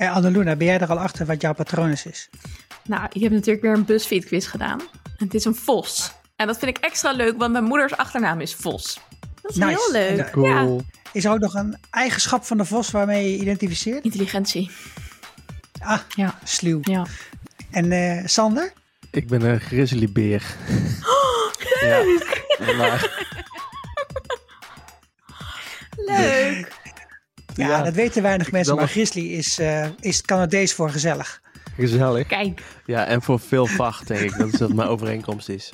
Hey 0.00 0.10
Annaluna, 0.10 0.56
ben 0.56 0.66
jij 0.66 0.78
er 0.80 0.88
al 0.90 0.98
achter 0.98 1.26
wat 1.26 1.40
jouw 1.40 1.52
patronus 1.54 2.06
is? 2.06 2.28
Nou, 2.84 3.06
ik 3.12 3.22
heb 3.22 3.32
natuurlijk 3.32 3.62
weer 3.62 3.72
een 3.72 3.84
BuzzFeed 3.84 4.24
quiz 4.24 4.48
gedaan. 4.48 4.80
En 5.18 5.24
het 5.24 5.34
is 5.34 5.44
een 5.44 5.54
vos. 5.54 6.12
En 6.36 6.46
dat 6.46 6.58
vind 6.58 6.76
ik 6.76 6.84
extra 6.84 7.12
leuk, 7.12 7.38
want 7.38 7.52
mijn 7.52 7.64
moeders 7.64 7.96
achternaam 7.96 8.40
is 8.40 8.54
Vos. 8.54 9.00
Dat 9.42 9.50
is 9.50 9.56
Nice. 9.56 9.68
heel 9.68 9.92
leuk. 10.16 10.30
Cool. 10.30 10.82
Is 11.12 11.24
er 11.24 11.30
ook 11.32 11.38
nog 11.38 11.54
een 11.54 11.76
eigenschap 11.90 12.44
van 12.44 12.56
de 12.56 12.64
vos 12.64 12.90
waarmee 12.90 13.30
je 13.32 13.38
identificeert? 13.38 14.04
Intelligentie. 14.04 14.70
Ah, 15.80 15.98
Ja. 16.16 16.38
sluw. 16.44 16.78
Ja. 16.82 17.06
En 17.70 17.92
eh, 17.92 18.26
Sander? 18.26 18.72
Ik 19.10 19.28
ben 19.28 19.42
een 19.42 19.60
grizzlybeer. 19.60 20.42
Ja. 21.80 22.02
Maar, 22.76 23.26
Leuk. 25.96 26.79
Ja, 27.54 27.66
Ja, 27.68 27.82
dat 27.82 27.94
weten 27.94 28.22
weinig 28.22 28.52
mensen, 28.52 28.76
maar 28.76 28.88
grizzly 28.88 29.26
is, 29.26 29.58
eh 29.58 29.86
is 30.00 30.22
Canadees 30.22 30.74
voor 30.74 30.90
gezellig. 30.90 31.40
gezellig. 31.76 32.26
Kijk. 32.26 32.62
Ja, 32.86 33.06
en 33.06 33.22
voor 33.22 33.40
veel 33.40 33.66
vacht 33.66 34.08
denk 34.08 34.20
ik. 34.20 34.38
Dat 34.38 34.52
is 34.52 34.58
wat 34.58 34.72
mijn 34.72 34.88
overeenkomst 34.88 35.48
is. 35.48 35.72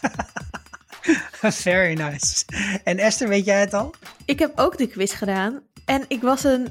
Very 1.40 1.94
nice. 1.94 2.44
En 2.84 2.98
Esther, 2.98 3.28
weet 3.28 3.44
jij 3.44 3.60
het 3.60 3.74
al? 3.74 3.94
Ik 4.24 4.38
heb 4.38 4.52
ook 4.58 4.78
de 4.78 4.86
quiz 4.86 5.16
gedaan. 5.18 5.60
En 5.84 6.04
ik 6.08 6.22
was 6.22 6.44
een 6.44 6.68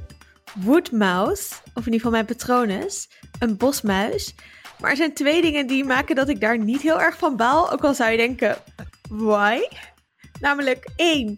woodmouse, 0.55 1.53
of 1.73 1.85
in 1.85 1.93
ieder 1.93 1.93
geval 1.93 2.11
mijn 2.11 2.25
patronus, 2.25 3.09
een 3.39 3.57
bosmuis. 3.57 4.35
Maar 4.79 4.89
er 4.91 4.97
zijn 4.97 5.13
twee 5.13 5.41
dingen 5.41 5.67
die 5.67 5.83
maken 5.83 6.15
dat 6.15 6.29
ik 6.29 6.39
daar 6.41 6.57
niet 6.57 6.81
heel 6.81 7.01
erg 7.01 7.17
van 7.17 7.35
baal. 7.35 7.71
Ook 7.71 7.83
al 7.83 7.93
zou 7.93 8.11
je 8.11 8.17
denken, 8.17 8.57
why? 9.09 9.57
Namelijk 10.39 10.87
één, 10.95 11.37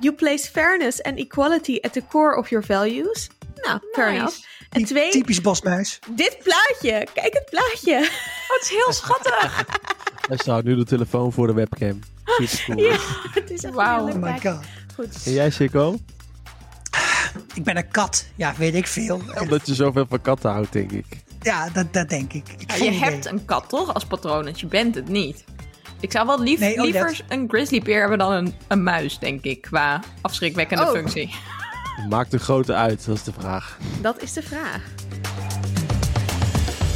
you 0.00 0.14
place 0.14 0.48
fairness 0.50 1.02
and 1.02 1.18
equality 1.18 1.78
at 1.80 1.92
the 1.92 2.02
core 2.08 2.36
of 2.36 2.48
your 2.50 2.66
values. 2.66 3.28
Nou, 3.62 3.78
fair 3.92 4.06
Nice. 4.10 4.18
enough. 4.20 4.36
En 4.70 4.84
twee, 4.84 5.10
Typisch 5.10 5.40
bosmuis. 5.40 5.98
dit 6.10 6.38
plaatje. 6.42 7.06
Kijk 7.14 7.32
het 7.34 7.46
plaatje. 7.50 7.94
Het 8.52 8.62
is 8.62 8.68
heel 8.68 8.92
schattig. 8.92 9.64
Hij 10.28 10.36
staat 10.36 10.64
nu 10.64 10.74
de 10.76 10.84
telefoon 10.84 11.32
voor 11.32 11.46
de 11.46 11.52
webcam. 11.52 12.00
Cool. 12.66 12.78
Ja, 12.78 12.96
het 13.32 13.50
is 13.50 13.64
echt 13.64 13.74
Wauw. 13.74 13.96
een 13.96 14.02
Oh 14.02 14.12
heel 14.12 14.20
leuk 14.32 14.42
my 14.42 14.50
god. 14.50 14.64
Goed. 14.94 15.22
En 15.26 15.32
jij, 15.32 15.50
Sikko? 15.50 15.98
Ik 17.54 17.64
ben 17.64 17.76
een 17.76 17.88
kat. 17.88 18.26
Ja, 18.36 18.54
weet 18.56 18.74
ik 18.74 18.86
veel. 18.86 19.20
Omdat 19.40 19.66
je 19.66 19.74
zoveel 19.74 20.06
van 20.08 20.20
katten 20.20 20.50
houdt, 20.50 20.72
denk 20.72 20.92
ik. 20.92 21.04
Ja, 21.40 21.68
dat, 21.70 21.92
dat 21.92 22.08
denk 22.08 22.32
ik. 22.32 22.48
ik 22.58 22.70
Ja, 22.70 22.74
geen 22.74 22.84
je 22.92 22.96
idee. 22.98 23.10
hebt 23.10 23.26
een 23.26 23.44
kat 23.44 23.68
toch 23.68 23.94
als 23.94 24.04
patronus? 24.04 24.60
Je 24.60 24.66
bent 24.66 24.94
het 24.94 25.08
niet. 25.08 25.44
Ik 26.00 26.12
zou 26.12 26.26
wel 26.26 26.40
lief, 26.42 26.60
Nee, 26.60 26.76
oh, 26.76 26.82
liever 26.84 27.06
dat- 27.06 27.22
een 27.28 27.48
grizzlybeer 27.48 28.00
hebben 28.00 28.18
dan 28.18 28.32
een, 28.32 28.54
een 28.68 28.82
muis, 28.82 29.18
denk 29.18 29.44
ik. 29.44 29.60
Qua 29.60 30.00
afschrikwekkende 30.20 30.82
Oh. 30.84 30.90
functie. 30.90 31.34
Maakt 32.08 32.30
de 32.30 32.38
grote 32.38 32.74
uit, 32.74 33.04
dat 33.06 33.16
is 33.16 33.22
de 33.22 33.32
vraag. 33.38 33.78
Dat 34.00 34.22
is 34.22 34.32
de 34.32 34.42
vraag. 34.42 34.82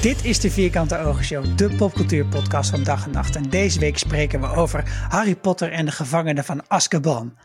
Dit 0.00 0.24
is 0.24 0.40
de 0.40 0.50
Vierkante 0.50 0.98
Ogenshow, 0.98 1.44
de 1.56 1.68
popcultuurpodcast 1.76 2.70
van 2.70 2.82
dag 2.82 3.04
en 3.04 3.10
nacht. 3.10 3.36
En 3.36 3.42
deze 3.50 3.78
week 3.80 3.98
spreken 3.98 4.40
we 4.40 4.46
over 4.54 5.06
Harry 5.08 5.36
Potter 5.36 5.72
en 5.72 5.84
de 5.84 5.92
gevangenen 5.92 6.44
van 6.44 6.60
Azkaban. 6.68 7.36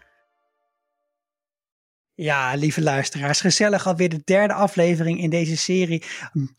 Ja, 2.19 2.53
lieve 2.53 2.81
luisteraars, 2.81 3.41
gezellig 3.41 3.87
alweer 3.87 4.09
de 4.09 4.21
derde 4.23 4.53
aflevering 4.53 5.19
in 5.19 5.29
deze 5.29 5.57
serie. 5.57 6.03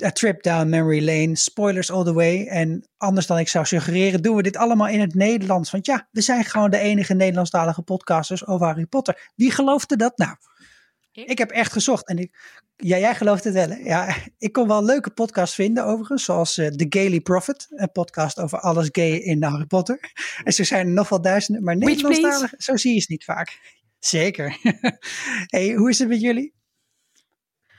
A 0.04 0.10
Trip 0.10 0.42
Down 0.42 0.68
Memory 0.68 1.04
Lane, 1.04 1.36
spoilers 1.36 1.90
all 1.90 2.04
the 2.04 2.12
way. 2.12 2.46
En 2.46 2.88
anders 2.96 3.26
dan 3.26 3.38
ik 3.38 3.48
zou 3.48 3.64
suggereren, 3.64 4.22
doen 4.22 4.36
we 4.36 4.42
dit 4.42 4.56
allemaal 4.56 4.88
in 4.88 5.00
het 5.00 5.14
Nederlands. 5.14 5.70
Want 5.70 5.86
ja, 5.86 6.08
we 6.10 6.20
zijn 6.20 6.44
gewoon 6.44 6.70
de 6.70 6.78
enige 6.78 7.14
Nederlandstalige 7.14 7.82
podcasters 7.82 8.46
over 8.46 8.66
Harry 8.66 8.86
Potter. 8.86 9.30
Wie 9.34 9.50
geloofde 9.50 9.96
dat 9.96 10.18
nou? 10.18 10.36
Ik? 11.12 11.28
Ik 11.28 11.38
heb 11.38 11.50
echt 11.50 11.72
gezocht 11.72 12.08
en 12.08 12.18
ik, 12.18 12.36
ja, 12.76 12.98
jij 12.98 13.14
gelooft 13.14 13.44
het 13.44 13.54
wel. 13.54 13.68
Hè? 13.68 13.76
Ja, 13.76 14.16
ik 14.38 14.52
kon 14.52 14.68
wel 14.68 14.84
leuke 14.84 15.10
podcasts 15.10 15.54
vinden 15.54 15.84
overigens, 15.84 16.24
zoals 16.24 16.58
eh, 16.58 16.66
The 16.66 16.86
Gayly 16.88 17.20
Prophet, 17.20 17.66
een 17.70 17.92
podcast 17.92 18.38
over 18.38 18.58
alles 18.58 18.88
gay 18.92 19.10
in 19.10 19.42
Harry 19.42 19.66
Potter. 19.66 20.12
En 20.44 20.52
zo 20.52 20.64
zijn 20.64 20.86
er 20.86 20.92
nog 20.92 21.08
wel 21.08 21.20
duizenden, 21.20 21.62
maar 21.64 21.76
Nederlandstalig, 21.76 22.52
zo 22.56 22.76
zie 22.76 22.94
je 22.94 23.00
ze 23.00 23.06
niet 23.12 23.24
vaak. 23.24 23.77
Zeker. 23.98 24.58
hey, 25.54 25.72
hoe 25.74 25.88
is 25.88 25.98
het 25.98 26.08
met 26.08 26.20
jullie? 26.20 26.54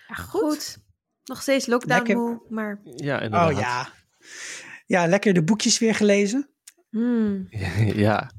Ja, 0.08 0.16
Goed. 0.16 0.78
Nog 1.24 1.42
steeds 1.42 1.66
lockdown 1.66 1.98
Lekker. 1.98 2.16
moe, 2.16 2.42
maar... 2.50 2.82
Ja, 2.84 3.22
inderdaad. 3.22 3.52
Oh 3.52 3.60
ja. 3.60 3.90
Ja, 4.86 5.08
lekker 5.08 5.34
de 5.34 5.44
boekjes 5.44 5.80
weer 5.80 5.96
gelezen. 5.96 6.50
Hmm. 6.90 7.48
ja. 8.06 8.32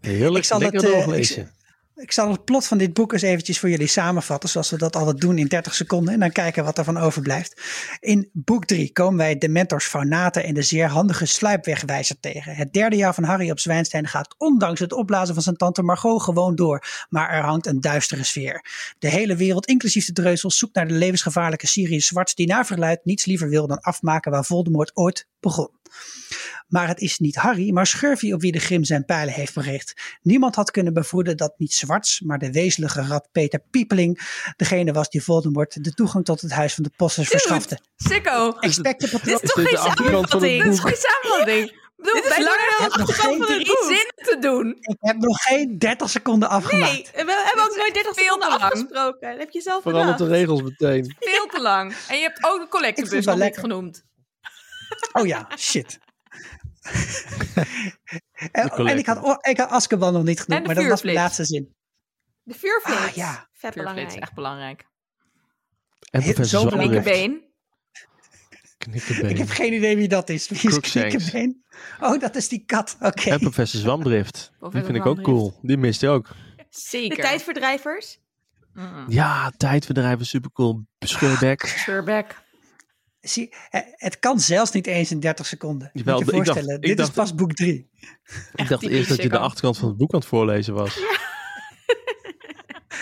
Heerlijk, 0.00 0.36
Ik 0.36 0.44
zal 0.44 0.58
lekker 0.58 0.80
het, 0.80 0.88
eh, 0.88 0.94
doorgelezen. 0.94 1.53
Ik 1.96 2.12
zal 2.12 2.30
het 2.30 2.44
plot 2.44 2.66
van 2.66 2.78
dit 2.78 2.92
boek 2.92 3.12
eens 3.12 3.22
eventjes 3.22 3.58
voor 3.58 3.68
jullie 3.68 3.86
samenvatten, 3.86 4.48
zoals 4.48 4.70
we 4.70 4.76
dat 4.76 4.96
altijd 4.96 5.20
doen 5.20 5.38
in 5.38 5.46
30 5.46 5.74
seconden. 5.74 6.14
En 6.14 6.20
dan 6.20 6.32
kijken 6.32 6.64
wat 6.64 6.78
er 6.78 6.84
van 6.84 6.96
overblijft. 6.96 7.62
In 8.00 8.30
boek 8.32 8.64
3 8.64 8.92
komen 8.92 9.16
wij 9.16 9.38
de 9.38 9.48
mentors 9.48 9.86
Faunate 9.86 10.40
en 10.40 10.54
de 10.54 10.62
zeer 10.62 10.88
handige 10.88 11.26
sluipwegwijzer 11.26 12.20
tegen. 12.20 12.54
Het 12.54 12.72
derde 12.72 12.96
jaar 12.96 13.14
van 13.14 13.24
Harry 13.24 13.50
op 13.50 13.58
Zwijnstein 13.58 14.06
gaat 14.06 14.34
ondanks 14.38 14.80
het 14.80 14.92
opblazen 14.92 15.34
van 15.34 15.42
zijn 15.42 15.56
tante 15.56 15.82
Margot 15.82 16.22
gewoon 16.22 16.54
door. 16.54 17.06
Maar 17.08 17.30
er 17.30 17.42
hangt 17.42 17.66
een 17.66 17.80
duistere 17.80 18.24
sfeer. 18.24 18.64
De 18.98 19.08
hele 19.08 19.36
wereld, 19.36 19.66
inclusief 19.66 20.06
de 20.06 20.12
dreuzels, 20.12 20.58
zoekt 20.58 20.74
naar 20.74 20.88
de 20.88 20.94
levensgevaarlijke 20.94 21.66
Sirius 21.66 22.06
Zwarts, 22.06 22.34
die 22.34 22.46
naar 22.46 22.66
verluidt 22.66 23.04
niets 23.04 23.24
liever 23.24 23.48
wil 23.48 23.66
dan 23.66 23.80
afmaken 23.80 24.30
waar 24.30 24.44
Voldemort 24.44 24.96
ooit 24.96 25.26
begon. 25.40 25.70
Maar 26.68 26.88
het 26.88 27.00
is 27.00 27.18
niet 27.18 27.36
Harry, 27.36 27.72
maar 27.72 27.86
Schurfy 27.86 28.32
op 28.32 28.40
wie 28.40 28.52
de 28.52 28.58
Grim 28.58 28.84
zijn 28.84 29.04
pijlen 29.04 29.34
heeft 29.34 29.52
gericht. 29.52 30.18
Niemand 30.22 30.54
had 30.54 30.70
kunnen 30.70 30.92
bevroeden 30.92 31.36
dat 31.36 31.54
niet 31.56 31.72
Zwarts, 31.72 32.20
maar 32.20 32.38
de 32.38 32.52
wezenlijke 32.52 33.02
rat 33.02 33.28
Peter 33.32 33.60
Piepeling 33.70 34.20
degene 34.56 34.92
was 34.92 35.08
die 35.10 35.22
Voldemort 35.22 35.84
de 35.84 35.92
toegang 35.94 36.24
tot 36.24 36.40
het 36.40 36.52
huis 36.52 36.74
van 36.74 36.82
de 36.84 36.90
posters 36.96 37.28
verschafte. 37.28 37.78
Sikko, 37.96 38.50
Expected 38.60 39.10
dit 39.10 39.26
is 39.42 39.50
toch 39.50 39.54
dit 39.54 39.68
geen 39.68 39.76
samenvatting? 39.78 40.62
Dit 40.62 40.72
is 40.72 40.80
geen 40.80 40.96
samenvatting. 40.96 41.72
Ik 41.96 42.10
bedoel, 42.10 42.22
Dit 42.22 42.30
is 42.30 42.36
wij 42.36 42.44
langer 42.44 42.74
dan 42.78 42.86
het 42.86 43.06
boek. 43.06 43.14
van 43.14 43.46
drie 43.46 43.66
boek. 43.66 43.82
zinnen 43.84 44.14
te 44.16 44.36
doen. 44.40 44.76
Ik 44.80 44.96
heb 45.00 45.16
nog 45.16 45.42
geen 45.42 45.78
30 45.78 46.10
seconden 46.10 46.48
afgemaakt. 46.48 46.92
Nee, 46.92 47.24
we 47.24 47.42
hebben 47.44 47.64
ook 47.64 47.76
nooit 47.76 47.94
30 47.94 48.14
veel 48.14 48.24
seconden 48.24 48.48
lang. 48.48 48.62
afgesproken. 48.62 49.30
Dat 49.30 49.38
heb 49.38 49.50
je 49.50 49.60
zelf 49.60 49.82
Verandert 49.82 50.18
de 50.18 50.26
regels 50.26 50.62
meteen. 50.62 51.16
Veel 51.20 51.46
te 51.46 51.60
lang. 51.60 51.94
En 52.08 52.16
je 52.16 52.22
hebt 52.22 52.44
ook 52.44 52.60
de 52.60 52.68
collectebus 52.68 53.24
nog 53.24 53.38
niet 53.38 53.58
genoemd. 53.58 54.04
Oh 55.12 55.26
ja, 55.26 55.48
shit. 55.56 55.98
en, 58.52 58.98
ik 58.98 59.06
had, 59.06 59.46
ik 59.46 59.58
had 59.58 59.70
Azkaban 59.70 60.12
nog 60.12 60.24
niet 60.24 60.38
En 60.38 60.44
genoemd, 60.44 60.66
maar 60.66 60.74
dat 60.74 60.86
was 60.86 61.02
mijn 61.02 61.16
laatste 61.16 61.44
zin. 61.44 61.74
De 62.42 62.54
vuurflits. 62.54 63.00
Ah, 63.00 63.08
ja. 63.08 63.48
Vet 63.52 63.72
Vuurflits, 63.72 63.74
belangrijk. 63.74 64.22
echt 64.22 64.34
belangrijk. 64.34 64.86
En 66.10 66.46
zo. 66.46 66.66
Knikkenbeen. 66.66 67.42
Knikkenbeen. 68.78 69.30
Ik 69.30 69.38
heb 69.38 69.48
geen 69.48 69.72
idee 69.72 69.96
wie 69.96 70.08
dat 70.08 70.28
is. 70.28 70.48
Wie 70.48 70.68
is. 70.70 70.80
Knikkenbeen? 70.80 71.64
Oh, 72.00 72.20
dat 72.20 72.36
is 72.36 72.48
die 72.48 72.64
kat. 72.64 72.96
Oké. 73.00 73.30
En 73.30 73.38
professor 73.38 73.80
Zwamdrift. 73.80 74.52
Die 74.60 74.82
vind 74.82 74.96
ik 74.96 75.06
ook 75.06 75.22
cool. 75.22 75.58
Die 75.62 75.76
mist 75.76 76.00
je 76.00 76.08
ook. 76.08 76.28
Zeker. 76.70 77.16
De 77.16 77.22
tijdverdrijvers. 77.22 78.18
Mm. 78.72 79.04
Ja, 79.08 79.50
tijdverdrijven, 79.56 80.26
super 80.26 80.52
cool. 80.52 80.86
Scheurbeck. 80.98 81.66
Sherback. 81.66 82.43
Zie, 83.24 83.52
het 83.96 84.18
kan 84.18 84.40
zelfs 84.40 84.70
niet 84.72 84.86
eens 84.86 85.10
in 85.10 85.20
30 85.20 85.46
seconden. 85.46 85.90
Moet 85.92 86.04
Jawel, 86.04 86.18
je 86.18 86.24
ik 86.24 86.30
dacht- 86.30 86.44
voorstellen. 86.46 86.74
ik 86.76 86.82
Dit 86.86 86.96
dacht- 86.96 87.08
is 87.08 87.14
pas 87.14 87.34
boek 87.34 87.52
3. 87.52 87.90
Ik 88.54 88.68
dacht 88.68 88.82
eerst 88.82 89.08
dat 89.08 89.22
je 89.22 89.28
de 89.28 89.38
achterkant 89.38 89.78
van 89.78 89.88
het 89.88 89.96
boek 89.96 90.12
aan 90.12 90.18
het 90.18 90.28
voorlezen 90.28 90.74
was. 90.74 90.98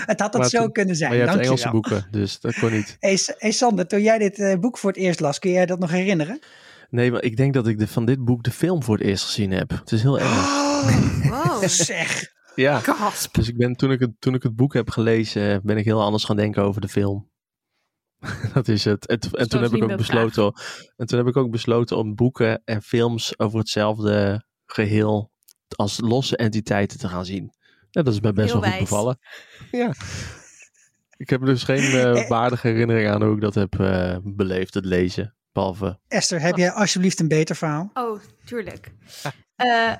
Het 0.06 0.20
had 0.20 0.32
dat 0.32 0.40
Maar 0.40 0.50
zo 0.50 0.58
toen- 0.62 0.72
kunnen 0.72 0.96
zijn. 0.96 1.08
Maar 1.10 1.18
je 1.18 1.24
hebt 1.26 1.34
Dank 1.36 1.50
Engelse 1.50 1.66
je 1.66 1.72
boeken, 1.72 2.06
dus 2.10 2.40
dat 2.40 2.58
kon 2.58 2.72
niet. 2.72 2.96
Hey, 3.38 3.52
Sander, 3.52 3.86
toen 3.86 4.02
jij 4.02 4.18
dit 4.18 4.38
eh, 4.38 4.58
boek 4.58 4.78
voor 4.78 4.90
het 4.90 4.98
eerst 4.98 5.20
las, 5.20 5.38
kun 5.38 5.50
jij 5.50 5.66
dat 5.66 5.78
nog 5.78 5.90
herinneren? 5.90 6.38
Nee, 6.90 7.10
maar 7.12 7.22
ik 7.22 7.36
denk 7.36 7.54
dat 7.54 7.66
ik 7.66 7.78
de, 7.78 7.88
van 7.88 8.04
dit 8.04 8.24
boek 8.24 8.42
de 8.42 8.50
film 8.50 8.82
voor 8.82 8.98
het 8.98 9.06
eerst 9.06 9.24
gezien 9.24 9.50
heb. 9.50 9.70
Het 9.70 9.92
is 9.92 10.02
heel 10.02 10.20
erg. 10.20 10.30
Oh, 10.32 10.88
Wow. 11.60 11.68
zeg. 11.68 12.30
Ja. 12.54 12.78
Gasp. 12.78 13.34
Dus 13.34 13.48
ik 13.48 13.56
ben, 13.56 13.74
toen, 13.76 13.92
ik 13.92 14.00
het, 14.00 14.10
toen 14.18 14.34
ik 14.34 14.42
het 14.42 14.56
boek 14.56 14.74
heb 14.74 14.90
gelezen, 14.90 15.60
ben 15.64 15.76
ik 15.76 15.84
heel 15.84 16.02
anders 16.02 16.24
gaan 16.24 16.36
denken 16.36 16.62
over 16.62 16.80
de 16.80 16.88
film. 16.88 17.30
dat 18.54 18.68
is 18.68 18.84
het. 18.84 19.06
En, 19.06 19.18
en 19.32 19.48
toen 19.48 19.62
heb 19.62 19.72
ik 19.74 19.82
ook 19.82 19.96
besloten. 19.96 20.52
En 20.96 21.06
toen 21.06 21.18
heb 21.18 21.26
ik 21.28 21.36
ook 21.36 21.50
besloten 21.50 21.96
om 21.96 22.14
boeken 22.14 22.62
en 22.64 22.82
films 22.82 23.38
over 23.38 23.58
hetzelfde 23.58 24.44
geheel 24.66 25.30
als 25.76 26.00
losse 26.00 26.36
entiteiten 26.36 26.98
te 26.98 27.08
gaan 27.08 27.24
zien. 27.24 27.52
Ja, 27.90 28.02
dat 28.02 28.12
is 28.14 28.20
mij 28.20 28.32
best 28.32 28.52
Heel 28.52 28.60
wel 28.60 28.70
goed 28.70 28.78
wijs. 28.78 28.88
bevallen. 28.90 29.18
Ja. 29.70 29.92
Ik 31.16 31.30
heb 31.30 31.44
dus 31.44 31.62
geen 31.62 31.78
eh, 31.82 32.20
Eh. 32.22 32.28
waardige 32.28 32.68
herinnering 32.68 33.08
aan 33.08 33.22
hoe 33.22 33.34
ik 33.34 33.40
dat 33.40 33.54
heb 33.54 33.80
eh, 33.80 34.16
beleefd, 34.22 34.74
het 34.74 34.84
lezen. 34.84 35.34
Behalve, 35.52 35.98
Esther, 36.08 36.40
heb 36.40 36.56
jij 36.56 36.70
alsjeblieft 36.72 37.20
een 37.20 37.28
beter 37.28 37.56
verhaal? 37.56 37.90
Oh, 37.94 38.20
tuurlijk. 38.44 38.92
Eh, 39.56 39.92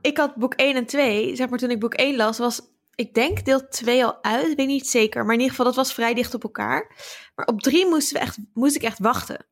ik 0.00 0.16
had 0.16 0.34
boek 0.36 0.54
1 0.54 0.76
en 0.76 0.86
2. 0.86 1.36
Zeg 1.36 1.48
maar 1.48 1.58
toen 1.58 1.70
ik 1.70 1.80
boek 1.80 1.94
1 1.94 2.16
las, 2.16 2.38
was 2.38 2.60
ik 2.96 3.14
denk 3.14 3.44
deel 3.44 3.68
2 3.68 4.04
al 4.04 4.22
uit. 4.22 4.50
Ik 4.50 4.56
weet 4.56 4.66
niet 4.66 4.88
zeker. 4.88 5.24
Maar 5.24 5.34
in 5.34 5.40
ieder 5.40 5.50
geval, 5.56 5.66
dat 5.66 5.76
was 5.84 5.94
vrij 5.94 6.14
dicht 6.14 6.34
op 6.34 6.42
elkaar. 6.42 6.96
Maar 7.34 7.46
op 7.46 7.60
3 7.60 7.86
moesten 7.86 8.14
we 8.16 8.22
echt, 8.22 8.38
moest 8.54 8.76
ik 8.76 8.82
echt 8.82 8.98
wachten. 8.98 9.46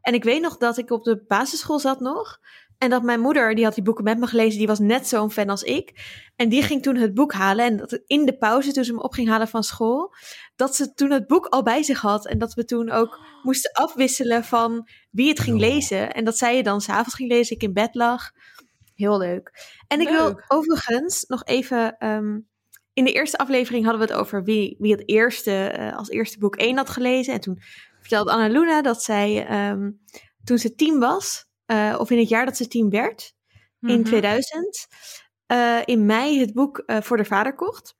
En 0.00 0.14
ik 0.14 0.24
weet 0.24 0.40
nog 0.40 0.56
dat 0.56 0.78
ik 0.78 0.90
op 0.90 1.04
de 1.04 1.24
basisschool 1.26 1.78
zat 1.78 2.00
nog. 2.00 2.38
En 2.78 2.90
dat 2.90 3.02
mijn 3.02 3.20
moeder, 3.20 3.54
die 3.54 3.64
had 3.64 3.74
die 3.74 3.82
boeken 3.84 4.04
met 4.04 4.18
me 4.18 4.26
gelezen, 4.26 4.58
die 4.58 4.66
was 4.66 4.78
net 4.78 5.08
zo'n 5.08 5.30
fan 5.30 5.48
als 5.48 5.62
ik. 5.62 5.92
En 6.36 6.48
die 6.48 6.62
ging 6.62 6.82
toen 6.82 6.96
het 6.96 7.14
boek 7.14 7.32
halen. 7.32 7.64
En 7.64 7.76
dat 7.76 8.00
in 8.06 8.26
de 8.26 8.36
pauze, 8.38 8.72
toen 8.72 8.84
ze 8.84 8.92
me 8.92 9.02
op 9.02 9.12
ging 9.12 9.28
halen 9.28 9.48
van 9.48 9.62
school, 9.62 10.14
dat 10.56 10.76
ze 10.76 10.94
toen 10.94 11.10
het 11.10 11.26
boek 11.26 11.46
al 11.46 11.62
bij 11.62 11.82
zich 11.82 12.00
had. 12.00 12.26
En 12.26 12.38
dat 12.38 12.54
we 12.54 12.64
toen 12.64 12.90
ook 12.90 13.20
moesten 13.42 13.72
afwisselen 13.72 14.44
van 14.44 14.88
wie 15.10 15.28
het 15.28 15.40
ging 15.40 15.56
Oh. 15.56 15.68
lezen. 15.68 16.12
En 16.12 16.24
dat 16.24 16.36
zij 16.38 16.56
je 16.56 16.62
dan 16.62 16.80
s'avonds 16.80 17.14
ging 17.14 17.30
lezen, 17.30 17.56
ik 17.56 17.62
in 17.62 17.72
bed 17.72 17.94
lag. 17.94 18.30
Heel 18.94 19.18
leuk. 19.18 19.50
En 19.86 20.00
ik 20.00 20.08
wil 20.08 20.40
overigens 20.48 21.24
nog 21.26 21.44
even. 21.44 21.96
ehm, 21.98 22.38
in 22.98 23.04
de 23.04 23.12
eerste 23.12 23.38
aflevering 23.38 23.84
hadden 23.84 24.06
we 24.06 24.12
het 24.12 24.20
over 24.20 24.44
wie, 24.44 24.76
wie 24.78 24.92
het 24.92 25.08
eerste, 25.08 25.66
eh, 25.66 25.96
als 25.96 26.08
eerste 26.08 26.38
boek 26.38 26.56
1 26.56 26.76
had 26.76 26.90
gelezen. 26.90 27.32
En 27.32 27.40
toen 27.40 27.58
vertelde 28.00 28.30
Anna 28.30 28.48
Luna 28.48 28.82
dat 28.82 29.02
zij 29.02 29.46
ehm, 29.46 29.90
toen 30.44 30.58
ze 30.58 30.74
tien 30.74 30.98
was, 30.98 31.44
eh, 31.66 31.96
of 31.98 32.10
in 32.10 32.18
het 32.18 32.28
jaar 32.28 32.44
dat 32.44 32.56
ze 32.56 32.68
tien 32.68 32.90
werd, 32.90 33.34
in 33.80 34.00
Mhm. 34.00 34.02
2000, 34.02 34.86
eh, 35.46 35.78
in 35.84 36.06
mei 36.06 36.40
het 36.40 36.54
boek 36.54 36.82
voor 36.86 37.16
de 37.16 37.24
vader 37.24 37.54
kocht. 37.54 37.96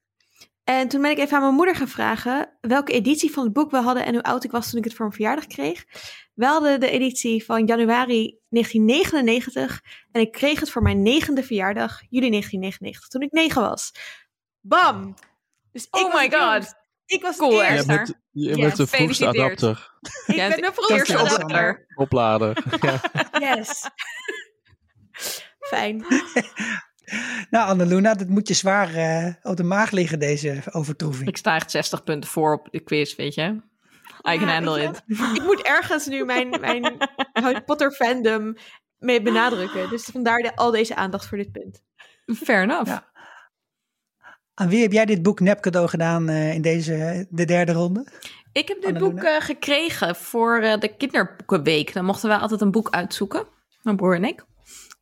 En 0.64 0.88
toen 0.88 1.02
ben 1.02 1.10
ik 1.10 1.18
even 1.18 1.36
aan 1.36 1.42
mijn 1.42 1.54
moeder 1.54 1.74
gaan 1.74 1.88
vragen 1.88 2.58
welke 2.60 2.92
editie 2.92 3.30
van 3.30 3.44
het 3.44 3.52
boek 3.52 3.70
we 3.70 3.76
hadden 3.76 4.04
en 4.04 4.14
hoe 4.14 4.22
oud 4.22 4.44
ik 4.44 4.50
was 4.50 4.70
toen 4.70 4.78
ik 4.78 4.84
het 4.84 4.94
voor 4.94 5.06
mijn 5.06 5.16
verjaardag 5.16 5.46
kreeg. 5.46 5.84
We 6.34 6.46
hadden 6.46 6.80
de 6.80 6.90
editie 6.90 7.44
van 7.44 7.66
januari 7.66 8.38
1999 8.48 9.82
en 10.12 10.20
ik 10.20 10.32
kreeg 10.32 10.60
het 10.60 10.70
voor 10.70 10.82
mijn 10.82 11.02
negende 11.02 11.42
verjaardag, 11.42 12.00
juli 12.08 12.30
1999, 12.30 13.08
toen 13.08 13.22
ik 13.22 13.32
negen 13.32 13.62
was. 13.62 13.92
Bam! 14.68 15.14
Dus 15.72 15.84
ik 15.84 15.94
Oh 15.96 16.12
was 16.12 16.20
my 16.22 16.30
god. 16.30 16.52
jongst. 16.52 16.76
Ik 17.06 17.22
was 17.22 17.36
Cool, 17.36 17.50
het 17.50 17.58
Je 17.60 17.64
eerst. 17.74 17.78
Esther. 17.88 17.96
bent, 17.96 18.14
je 18.30 18.48
Yes, 18.48 18.56
bent 18.56 18.76
de 18.76 18.86
vroegste 18.86 19.26
adapter, 19.26 19.92
Ik 20.26 20.34
Ja, 20.34 20.48
ben 20.48 20.60
de 20.60 20.70
vroegste 20.72 20.94
eerste 20.94 21.16
adapter. 21.18 21.86
oplader. 21.94 22.64
ja. 22.80 23.00
Yes. 23.56 23.90
Fijn. 25.58 26.04
Nou, 27.50 27.68
Annaluna, 27.68 28.14
dat 28.14 28.28
moet 28.28 28.48
je 28.48 28.54
zwaar 28.54 28.94
eh, 28.94 29.34
op 29.42 29.56
de 29.56 29.62
maag 29.62 29.90
liggen, 29.90 30.18
deze 30.18 30.62
overtroeving. 30.70 31.28
Ik 31.28 31.36
sta 31.36 31.54
echt 31.54 31.70
60 31.70 32.04
punten 32.04 32.30
voor 32.30 32.52
op 32.52 32.68
de 32.70 32.80
quiz, 32.80 33.14
weet 33.16 33.34
je. 33.34 33.42
I 33.42 33.60
can 34.22 34.40
Ja, 34.40 34.52
handle 34.52 34.82
it. 34.82 35.02
Ik 35.34 35.42
moet 35.42 35.62
ergens 35.62 36.06
nu 36.06 36.24
mijn, 36.24 36.48
mijn 36.60 36.96
Harry 37.32 37.62
Potter 37.62 37.92
fandom 37.92 38.56
mee 38.98 39.22
benadrukken. 39.22 39.88
Dus 39.88 40.04
vandaar 40.04 40.38
de, 40.38 40.56
al 40.56 40.70
deze 40.70 40.94
aandacht 40.94 41.26
voor 41.26 41.38
dit 41.38 41.52
punt. 41.52 41.82
Fair 42.36 42.62
enough. 42.62 42.86
Ja. 42.86 43.07
Aan 44.58 44.68
wie 44.68 44.82
heb 44.82 44.92
jij 44.92 45.04
dit 45.04 45.22
boek 45.22 45.40
nep 45.40 45.60
cadeau 45.60 45.88
gedaan 45.88 46.28
eh, 46.28 46.54
in 46.54 46.62
deze, 46.62 47.26
de 47.30 47.44
derde 47.44 47.72
ronde? 47.72 48.06
Ik 48.52 48.68
heb 48.68 48.80
dit 48.80 48.94
Annalena? 48.94 49.14
boek 49.14 49.22
eh, 49.22 49.40
gekregen 49.40 50.16
voor 50.16 50.58
eh, 50.58 50.80
de 50.80 50.96
kinderboekenweek. 50.96 51.92
Dan 51.92 52.04
mochten 52.04 52.28
we 52.28 52.38
altijd 52.38 52.60
een 52.60 52.70
boek 52.70 52.90
uitzoeken, 52.90 53.46
mijn 53.82 53.96
broer 53.96 54.14
en 54.14 54.24
ik. 54.24 54.46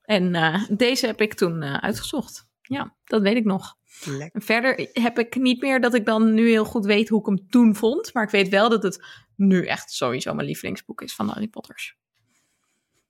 En 0.03 0.33
deze 0.71 1.07
heb 1.07 1.21
ik 1.21 1.35
toen 1.35 1.63
uitgezocht. 1.63 2.49
Ja, 2.63 2.97
dat 3.05 3.23
weet 3.23 3.37
ik 3.37 3.45
nog. 3.45 3.77
Lekker. 4.05 4.43
Verder 4.43 4.89
heb 4.93 5.19
ik 5.19 5.37
niet 5.37 5.61
meer 5.61 5.81
dat 5.81 5.95
ik 5.95 6.05
dan 6.05 6.35
nu 6.35 6.49
heel 6.49 6.65
goed 6.65 6.85
weet 6.85 7.09
hoe 7.09 7.21
ik 7.21 7.27
hem 7.27 7.49
toen 7.49 7.75
vond. 7.75 8.15
Maar 8.15 8.25
ik 8.25 8.31
weet 8.31 8.49
wel 8.49 8.69
dat 8.69 8.83
het 8.83 9.05
nu 9.37 9.67
echt 9.67 9.93
sowieso 9.93 10.35
mijn 10.35 10.47
lievelingsboek 10.47 11.01
is 11.01 11.15
van 11.15 11.29
Harry 11.29 11.49
Potters. 11.49 11.97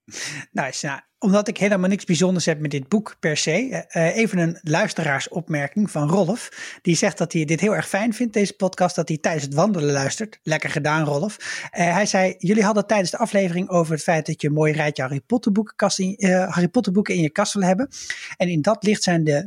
Nice. 0.51 0.85
Nou, 0.85 1.01
omdat 1.19 1.47
ik 1.47 1.57
helemaal 1.57 1.89
niks 1.89 2.05
bijzonders 2.05 2.45
heb 2.45 2.59
met 2.59 2.71
dit 2.71 2.87
boek 2.87 3.15
per 3.19 3.37
se. 3.37 3.51
eh, 3.51 4.07
eh, 4.07 4.15
even 4.15 4.37
een 4.37 4.59
luisteraarsopmerking 4.61 5.91
van 5.91 6.09
Rolf. 6.09 6.49
Die 6.81 6.95
zegt 6.95 7.17
dat 7.17 7.33
hij 7.33 7.45
dit 7.45 7.59
heel 7.59 7.75
erg 7.75 7.87
fijn 7.87 8.13
vindt, 8.13 8.33
deze 8.33 8.53
podcast. 8.53 8.95
Dat 8.95 9.07
hij 9.07 9.17
tijdens 9.17 9.43
het 9.43 9.53
wandelen 9.53 9.91
luistert. 9.91 10.39
Lekker 10.43 10.69
gedaan, 10.69 11.05
Rolf. 11.05 11.37
Eh, 11.71 11.93
hij 11.93 12.05
zei, 12.05 12.35
jullie 12.37 12.63
hadden 12.63 12.87
tijdens 12.87 13.11
de 13.11 13.17
aflevering 13.17 13.69
over 13.69 13.93
het 13.93 14.03
feit 14.03 14.25
dat 14.25 14.41
je 14.41 14.49
mooi 14.49 14.73
rijtje 14.73 15.03
Harry 15.03 15.21
Potter 15.21 15.51
boeken, 15.51 15.91
in, 15.95 16.31
Harry 16.33 16.67
Potter 16.67 16.93
boeken 16.93 17.15
in 17.15 17.21
je 17.21 17.29
kast 17.29 17.53
wil 17.53 17.63
hebben. 17.63 17.89
En 18.37 18.49
in 18.49 18.61
dat 18.61 18.83
licht 18.83 19.03
zijn 19.03 19.23
de 19.23 19.45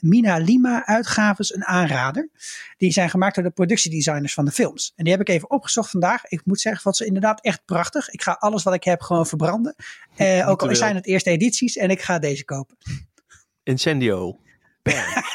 Mina, 0.00 0.36
Lima 0.38 0.86
uitgaves 0.86 1.54
een 1.54 1.64
aanrader. 1.64 2.28
Die 2.76 2.92
zijn 2.92 3.10
gemaakt 3.10 3.34
door 3.34 3.44
de 3.44 3.50
productiedesigners 3.50 4.34
van 4.34 4.44
de 4.44 4.50
films. 4.50 4.92
En 4.96 5.04
die 5.04 5.12
heb 5.12 5.22
ik 5.22 5.28
even 5.28 5.50
opgezocht 5.50 5.90
vandaag. 5.90 6.24
Ik 6.24 6.40
moet 6.44 6.60
zeggen, 6.60 6.82
wat 6.84 6.96
ze 6.96 7.04
inderdaad 7.04 7.40
echt 7.40 7.64
prachtig. 7.64 8.08
Ik 8.08 8.22
ga 8.22 8.36
alles 8.38 8.62
wat 8.62 8.74
ik 8.74 8.84
heb 8.84 9.00
gewoon 9.00 9.26
verbranden. 9.26 9.74
Ook 10.46 10.62
al 10.62 10.68
wel. 10.68 10.87
Zijn 10.88 11.02
het 11.02 11.06
eerste 11.12 11.30
edities 11.30 11.76
en 11.76 11.90
ik 11.90 12.00
ga 12.00 12.18
deze 12.18 12.44
kopen. 12.44 12.76
Incendio. 13.62 14.38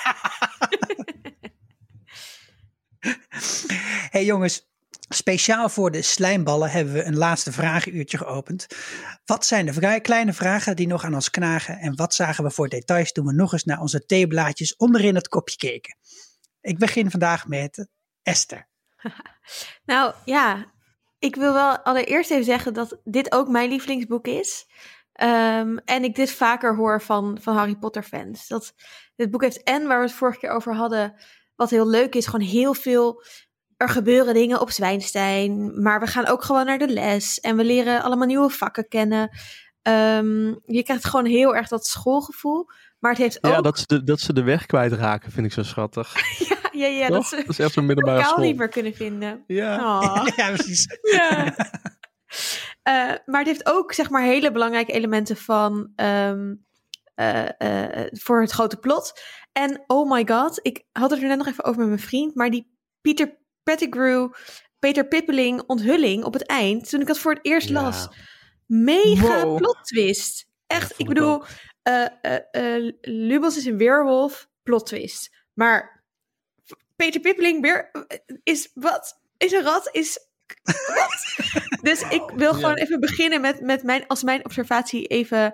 Hey 4.09 4.25
jongens, 4.25 4.67
speciaal 5.09 5.69
voor 5.69 5.91
de 5.91 6.01
slijmballen 6.01 6.71
hebben 6.71 6.93
we 6.93 7.03
een 7.03 7.17
laatste 7.17 7.51
vragenuurtje 7.51 8.17
geopend. 8.17 8.67
Wat 9.25 9.45
zijn 9.45 9.65
de 9.65 9.73
vrij 9.73 10.01
kleine 10.01 10.33
vragen 10.33 10.75
die 10.75 10.87
nog 10.87 11.03
aan 11.03 11.13
ons 11.13 11.29
knagen? 11.29 11.77
En 11.77 11.95
wat 11.95 12.13
zagen 12.13 12.43
we 12.43 12.51
voor 12.51 12.69
details 12.69 13.11
toen 13.11 13.25
we 13.25 13.33
nog 13.33 13.53
eens 13.53 13.63
naar 13.63 13.79
onze 13.79 14.05
theeblaadjes 14.05 14.75
onderin 14.75 15.15
het 15.15 15.27
kopje 15.27 15.57
keken? 15.57 15.97
Ik 16.61 16.77
begin 16.77 17.11
vandaag 17.11 17.47
met 17.47 17.87
Esther. 18.21 18.67
Nou 19.85 20.13
ja, 20.25 20.73
ik 21.19 21.35
wil 21.35 21.53
wel 21.53 21.77
allereerst 21.77 22.31
even 22.31 22.43
zeggen 22.43 22.73
dat 22.73 22.99
dit 23.03 23.31
ook 23.31 23.47
mijn 23.47 23.69
lievelingsboek 23.69 24.27
is. 24.27 24.65
Ehm, 25.13 25.77
en 25.85 26.03
ik 26.03 26.15
dit 26.15 26.31
vaker 26.31 26.75
hoor 26.75 27.01
van, 27.01 27.37
van 27.41 27.55
Harry 27.55 27.75
Potter 27.75 28.03
fans. 28.03 28.47
Dat 28.47 28.73
dit 29.15 29.31
boek 29.31 29.41
heeft 29.41 29.63
en 29.63 29.87
waar 29.87 29.99
we 29.99 30.05
het 30.05 30.13
vorige 30.13 30.39
keer 30.39 30.49
over 30.49 30.75
hadden, 30.75 31.13
wat 31.55 31.69
heel 31.69 31.87
leuk 31.87 32.15
is, 32.15 32.25
gewoon 32.25 32.47
heel 32.47 32.73
veel. 32.73 33.23
Er 33.77 33.89
gebeuren 33.89 34.33
dingen 34.33 34.61
op 34.61 34.69
Zwijnstein, 34.69 35.81
maar 35.81 35.99
we 35.99 36.07
gaan 36.07 36.27
ook 36.27 36.43
gewoon 36.43 36.65
naar 36.65 36.77
de 36.77 36.87
les 36.87 37.39
en 37.39 37.57
we 37.57 37.63
leren 37.63 38.03
allemaal 38.03 38.27
nieuwe 38.27 38.49
vakken 38.49 38.87
kennen. 38.87 39.29
Ehm, 39.81 40.45
je 40.65 40.83
krijgt 40.83 41.05
gewoon 41.05 41.25
heel 41.25 41.55
erg 41.55 41.67
dat 41.67 41.85
schoolgevoel, 41.85 42.65
maar 42.99 43.11
het 43.11 43.19
heeft 43.19 43.43
ook. 43.43 43.51
Ja, 43.51 43.61
dat 43.61 43.79
ze, 43.79 43.85
de, 43.87 44.03
dat 44.03 44.19
ze 44.19 44.33
de 44.33 44.43
weg 44.43 44.65
kwijtraken 44.65 45.31
vind 45.31 45.45
ik 45.45 45.53
zo 45.53 45.63
schattig. 45.63 46.13
ja, 46.49 46.57
ja, 46.71 46.87
ja, 46.87 47.07
dat 47.07 47.25
ze 47.25 47.35
dat 47.35 47.49
is 47.49 47.59
echt 47.59 47.75
een 47.75 47.85
middelbare 47.85 48.23
school. 48.23 48.43
niet 48.43 48.57
meer 48.57 48.69
kunnen 48.69 48.93
vinden. 48.93 49.43
Ja. 49.47 49.75
Oh. 49.75 50.27
ja, 50.35 50.51
precies. 50.51 50.99
Ja. 51.01 51.55
Eh, 52.83 52.93
maar 53.25 53.39
het 53.39 53.47
heeft 53.47 53.65
ook, 53.65 53.93
zeg 53.93 54.09
maar, 54.09 54.21
hele 54.21 54.51
belangrijke 54.51 54.91
elementen 54.91 55.37
van 55.37 55.91
ehm, 55.95 56.55
eh, 57.15 57.49
eh, 58.01 58.07
voor 58.11 58.41
het 58.41 58.51
grote 58.51 58.77
plot. 58.77 59.21
En 59.51 59.83
oh 59.87 60.11
my 60.11 60.27
god, 60.27 60.59
ik 60.61 60.83
had 60.91 61.11
het 61.11 61.21
er 61.21 61.27
net 61.27 61.37
nog 61.37 61.47
even 61.47 61.63
over 61.63 61.79
met 61.79 61.89
mijn 61.89 61.99
vriend, 61.99 62.35
maar 62.35 62.49
die 62.49 62.77
Peter 63.01 63.37
Pettigrew, 63.63 64.31
Peter 64.79 65.07
Pippeling 65.07 65.61
onthulling 65.67 66.23
op 66.23 66.33
het 66.33 66.45
eind, 66.45 66.89
toen 66.89 67.01
ik 67.01 67.07
dat 67.07 67.19
voor 67.19 67.33
het 67.33 67.45
eerst 67.45 67.69
Ja. 67.69 67.81
las, 67.81 68.07
mega 68.65 69.43
Wow. 69.45 69.57
plot 69.57 69.77
twist. 69.83 70.47
Echt, 70.67 70.99
ik 70.99 71.07
bedoel, 71.07 71.43
eh, 71.81 72.05
Lubos 73.01 73.57
is 73.57 73.65
een 73.65 73.77
weerwolf, 73.77 74.49
plot 74.63 74.85
twist. 74.85 75.35
Maar 75.53 76.03
Peter 76.95 77.21
Pippeling 77.21 77.61
weer 77.61 77.91
is 78.43 78.71
wat? 78.73 79.21
Is 79.37 79.51
een 79.51 79.63
rat? 79.63 79.89
Is? 79.91 80.19
Dus 81.81 82.01
ik 82.09 82.23
wil 82.35 82.53
gewoon 82.53 82.75
even 82.75 82.99
beginnen 82.99 83.41
met, 83.41 83.61
met 83.61 83.83
mijn, 83.83 84.07
als 84.07 84.23
mijn 84.23 84.45
observatie 84.45 85.05
even 85.07 85.53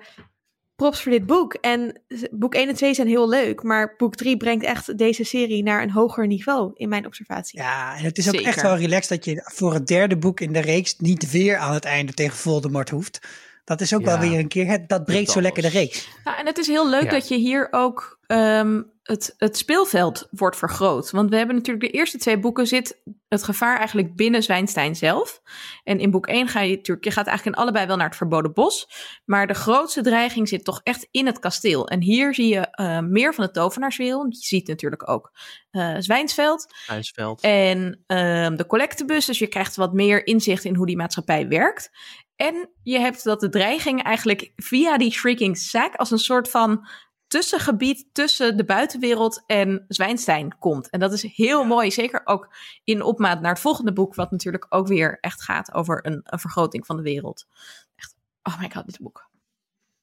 props 0.75 1.01
voor 1.01 1.11
dit 1.11 1.25
boek. 1.25 1.53
En 1.53 2.01
boek 2.31 2.53
1 2.55 2.67
en 2.67 2.75
2 2.75 2.93
zijn 2.93 3.07
heel 3.07 3.29
leuk, 3.29 3.63
maar 3.63 3.93
boek 3.97 4.15
3 4.15 4.37
brengt 4.37 4.65
echt 4.65 4.97
deze 4.97 5.23
serie 5.23 5.63
naar 5.63 5.81
een 5.81 5.91
hoger 5.91 6.27
niveau 6.27 6.71
in 6.73 6.89
mijn 6.89 7.05
observatie. 7.05 7.59
Ja, 7.59 7.97
en 7.97 8.03
het 8.03 8.17
is 8.17 8.27
ook 8.27 8.33
Zeker. 8.33 8.47
echt 8.49 8.61
wel 8.61 8.77
relaxed 8.77 9.09
dat 9.09 9.25
je 9.25 9.41
voor 9.53 9.73
het 9.73 9.87
derde 9.87 10.17
boek 10.17 10.39
in 10.39 10.53
de 10.53 10.59
reeks 10.59 10.95
niet 10.97 11.31
weer 11.31 11.57
aan 11.57 11.73
het 11.73 11.85
einde 11.85 12.13
tegen 12.13 12.37
Voldemort 12.37 12.89
hoeft. 12.89 13.19
Dat 13.63 13.81
is 13.81 13.93
ook 13.95 14.05
wel 14.05 14.19
weer 14.19 14.39
een 14.39 14.47
keer, 14.47 14.67
het- 14.67 14.89
dat 14.89 15.05
breekt 15.05 15.31
zo 15.31 15.41
lekker 15.41 15.61
de 15.63 15.69
reeks. 15.69 16.07
Ja, 16.23 16.37
en 16.39 16.45
het 16.45 16.57
is 16.57 16.67
heel 16.67 16.89
leuk 16.89 17.03
Ja. 17.03 17.09
dat 17.09 17.27
je 17.27 17.35
hier 17.35 17.67
ook 17.71 18.19
ehm, 18.27 18.81
het, 19.09 19.33
het 19.37 19.57
speelveld 19.57 20.27
wordt 20.31 20.57
vergroot. 20.57 21.11
Want 21.11 21.29
we 21.29 21.35
hebben 21.35 21.55
natuurlijk 21.55 21.91
de 21.91 21.97
eerste 21.97 22.17
twee 22.17 22.39
boeken 22.39 22.67
zit 22.67 23.01
het 23.27 23.43
gevaar 23.43 23.77
eigenlijk 23.77 24.15
binnen 24.15 24.43
Zwijnstein 24.43 24.95
zelf. 24.95 25.41
En 25.83 25.99
in 25.99 26.11
boek 26.11 26.27
1 26.27 26.47
ga 26.47 26.61
je 26.61 26.75
natuurlijk, 26.75 27.05
je 27.05 27.11
gaat 27.11 27.27
eigenlijk 27.27 27.57
in 27.57 27.63
allebei 27.63 27.85
wel 27.87 27.95
naar 27.95 28.07
het 28.07 28.15
verboden 28.15 28.53
bos. 28.53 28.87
Maar 29.25 29.47
de 29.47 29.53
grootste 29.53 30.01
dreiging 30.01 30.47
zit 30.47 30.63
toch 30.63 30.81
echt 30.83 31.07
in 31.11 31.25
het 31.25 31.39
kasteel. 31.39 31.87
En 31.87 32.01
hier 32.01 32.33
zie 32.33 32.47
je 32.47 32.67
eh, 32.71 32.99
meer 32.99 33.33
van 33.33 33.45
de 33.45 33.51
tovenaarswereld. 33.51 34.37
Je 34.39 34.45
ziet 34.45 34.67
natuurlijk 34.67 35.09
ook 35.09 35.31
eh 35.71 35.95
Zwijnsveld. 35.97 36.73
IJsveld. 36.87 37.41
En 37.41 38.03
ehm, 38.07 38.55
de 38.55 38.65
collectebus, 38.65 39.25
dus 39.25 39.39
je 39.39 39.47
krijgt 39.47 39.75
wat 39.75 39.93
meer 39.93 40.25
inzicht 40.25 40.63
in 40.63 40.75
hoe 40.75 40.85
die 40.85 40.97
maatschappij 40.97 41.47
werkt. 41.47 41.89
En 42.35 42.69
je 42.83 42.99
hebt 42.99 43.23
dat 43.23 43.39
de 43.39 43.49
dreiging 43.49 44.03
eigenlijk 44.03 44.51
via 44.55 44.97
die 44.97 45.11
Shrieking 45.11 45.57
Sack 45.57 45.95
als 45.95 46.11
een 46.11 46.17
soort 46.17 46.49
van 46.49 46.87
tussengebied 47.29 48.05
tussen 48.11 48.57
de 48.57 48.65
buitenwereld 48.65 49.43
en 49.45 49.85
Zwijnstein 49.87 50.57
komt. 50.57 50.89
En 50.89 50.99
dat 50.99 51.13
is 51.13 51.21
heel 51.21 51.63
mooi, 51.63 51.91
zeker 51.91 52.21
ook 52.23 52.55
in 52.83 53.01
opmaat 53.01 53.41
naar 53.41 53.51
het 53.51 53.61
volgende 53.61 53.93
boek, 53.93 54.15
wat 54.15 54.31
natuurlijk 54.31 54.65
ook 54.69 54.87
weer 54.87 55.17
echt 55.21 55.41
gaat 55.41 55.73
over 55.73 56.05
een, 56.05 56.21
een 56.23 56.39
vergroting 56.39 56.85
van 56.85 56.95
de 56.95 57.01
wereld. 57.03 57.47
Echt, 57.95 58.15
oh 58.43 58.59
my 58.59 58.69
god, 58.73 58.85
dit 58.85 58.99
boek. 58.99 59.29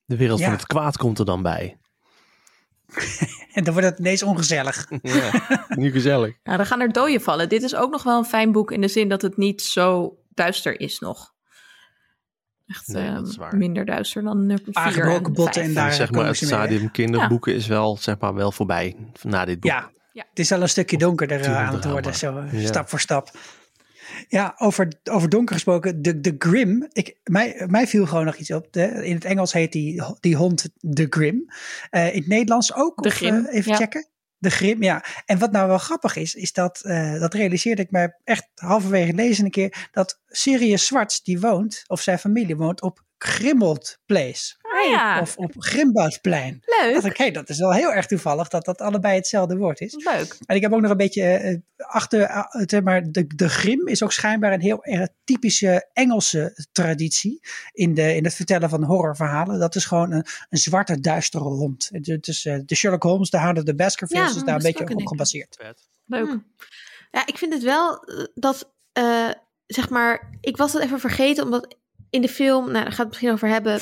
De 0.05 0.17
wereld 0.17 0.39
Ja. 0.39 0.45
van 0.45 0.55
het 0.55 0.67
kwaad 0.67 0.97
komt 0.97 1.19
er 1.19 1.25
dan 1.25 1.43
bij. 1.43 1.79
En 3.53 3.65
dan 3.65 3.73
wordt 3.73 3.89
het 3.89 3.99
ineens 3.99 4.23
ongezellig. 4.23 4.87
Ja, 5.03 5.31
nu 5.69 5.91
gezellig. 5.91 6.37
Nou, 6.45 6.57
dan 6.57 6.67
gaan 6.67 6.81
er 6.81 6.93
doden 6.93 7.21
vallen. 7.21 7.49
Dit 7.49 7.63
is 7.63 7.75
ook 7.75 7.91
nog 7.91 8.03
wel 8.03 8.19
een 8.19 8.25
fijn 8.25 8.53
boek 8.53 8.71
in 8.73 8.81
de 8.81 8.89
zin 8.89 9.09
dat 9.09 9.23
het 9.23 9.37
niet 9.37 9.63
zo 9.63 10.19
duister 10.35 10.81
is 10.81 10.99
nog. 10.99 11.35
Echt 12.67 12.87
Nee, 12.87 13.11
waar. 13.37 13.57
minder 13.57 13.85
duister 13.85 14.23
dan 14.23 14.51
uh, 14.51 14.57
4 14.65 14.75
Aangebroken 14.75 15.33
botten 15.33 15.63
en 15.63 15.75
daar 15.75 15.93
zeg 15.93 16.11
maar, 16.11 16.27
het 16.27 16.41
mee 16.41 16.51
stadium 16.51 16.91
kinderboeken 16.91 17.55
is 17.55 17.67
wel, 17.67 17.97
zeg 17.97 18.19
maar, 18.19 18.35
wel 18.35 18.53
voorbij 18.53 18.97
na 19.23 19.45
dit 19.45 19.61
boek. 19.61 19.71
Ja, 19.71 19.91
Ja. 20.13 20.25
het 20.31 20.39
is 20.39 20.53
al 20.53 20.63
een 20.63 20.69
stukje 20.69 20.99
donkerder 20.99 21.41
eh, 21.41 21.57
aan 21.67 21.75
het 21.75 21.85
worden, 21.85 22.15
zo 22.15 22.39
eh, 22.39 22.61
Ja. 22.63 22.67
stap 22.67 22.89
voor 22.89 23.01
stap. 23.01 23.31
Ja, 24.29 24.55
over, 24.59 24.93
over 25.05 25.29
donker 25.29 25.55
gesproken, 25.55 26.03
de, 26.03 26.21
de 26.21 26.35
Grim. 26.39 26.89
Ik, 26.93 27.17
mij, 27.25 27.65
mij 27.67 27.87
viel 27.87 28.07
gewoon 28.07 28.25
nog 28.25 28.35
iets 28.37 28.51
op. 28.51 28.67
De, 28.73 28.83
in 29.07 29.15
het 29.15 29.25
Engels 29.25 29.53
heet 29.53 29.73
die, 29.73 30.03
die 30.21 30.37
hond 30.37 30.69
de 30.81 31.07
Grim. 31.11 31.45
Eh, 31.91 32.15
in 32.15 32.19
het 32.21 32.27
Nederlands 32.29 32.75
ook? 32.75 33.03
De 33.03 33.09
of, 33.09 33.15
Grim, 33.15 33.45
eh, 33.47 33.55
even 33.59 33.71
ja. 33.71 33.77
checken. 33.77 34.07
De 34.47 34.53
Grim, 34.53 34.83
ja. 34.83 35.05
En 35.25 35.39
wat 35.39 35.53
nou 35.53 35.69
wel 35.69 35.79
grappig 35.79 36.17
is, 36.17 36.35
is 36.35 36.53
dat, 36.53 36.81
eh, 36.81 37.21
dat 37.21 37.35
realiseerde 37.35 37.83
ik 37.83 37.91
me 37.91 38.15
echt 38.25 38.49
halverwege 38.55 39.13
lezen 39.13 39.45
een 39.45 39.51
keer, 39.51 39.89
dat 39.93 40.21
Sirius 40.27 40.87
Zwarts, 40.87 41.23
die 41.23 41.41
woont, 41.41 41.85
of 41.87 42.01
zijn 42.01 42.19
familie 42.19 42.57
woont 42.57 42.83
op 42.83 43.05
Grimmeld 43.19 43.99
Place. 44.07 44.55
Ah, 44.63 44.91
ja, 44.91 45.21
Of 45.21 45.37
op 45.37 45.53
Grimboudsplein. 45.59 46.63
Leuk. 46.65 46.95
dacht 46.95 47.07
ik, 47.07 47.17
hé, 47.17 47.31
dat 47.31 47.49
is 47.49 47.59
wel 47.59 47.73
heel 47.73 47.93
erg 47.93 48.07
toevallig 48.07 48.49
dat 48.49 48.65
dat 48.65 48.81
allebei 48.81 49.17
hetzelfde 49.17 49.57
woord 49.57 49.81
is. 49.81 49.95
leuk. 49.95 50.37
En 50.47 50.57
ik 50.57 50.63
heb 50.63 50.73
ook 50.73 50.81
nog 50.81 50.91
een 50.91 50.97
beetje 50.97 51.23
eh, 51.23 51.57
achter, 51.77 52.21
eh, 52.23 52.45
zeg 52.51 52.83
maar, 52.83 53.03
de, 53.11 53.27
de 53.27 53.49
grim 53.49 53.87
is 53.87 54.03
ook 54.03 54.13
schijnbaar 54.13 54.53
een 54.53 54.61
heel 54.61 54.85
erg 54.85 55.09
typische 55.25 55.89
Engelse 55.93 56.67
traditie 56.73 57.41
in, 57.73 57.95
de, 57.95 58.15
in 58.15 58.25
het 58.25 58.35
vertellen 58.35 58.69
van 58.69 58.85
horrorverhalen. 58.85 59.59
Dat 59.59 59.75
is 59.75 59.85
gewoon 59.85 60.13
een, 60.13 60.25
een 60.49 60.59
zwarte, 60.59 61.01
duistere 61.01 61.45
hond. 61.45 61.89
Is 62.21 62.45
eh, 62.45 62.59
de 62.65 62.75
Sherlock 62.75 63.03
Holmes, 63.03 63.31
de 63.31 63.39
Hound 63.39 63.59
of 63.59 63.65
the 63.65 63.75
Baskervilles, 63.75 64.31
Ja, 64.31 64.37
is 64.37 64.45
daar 64.45 64.57
een 64.57 64.63
beetje 64.63 64.95
op 64.95 65.07
gebaseerd. 65.07 65.57
Leuk. 66.07 66.27
Hm. 66.27 66.39
Ja, 67.11 67.27
ik 67.27 67.39
vind 67.39 67.53
het 67.53 67.63
wel 67.63 68.05
eh, 68.05 68.25
dat, 68.35 68.73
eh, 68.93 69.31
zeg 69.67 69.89
maar, 69.89 70.31
ik 70.41 70.57
was 70.57 70.73
het 70.73 70.83
even 70.83 71.01
vergeten, 71.01 71.45
omdat 71.45 71.77
in 72.17 72.23
de 72.23 72.29
film, 72.29 72.65
nou, 72.65 72.83
daar 72.85 72.93
gaat 72.93 72.99
het 72.99 73.09
misschien 73.09 73.33
over 73.33 73.49
hebben, 73.49 73.81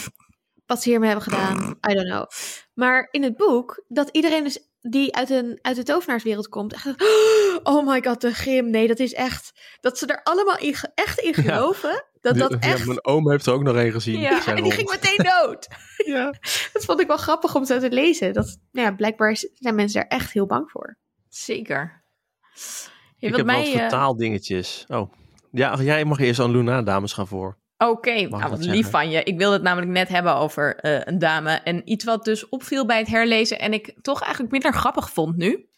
wat 0.66 0.82
ze 0.82 0.88
hiermee 0.88 1.10
hebben 1.10 1.32
gedaan, 1.32 1.78
I 1.90 1.94
don't 1.94 2.08
know. 2.08 2.26
Maar 2.74 3.08
in 3.10 3.22
het 3.22 3.36
boek, 3.36 3.84
dat 3.88 4.08
iedereen 4.12 4.44
dus 4.44 4.68
die 4.80 5.14
uit, 5.14 5.30
een, 5.30 5.58
uit 5.62 5.76
de 5.76 5.82
tovenaarswereld 5.82 6.48
komt, 6.48 6.72
echt, 6.72 6.86
oh 7.62 7.86
my 7.86 8.02
god, 8.02 8.20
de 8.20 8.34
grim, 8.34 8.70
nee, 8.70 8.86
dat 8.86 8.98
is 8.98 9.12
echt, 9.12 9.52
dat 9.80 9.98
ze 9.98 10.06
er 10.06 10.22
allemaal 10.22 10.58
in, 10.58 10.74
echt 10.94 11.18
in 11.18 11.32
Ja. 11.36 11.42
geloven, 11.42 12.04
dat 12.20 12.36
dat 12.36 12.50
Ja, 12.50 12.58
echt... 12.58 12.86
mijn 12.86 13.04
oom 13.04 13.30
heeft 13.30 13.46
er 13.46 13.52
ook 13.52 13.62
nog 13.62 13.76
één 13.76 13.92
gezien. 13.92 14.20
Ja, 14.20 14.42
zijn 14.42 14.56
en 14.56 14.62
die 14.62 14.72
ging 14.72 14.90
meteen 14.90 15.26
dood. 15.42 15.68
Ja. 15.96 16.34
Dat 16.72 16.84
vond 16.84 17.00
ik 17.00 17.06
wel 17.06 17.16
grappig 17.16 17.54
om 17.54 17.64
zo 17.64 17.78
te 17.78 17.90
lezen. 17.90 18.32
Dat, 18.32 18.58
nou 18.72 18.86
ja, 18.88 18.94
blijkbaar 18.94 19.36
zijn 19.36 19.74
mensen 19.74 20.00
daar 20.00 20.18
echt 20.18 20.32
heel 20.32 20.46
bang 20.46 20.70
voor. 20.70 20.98
Zeker. 21.28 22.04
Ja, 23.16 23.28
Ik 23.28 23.36
heb 23.36 23.46
mij, 23.46 23.56
wat 23.56 23.66
eh, 23.66 23.80
vertaaldingetjes. 23.80 24.84
Oh. 24.88 25.12
Ja, 25.50 25.82
jij 25.82 26.04
mag 26.04 26.18
eerst 26.18 26.40
aan 26.40 26.50
Luna, 26.50 26.82
dames 26.82 27.12
gaan 27.12 27.26
voor. 27.26 27.58
Oké, 27.88 28.20
nou, 28.20 28.42
dat 28.42 28.50
wat 28.50 28.64
lief 28.64 28.90
van 28.90 29.10
je. 29.10 29.22
Ik 29.22 29.38
wilde 29.38 29.54
het 29.54 29.62
namelijk 29.62 29.92
net 29.92 30.08
hebben 30.08 30.34
over 30.34 30.76
eh, 30.76 31.00
een 31.04 31.18
dame. 31.18 31.50
En 31.50 31.90
iets 31.90 32.04
wat 32.04 32.24
dus 32.24 32.48
opviel 32.48 32.86
bij 32.86 32.98
het 32.98 33.08
herlezen 33.08 33.58
en 33.58 33.72
ik 33.72 33.94
toch 34.02 34.20
eigenlijk 34.20 34.52
minder 34.52 34.72
grappig 34.72 35.10
vond 35.10 35.36
nu. 35.36 35.68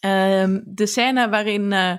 Ehm, 0.00 0.60
de 0.64 0.86
scène 0.86 1.28
waarin 1.28 1.72
eh, 1.72 1.90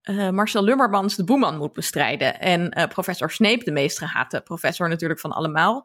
eh, 0.00 0.30
Marcel 0.30 0.64
Lummermans 0.64 1.16
de 1.16 1.24
boeman 1.24 1.56
moet 1.56 1.72
bestrijden. 1.72 2.40
En 2.40 2.88
professor 2.88 3.30
Snape, 3.30 3.64
de 3.64 3.72
meest 3.72 3.98
gehate 3.98 4.40
professor 4.40 4.88
natuurlijk 4.88 5.20
van 5.20 5.32
allemaal, 5.32 5.84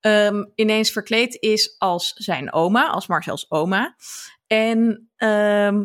ehm, 0.00 0.44
ineens 0.54 0.90
verkleed 0.90 1.36
is 1.40 1.74
als 1.78 2.12
zijn 2.12 2.52
oma, 2.52 2.88
als 2.88 3.06
Marcel's 3.06 3.46
oma. 3.48 3.96
En 4.46 5.10
ehm, 5.16 5.84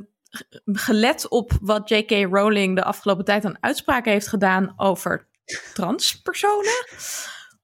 gelet 0.66 1.28
op 1.28 1.52
wat 1.62 1.90
J.K. 1.90 2.12
Rowling 2.12 2.76
de 2.76 2.84
afgelopen 2.84 3.26
tijd 3.26 3.46
aan 3.46 3.64
uitspraken 3.64 4.12
heeft 4.12 4.28
gedaan 4.28 4.74
over 4.78 5.29
transpersonen, 5.74 6.86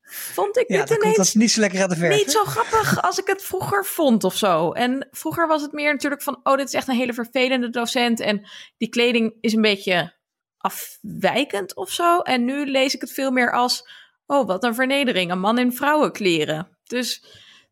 vond 0.04 0.58
ik 0.58 0.68
Ja, 0.68 0.86
dit 0.86 0.98
ineens 0.98 1.18
dat 1.18 1.34
niet 1.34 1.52
zo 1.52 1.60
lekker 1.60 1.84
aan 1.84 1.90
de 1.90 1.96
verf. 1.96 2.16
niet 2.16 2.32
zo 2.32 2.44
grappig 2.44 3.02
als 3.02 3.18
ik 3.18 3.28
het 3.28 3.44
vroeger 3.44 3.86
vond 3.86 4.24
of 4.24 4.36
zo. 4.36 4.72
En 4.72 5.08
vroeger 5.12 5.48
was 5.48 5.62
het 5.62 5.72
meer 5.72 5.92
natuurlijk 5.92 6.22
van, 6.22 6.40
oh, 6.44 6.58
dit 6.58 6.68
is 6.68 6.74
echt 6.74 6.88
een 6.88 6.96
hele 6.96 7.14
vervelende 7.14 7.70
docent 7.70 8.20
en 8.20 8.50
die 8.78 8.90
kleding 8.90 9.38
is 9.42 9.54
een 9.54 9.62
beetje 9.62 10.14
afwijkend 10.58 11.76
of 11.76 11.92
zo. 11.92 12.20
En 12.20 12.46
nu 12.46 12.66
lees 12.66 12.96
ik 12.96 13.02
het 13.02 13.12
veel 13.12 13.32
meer 13.32 13.52
als, 13.52 13.90
oh, 14.26 14.48
wat 14.48 14.64
een 14.64 14.76
vernedering, 14.76 15.32
een 15.32 15.40
man 15.40 15.58
in 15.58 15.74
vrouwenkleren. 15.74 16.78
Dus 16.84 17.26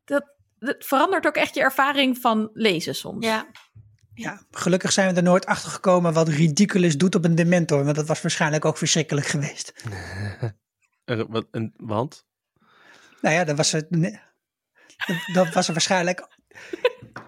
dat, 0.06 0.24
dat 0.60 0.76
verandert 0.80 1.28
ook 1.28 1.36
echt 1.36 1.56
je 1.56 1.62
ervaring 1.62 2.18
van 2.18 2.50
lezen 2.54 2.96
soms. 2.96 3.26
Ja. 3.26 3.48
Ja, 4.16 4.42
gelukkig 4.52 4.92
zijn 4.92 5.10
we 5.10 5.16
er 5.18 5.24
nooit 5.24 5.46
achter 5.46 5.72
gekomen 5.72 6.14
wat 6.14 6.28
Ridiculous 6.28 6.98
doet 6.98 7.16
op 7.16 7.26
een 7.26 7.36
dementor. 7.36 7.84
Want 7.84 7.96
dat 7.96 8.08
was 8.08 8.22
waarschijnlijk 8.22 8.66
ook 8.66 8.78
verschrikkelijk 8.78 9.26
geweest. 9.28 9.74
Er- 11.06 11.28
wat- 11.32 11.48
en- 11.52 11.74
want? 11.78 12.26
Nou 13.22 13.36
ja, 13.36 13.44
dan 13.44 13.56
was 13.56 13.74
er, 13.74 13.86
nee, 13.90 14.20
dan 15.34 15.52
was 15.54 15.68
er 15.68 15.74
waarschijnlijk 15.74 16.28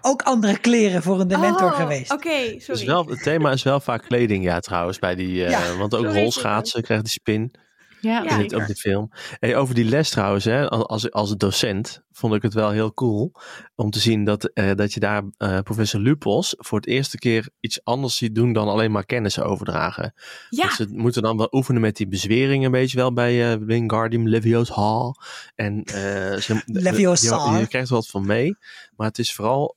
ook 0.00 0.22
andere 0.22 0.58
kleren 0.58 1.02
voor 1.02 1.20
een 1.20 1.28
dementor 1.28 1.70
Oh, 1.70 1.76
geweest. 1.76 2.12
Oké, 2.12 2.30
sorry. 2.30 2.64
Dus 2.66 2.82
wel, 2.84 3.06
het 3.06 3.22
thema 3.22 3.50
is 3.52 3.62
wel 3.62 3.80
vaak 3.80 4.02
kleding, 4.02 4.44
ja, 4.44 4.60
trouwens. 4.60 4.98
Bij 4.98 5.14
die, 5.14 5.44
eh, 5.44 5.50
Ja, 5.50 5.76
want 5.76 5.94
ook 5.94 6.04
sorry, 6.04 6.20
rolschaatsen 6.20 6.82
krijgt 6.82 7.04
die 7.04 7.12
spin. 7.12 7.54
Ja, 8.00 8.22
Ja. 8.22 8.30
in 8.30 8.38
het, 8.42 8.54
op 8.54 8.66
de 8.66 8.74
film. 8.74 9.10
Hey, 9.38 9.56
over 9.56 9.74
die 9.74 9.84
les 9.84 10.10
trouwens, 10.10 10.44
hè, 10.44 10.68
als, 10.68 11.10
als 11.10 11.36
docent 11.36 12.04
vond 12.12 12.34
ik 12.34 12.42
het 12.42 12.54
wel 12.54 12.70
heel 12.70 12.94
cool 12.94 13.32
om 13.74 13.90
te 13.90 13.98
zien 13.98 14.24
dat, 14.24 14.44
eh, 14.52 14.70
dat 14.74 14.92
je 14.92 15.00
daar 15.00 15.22
eh, 15.36 15.58
professor 15.60 16.00
Lupos 16.00 16.54
voor 16.58 16.78
het 16.78 16.86
eerste 16.86 17.18
keer 17.18 17.48
iets 17.60 17.84
anders 17.84 18.16
ziet 18.16 18.34
doen 18.34 18.52
dan 18.52 18.68
alleen 18.68 18.90
maar 18.90 19.04
kennis 19.06 19.40
overdragen. 19.40 20.14
Ja, 20.48 20.66
Dus 20.66 20.76
ze 20.76 20.86
moeten 20.90 21.22
dan 21.22 21.36
wel 21.36 21.48
oefenen 21.50 21.80
met 21.80 21.96
die 21.96 22.08
bezweringen, 22.08 22.70
weet 22.70 22.90
je 22.90 22.96
wel, 22.96 23.12
bij 23.12 23.52
eh 23.52 23.58
Wingardium 23.60 24.28
Leviosa. 24.28 25.14
En 25.54 25.82
eh, 25.84 26.36
ze, 26.36 26.62
Leviosa. 26.66 27.52
Je, 27.52 27.58
je 27.58 27.66
krijgt 27.66 27.88
er 27.88 27.94
wat 27.94 28.06
van 28.06 28.26
mee, 28.26 28.56
maar 28.96 29.06
het 29.06 29.18
is 29.18 29.34
vooral 29.34 29.76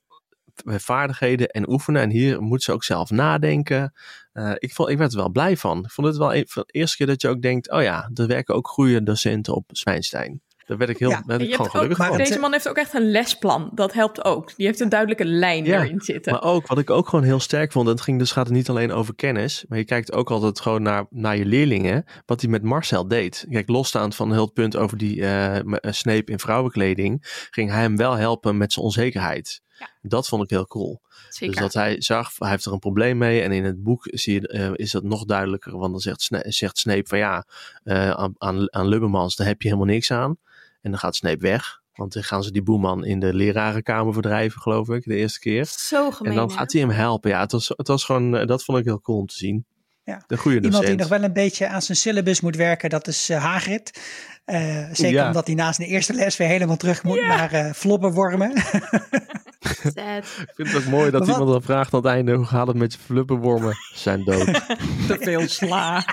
vaardigheden 0.65 1.47
en 1.47 1.69
oefenen. 1.69 2.01
En 2.01 2.09
hier 2.09 2.41
moet 2.41 2.63
ze 2.63 2.71
ook 2.71 2.83
zelf 2.83 3.09
nadenken. 3.09 3.93
Eh, 4.31 4.51
ik, 4.55 4.73
vond, 4.73 4.89
ik 4.89 4.97
werd 4.97 5.11
er 5.11 5.17
wel 5.17 5.29
blij 5.29 5.57
van. 5.57 5.83
Ik 5.83 5.91
vond 5.91 6.07
het 6.07 6.17
wel 6.17 6.35
een 6.35 6.47
van 6.47 6.63
de 6.65 6.79
eerste 6.79 6.97
keer 6.97 7.07
dat 7.07 7.21
je 7.21 7.27
ook 7.27 7.41
denkt: 7.41 7.71
oh 7.71 7.81
ja, 7.81 8.09
er 8.13 8.27
werken 8.27 8.55
ook 8.55 8.67
goede 8.67 9.03
docenten 9.03 9.55
op 9.55 9.69
Zwijnstein. 9.71 10.41
Daar 10.69 10.77
werd 10.77 10.89
ik 10.89 10.97
heel 10.97 11.09
Ja. 11.09 11.23
werd 11.25 11.41
ik 11.41 11.51
gewoon 11.51 11.65
ook, 11.67 11.71
gelukkig 11.71 11.97
van. 12.07 12.17
deze 12.17 12.39
man 12.39 12.51
heeft 12.51 12.69
ook 12.69 12.77
echt 12.77 12.93
een 12.93 13.11
lesplan. 13.11 13.71
Dat 13.73 13.93
helpt 13.93 14.25
ook. 14.25 14.55
Die 14.55 14.65
heeft 14.65 14.79
een 14.79 14.89
duidelijke 14.89 15.25
lijn 15.25 15.65
Ja, 15.65 15.83
erin 15.83 16.01
zitten. 16.01 16.31
Maar 16.33 16.43
ook, 16.43 16.67
wat 16.67 16.77
ik 16.77 16.89
ook 16.89 17.07
gewoon 17.07 17.25
heel 17.25 17.39
sterk 17.39 17.71
vond, 17.71 17.85
en 17.85 17.91
het 17.91 18.01
ging 18.01 18.19
dus 18.19 18.31
gaat 18.31 18.45
het 18.45 18.55
niet 18.55 18.69
alleen 18.69 18.91
over 18.91 19.15
kennis, 19.15 19.65
maar 19.67 19.77
je 19.77 19.85
kijkt 19.85 20.13
ook 20.13 20.31
altijd 20.31 20.59
gewoon 20.59 20.81
naar, 20.81 21.05
naar 21.09 21.37
je 21.37 21.45
leerlingen, 21.45 22.03
wat 22.25 22.41
hij 22.41 22.49
met 22.49 22.63
Marcel 22.63 23.07
deed. 23.07 23.45
Kijk, 23.49 23.69
losstaand 23.69 24.15
van 24.15 24.31
heel 24.31 24.45
het 24.45 24.53
punt 24.53 24.75
over 24.75 24.97
die 24.97 25.21
eh 25.21 25.57
eh, 25.59 25.63
Snape 25.81 26.31
in 26.31 26.39
vrouwenkleding, 26.39 27.47
ging 27.49 27.69
hij 27.71 27.81
hem 27.81 27.97
wel 27.97 28.13
helpen 28.13 28.57
met 28.57 28.73
zijn 28.73 28.85
onzekerheid. 28.85 29.61
Ja. 29.79 29.89
Dat 30.01 30.27
vond 30.27 30.43
ik 30.43 30.49
heel 30.49 30.67
cool. 30.67 31.01
Zeker. 31.29 31.55
Dus 31.55 31.63
dat 31.63 31.73
hij 31.73 32.01
zag, 32.01 32.31
hij 32.37 32.49
heeft 32.49 32.65
er 32.65 32.73
een 32.73 32.79
probleem 32.79 33.17
mee. 33.17 33.41
En 33.41 33.51
in 33.51 33.63
het 33.63 33.83
boek 33.83 34.07
zie 34.11 34.41
je, 34.41 34.47
eh, 34.47 34.71
is 34.73 34.91
dat 34.91 35.03
nog 35.03 35.25
duidelijker. 35.25 35.77
Want 35.77 35.91
dan 35.91 35.99
zegt, 35.99 36.21
Sna- 36.21 36.51
zegt 36.51 36.77
Snape 36.77 37.07
van 37.07 37.17
ja, 37.17 37.45
eh, 37.83 38.09
aan, 38.09 38.33
aan, 38.71 38.87
Lubbermans, 38.87 39.35
daar 39.35 39.47
heb 39.47 39.61
je 39.61 39.67
helemaal 39.67 39.93
niks 39.93 40.11
aan. 40.11 40.37
En 40.81 40.91
dan 40.91 40.99
gaat 40.99 41.15
Snape 41.15 41.41
weg. 41.41 41.81
Want 41.93 42.13
dan 42.13 42.23
gaan 42.23 42.43
ze 42.43 42.51
die 42.51 42.61
boeman 42.63 43.05
in 43.05 43.19
de 43.19 43.33
lerarenkamer 43.33 44.13
verdrijven, 44.13 44.61
geloof 44.61 44.89
ik, 44.89 45.03
de 45.03 45.15
eerste 45.15 45.39
keer. 45.39 45.65
Zo 45.65 46.11
gemeen. 46.11 46.31
En 46.31 46.37
dan 46.37 46.51
gaat 46.51 46.71
hij 46.71 46.81
hem 46.81 46.89
helpen. 46.89 47.29
Ja, 47.29 47.39
het 47.39 47.51
was, 47.51 47.67
het 47.67 47.87
was 47.87 48.03
gewoon, 48.03 48.37
eh, 48.37 48.47
dat 48.47 48.63
vond 48.63 48.77
ik 48.77 48.85
heel 48.85 49.01
cool 49.01 49.17
om 49.17 49.25
te 49.27 49.35
zien. 49.35 49.65
Ja. 50.09 50.21
De 50.27 50.37
goede 50.37 50.61
Iemand 50.61 50.85
die 50.85 50.95
nog 50.95 51.07
wel 51.07 51.23
een 51.23 51.33
beetje 51.33 51.67
aan 51.67 51.81
zijn 51.81 51.97
syllabus 51.97 52.41
moet 52.41 52.55
werken, 52.55 52.89
dat 52.89 53.07
is 53.07 53.29
eh, 53.29 53.43
Hagrid. 53.43 54.01
Eh, 54.45 54.85
zeker 54.91 55.13
Ja. 55.15 55.27
omdat 55.27 55.45
hij 55.47 55.55
naast 55.55 55.77
de 55.79 55.85
eerste 55.85 56.13
les 56.13 56.37
weer 56.37 56.47
helemaal 56.47 56.77
terug 56.77 57.03
moet 57.03 57.21
naar 57.21 57.51
eh 57.51 57.73
flobberwormen. 57.73 58.51
Sad. 59.83 60.23
Ik 60.23 60.51
vind 60.55 60.67
het 60.71 60.77
ook 60.77 60.85
mooi 60.89 61.11
dat 61.11 61.27
iemand 61.27 61.49
dan 61.49 61.61
vraagt 61.61 61.93
aan 61.93 61.99
het 62.01 62.09
einde, 62.09 62.33
hoe 62.33 62.45
gaat 62.45 62.67
het 62.67 62.75
met 62.77 62.93
je 62.93 62.99
fluppenwormen? 62.99 63.73
Zijn 63.93 64.23
dood. 64.23 64.45
te 65.07 65.17
veel 65.19 65.47
sla. 65.47 66.03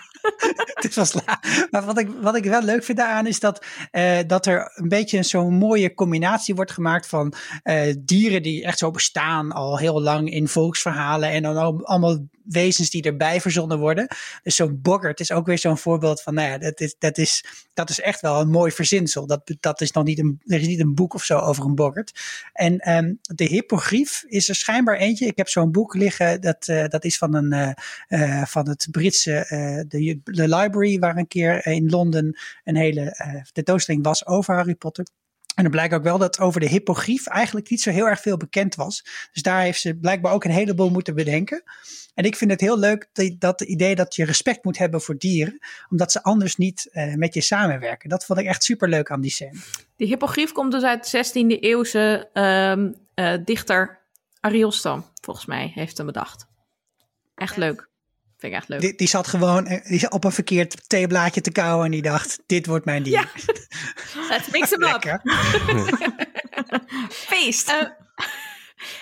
het 0.74 0.84
is 0.88 0.94
wel 0.96 1.04
sla. 1.04 1.40
Maar 1.70 1.84
wat 1.84 1.98
ik, 1.98 2.08
wat 2.20 2.36
ik 2.36 2.44
wel 2.44 2.62
leuk 2.62 2.84
vind 2.84 2.98
daaraan 2.98 3.26
is 3.26 3.40
dat, 3.40 3.64
eh, 3.90 4.18
dat 4.26 4.46
er 4.46 4.72
een 4.74 4.88
beetje 4.88 5.22
zo'n 5.22 5.54
mooie 5.54 5.94
combinatie 5.94 6.54
wordt 6.54 6.72
gemaakt 6.72 7.06
van 7.08 7.32
eh, 7.62 7.94
dieren 7.98 8.42
die 8.42 8.64
echt 8.64 8.78
zo 8.78 8.90
bestaan 8.90 9.52
al 9.52 9.78
heel 9.78 10.02
lang 10.02 10.30
in 10.30 10.48
volksverhalen 10.48 11.30
en 11.30 11.42
dan 11.42 11.56
al- 11.56 11.84
allemaal 11.86 12.18
wezens 12.48 12.90
die 12.90 13.02
erbij 13.02 13.40
verzonnen 13.40 13.78
worden. 13.78 14.06
Dus 14.42 14.56
zo'n 14.56 14.78
boggart 14.82 15.20
is 15.20 15.32
ook 15.32 15.46
weer 15.46 15.58
zo'n 15.58 15.78
voorbeeld 15.78 16.22
van, 16.22 16.34
nou 16.34 16.48
ja, 16.48 16.58
dat 16.58 16.80
is, 16.80 16.94
dat 16.98 17.18
is, 17.18 17.44
dat 17.74 17.90
is 17.90 18.00
echt 18.00 18.20
wel 18.20 18.40
een 18.40 18.50
mooi 18.50 18.72
verzinsel. 18.72 19.26
Dat, 19.26 19.56
dat 19.60 19.80
is 19.80 19.92
nog 19.92 20.04
niet 20.04 20.18
een, 20.18 20.40
er 20.44 20.60
is 20.60 20.66
niet 20.66 20.80
een 20.80 20.94
boek 20.94 21.14
of 21.14 21.24
zo 21.24 21.38
over 21.38 21.64
een 21.64 21.74
boggart. 21.74 22.20
En 22.52 22.78
ehm, 22.78 23.14
de 23.20 23.44
hippogrief 23.44 24.24
is 24.26 24.48
er 24.48 24.54
schijnbaar 24.54 24.96
eentje. 24.96 25.26
Ik 25.26 25.36
heb 25.36 25.48
zo'n 25.48 25.72
boek 25.72 25.94
liggen, 25.94 26.40
dat, 26.40 26.68
eh, 26.68 26.88
dat 26.88 27.04
is 27.04 27.18
van, 27.18 27.34
een, 27.34 27.52
eh, 27.52 28.40
eh, 28.40 28.46
van 28.46 28.68
het 28.68 28.88
Britse, 28.90 29.44
de, 29.88 30.20
de 30.24 30.48
library, 30.48 30.98
waar 30.98 31.16
een 31.16 31.28
keer 31.28 31.66
in 31.66 31.90
Londen 31.90 32.38
een 32.64 32.76
hele 32.76 33.16
tentoonstelling 33.52 34.04
was 34.04 34.26
over 34.26 34.54
Harry 34.54 34.74
Potter. 34.74 35.06
En 35.56 35.62
dan 35.62 35.70
blijkt 35.70 35.94
ook 35.94 36.02
wel 36.02 36.18
dat 36.18 36.40
over 36.40 36.60
de 36.60 36.68
hippogrief 36.68 37.26
eigenlijk 37.26 37.70
niet 37.70 37.80
zo 37.80 37.90
heel 37.90 38.08
erg 38.08 38.20
veel 38.20 38.36
bekend 38.36 38.74
was. 38.74 39.04
Dus 39.32 39.42
daar 39.42 39.60
heeft 39.60 39.80
ze 39.80 39.96
blijkbaar 39.96 40.32
ook 40.32 40.44
een 40.44 40.50
heleboel 40.50 40.90
moeten 40.90 41.14
bedenken. 41.14 41.62
En 42.14 42.24
ik 42.24 42.36
vind 42.36 42.50
het 42.50 42.60
heel 42.60 42.78
leuk 42.78 43.08
dat, 43.12 43.34
dat 43.38 43.60
idee 43.60 43.94
dat 43.94 44.14
je 44.14 44.24
respect 44.24 44.64
moet 44.64 44.78
hebben 44.78 45.00
voor 45.00 45.18
dieren, 45.18 45.58
omdat 45.90 46.12
ze 46.12 46.22
anders 46.22 46.56
niet 46.56 46.88
uh, 46.92 47.14
met 47.14 47.34
je 47.34 47.40
samenwerken. 47.40 48.08
Dat 48.08 48.24
vond 48.24 48.38
ik 48.38 48.46
echt 48.46 48.64
super 48.64 48.88
leuk 48.88 49.10
aan 49.10 49.20
die 49.20 49.30
scène. 49.30 49.58
Die 49.96 50.06
hippogrief 50.06 50.52
komt 50.52 50.72
dus 50.72 50.82
uit 50.82 51.10
de 51.10 51.24
16e 51.24 51.60
eeuwse 51.60 52.28
um, 52.32 52.94
uh, 53.14 53.44
dichter 53.44 53.98
Ariosto, 54.40 55.04
volgens 55.22 55.46
mij, 55.46 55.72
heeft 55.74 55.96
hem 55.96 56.06
bedacht. 56.06 56.46
Echt 57.34 57.56
leuk. 57.56 57.88
Vind 58.38 58.52
ik 58.52 58.58
echt 58.58 58.68
leuk. 58.68 58.80
Die, 58.80 58.94
die 58.94 59.08
zat 59.08 59.26
gewoon 59.26 59.66
eh, 59.66 59.88
die 59.88 59.98
zat 59.98 60.12
op 60.12 60.24
een 60.24 60.32
verkeerd 60.32 60.88
theeblaadje 60.88 61.40
te 61.40 61.52
kauwen 61.52 61.84
en 61.84 61.90
die 61.90 62.02
dacht, 62.02 62.42
dit 62.46 62.66
wordt 62.66 62.84
mijn 62.84 63.02
dier. 63.02 63.12
Ja. 63.12 63.28
Let's 64.30 64.50
mix 64.50 64.70
hem 64.70 64.82
up. 64.82 65.20
Feest. 67.28 67.70
Uh, 67.70 67.82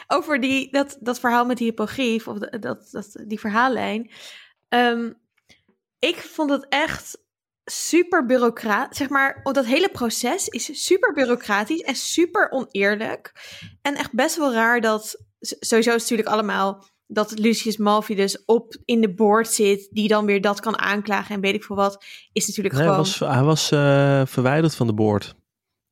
over 0.07 0.41
die, 0.41 0.71
dat, 0.71 0.97
dat 1.01 1.21
verhaal 1.21 1.45
met 1.45 1.57
die 1.57 1.67
hippogrief, 1.67 2.29
of 2.29 2.39
dat, 2.39 2.63
dat, 2.63 2.89
dat 2.91 3.17
die 3.27 3.41
verhaallijn. 3.41 4.11
Um, 4.69 5.17
ik 5.99 6.17
vond 6.17 6.51
het 6.51 6.67
echt 6.69 7.19
super 7.65 8.27
bureaucratisch. 8.27 8.99
Zeg 8.99 9.09
maar, 9.09 9.41
dat 9.43 9.67
hele 9.67 9.89
proces 9.89 10.49
is 10.49 10.85
super 10.85 11.13
bureaucratisch 11.13 11.81
en 11.81 11.95
super 11.95 12.51
oneerlijk. 12.51 13.33
En 13.83 13.95
echt 13.95 14.13
best 14.13 14.37
wel 14.37 14.53
raar 14.53 14.81
dat. 14.81 15.23
Sowieso 15.41 15.95
is 15.95 16.01
het 16.03 16.11
natuurlijk 16.11 16.29
allemaal 16.29 16.85
dat 17.15 17.39
Lucius 17.39 17.77
Malfi 17.77 18.15
dus 18.15 18.45
op 18.45 18.77
in 18.85 19.01
de 19.01 19.15
board 19.15 19.49
zit, 19.49 19.89
die 19.91 20.09
dan 20.09 20.27
weer 20.27 20.41
dat 20.41 20.61
kan 20.61 20.79
aanklagen 20.79 21.35
en 21.35 21.41
weet 21.41 21.55
ik 21.55 21.65
veel 21.65 21.77
wat, 21.77 22.05
is 22.33 22.47
natuurlijk 22.47 22.75
nee, 22.75 22.85
gewoon... 22.85 23.05
Hij 23.05 23.19
was, 23.19 23.35
hij 23.35 23.43
was 23.43 23.73
uh, 23.73 24.27
verwijderd 24.27 24.75
van 24.75 24.87
de 24.87 24.95
board. 24.95 25.35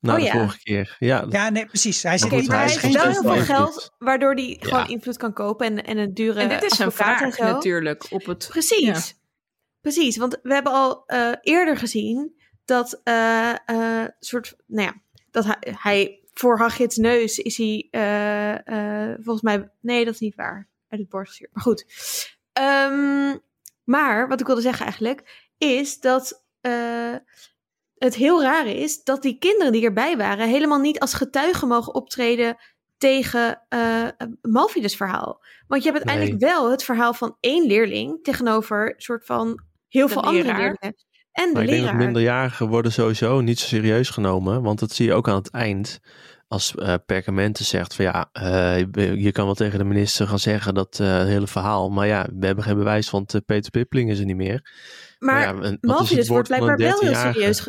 Na 0.01 0.13
oh, 0.13 0.19
de 0.19 0.25
ja. 0.25 0.33
vorige 0.33 0.59
keer. 0.59 0.97
Ja, 0.99 1.27
ja 1.29 1.51
nee, 1.51 1.67
precies. 1.67 2.03
Hij, 2.03 2.19
zit 2.19 2.31
hij 2.31 2.39
heeft 2.61 2.79
geen 2.79 2.93
wel 2.93 3.11
heel 3.11 3.23
veel 3.23 3.37
geld, 3.37 3.95
waardoor 3.99 4.35
hij 4.35 4.59
Ja. 4.61 4.69
gewoon 4.69 4.89
invloed 4.89 5.17
kan 5.17 5.33
kopen 5.33 5.67
en, 5.67 5.85
en 5.85 5.99
een 5.99 6.15
dure 6.15 6.41
En 6.41 6.49
dit 6.49 6.73
is 6.73 6.79
een 6.79 6.93
vraag 6.93 7.35
zo. 7.35 7.45
natuurlijk 7.45 8.07
op 8.11 8.27
het... 8.27 8.47
Precies. 8.49 9.09
Ja. 9.09 9.21
Precies, 9.81 10.17
want 10.17 10.39
we 10.43 10.55
hebben 10.55 10.73
al 10.73 11.07
eh, 11.07 11.33
eerder 11.41 11.77
gezien 11.77 12.33
dat 12.65 13.01
eh, 13.05 13.51
eh, 13.67 14.09
soort, 14.21 14.57
nou 14.67 14.87
ja, 14.87 14.95
dat 15.31 15.45
hij, 15.45 15.57
hij 15.79 16.21
voor 16.35 16.59
Hagrid's 16.59 16.97
neus 16.97 17.39
is 17.39 17.57
hij 17.57 17.89
eh, 17.91 18.67
eh, 19.11 19.15
volgens 19.15 19.43
mij, 19.43 19.71
nee, 19.81 20.05
dat 20.05 20.15
is 20.15 20.21
niet 20.21 20.35
waar, 20.35 20.69
uit 20.93 21.01
het 21.01 21.11
bord 21.11 21.29
gestuurd. 21.29 21.51
Maar 21.55 21.63
goed. 21.63 21.87
Ehm, 22.53 23.37
maar 23.85 24.29
wat 24.29 24.41
ik 24.41 24.47
wilde 24.47 24.61
zeggen 24.61 24.85
eigenlijk 24.85 25.51
is 25.59 26.01
dat 26.01 26.45
eh, 26.61 27.15
het 27.99 28.15
heel 28.15 28.43
raar 28.43 28.67
is 28.67 29.05
dat 29.05 29.23
die 29.23 29.39
kinderen 29.39 29.73
die 29.73 29.85
erbij 29.85 30.17
waren 30.17 30.49
helemaal 30.49 30.79
niet 30.79 31.01
als 31.01 31.15
getuigen 31.15 31.69
mogen 31.69 31.95
optreden 31.95 32.57
tegen 32.99 33.63
uh, 33.69 34.09
Malfides 34.43 34.97
verhaal. 34.97 35.45
Want 35.67 35.83
je 35.83 35.91
hebt 35.91 36.05
uiteindelijk 36.05 36.53
wel 36.53 36.71
het 36.71 36.85
verhaal 36.85 37.15
van 37.15 37.37
één 37.41 37.67
leerling 37.67 38.25
tegenover 38.25 38.95
een 38.95 39.01
soort 39.01 39.25
van 39.25 39.63
heel 39.89 40.07
De 40.07 40.13
veel 40.13 40.23
andere 40.23 40.47
leerlingen. 40.47 40.95
En 41.33 41.49
de 41.49 41.53
Maar 41.53 41.63
ik 41.63 41.69
denk 41.69 41.85
dat 41.85 41.95
minderjarigen 41.95 42.69
worden 42.69 42.93
sowieso 42.93 43.41
niet 43.41 43.59
zo 43.59 43.67
serieus 43.67 44.11
genomen. 44.11 44.63
Want 44.63 44.79
dat 44.79 44.93
zie 44.93 45.07
je 45.07 45.15
ook 45.15 45.29
aan 45.29 45.35
het 45.35 45.51
eind. 45.51 46.01
Als 46.53 46.75
eh 46.75 46.95
Perkamenten 47.07 47.65
zegt 47.65 47.95
van 47.95 48.05
ja, 48.05 48.29
eh, 48.33 48.79
je- 48.79 49.21
je 49.21 49.33
kan 49.33 49.45
wel 49.45 49.55
tegen 49.55 49.79
de 49.79 49.85
minister 49.85 50.29
gaan 50.29 50.39
zeggen 50.39 50.75
dat 50.75 50.99
eh, 51.01 51.07
hele 51.25 51.47
verhaal. 51.47 51.91
Maar 51.91 52.07
ja, 52.07 52.27
we 52.39 52.47
hebben 52.47 52.65
geen 52.65 52.77
bewijs, 52.77 53.11
want 53.11 53.41
Peter 53.47 53.71
Pippeling 53.71 54.11
is 54.11 54.19
er 54.19 54.25
niet 54.25 54.37
meer. 54.37 54.71
Maar 55.19 55.41
ja, 55.41 55.61
is 55.63 55.69
het 55.71 55.83
Malfides 55.85 56.29
wordt 56.29 56.49
blijkbaar 56.49 56.77
wel 56.77 56.89
heel 56.89 56.99
13-jarige? 57.11 57.33
serieus. 57.39 57.69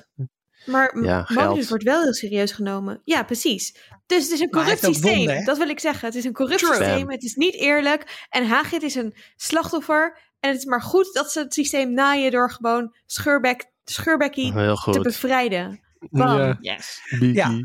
Maar 0.66 0.98
Ja, 1.04 1.24
geld. 1.24 1.68
wordt 1.68 1.84
wel 1.84 2.02
heel 2.04 2.14
serieus 2.14 2.52
genomen. 2.52 3.02
Ja, 3.04 3.24
precies. 3.24 3.76
Dus 4.06 4.24
het 4.24 4.32
is 4.32 4.40
een 4.40 4.48
Maar 4.52 4.62
corrupt 4.64 4.84
systeem. 4.84 5.16
wonden, 5.18 5.46
dat 5.46 5.58
wil 5.58 5.70
ik 5.70 5.80
zeggen. 5.80 6.08
Het 6.08 6.16
is 6.18 6.24
een 6.26 6.34
corrupt 6.34 6.60
True. 6.60 6.74
systeem. 6.76 7.10
Het 7.10 7.24
is 7.24 7.36
niet 7.36 7.54
eerlijk. 7.56 8.26
En 8.30 8.48
Hagrid 8.48 8.84
is 8.84 8.96
een 8.96 9.14
slachtoffer. 9.36 10.18
En 10.40 10.50
het 10.50 10.58
is 10.60 10.66
maar 10.66 10.82
goed 10.82 11.10
dat 11.14 11.32
ze 11.32 11.40
het 11.40 11.54
systeem 11.54 11.94
naaien 11.94 12.32
door 12.32 12.52
gewoon 12.52 12.96
scheurbek, 13.06 13.66
scheurbekkie 13.84 14.54
Heel 14.54 14.76
te 14.76 15.00
bevrijden. 15.00 15.82
Bam. 16.10 16.38
Ja, 16.40 16.58
Yes. 16.60 17.00
Biki. 17.20 17.34
Ja. 17.34 17.60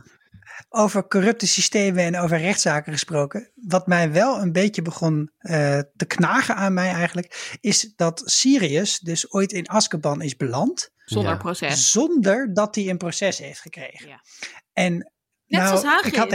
Over 0.69 1.09
corrupte 1.09 1.47
systemen 1.47 2.05
en 2.05 2.19
over 2.19 2.39
rechtszaken 2.39 2.93
gesproken. 2.93 3.53
Wat 3.55 3.87
mij 3.87 4.13
wel 4.13 4.41
een 4.41 4.53
beetje 4.53 4.83
begon 4.83 5.31
eh, 5.39 5.79
te 5.97 6.05
knagen 6.07 6.55
aan 6.57 6.75
mij 6.75 6.91
eigenlijk. 6.91 7.57
Is 7.61 7.93
dat 7.97 8.23
Sirius 8.25 8.99
dus 8.99 9.33
ooit 9.33 9.53
in 9.53 9.69
Azkaban 9.69 10.23
is 10.23 10.37
beland. 10.37 10.91
Zonder 11.05 11.33
Ja. 11.33 11.39
proces. 11.39 11.91
Zonder 11.91 12.55
dat 12.55 12.75
hij 12.75 12.89
een 12.89 12.97
proces 12.99 13.39
heeft 13.39 13.61
gekregen. 13.61 14.09
Ja. 14.09 14.21
En 14.73 15.13
Net 15.47 15.61
nou, 15.61 15.67
zoals 15.67 15.85
Hagrid. 15.85 16.13
Ik 16.13 16.19
had 16.19 16.31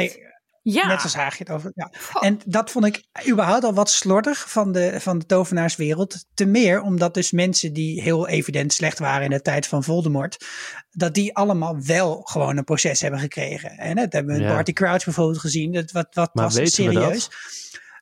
Ja. 0.65 0.87
Net 0.87 1.03
als 1.03 1.15
Hagrid 1.15 1.49
over. 1.49 1.71
Ja. 1.75 1.91
En 2.19 2.39
dat 2.45 2.71
vond 2.71 2.85
ik 2.85 3.03
überhaupt 3.29 3.63
al 3.63 3.73
wat 3.73 3.89
slordig 3.89 4.49
van 4.51 4.71
de, 4.71 4.95
van 4.99 5.19
de 5.19 5.25
tovenaarswereld. 5.25 6.25
Te 6.33 6.45
meer 6.45 6.81
omdat 6.81 7.13
dus 7.13 7.31
mensen 7.31 7.73
die 7.73 8.01
heel 8.01 8.27
evident 8.27 8.73
slecht 8.73 8.99
waren 8.99 9.23
in 9.23 9.29
de 9.29 9.41
tijd 9.41 9.67
van 9.67 9.83
Voldemort. 9.83 10.45
Dat 10.91 11.13
die 11.13 11.35
allemaal 11.35 11.77
wel 11.85 12.21
gewoon 12.23 12.57
een 12.57 12.63
proces 12.63 13.01
hebben 13.01 13.19
gekregen. 13.19 13.69
En 13.77 13.95
dat 13.95 14.13
hebben 14.13 14.35
we 14.35 14.41
Ja. 14.41 14.47
Barty 14.53 14.73
Crouch 14.73 15.03
bijvoorbeeld 15.05 15.39
gezien. 15.39 15.71
Dat 15.71 15.91
wat, 15.91 16.07
wat 16.11 16.33
Maar 16.33 16.43
was 16.43 16.55
weten 16.55 16.85
we 16.87 16.93
dat? 16.93 17.03
serieus. 17.03 17.29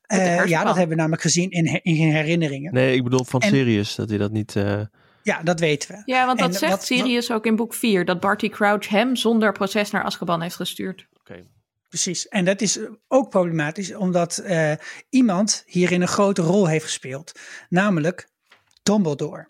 Eh, 0.02 0.46
ja, 0.46 0.64
dat 0.64 0.74
hebben 0.76 0.90
we 0.90 0.96
namelijk 0.96 1.22
gezien 1.22 1.50
in, 1.50 1.66
in 1.84 1.96
herinneringen. 2.12 2.74
Nee, 2.74 2.96
ik 2.96 3.04
bedoel 3.04 3.24
van 3.26 3.42
En- 3.42 3.50
Sirius, 3.50 3.96
dat 3.96 4.10
hij 4.10 4.18
dat 4.18 4.32
niet... 4.32 4.56
eh, 4.56 4.82
Ja, 5.24 5.42
dat 5.44 5.60
weten 5.60 5.92
we. 5.96 6.02
Ja, 6.06 6.26
want 6.26 6.40
dat 6.40 6.48
En 6.48 6.54
zegt 6.56 6.72
wat- 6.72 6.86
Sirius 6.86 7.32
ook 7.32 7.46
in 7.46 7.56
boek 7.56 7.74
4. 7.74 8.06
Dat 8.06 8.20
Barty 8.20 8.50
Crouch 8.50 8.88
hem 8.90 9.16
zonder 9.16 9.52
proces 9.52 9.92
naar 9.92 10.04
Azkaban 10.04 10.42
heeft 10.42 10.56
gestuurd. 10.56 11.08
Oké. 11.20 11.44
Precies. 11.92 12.28
En 12.28 12.46
dat 12.46 12.62
is 12.62 12.80
ook 13.08 13.30
problematisch, 13.30 13.96
omdat 13.96 14.38
eh, 14.38 14.72
iemand 15.10 15.64
hierin 15.66 16.02
een 16.02 16.08
grote 16.08 16.42
rol 16.42 16.68
heeft 16.68 16.84
gespeeld. 16.86 17.32
Namelijk 17.70 18.28
Dumbledore. 18.84 19.50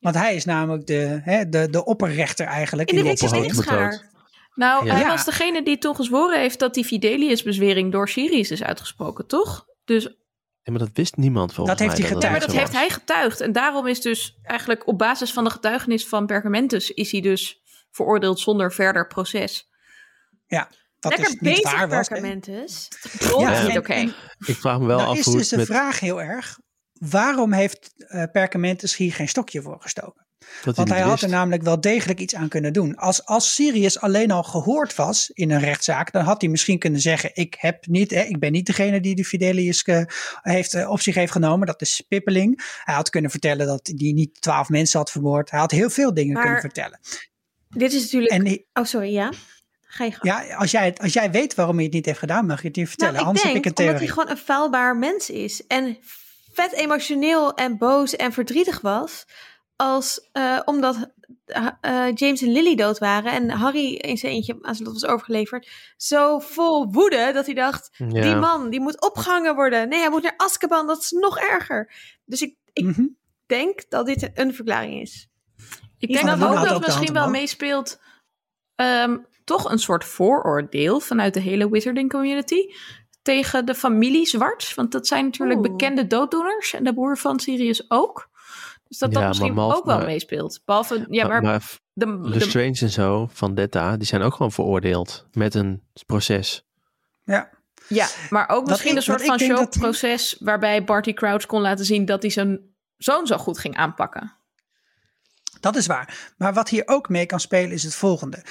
Want 0.00 0.14
hij 0.14 0.34
is 0.34 0.44
namelijk 0.44 0.86
de, 0.86 1.20
hè, 1.22 1.48
de, 1.48 1.70
de 1.70 1.84
opperrechter 1.84 2.46
eigenlijk. 2.46 2.90
In 2.90 3.04
de 3.04 3.10
opperhoofd 3.10 3.40
Lichtschaar. 3.40 3.88
betoogd. 3.90 4.04
Nou, 4.54 4.84
Ja. 4.86 4.94
hij 4.94 5.06
was 5.06 5.24
degene 5.24 5.62
die 5.62 5.78
toen 5.78 5.94
gezworen 5.96 6.40
heeft 6.40 6.58
dat 6.58 6.74
die 6.74 6.84
Fidelius-bezwering 6.84 7.92
door 7.92 8.08
Sirius 8.08 8.50
is 8.50 8.62
uitgesproken, 8.62 9.26
toch? 9.26 9.66
Dus, 9.84 10.02
Ja, 10.62 10.72
maar 10.72 10.78
dat 10.78 10.90
wist 10.92 11.16
niemand 11.16 11.54
volgens 11.54 11.78
Dat 11.78 11.88
heeft 11.88 12.00
mij. 12.00 12.08
hij 12.08 12.16
maar 12.16 12.22
getuigd, 12.24 12.46
dat 12.46 12.54
zo 12.54 12.58
heeft 12.60 12.72
was. 12.72 12.80
hij 12.80 12.90
getuigd. 12.90 13.40
En 13.40 13.52
daarom 13.52 13.86
is 13.86 14.00
dus 14.00 14.38
eigenlijk 14.42 14.86
op 14.86 14.98
basis 14.98 15.32
van 15.32 15.44
de 15.44 15.50
getuigenis 15.50 16.06
van 16.08 16.26
Pergamentus... 16.26 16.90
is 16.90 17.12
hij 17.12 17.20
dus 17.20 17.60
veroordeeld 17.90 18.40
zonder 18.40 18.72
verder 18.72 19.06
proces. 19.06 19.68
Ja, 20.46 20.68
wat 21.00 21.16
Lekker 21.16 21.30
dus 21.30 21.40
niet 21.40 21.54
bezig, 21.54 21.72
waar 21.72 21.88
was. 21.88 22.08
hè. 22.08 22.14
Perkamentus. 22.14 22.88
Ja, 23.38 23.66
niet 23.66 23.78
oké. 23.78 24.14
Ik 24.46 24.56
vraag 24.56 24.78
me 24.78 24.86
wel 24.86 24.96
nou 24.98 25.10
af 25.10 25.18
is 25.18 25.24
hoe 25.24 25.36
dus 25.36 25.50
het 25.50 25.60
de 25.60 25.66
met... 25.66 25.76
vraag 25.76 26.00
heel 26.00 26.22
erg, 26.22 26.58
waarom 26.92 27.52
heeft 27.52 27.90
eh 27.96 28.22
Perkamentus 28.32 28.96
hier 28.96 29.12
geen 29.12 29.28
stokje 29.28 29.62
voor 29.62 29.80
gestoken? 29.80 30.26
dat 30.64 30.76
Want 30.76 30.88
hij 30.88 31.00
had 31.00 31.20
er 31.20 31.28
namelijk 31.28 31.62
wel 31.62 31.80
degelijk 31.80 32.20
iets 32.20 32.34
aan 32.34 32.48
kunnen 32.48 32.72
doen. 32.72 32.96
Als, 32.96 33.24
als 33.24 33.54
Sirius 33.54 34.00
alleen 34.00 34.30
al 34.30 34.42
gehoord 34.42 34.94
was 34.94 35.30
in 35.30 35.50
een 35.50 35.60
rechtszaak, 35.60 36.12
dan 36.12 36.24
had 36.24 36.40
hij 36.40 36.50
misschien 36.50 36.78
kunnen 36.78 37.00
zeggen: 37.00 37.30
Ik, 37.34 37.56
heb 37.58 37.86
niet, 37.86 38.10
hè, 38.10 38.22
ik 38.22 38.38
ben 38.38 38.52
niet 38.52 38.66
degene 38.66 39.00
die 39.00 39.14
de 39.14 39.24
Fidelius 39.24 39.82
eh, 39.82 40.02
heeft, 40.42 40.74
eh, 40.74 40.90
op 40.90 41.00
zich 41.00 41.14
heeft 41.14 41.32
genomen. 41.32 41.66
Dat 41.66 41.80
is 41.80 42.04
Pippeling. 42.08 42.80
Hij 42.84 42.94
had 42.94 43.10
kunnen 43.10 43.30
vertellen 43.30 43.66
dat 43.66 43.90
hij 43.96 44.12
niet 44.12 44.40
twaalf 44.40 44.68
mensen 44.68 44.98
had 44.98 45.10
vermoord. 45.10 45.50
Hij 45.50 45.60
had 45.60 45.70
heel 45.70 45.90
veel 45.90 46.14
dingen 46.14 46.32
Maar- 46.32 46.42
kunnen 46.42 46.60
vertellen. 46.60 47.00
Dit 47.68 47.92
is 47.92 48.02
natuurlijk... 48.02 48.32
En 48.32 48.64
Oh, 48.72 48.84
sorry, 48.84 49.12
ja? 49.12 49.32
Ga 49.90 50.04
je 50.04 50.10
gang. 50.12 50.24
ja, 50.48 50.54
als 50.56 50.70
jij, 50.70 50.84
het- 50.84 51.00
als 51.00 51.12
jij 51.12 51.30
weet 51.30 51.54
waarom 51.54 51.74
hij 51.74 51.84
het 51.84 51.92
niet 51.92 52.06
heeft 52.06 52.18
gedaan, 52.18 52.46
mag 52.46 52.60
je 52.62 52.66
het 52.66 52.76
hier 52.76 52.88
vertellen. 52.88 53.12
Nou, 53.14 53.24
ik 53.24 53.28
Anders 53.28 53.52
denk 53.52 53.64
heb 53.64 53.72
ik 53.72 53.78
een 53.78 53.84
omdat 53.84 54.00
hij 54.00 54.10
gewoon 54.12 54.30
een 54.30 54.36
faalbaar 54.44 54.96
mens 54.96 55.30
is. 55.30 55.66
En 55.66 55.98
vet 56.52 56.72
emotioneel 56.72 57.54
en 57.54 57.78
boos 57.78 58.16
en 58.16 58.32
verdrietig 58.32 58.80
was. 58.80 59.26
Als, 59.76 60.28
eh, 60.32 60.60
omdat 60.64 61.12
eh, 61.46 61.66
eh, 61.80 62.14
James 62.14 62.42
en 62.42 62.52
Lily 62.52 62.74
dood 62.74 62.98
waren. 62.98 63.32
En 63.32 63.50
Harry 63.50 63.94
in 63.94 64.16
zijn 64.16 64.32
eentje 64.32 64.58
aan 64.62 64.74
zijn 64.74 64.88
lot 64.88 65.00
was 65.00 65.10
overgeleverd. 65.10 65.68
Zo 65.96 66.38
vol 66.38 66.90
woede 66.92 67.30
dat 67.32 67.46
hij 67.46 67.54
dacht... 67.54 67.90
Ja. 67.92 68.06
Die 68.22 68.34
man, 68.36 68.70
die 68.70 68.80
moet 68.80 69.00
opgehangen 69.02 69.54
worden. 69.54 69.88
Nee, 69.88 70.00
hij 70.00 70.10
moet 70.10 70.22
naar 70.22 70.34
Azkaban. 70.36 70.86
Dat 70.86 71.00
is 71.02 71.10
nog 71.10 71.38
erger. 71.38 71.92
Dus 72.24 72.42
ik, 72.42 72.56
ik 72.72 72.84
Mhm. 72.84 73.06
denk 73.46 73.84
dat 73.88 74.06
dit 74.06 74.30
een 74.34 74.54
verklaring 74.54 75.00
is. 75.00 75.28
Ik 75.98 76.12
denk 76.12 76.26
dat 76.26 76.42
ook 76.44 76.64
dat 76.68 76.80
misschien 76.86 77.12
wel 77.12 77.30
meespeelt... 77.30 78.00
ehm, 78.74 79.16
toch 79.48 79.70
een 79.70 79.78
soort 79.78 80.04
vooroordeel 80.04 81.00
vanuit 81.00 81.34
de 81.34 81.40
hele 81.40 81.70
wizarding 81.70 82.10
community... 82.10 82.60
tegen 83.22 83.66
de 83.66 83.74
familie 83.74 84.26
Zwart. 84.26 84.74
Want 84.74 84.92
dat 84.92 85.06
zijn 85.06 85.24
natuurlijk 85.24 85.58
Oeh. 85.60 85.70
bekende 85.70 86.06
dooddoeners. 86.06 86.72
En 86.74 86.84
de 86.84 86.94
broer 86.94 87.18
van 87.18 87.40
Sirius 87.40 87.90
ook. 87.90 88.28
Dus 88.88 88.98
dat 88.98 89.12
Ja, 89.12 89.18
dat 89.18 89.28
misschien 89.28 89.54
Malf- 89.54 89.74
ook 89.76 89.84
wel 89.84 89.96
maar- 89.96 90.06
meespeelt. 90.06 90.60
Behalve, 90.64 91.06
ja, 91.10 91.26
maar, 91.26 91.42
maar 91.42 91.62
de, 91.92 92.04
de- 92.06 92.28
Lestrange 92.28 92.78
en 92.80 92.90
zo 92.90 93.28
van 93.32 93.54
Detta, 93.54 93.96
die 93.96 94.06
zijn 94.06 94.22
ook 94.22 94.32
gewoon 94.32 94.52
veroordeeld 94.52 95.26
met 95.32 95.54
een 95.54 95.82
proces. 96.06 96.66
Ja. 97.24 97.50
ja, 97.88 98.06
maar 98.30 98.48
ook 98.48 98.66
misschien 98.66 98.90
ik- 98.90 98.96
een 98.96 99.02
soort 99.02 99.24
van 99.24 99.36
die- 99.36 99.46
showproces... 99.46 100.36
waarbij 100.40 100.84
Barty 100.84 101.12
Crouch 101.12 101.46
kon 101.46 101.60
laten 101.60 101.84
zien 101.84 102.04
dat 102.04 102.22
hij 102.22 102.30
zijn 102.30 102.60
zoon 102.96 103.26
zo 103.26 103.36
goed 103.36 103.58
ging 103.58 103.76
aanpakken. 103.76 104.32
Dat 105.60 105.76
is 105.76 105.86
waar. 105.86 106.32
Maar 106.36 106.54
wat 106.54 106.68
hier 106.68 106.82
ook 106.86 107.08
mee 107.08 107.26
kan 107.26 107.40
spelen 107.40 107.70
is 107.72 107.82
het 107.82 107.94
volgende. 107.94 108.44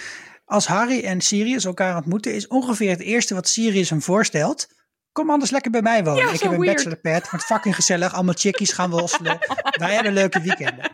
Als 0.47 0.67
Harry 0.67 0.99
en 1.03 1.21
Sirius 1.21 1.65
elkaar 1.65 1.95
ontmoeten, 1.95 2.33
is 2.33 2.47
ongeveer 2.47 2.89
het 2.89 2.99
eerste 2.99 3.33
wat 3.33 3.47
Sirius 3.47 3.89
hem 3.89 4.01
voorstelt. 4.01 4.67
Kom 5.11 5.29
anders 5.29 5.51
lekker 5.51 5.71
bij 5.71 5.81
mij 5.81 6.03
wonen. 6.03 6.25
Ja, 6.25 6.31
ik 6.31 6.39
heb 6.41 6.51
een 6.51 6.59
weird. 6.59 6.75
bachelorpad, 6.75 7.29
wordt 7.29 7.45
fucking 7.45 7.75
gezellig. 7.75 8.13
Allemaal 8.13 8.33
chickies 8.37 8.71
gaan 8.71 8.89
wosselen. 8.89 9.37
Wij 9.79 9.93
hebben 9.93 10.13
leuke 10.13 10.41
weekenden. 10.41 10.85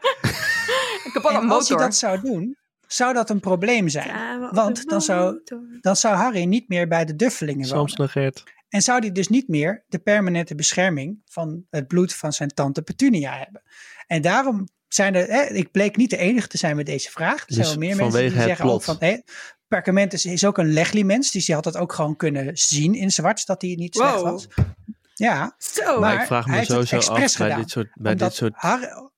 Ik 1.04 1.10
heb 1.14 1.24
En 1.24 1.36
een 1.36 1.50
als 1.50 1.68
hij 1.68 1.78
motor. 1.78 1.78
dat 1.78 1.96
zou 1.96 2.22
doen, 2.22 2.58
zou 2.88 3.14
dat 3.14 3.30
een 3.30 3.40
probleem 3.40 3.90
zijn. 3.90 4.40
Want 4.52 4.90
dan 4.90 5.02
zou- 5.02 5.34
motor. 5.34 5.60
Dan 5.82 5.96
zou 5.96 6.16
Harry 6.16 6.44
niet 6.44 6.70
meer 6.70 6.88
bij 6.88 7.06
de 7.06 7.16
Duffelingen 7.16 7.68
wonen. 7.70 7.90
Soms 7.90 7.96
negeert. 7.96 8.44
En 8.70 8.82
zou 8.82 9.00
hij 9.00 9.12
dus 9.12 9.28
niet 9.28 9.48
meer 9.48 9.84
de 9.88 10.00
permanente 10.00 10.56
bescherming 10.56 11.22
van 11.26 11.66
het 11.70 11.88
bloed 11.88 12.14
van 12.16 12.34
zijn 12.34 12.50
tante 12.50 12.82
Petunia 12.82 13.38
hebben. 13.38 13.62
En 14.08 14.22
daarom 14.22 14.68
zijn 14.94 15.16
er, 15.16 15.28
hè, 15.28 15.42
ik 15.42 15.72
bleek 15.72 15.96
niet 15.96 16.10
de 16.10 16.18
enige 16.18 16.48
te 16.48 16.58
zijn 16.58 16.76
met 16.76 16.86
deze 16.86 17.12
vraag. 17.12 17.40
Er 17.40 17.44
zijn 17.48 17.60
Dus 17.60 17.70
wel 17.70 17.78
meer 17.88 17.96
mensen 17.96 18.20
die 18.22 18.30
het 18.32 18.42
zeggen 18.48 18.66
ook 18.70 18.84
van, 18.84 18.96
hé, 19.00 19.18
Perkamentus 19.68 20.26
is 20.26 20.46
ook 20.46 20.58
een 20.58 20.74
Legli-mens, 20.74 21.32
dus 21.32 21.46
die 21.46 21.56
had 21.56 21.66
het 21.66 21.78
ook 21.78 21.94
gewoon 21.94 22.16
kunnen 22.16 22.58
zien 22.58 22.94
in 22.96 23.12
zwart, 23.12 23.46
dat 23.46 23.62
hij 23.62 23.76
niet 23.76 23.96
slecht 23.96 24.14
Wow. 24.16 24.24
was. 24.24 24.48
Ja. 25.14 25.56
Maar 25.86 26.00
Maar 26.00 26.20
ik 26.22 26.26
vraag 26.28 26.46
hij 26.46 26.60
me 26.60 26.66
sowieso 26.66 26.96
af 26.96 27.02
expres 27.02 27.38
bij 27.38 27.46
gedaan, 27.48 27.62
dit 27.62 27.70
soort, 27.72 27.88
bij 27.94 28.16
dit 28.16 28.34
soort 28.34 28.54
Har- 28.56 29.12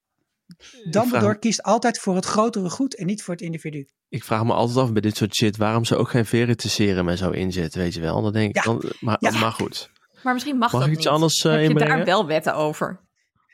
Dumbledore 0.84 1.08
vraag 1.10 1.24
me- 1.34 1.40
kiest 1.40 1.64
altijd 1.64 2.00
voor 2.00 2.16
het 2.16 2.26
grotere 2.26 2.70
goed 2.70 2.96
en 2.96 3.06
niet 3.06 3.24
voor 3.24 3.34
het 3.34 3.44
individu. 3.44 3.88
Ik 4.10 4.24
vraag 4.24 4.44
me 4.44 4.54
altijd 4.54 4.78
af 4.78 4.92
bij 4.92 5.02
dit 5.02 5.18
soort 5.18 5.36
shit 5.36 5.58
waarom 5.58 5.86
ze 5.86 5.96
ook 5.96 6.10
geen 6.10 6.26
veritiseren 6.26 7.10
en 7.10 7.18
zo 7.18 7.30
inzetten, 7.30 7.82
weet 7.82 7.94
je 7.94 8.02
wel. 8.02 8.22
Dan 8.22 8.34
denk 8.34 8.50
ik, 8.50 8.56
Ja. 8.56 8.62
dan, 8.72 8.92
maar, 9.00 9.18
Ja. 9.20 9.32
maar 9.40 9.52
goed. 9.52 9.90
Maar 10.24 10.34
misschien 10.34 10.58
mag, 10.58 10.72
Mag 10.72 10.82
dat 10.82 10.90
ik 10.90 10.96
iets 10.96 11.06
niet. 11.06 11.14
anders, 11.14 11.44
eh, 11.44 11.52
Heb 11.52 11.62
je 11.62 11.68
inbrengen? 11.68 11.96
daar 11.96 12.06
wel 12.06 12.26
wetten 12.28 12.56
over? 12.56 13.00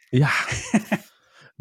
Ja. 0.09 0.29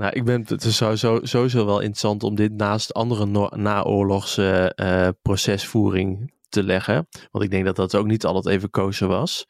nou, 0.00 0.12
ik 0.12 0.24
ben 0.24 0.44
het 0.46 0.64
is 0.64 0.76
sowieso, 0.76 1.20
sowieso 1.22 1.66
wel 1.66 1.80
interessant 1.80 2.22
om 2.22 2.34
dit 2.34 2.52
naast 2.52 2.94
andere 2.94 3.26
no- 3.26 3.50
naoorlogse 3.56 4.72
eh, 4.74 5.08
procesvoering 5.22 6.32
te 6.48 6.62
leggen. 6.62 7.06
Want 7.30 7.44
ik 7.44 7.50
denk 7.50 7.64
dat 7.64 7.76
dat 7.76 7.94
ook 7.94 8.06
niet 8.06 8.24
altijd 8.24 8.54
even 8.54 8.70
kozen 8.70 9.08
was. 9.08 9.46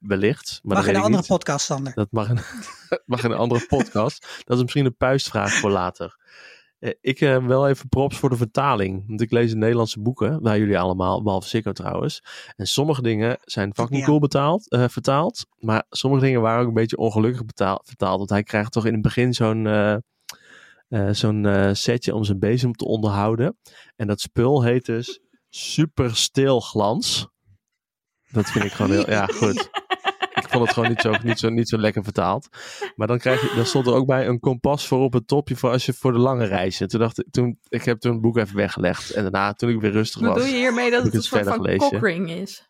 Wellicht. 0.00 0.60
Maar 0.62 0.76
Mag 0.76 0.86
in 0.86 0.94
een 0.94 1.00
andere 1.00 1.16
niet. 1.18 1.26
podcast, 1.26 1.64
Sander. 1.64 1.94
Dat 1.94 2.08
mag 2.10 2.28
in, 2.28 2.38
mag 3.06 3.24
in 3.24 3.30
een 3.30 3.36
andere 3.36 3.66
podcast. 3.66 4.42
Dat 4.44 4.56
is 4.56 4.62
misschien 4.62 4.84
een 4.84 4.96
puistvraag 4.96 5.52
voor 5.52 5.70
later. 5.70 6.16
Eh, 6.78 6.90
ik 7.00 7.18
heb 7.18 7.42
wel 7.42 7.68
even 7.68 7.88
props 7.88 8.16
voor 8.16 8.30
de 8.30 8.36
vertaling. 8.36 9.04
Want 9.06 9.20
ik 9.20 9.30
lees 9.30 9.54
Nederlandse 9.54 10.00
boeken, 10.00 10.42
waar 10.42 10.58
jullie 10.58 10.78
allemaal, 10.78 11.22
behalve 11.22 11.48
Sikko 11.48 11.72
trouwens. 11.72 12.22
En 12.56 12.66
sommige 12.66 13.02
dingen 13.02 13.38
zijn 13.40 13.74
fucking 13.74 14.00
Ja. 14.00 14.06
cool 14.06 14.18
betaald, 14.18 14.70
eh, 14.70 14.84
vertaald. 14.88 15.46
Maar 15.58 15.84
sommige 15.88 16.22
dingen 16.24 16.40
waren 16.40 16.60
ook 16.62 16.68
een 16.68 16.74
beetje 16.74 16.96
ongelukkig 16.96 17.44
betaal, 17.44 17.80
vertaald. 17.84 18.18
Want 18.18 18.30
hij 18.30 18.42
krijgt 18.42 18.72
toch 18.72 18.86
in 18.86 18.92
het 18.92 19.02
begin 19.02 19.34
zo'n 19.34 19.66
eh, 19.66 19.96
eh, 20.88 21.08
zo'n 21.10 21.46
eh, 21.46 21.70
setje 21.72 22.14
om 22.14 22.24
zijn 22.24 22.38
bezem 22.38 22.72
te 22.72 22.84
onderhouden. 22.84 23.58
En 23.96 24.06
dat 24.06 24.20
spul 24.20 24.62
heet 24.62 24.84
dus 24.84 25.20
Super 25.48 26.16
Stilglans. 26.16 27.28
Dat 28.30 28.50
vind 28.50 28.64
ik 28.64 28.72
gewoon 28.72 28.90
heel... 28.90 29.10
Ja, 29.10 29.26
goed. 29.40 29.70
Vond 30.54 30.64
het 30.64 30.74
gewoon 30.74 30.88
niet 30.88 31.00
zo, 31.00 31.14
niet 31.22 31.38
zo, 31.38 31.48
niet 31.48 31.68
zo 31.68 31.78
lekker 31.78 32.04
vertaald. 32.04 32.48
Maar 32.96 33.06
dan, 33.06 33.18
krijg 33.18 33.40
je, 33.40 33.52
dan 33.56 33.66
stond 33.66 33.86
er 33.86 33.92
ook 33.92 34.06
bij 34.06 34.26
een 34.26 34.40
kompas 34.40 34.86
voor 34.86 35.00
op 35.00 35.12
het 35.12 35.28
topje 35.28 35.56
voor 35.56 35.70
als 35.70 35.86
je 35.86 35.92
voor 35.92 36.12
de 36.12 36.18
lange 36.18 36.44
reizen. 36.44 36.88
Toen 36.88 37.00
dacht 37.00 37.18
ik, 37.18 37.26
toen, 37.30 37.58
ik 37.68 37.84
heb 37.84 38.00
toen 38.00 38.12
het 38.12 38.20
boek 38.20 38.36
even 38.36 38.56
weggelegd. 38.56 39.10
En 39.10 39.22
daarna, 39.22 39.52
toen 39.52 39.70
ik 39.70 39.80
weer 39.80 39.90
rustig 39.90 40.20
Bedoel 40.20 40.34
was. 40.34 40.44
je 40.48 40.56
hiermee 40.56 40.90
dat 40.90 41.04
het 41.04 41.14
een 41.14 41.22
soort 41.22 41.44
van 41.44 41.52
verder 41.52 41.72
gelezen? 41.72 41.90
cockring 41.90 42.30
is? 42.30 42.68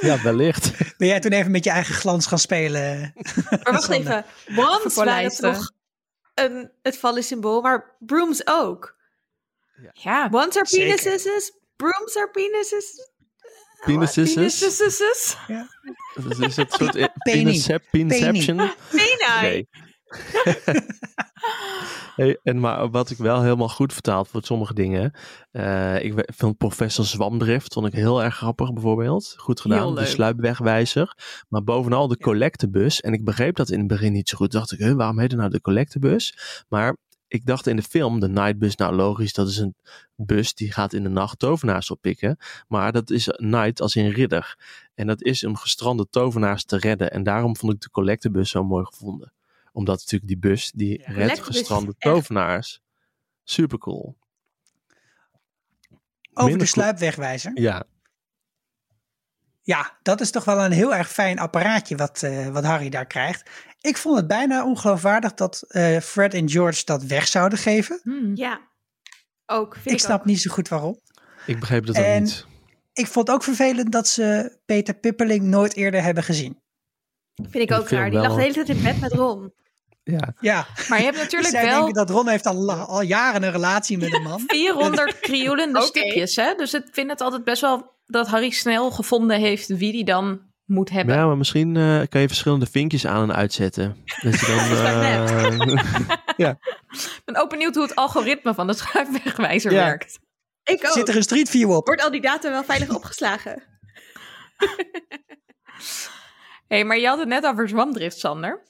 Ja, 0.00 0.22
wellicht. 0.22 0.72
Ben 0.98 1.08
jij 1.08 1.20
toen 1.20 1.32
even 1.32 1.50
met 1.50 1.64
je 1.64 1.70
eigen 1.70 1.94
glans 1.94 2.26
gaan 2.26 2.38
spelen? 2.38 3.12
Maar 3.50 3.60
wacht 3.62 3.88
even. 3.98 4.24
Wands 4.46 4.94
waren 4.94 5.36
toch 5.36 5.70
een, 6.34 6.70
het 6.82 6.98
vallen 6.98 7.22
symbool, 7.22 7.60
maar 7.60 7.96
brooms 7.98 8.46
ook. 8.46 8.96
Ja. 9.92 10.30
Wands 10.30 10.56
are 10.56 10.66
Zeker. 10.66 10.86
penises, 10.96 11.52
brooms 11.76 12.16
are 12.16 12.30
penises. 12.30 13.10
Penises. 13.84 14.34
Penises. 14.34 15.36
Dat 16.14 16.38
is 16.38 16.56
het 16.56 16.72
soort 16.72 17.08
penicep-. 17.18 17.84
Penai. 17.90 18.20
Nee. 19.42 19.68
hey, 22.16 22.38
en 22.42 22.60
maar 22.60 22.90
wat 22.90 23.10
ik 23.10 23.16
wel 23.16 23.42
helemaal 23.42 23.68
goed 23.68 23.92
vertaald 23.92 24.28
voor 24.28 24.44
sommige 24.44 24.74
dingen. 24.74 25.12
eh, 25.50 26.04
ik 26.04 26.32
vond 26.36 26.56
professor 26.56 27.04
Zwamdrift 27.04 27.72
vond 27.72 27.86
ik 27.86 27.92
heel 27.92 28.22
erg 28.22 28.36
grappig 28.36 28.72
bijvoorbeeld. 28.72 29.34
Goed 29.36 29.60
gedaan. 29.60 29.94
De 29.94 30.06
sluipwegwijzer. 30.06 31.16
Maar 31.48 31.62
bovenal 31.64 32.08
de 32.08 32.18
collectebus. 32.18 33.00
En 33.00 33.12
ik 33.12 33.24
begreep 33.24 33.56
dat 33.56 33.70
in 33.70 33.78
het 33.78 33.88
begin 33.88 34.12
niet 34.12 34.28
zo 34.28 34.36
goed. 34.36 34.52
Dacht 34.52 34.72
ik, 34.72 34.78
huh, 34.78 34.94
waarom 34.94 35.18
heet 35.18 35.30
het 35.30 35.40
nou 35.40 35.52
de 35.52 35.60
collectebus? 35.60 36.38
Maar 36.68 36.96
ik 37.28 37.46
dacht 37.46 37.66
in 37.66 37.76
de 37.76 37.82
film, 37.82 38.20
de 38.20 38.28
Nightbus, 38.28 38.76
nou 38.76 38.94
logisch, 38.94 39.32
dat 39.32 39.48
is 39.48 39.56
een 39.56 39.74
bus 40.14 40.54
die 40.54 40.72
gaat 40.72 40.92
in 40.92 41.02
de 41.02 41.08
nacht 41.08 41.38
tovenaars 41.38 41.90
oppikken. 41.90 42.38
Maar 42.68 42.92
dat 42.92 43.10
is 43.10 43.28
Night 43.36 43.80
als 43.80 43.96
in 43.96 44.08
ridder. 44.08 44.58
En 44.94 45.06
dat 45.06 45.22
is 45.22 45.44
om 45.44 45.56
gestrande 45.56 46.06
tovenaars 46.10 46.64
te 46.64 46.76
redden. 46.76 47.10
En 47.10 47.22
daarom 47.22 47.56
vond 47.56 47.72
ik 47.72 47.80
de 47.80 47.90
collectebus 47.90 48.50
zo 48.50 48.64
mooi 48.64 48.84
gevonden. 48.84 49.32
Omdat 49.72 49.98
natuurlijk 49.98 50.26
die 50.26 50.38
bus, 50.38 50.72
die 50.72 50.96
redt 50.96 51.06
collectebus 51.06 51.48
is 51.48 51.56
gestrande 51.56 51.94
tovenaars. 51.98 52.80
Super 53.44 53.78
cool. 53.78 54.16
Over 56.32 56.50
Minder 56.50 56.58
de 56.58 56.72
sluipwegwijzer. 56.72 57.60
Ja, 57.60 57.84
Ja, 59.62 59.98
dat 60.02 60.20
is 60.20 60.30
toch 60.30 60.44
wel 60.44 60.64
een 60.64 60.72
heel 60.72 60.94
erg 60.94 61.12
fijn 61.12 61.38
apparaatje 61.38 61.96
wat, 61.96 62.22
eh, 62.22 62.48
wat 62.48 62.64
Harry 62.64 62.88
daar 62.88 63.06
krijgt. 63.06 63.50
Ik 63.86 63.96
vond 63.96 64.16
het 64.16 64.26
bijna 64.26 64.64
ongeloofwaardig 64.64 65.34
dat 65.34 65.64
eh, 65.68 65.98
Fred 65.98 66.34
en 66.34 66.48
George 66.50 66.82
dat 66.84 67.02
weg 67.02 67.26
zouden 67.28 67.58
geven. 67.58 68.00
Hmm. 68.02 68.30
Ja, 68.34 68.60
ook. 69.46 69.72
Vind 69.74 69.86
Ik 69.86 69.92
ik, 69.92 69.98
snap 69.98 70.20
ook. 70.20 70.26
niet 70.26 70.40
zo 70.40 70.50
goed 70.52 70.68
waarom. 70.68 71.00
ik 71.46 71.60
begreep 71.60 71.86
dat 71.86 71.98
ook 71.98 72.04
En- 72.04 72.22
niet. 72.22 72.46
Ik 72.92 73.06
vond 73.06 73.26
het 73.26 73.36
ook 73.36 73.42
vervelend 73.42 73.92
dat 73.92 74.08
ze 74.08 74.56
Peter 74.64 74.94
Pippeling 74.94 75.42
nooit 75.44 75.74
eerder 75.74 76.02
hebben 76.02 76.22
gezien. 76.22 76.60
Vind 77.34 77.70
ik 77.70 77.72
ook 77.72 77.88
raar. 77.88 78.10
Die 78.10 78.18
lag 78.18 78.34
de 78.34 78.40
hele 78.42 78.54
tijd 78.54 78.68
in 78.68 78.82
bed 78.82 79.00
met 79.00 79.12
Ron. 79.12 79.52
Ja. 80.02 80.34
Ja, 80.40 80.66
Maar 80.88 80.98
je 80.98 81.04
hebt 81.04 81.16
natuurlijk 81.16 81.50
zij 81.50 81.64
wel 81.64 81.74
denken 81.76 81.94
dat 81.94 82.10
Ron 82.10 82.28
heeft 82.28 82.46
al, 82.46 82.72
al 82.72 83.02
jaren 83.02 83.42
een 83.42 83.50
relatie 83.52 83.98
met 83.98 84.12
een 84.14 84.22
man. 84.22 84.40
400 84.46 85.18
krioelende 85.20 85.80
stipjes. 85.90 86.36
Hè? 86.36 86.54
Dus 86.54 86.74
ik 86.74 86.86
vind 86.92 87.10
het 87.10 87.20
altijd 87.20 87.44
best 87.44 87.60
wel 87.60 87.94
dat 88.06 88.26
Harry 88.26 88.50
snel 88.50 88.90
gevonden 88.90 89.40
heeft 89.40 89.66
wie 89.68 89.92
die 89.92 90.04
dan 90.04 90.40
moet 90.66 90.90
hebben. 90.90 91.14
ja, 91.14 91.26
maar 91.26 91.36
misschien 91.36 91.76
eh, 91.76 92.00
kan 92.08 92.20
je 92.20 92.26
verschillende 92.26 92.66
vinkjes 92.66 93.06
aan 93.06 93.22
en 93.30 93.36
uitzetten. 93.36 93.96
Dat 94.22 94.40
je 94.40 94.46
dan... 94.46 95.78
eh, 96.46 96.48
Ik 97.16 97.22
ben 97.24 97.36
ook 97.36 97.50
benieuwd 97.50 97.74
hoe 97.74 97.84
het 97.84 97.94
algoritme 97.96 98.54
van 98.54 98.66
de 98.66 98.74
schuifwegwijzer 98.74 99.72
Ja. 99.72 99.84
werkt. 99.84 100.18
Ik 100.64 100.84
ook. 100.86 100.92
Zit 100.92 101.08
er 101.08 101.16
een 101.16 101.22
Street 101.22 101.50
View 101.50 101.70
op? 101.70 101.86
Wordt 101.86 102.02
al 102.02 102.10
die 102.10 102.20
data 102.20 102.50
wel 102.50 102.64
veilig 102.64 102.94
opgeslagen? 102.94 103.62
hey, 106.68 106.84
maar 106.84 106.98
je 106.98 107.06
had 107.06 107.18
het 107.18 107.28
net 107.28 107.46
over 107.46 107.68
zwamdrift, 107.68 108.18
Sander. 108.18 108.62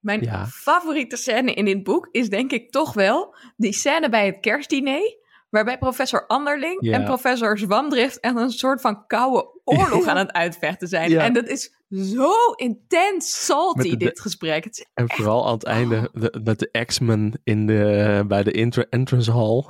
Mijn 0.00 0.22
Ja. 0.22 0.46
favoriete 0.46 1.16
scène 1.16 1.54
in 1.54 1.64
dit 1.64 1.82
boek 1.82 2.08
is 2.10 2.28
denk 2.28 2.52
ik 2.52 2.70
toch 2.70 2.92
wel 2.92 3.34
die 3.56 3.72
scène 3.72 4.08
bij 4.08 4.26
het 4.26 4.40
kerstdiner. 4.40 5.16
Waarbij 5.50 5.78
professor 5.78 6.26
Anderling 6.26 6.76
Ja. 6.80 6.92
en 6.92 7.04
professor 7.04 7.58
Zwamdrift 7.58 8.20
echt 8.20 8.36
een 8.36 8.50
soort 8.50 8.80
van 8.80 9.06
koude 9.06 9.60
oorlog 9.64 10.06
aan 10.08 10.16
het 10.16 10.32
uitvechten 10.32 10.88
zijn. 10.88 11.10
Ja. 11.10 11.22
En 11.24 11.32
dat 11.32 11.46
is 11.48 11.74
zo 11.90 12.30
intens 12.56 13.44
salty, 13.44 13.90
de- 13.90 13.96
dit 13.96 14.20
gesprek. 14.20 14.64
Het 14.64 14.78
is 14.78 14.86
en 14.94 15.10
vooral 15.10 15.46
aan 15.46 15.52
het 15.52 15.64
einde 15.64 16.10
de- 16.12 16.40
met 16.44 16.58
de 16.58 16.84
X-Men 16.86 17.40
in 17.44 17.66
de, 17.66 18.24
bij 18.26 18.42
de 18.42 18.86
entrance 18.90 19.32
hall. 19.32 19.64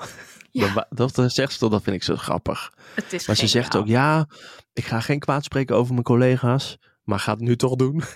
Ja. 0.50 0.74
Dat, 0.74 0.86
dat, 0.90 1.14
dat 1.14 1.32
zegt 1.32 1.52
ze, 1.58 1.68
dat 1.68 1.82
vind 1.82 1.96
ik 1.96 2.02
zo 2.02 2.16
grappig. 2.16 2.72
Het 2.94 3.12
is 3.12 3.26
Maar 3.26 3.36
ze 3.36 3.46
zegt 3.46 3.76
ook, 3.76 3.86
ja, 3.86 4.26
ik 4.72 4.84
ga 4.84 5.00
geen 5.00 5.18
kwaad 5.18 5.44
spreken 5.44 5.76
over 5.76 5.92
mijn 5.92 6.04
collega's. 6.04 6.78
Maar 7.04 7.18
ga 7.18 7.32
het 7.32 7.40
nu 7.40 7.56
toch 7.56 7.74
doen. 7.76 8.02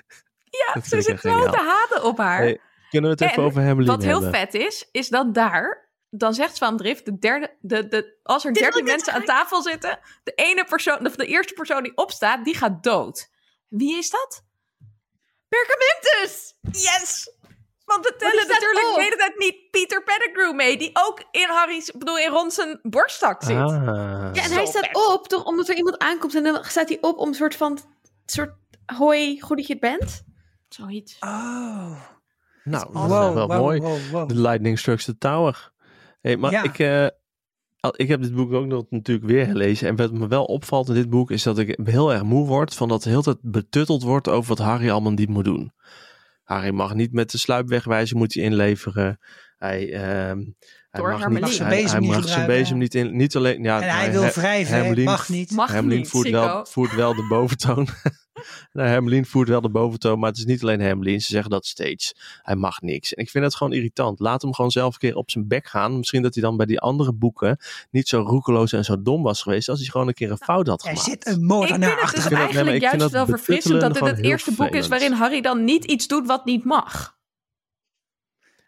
Ja, 0.75 0.81
ze 0.81 1.01
zit 1.03 1.21
zo 1.21 1.43
te 1.51 1.59
haten 1.89 2.05
op 2.05 2.19
haar. 2.19 2.39
Hey, 2.39 2.61
Kunnen 2.91 3.11
we 3.11 3.17
het 3.25 3.31
even 3.31 3.43
En 3.43 3.49
over 3.49 3.63
Hermeline 3.63 3.93
Wat 3.97 4.05
heel 4.05 4.23
hebben? 4.23 4.41
vet 4.41 4.55
is, 4.55 4.89
is 4.91 5.09
dat 5.09 5.35
daar, 5.35 5.91
dan 6.15 6.35
zegt 6.35 6.57
Zwamdrift, 6.57 7.05
de 7.05 7.19
derde, 7.19 7.57
de, 7.61 7.89
de, 7.89 8.19
als 8.23 8.45
er 8.45 8.53
dertien 8.53 8.85
mensen 8.85 9.13
aan 9.13 9.25
tafel 9.25 9.63
zitten, 9.63 9.99
de 10.25 10.33
ene 10.35 10.65
persoon, 10.65 11.07
of 11.07 11.17
de 11.17 11.27
eerste 11.27 11.53
persoon 11.53 11.83
die 11.83 11.97
opstaat, 11.97 12.45
die 12.45 12.55
gaat 12.55 12.83
dood. 12.83 13.31
Wie 13.69 13.97
is 13.99 14.11
dat? 14.11 14.45
Perkamentus! 15.49 16.55
Yes! 16.73 17.31
Want 17.85 18.05
we 18.07 18.15
tellen 18.19 18.47
natuurlijk 18.49 18.89
op. 18.89 18.95
de 18.95 19.03
hele 19.03 19.17
tijd 19.17 19.39
niet 19.39 19.71
Peter 19.71 20.03
Pettigrew 20.03 20.55
mee, 20.55 20.77
die 20.79 20.91
ook 20.93 21.25
in 21.31 21.49
Harry's, 21.49 21.89
ik 21.89 21.99
bedoel 21.99 22.19
in 22.19 22.31
Ron 22.31 22.51
zijn 22.51 22.79
borstzak 22.83 23.43
zit. 23.43 23.57
Ah. 23.57 23.71
Ja, 24.33 24.43
en 24.43 24.49
Zo 24.49 24.55
hij 24.55 24.67
staat 24.67 24.87
vet. 24.87 24.97
op, 25.13 25.29
toch 25.29 25.45
omdat 25.45 25.69
er 25.69 25.77
iemand 25.77 25.99
aankomt 25.99 26.35
en 26.35 26.43
dan 26.43 26.65
staat 26.65 26.89
hij 26.89 26.99
op 27.01 27.19
om 27.19 27.29
een 27.29 27.35
soort 27.35 27.57
van, 27.57 27.79
soort, 28.27 28.55
hoi, 28.87 29.41
goed 29.41 29.57
dat 29.57 29.67
je 29.67 29.73
het 29.73 29.83
bent. 29.83 30.23
Zoiets. 30.69 31.17
Oh. 31.21 32.01
Nou, 32.65 32.93
dat 32.93 33.03
is 33.03 33.09
Wow, 33.09 33.35
wel 33.35 33.47
wow, 33.47 33.59
mooi. 33.61 33.81
wow, 33.81 33.99
wow. 34.11 34.29
The 34.29 34.35
Lightning 34.35 34.79
Strikes 34.79 35.05
the 35.05 35.19
Tower. 35.19 35.72
Hey, 36.23 36.37
maar 36.37 36.51
Ja. 36.51 36.63
ik, 36.63 36.79
eh, 36.79 37.07
ik 37.97 38.09
heb 38.09 38.23
dit 38.23 38.35
boek 38.35 38.53
ook 38.53 38.67
nog 38.67 38.85
natuurlijk 38.91 39.27
weer 39.27 39.47
gelezen. 39.47 39.89
En 39.89 39.97
wat 39.97 40.13
me 40.13 40.29
wel 40.29 40.45
opvalt 40.45 40.89
in 40.89 40.95
dit 40.95 41.11
boek 41.11 41.31
is 41.31 41.43
dat 41.43 41.59
ik 41.59 41.79
heel 41.85 42.13
erg 42.13 42.23
moe 42.23 42.47
word 42.47 42.75
van 42.75 42.89
dat 42.89 43.03
de 43.03 43.11
hele 43.11 43.23
tijd 43.23 43.39
betutteld 43.41 44.03
wordt 44.03 44.29
over 44.29 44.49
wat 44.49 44.67
Harry 44.67 44.91
allemaal 44.91 45.13
niet 45.13 45.29
moet 45.29 45.45
doen. 45.45 45.73
Harry 46.43 46.71
mag 46.71 46.95
niet 46.95 47.13
met 47.13 47.31
de 47.31 47.39
sluipwegwijzer 47.39 48.17
moet 48.17 48.35
hij 48.35 48.43
inleveren. 48.45 49.19
Hij, 49.59 49.93
ehm, 49.93 50.39
Hij 50.91 51.01
Door 51.01 51.11
mag 51.11 51.29
niet, 51.29 51.41
Mag 51.41 51.53
zijn 51.53 51.69
hij, 51.69 51.83
bezem 51.83 51.99
hij 51.99 52.01
niet 52.01 52.11
mag 52.11 52.29
zijn 52.29 52.47
bezem 52.47 52.79
niet 52.79 52.95
in. 52.95 53.17
Niet 53.17 53.37
alleen. 53.37 53.63
Ja, 53.63 53.83
en 53.83 53.89
hij 53.89 54.13
wil 54.13 54.23
wrijven, 54.23 55.03
mag 55.05 55.29
niet. 55.29 55.51
Mag 55.51 55.71
voert 56.03 56.31
wel, 56.31 56.67
voert 56.67 56.95
wel 56.95 57.15
de 57.15 57.27
boventoon. 57.29 57.89
nou, 58.73 58.89
Hermelien 58.89 59.27
voert 59.27 59.49
wel 59.49 59.61
de 59.61 59.71
boventoon, 59.71 60.19
maar 60.19 60.29
het 60.29 60.39
is 60.39 60.45
niet 60.45 60.63
alleen 60.63 60.81
Hermelien. 60.81 61.21
Ze 61.21 61.33
zeggen 61.33 61.51
dat 61.51 61.67
steeds. 61.67 62.15
Hij 62.43 62.57
mag 62.57 62.81
niks. 62.81 63.15
En 63.15 63.23
ik 63.23 63.31
vind 63.31 63.45
dat 63.45 63.55
gewoon 63.55 63.73
irritant. 63.73 64.21
Laat 64.21 64.43
hem 64.43 64.55
gewoon 64.55 64.71
zelf 64.71 64.93
een 64.93 64.99
keer 64.99 65.17
op 65.17 65.31
zijn 65.31 65.49
bek 65.49 65.67
gaan. 65.67 65.97
Misschien 65.97 66.23
dat 66.23 66.35
hij 66.35 66.43
dan 66.43 66.57
bij 66.57 66.67
die 66.67 66.81
andere 66.81 67.13
boeken 67.13 67.59
niet 67.91 68.09
zo 68.09 68.21
roekeloos 68.21 68.73
en 68.73 68.85
zo 68.85 69.03
dom 69.03 69.23
was 69.23 69.43
geweest 69.43 69.69
als 69.69 69.79
hij 69.81 69.89
gewoon 69.89 70.09
een 70.09 70.15
keer 70.15 70.31
een 70.31 70.37
fout 70.37 70.67
had 70.67 70.83
Er 70.83 70.89
gemaakt. 70.89 71.05
zit 71.09 71.27
een 71.27 71.33
Ik 71.35 71.41
moordenaar 71.41 71.89
vind 71.89 71.93
het 71.93 72.03
achter. 72.03 72.19
dus 72.19 72.29
vind 72.29 72.41
dat- 72.41 72.53
nee, 72.55 72.65
maar 72.65 72.65
eigenlijk 72.65 72.83
ik 72.83 72.89
vind 72.89 73.01
juist 73.01 73.15
dat 73.15 73.27
wel 73.27 73.37
verfrissend 73.37 73.81
dat 73.81 73.93
dit 73.95 74.03
het 74.17 74.25
eerste 74.25 74.51
heel 74.51 74.65
boek 74.67 74.75
is 74.75 74.89
waarin 74.89 75.13
Harry 75.13 75.41
dan 75.41 75.65
niet 75.65 75.85
iets 75.85 76.07
doet 76.07 76.27
wat 76.27 76.45
niet 76.45 76.65
mag. 76.65 77.17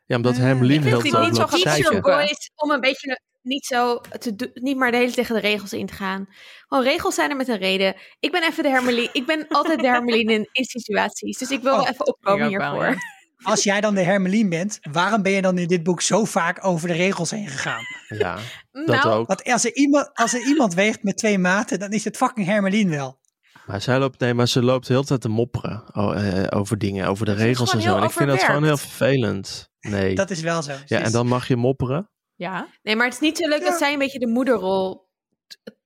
Ja, 0.07 0.17
omdat 0.17 0.35
Eh, 0.35 0.39
Hermelien 0.41 0.77
Ik 0.77 0.83
heel 0.83 1.01
vind 1.01 1.15
het 1.15 1.23
niet 1.25 1.37
zo 1.37 2.01
boys 2.01 2.51
om 2.55 2.71
een 2.71 2.81
beetje 2.81 3.21
niet 3.45 3.67
zo 3.67 4.01
te 4.19 4.51
niet 4.55 4.77
maar 4.77 4.91
de 4.91 4.97
hele 4.97 5.13
tegen 5.13 5.35
de 5.35 5.41
regels 5.41 5.73
in 5.73 5.87
te 5.87 5.95
gaan. 5.95 6.27
Gewoon 6.69 6.85
regels 6.85 7.15
zijn 7.15 7.31
er 7.31 7.37
met 7.37 7.49
een 7.49 7.59
reden. 7.59 7.95
Ik 8.21 8.31
ben 8.31 8.43
even 8.43 8.63
de 8.63 8.69
Hermelien. 8.69 9.09
Ik 9.13 9.27
ben 9.27 9.47
altijd 9.49 9.81
de 9.81 9.87
Hermelien 9.87 10.29
in, 10.29 10.49
in 10.53 10.65
situaties. 10.65 11.39
Dus 11.39 11.51
ik 11.51 11.63
wil 11.63 11.73
wel 11.73 11.81
Oh, 11.81 11.89
even 11.89 12.07
opkomen 12.07 12.39
wel, 12.39 12.49
hiervoor. 12.49 12.97
Als 13.43 13.63
jij 13.63 13.81
dan 13.81 13.95
de 13.95 14.03
Hermelien 14.03 14.49
bent, 14.49 14.79
waarom 14.93 15.23
ben 15.23 15.33
je 15.33 15.43
dan 15.43 15.59
in 15.59 15.69
dit 15.69 15.83
boek 15.83 16.01
zo 16.01 16.25
vaak 16.25 16.67
over 16.67 16.89
de 16.89 16.95
regels 16.95 17.31
heen 17.31 17.49
gegaan? 17.49 17.83
Ja, 18.09 18.39
dat 18.73 18.87
nou, 18.87 19.09
ook. 19.09 19.27
Want 19.27 19.45
als 19.45 19.65
er 19.65 19.75
iemand, 19.75 20.11
als 20.15 20.35
er 20.35 20.47
iemand 20.47 20.75
weegt 20.75 21.03
met 21.03 21.17
twee 21.17 21.39
maten, 21.39 21.79
dan 21.79 21.91
is 21.91 22.05
het 22.05 22.17
fucking 22.17 22.47
Hermelien 22.47 22.91
wel. 22.91 23.19
Maar 23.67 23.81
zij 23.81 23.99
loopt, 23.99 24.21
nee, 24.21 24.35
maar 24.35 24.49
ze 24.49 24.63
loopt 24.63 24.87
de 24.87 24.93
hele 24.93 25.05
tijd 25.05 25.21
te 25.21 25.29
mopperen 25.29 25.85
oh, 25.93 26.29
eh, 26.29 26.59
over 26.59 26.79
dingen, 26.79 27.07
over 27.07 27.27
de 27.27 27.33
regels 27.33 27.73
en 27.73 27.81
zo. 27.81 27.89
heel 27.89 27.97
En 27.97 28.03
ik 28.03 28.11
vind 28.11 28.29
dat 28.29 28.43
gewoon 28.43 28.65
heel 28.65 28.77
vervelend. 28.77 29.71
Nee. 29.81 30.15
Dat 30.15 30.31
is 30.31 30.41
wel 30.41 30.63
zo. 30.63 30.73
ja, 30.85 31.01
en 31.01 31.13
dan 31.13 31.27
mag 31.27 31.49
je 31.49 31.57
mopperen. 31.57 32.11
Ja. 32.37 32.69
nee, 32.83 32.97
maar 32.97 33.05
het 33.05 33.15
is 33.15 33.21
niet 33.21 33.37
zo 33.39 33.49
leuk 33.49 33.59
Ja. 33.63 33.69
dat 33.69 33.79
zij 33.79 33.93
een 33.93 33.99
beetje 33.99 34.19
de 34.19 34.27
moederrol, 34.27 35.09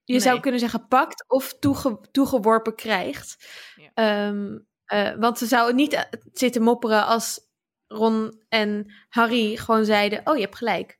je 0.04 0.12
Nee. 0.12 0.20
zou 0.20 0.40
kunnen 0.40 0.61
zeggen, 0.61 0.87
pakt 0.88 1.24
of 1.28 1.56
toege, 1.58 1.98
toegeworpen 2.11 2.74
krijgt. 2.74 3.37
Ja. 3.76 3.90
Ehm, 3.94 4.58
eh, 4.84 5.14
want 5.18 5.38
ze 5.38 5.46
zou 5.46 5.74
niet 5.74 5.92
eh, 5.92 6.02
zitten 6.32 6.62
mopperen 6.62 7.06
als 7.06 7.40
Ron 7.87 8.42
en 8.48 8.92
Harry 9.08 9.56
gewoon 9.56 9.84
zeiden: 9.84 10.20
Oh, 10.24 10.34
je 10.37 10.42
hebt 10.42 10.56
gelijk. 10.56 10.98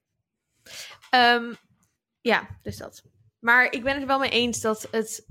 Ehm, 1.11 1.53
ja, 2.21 2.59
dus 2.63 2.77
dat. 2.77 3.03
Maar 3.39 3.73
ik 3.73 3.83
ben 3.83 3.93
het 3.93 4.01
er 4.03 4.09
wel 4.09 4.19
mee 4.19 4.31
eens 4.31 4.61
dat 4.61 4.83
het. 4.91 5.27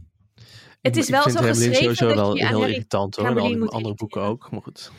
Het 0.81 0.95
Ik- 0.95 1.01
is 1.01 1.07
ik 1.07 1.13
wel 1.13 1.23
vind 1.23 1.37
zo 1.37 1.41
geschreven 1.43 1.75
sowieso 1.75 2.07
dat 2.07 2.15
wel 2.15 2.35
je 2.35 2.41
aan 2.41 2.47
heel 2.47 2.59
Harry- 2.59 2.73
irritant 2.73 3.15
hoor. 3.15 3.57
Moet 3.57 3.71
andere 3.71 3.95
boeken 3.95 4.21
ook. 4.21 4.51
Maar 4.51 4.61
goed. 4.61 4.91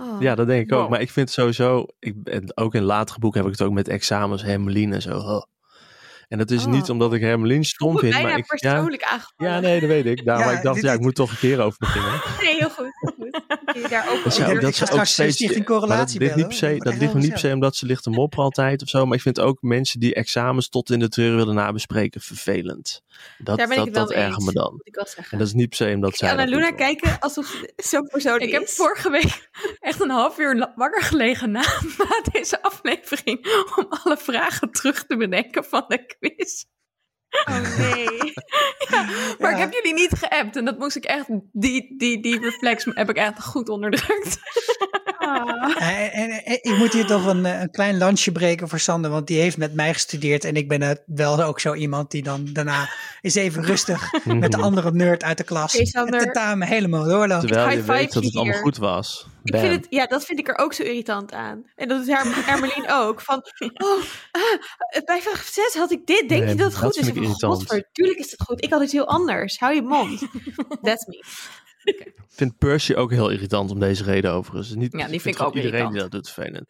Oh. 0.00 0.20
Ja, 0.20 0.34
dat 0.34 0.46
denk 0.46 0.62
ik 0.70 0.72
ook. 0.72 0.88
Maar 0.88 1.00
ik 1.00 1.10
vind 1.10 1.30
sowieso, 1.30 1.86
ik, 1.98 2.14
en 2.24 2.56
ook 2.56 2.74
in 2.74 2.82
latere 2.82 3.18
boeken 3.18 3.40
heb 3.42 3.50
ik 3.52 3.58
het 3.58 3.66
ook 3.68 3.74
met 3.74 3.88
examens, 3.88 4.42
Hermelien 4.42 4.92
en 4.92 5.02
zo. 5.02 5.10
huh. 5.20 5.42
En 6.28 6.38
dat 6.38 6.50
is 6.50 6.64
Oh. 6.64 6.70
niet 6.72 6.90
omdat 6.90 7.12
ik 7.14 7.20
Hermelien 7.20 7.64
stom 7.64 7.98
vind, 7.98 8.12
bijna 8.12 8.28
maar 8.28 8.38
ik, 8.38 8.44
ja, 8.60 8.70
persoonlijk 8.70 9.02
aangevallen. 9.02 9.52
ja, 9.54 9.60
nee, 9.60 9.80
dat 9.80 9.88
weet 9.88 10.06
ik. 10.06 10.24
Daarom 10.24 10.46
Ja, 10.46 10.56
ik 10.56 10.62
dacht, 10.62 10.74
dit 10.74 10.84
ja, 10.84 10.92
ik 10.92 11.00
moet 11.00 11.14
toch 11.14 11.30
een 11.30 11.38
keer 11.38 11.60
over 11.60 11.78
beginnen. 11.78 12.12
Nee, 12.42 12.54
heel 12.56 12.70
goed. 12.70 13.14
Daar 13.72 14.08
ook 14.10 14.24
Dat, 14.24 14.38
Ik 14.38 14.46
ook, 14.46 14.52
dat 14.52 14.60
dat 14.60 14.70
ik 14.70 14.76
ze 14.76 14.82
ook 14.82 14.88
straks 14.88 15.12
steeds, 15.12 15.40
maar 15.40 15.64
Correlatie 15.64 16.18
dat 16.18 16.28
ligt 16.28 16.36
niet 16.36 16.46
per 16.46 16.56
se, 16.56 16.68
dat 16.70 16.84
Dat 16.84 16.96
ligt 16.96 17.14
niet 17.14 17.30
per 17.30 17.38
se 17.38 17.52
omdat 17.52 17.76
ze 17.76 17.86
ligt 17.86 18.02
te 18.02 18.10
mopperen 18.10 18.44
altijd 18.44 18.82
of 18.82 18.88
zo. 18.88 19.06
Maar 19.06 19.16
ik 19.16 19.22
vind 19.22 19.40
ook 19.40 19.62
mensen 19.62 20.00
die 20.00 20.14
examens 20.14 20.68
tot 20.68 20.90
in 20.90 20.98
de 20.98 21.08
treuren 21.08 21.36
willen 21.36 21.54
nabespreken 21.54 22.20
vervelend. 22.20 23.02
Dat, 23.38 23.58
Daar 23.58 23.68
ben 23.68 23.78
ik 23.78 23.84
dat, 23.84 23.94
dat 23.94 24.12
erger 24.12 24.34
eens. 24.34 24.44
me 24.44 24.52
dan. 24.52 24.80
Ik. 24.82 24.96
En 25.30 25.38
dat 25.38 25.46
is 25.46 25.52
niet 25.52 25.68
per 25.68 25.76
se 25.76 25.94
omdat 25.94 26.16
zij 26.16 26.30
Anna 26.30 26.44
dat 26.44 26.54
Luna 26.54 26.70
kijken 26.70 27.18
alsof 27.18 27.46
ze 27.46 27.72
zo 27.90 28.02
persoonlijk 28.02 28.44
Ik 28.44 28.52
heb 28.52 28.68
vorige 28.68 29.10
week 29.10 29.50
echt 29.78 30.00
een 30.00 30.10
half 30.10 30.38
uur 30.38 30.72
wakker 30.74 31.02
gelegen 31.02 31.50
na, 31.50 31.60
na 31.98 32.22
deze 32.32 32.62
aflevering 32.62 33.66
om 33.76 33.86
alle 33.88 34.16
vragen 34.16 34.70
terug 34.70 35.06
te 35.06 35.16
bedenken 35.16 35.64
van 35.64 35.84
de 35.88 36.16
quiz. 36.18 36.64
Oh 37.48 37.78
nee. 37.78 38.06
Maar 39.38 39.50
Ja. 39.50 39.56
ik 39.56 39.58
heb 39.58 39.72
jullie 39.72 39.92
niet 39.94 40.12
geappt 40.18 40.56
en 40.56 40.64
dat 40.64 40.78
moest 40.78 40.96
ik 40.96 41.04
echt, 41.04 41.26
die, 41.52 41.94
die, 41.98 42.20
die 42.22 42.40
reflex 42.40 42.84
heb 42.84 43.08
ik 43.10 43.16
echt 43.16 43.42
goed 43.44 43.68
onderdrukt. 43.68 44.38
Ah. 45.28 45.82
En, 45.82 46.10
en- 46.12 46.44
en- 46.44 46.58
ik 46.62 46.76
moet 46.78 46.92
hier 46.92 47.06
toch 47.06 47.26
een, 47.26 47.46
eh, 47.46 47.60
een 47.60 47.70
klein 47.70 47.98
lansje 47.98 48.32
breken 48.32 48.68
voor 48.68 48.78
Sander, 48.78 49.10
want 49.10 49.26
die 49.26 49.40
heeft 49.40 49.56
met 49.56 49.74
mij 49.74 49.92
gestudeerd. 49.92 50.44
En 50.44 50.56
ik 50.56 50.68
ben 50.68 50.82
het 50.82 51.02
wel 51.06 51.42
ook 51.42 51.60
zo 51.60 51.74
iemand 51.74 52.10
die 52.10 52.22
dan 52.22 52.48
daarna 52.52 52.88
eens 53.20 53.34
even 53.34 53.64
rustig 53.64 54.12
met 54.24 54.52
de 54.52 54.58
andere 54.58 54.92
nerd 54.92 55.22
uit 55.24 55.38
de 55.38 55.44
klas 55.44 55.74
Oké, 55.74 55.86
Sander. 55.86 56.14
het 56.14 56.22
tentamen 56.24 56.68
helemaal 56.68 57.04
doorloopt. 57.04 57.46
Terwijl 57.46 57.76
je 57.76 57.82
weet 57.82 58.12
dat 58.12 58.22
het 58.22 58.32
je 58.32 58.38
allemaal 58.38 58.54
hier. 58.54 58.62
goed 58.64 58.76
was. 58.76 59.26
Ik 59.44 59.58
vind 59.58 59.74
het, 59.74 59.86
ja, 59.90 60.06
dat 60.06 60.24
vind 60.24 60.38
ik 60.38 60.48
er 60.48 60.58
ook 60.58 60.72
zo 60.72 60.82
irritant 60.82 61.32
aan. 61.32 61.62
En 61.76 61.88
dat 61.88 62.00
is 62.00 62.06
Her 62.06 62.44
Hermelien 62.46 62.90
ook. 63.02 63.20
Van, 63.20 63.42
oh, 63.58 64.02
ah, 64.30 65.04
bij 65.04 65.20
vraag 65.22 65.42
6 65.44 65.74
had 65.74 65.90
ik 65.90 66.06
dit. 66.06 66.28
Denk 66.28 66.42
Nee, 66.44 66.50
je 66.52 66.56
dat 66.56 66.72
het 66.72 66.80
dat 66.80 66.94
goed 66.94 66.96
is? 67.16 67.38
godver, 67.40 67.88
tuurlijk 67.92 68.18
is 68.18 68.30
het 68.30 68.42
goed. 68.42 68.64
Ik 68.64 68.70
had 68.72 68.82
iets 68.82 68.92
heel 68.92 69.06
anders. 69.08 69.58
Hou 69.58 69.74
je 69.74 69.82
mond. 69.82 70.20
That's 70.82 71.06
me. 71.06 71.24
Ik 71.96 72.12
vind 72.28 72.58
Percy 72.58 72.94
ook 72.94 73.10
heel 73.10 73.28
irritant 73.30 73.70
om 73.70 73.78
deze 73.80 74.04
reden 74.04 74.32
overigens. 74.32 74.74
Niet, 74.74 74.92
Ja, 74.92 74.98
die 75.06 75.20
vind 75.20 75.24
ik 75.24 75.36
gewoon 75.36 75.50
ook 75.50 75.56
Iedereen 75.56 75.78
die 75.78 75.86
irritant. 75.88 76.12
dat 76.12 76.22
doet 76.24 76.32
vervelend. 76.32 76.66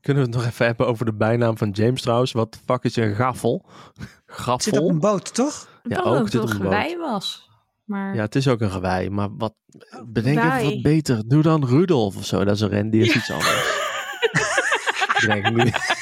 Kunnen 0.00 0.22
we 0.22 0.28
het 0.28 0.38
nog 0.38 0.46
even 0.48 0.66
hebben 0.66 0.86
over 0.86 1.04
de 1.04 1.14
bijnaam 1.14 1.58
van 1.58 1.70
James 1.70 2.02
trouwens? 2.02 2.32
Wat 2.32 2.52
de 2.52 2.58
fuck 2.66 2.84
is 2.84 2.96
een 2.96 3.14
gaffel? 3.14 3.64
Het 3.94 4.02
zit 4.02 4.08
op 4.08 4.36
Gaffel? 4.36 4.88
een 4.88 4.98
boot, 4.98 5.34
toch? 5.34 5.80
Ja, 5.82 5.96
dat 5.96 6.04
ook 6.04 6.14
het 6.22 6.32
dit 6.32 6.34
een 6.34 6.40
op 6.42 6.50
een 6.50 6.58
boot. 6.58 6.66
gewei 6.72 6.96
was. 6.98 7.50
Maar 7.84 8.14
Ja, 8.14 8.20
het 8.22 8.34
is 8.34 8.48
ook 8.48 8.60
een 8.60 8.70
gewei. 8.70 9.10
Maar 9.10 9.28
wat, 9.36 9.54
bedenk 10.06 10.36
even 10.38 10.48
Wij. 10.50 10.64
wat 10.64 10.82
beter. 10.82 11.28
Doe 11.28 11.42
dan 11.42 11.66
Rudolf 11.66 12.16
of 12.16 12.24
zo. 12.26 12.44
Dat 12.44 12.54
is 12.54 12.60
een 12.60 12.68
rendier 12.68 13.02
is 13.06 13.14
iets 13.14 13.30
anders. 13.30 13.80
Denk 15.26 15.46
ik 15.46 15.64
niet. 15.64 15.76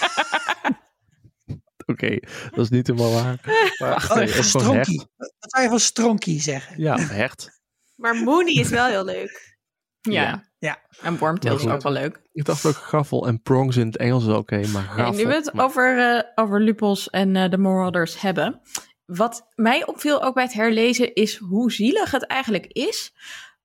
Oké, 1.86 2.18
dat 2.50 2.58
is 2.58 2.68
niet 2.68 2.86
helemaal 2.86 3.12
waar. 3.12 3.40
Maar, 3.78 4.06
Oh, 4.10 4.16
nee, 4.16 4.42
stronkie. 4.42 5.06
Wat 5.16 5.32
zou 5.38 5.62
je 5.62 5.68
van 5.70 5.80
stronkie 5.80 6.40
zeggen? 6.40 6.80
Ja, 6.82 6.98
hecht. 6.98 7.59
Maar 8.00 8.14
Mooney 8.14 8.52
is 8.54 8.68
wel 8.68 8.86
heel 8.86 9.04
leuk. 9.04 9.58
ja. 10.00 10.12
Ja. 10.22 10.48
Ja. 10.58 10.78
En 11.02 11.18
Wormtail 11.18 11.56
is 11.56 11.66
ook 11.66 11.82
wel 11.82 11.92
leuk. 11.92 12.20
Ik 12.32 12.44
dacht 12.44 12.66
ook 12.66 12.74
gaffel 12.74 13.26
en 13.26 13.42
prongs 13.42 13.76
in 13.76 13.86
het 13.86 13.96
Engels 13.96 14.26
is 14.26 14.34
oké, 14.34 14.56
maar 14.66 14.82
gaffel. 14.82 15.12
nu 15.12 15.26
we 15.26 15.34
het 15.34 15.52
maar- 15.52 15.64
over, 15.64 15.98
eh, 16.16 16.22
over 16.34 16.60
Lupos 16.60 17.10
en 17.10 17.36
eh, 17.36 17.50
de 17.50 17.58
Marauders 17.58 18.20
hebben. 18.20 18.60
Wat 19.04 19.48
mij 19.54 19.86
opviel 19.86 20.22
ook 20.22 20.34
bij 20.34 20.42
het 20.44 20.52
herlezen 20.52 21.14
is 21.14 21.36
hoe 21.36 21.72
zielig 21.72 22.10
het 22.10 22.26
eigenlijk 22.26 22.66
is 22.66 23.12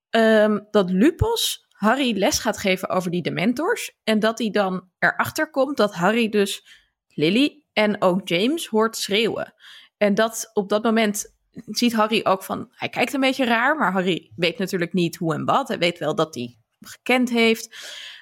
ehm, 0.10 0.60
dat 0.72 0.90
Lupos 0.90 1.66
Harry 1.70 2.18
les 2.18 2.40
gaat 2.40 2.58
geven 2.58 2.90
over 2.90 3.12
die 3.12 3.22
dementors. 3.22 3.92
En 4.04 4.20
dat 4.20 4.40
hij 4.40 4.50
dan 4.50 4.90
erachter 5.00 5.50
komt 5.50 5.78
dat 5.78 5.94
Harry 5.94 6.30
dus 6.30 6.66
Lily 7.08 7.66
en 7.74 8.02
ook 8.02 8.28
James 8.28 8.68
hoort 8.68 8.98
schreeuwen. 8.98 9.54
En 9.98 10.14
dat 10.14 10.50
op 10.54 10.70
dat 10.70 10.84
moment 10.84 11.35
ziet 11.66 11.94
Harry 11.94 12.22
ook 12.24 12.44
van, 12.44 12.68
hij 12.72 12.90
kijkt 12.90 13.14
een 13.14 13.20
beetje 13.20 13.46
raar, 13.46 13.78
maar 13.78 13.92
Harry 13.92 14.32
weet 14.36 14.58
natuurlijk 14.58 14.94
niet 14.94 15.16
hoe 15.16 15.34
en 15.34 15.46
wat. 15.46 15.68
Hij 15.68 15.78
weet 15.78 15.98
wel 16.00 16.16
dat 16.16 16.36
hij 16.36 16.44
hem 16.80 16.90
gekend 16.90 17.30
heeft. 17.30 17.78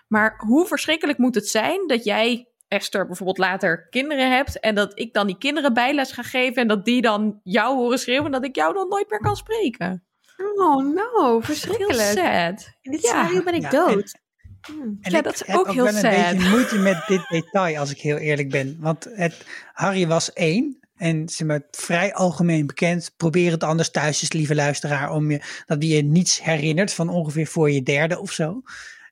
Maar 0.07 0.33
hoe 0.47 0.67
verschrikkelijk 0.67 1.17
moet 1.17 1.35
het 1.35 1.47
zijn 1.47 1.87
dat 1.87 2.03
jij, 2.03 2.47
Esther, 2.67 3.05
bijvoorbeeld 3.05 3.37
later 3.37 3.87
kinderen 3.89 4.31
hebt 4.31 4.59
en 4.59 4.75
dat 4.75 4.99
ik 4.99 5.13
dan 5.13 5.27
die 5.27 5.37
kinderen 5.37 5.73
bijles 5.73 6.11
ga 6.11 6.21
geven 6.23 6.61
en 6.61 6.67
dat 6.67 6.85
die 6.85 7.01
dan 7.01 7.39
jou 7.43 7.75
horen 7.75 7.99
schreeuwen 7.99 8.25
en 8.25 8.31
dat 8.31 8.45
ik 8.45 8.55
jou 8.55 8.73
dan 8.73 8.87
nooit 8.89 9.09
meer 9.09 9.19
kan 9.19 9.35
spreken? 9.35 10.03
Oh 10.55 10.75
no, 10.93 11.29
Heel 11.29 11.41
verschrikkelijk. 11.41 11.99
sad. 11.99 12.69
In 12.81 12.91
dit 12.91 13.01
Ja. 13.01 13.07
scenario 13.07 13.43
ben 13.43 13.53
ik 13.53 13.61
Ja, 13.61 13.69
dood. 13.69 14.21
Hmm. 14.67 14.97
En 15.01 15.11
Ja, 15.11 15.17
ik 15.17 15.23
dat 15.23 15.33
is 15.33 15.45
heb 15.45 15.55
ook 15.57 15.71
heel 15.71 15.83
wel 15.83 15.93
sad. 15.93 16.03
een 16.03 16.09
beetje 16.33 16.49
moeite 16.49 16.77
met 16.77 17.03
dit 17.07 17.25
detail, 17.29 17.77
als 17.79 17.91
ik 17.91 17.97
heel 17.97 18.17
eerlijk 18.17 18.49
ben. 18.49 18.77
Want 18.79 19.07
het, 19.13 19.45
Harry 19.73 20.07
was 20.07 20.33
één. 20.33 20.82
En 20.97 21.29
ze 21.29 21.45
maar, 21.45 21.61
vrij 21.71 22.13
algemeen 22.13 22.67
bekend. 22.67 23.13
Probeer 23.17 23.51
het 23.51 23.63
anders 23.63 23.91
thuis 23.91 24.21
eens, 24.21 24.31
lieve 24.31 24.55
luisteraar. 24.55 25.11
Om 25.11 25.31
je, 25.31 25.41
dat 25.65 25.83
je 25.83 26.03
niets 26.03 26.43
herinnert 26.43 26.93
van 26.93 27.09
ongeveer 27.09 27.47
voor 27.47 27.71
je 27.71 27.83
derde 27.83 28.19
of 28.19 28.31
zo. 28.31 28.61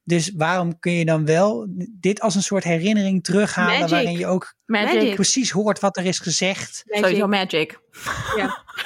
Dus 0.04 0.32
waarom 0.36 0.80
kun 0.80 0.92
je 0.92 1.06
dan 1.06 1.26
wel 1.26 1.68
dit 1.90 2.22
als 2.22 2.36
een 2.36 2.44
soort 2.44 2.64
herinnering 2.64 3.24
terughalen. 3.24 3.74
Magic. 3.74 3.90
Waarin 3.90 4.18
je 4.18 4.28
ook 4.28 4.54
Magic. 4.66 4.94
Magic. 4.94 5.16
precies 5.16 5.52
hoort 5.52 5.80
wat 5.80 5.98
er 5.98 6.06
is 6.06 6.20
gezegd. 6.20 6.84
Sowieso 6.86 7.28
magic. 7.28 7.80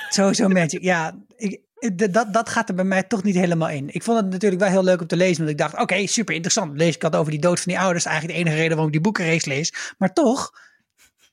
Sowieso 0.09 0.47
magic. 0.47 0.81
Ja, 0.81 1.19
ik, 1.37 1.61
dat, 2.13 2.33
dat 2.33 2.49
gaat 2.49 2.69
er 2.69 2.75
bij 2.75 2.85
mij 2.85 3.03
toch 3.03 3.23
niet 3.23 3.35
helemaal 3.35 3.69
in. 3.69 3.89
Ik 3.93 4.03
vond 4.03 4.19
het 4.19 4.29
natuurlijk 4.29 4.61
wel 4.61 4.71
heel 4.71 4.83
leuk 4.83 5.01
om 5.01 5.07
te 5.07 5.15
lezen. 5.15 5.37
Want 5.37 5.49
ik 5.49 5.57
dacht, 5.57 5.81
oké, 5.81 6.07
super 6.07 6.33
interessant. 6.33 6.77
Lees 6.77 6.95
ik 6.95 7.01
had 7.01 7.15
over 7.15 7.31
die 7.31 7.41
dood 7.41 7.59
van 7.59 7.71
die 7.71 7.81
ouders. 7.81 8.05
Eigenlijk 8.05 8.37
de 8.37 8.43
enige 8.43 8.55
reden 8.55 8.71
waarom 8.71 8.87
ik 8.87 8.93
die 8.93 9.01
boekenrace 9.01 9.49
lees. 9.49 9.73
Maar 9.97 10.13
toch, 10.13 10.51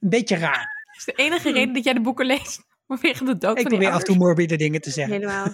een 0.01 0.09
beetje 0.09 0.37
raar. 0.37 0.82
Is 1.07 1.15
de 1.15 1.23
enige 1.23 1.53
reden 1.53 1.75
dat 1.75 1.85
jij 1.85 1.93
de 1.93 2.01
boeken 2.01 2.27
leest 2.27 2.61
vanwege 2.87 3.25
de 3.25 3.38
dood 3.38 3.57
Ik 3.57 3.62
van 3.62 3.71
probeer 3.71 3.91
af 3.91 3.99
en 3.99 4.05
toe 4.05 4.17
morbide 4.17 4.57
dingen 4.57 4.81
te 4.81 4.91
zeggen. 4.91 5.15
Helemaal. 5.15 5.47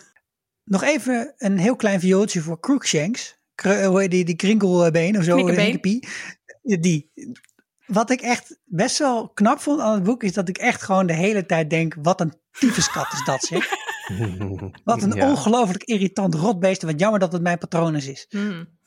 Nog 0.65 0.83
even 0.83 1.35
een 1.37 1.59
heel 1.59 1.77
klein 1.77 2.01
viooltje 2.01 2.41
voor 2.41 2.61
Crookshanks. 2.61 3.39
Kru- 3.55 3.99
eh, 4.01 4.09
die, 4.09 4.25
die 4.25 4.37
krinkelbeen 4.37 5.19
of 5.19 5.25
zo. 5.25 5.37
Knikkebeen. 5.45 6.03
Die. 6.63 7.13
Wat 7.87 8.11
ik 8.11 8.21
echt 8.21 8.59
best 8.65 8.99
wel 8.99 9.29
knap 9.29 9.61
vond 9.61 9.81
aan 9.81 9.95
het 9.95 10.03
boek... 10.03 10.23
is 10.23 10.33
dat 10.33 10.49
ik 10.49 10.59
echt 10.59 10.83
gewoon 10.83 11.07
de 11.07 11.13
hele 11.13 11.47
tijd 11.47 11.71
denk... 11.71 11.95
wat 12.03 12.21
een 12.21 12.35
tyfuskat 12.59 13.13
is 13.13 13.25
dat 13.25 13.43
zeg. 13.43 13.69
Wat 14.85 15.03
een 15.03 15.13
Ja. 15.13 15.31
ongelooflijk 15.31 15.85
irritant 15.85 16.35
rotbeest. 16.35 16.83
Wat 16.83 17.01
jammer 17.01 17.21
dat 17.21 17.33
het 17.33 17.43
mijn 17.43 17.59
patronus 17.59 18.07
is. 18.07 18.27
Hmm. 18.29 18.79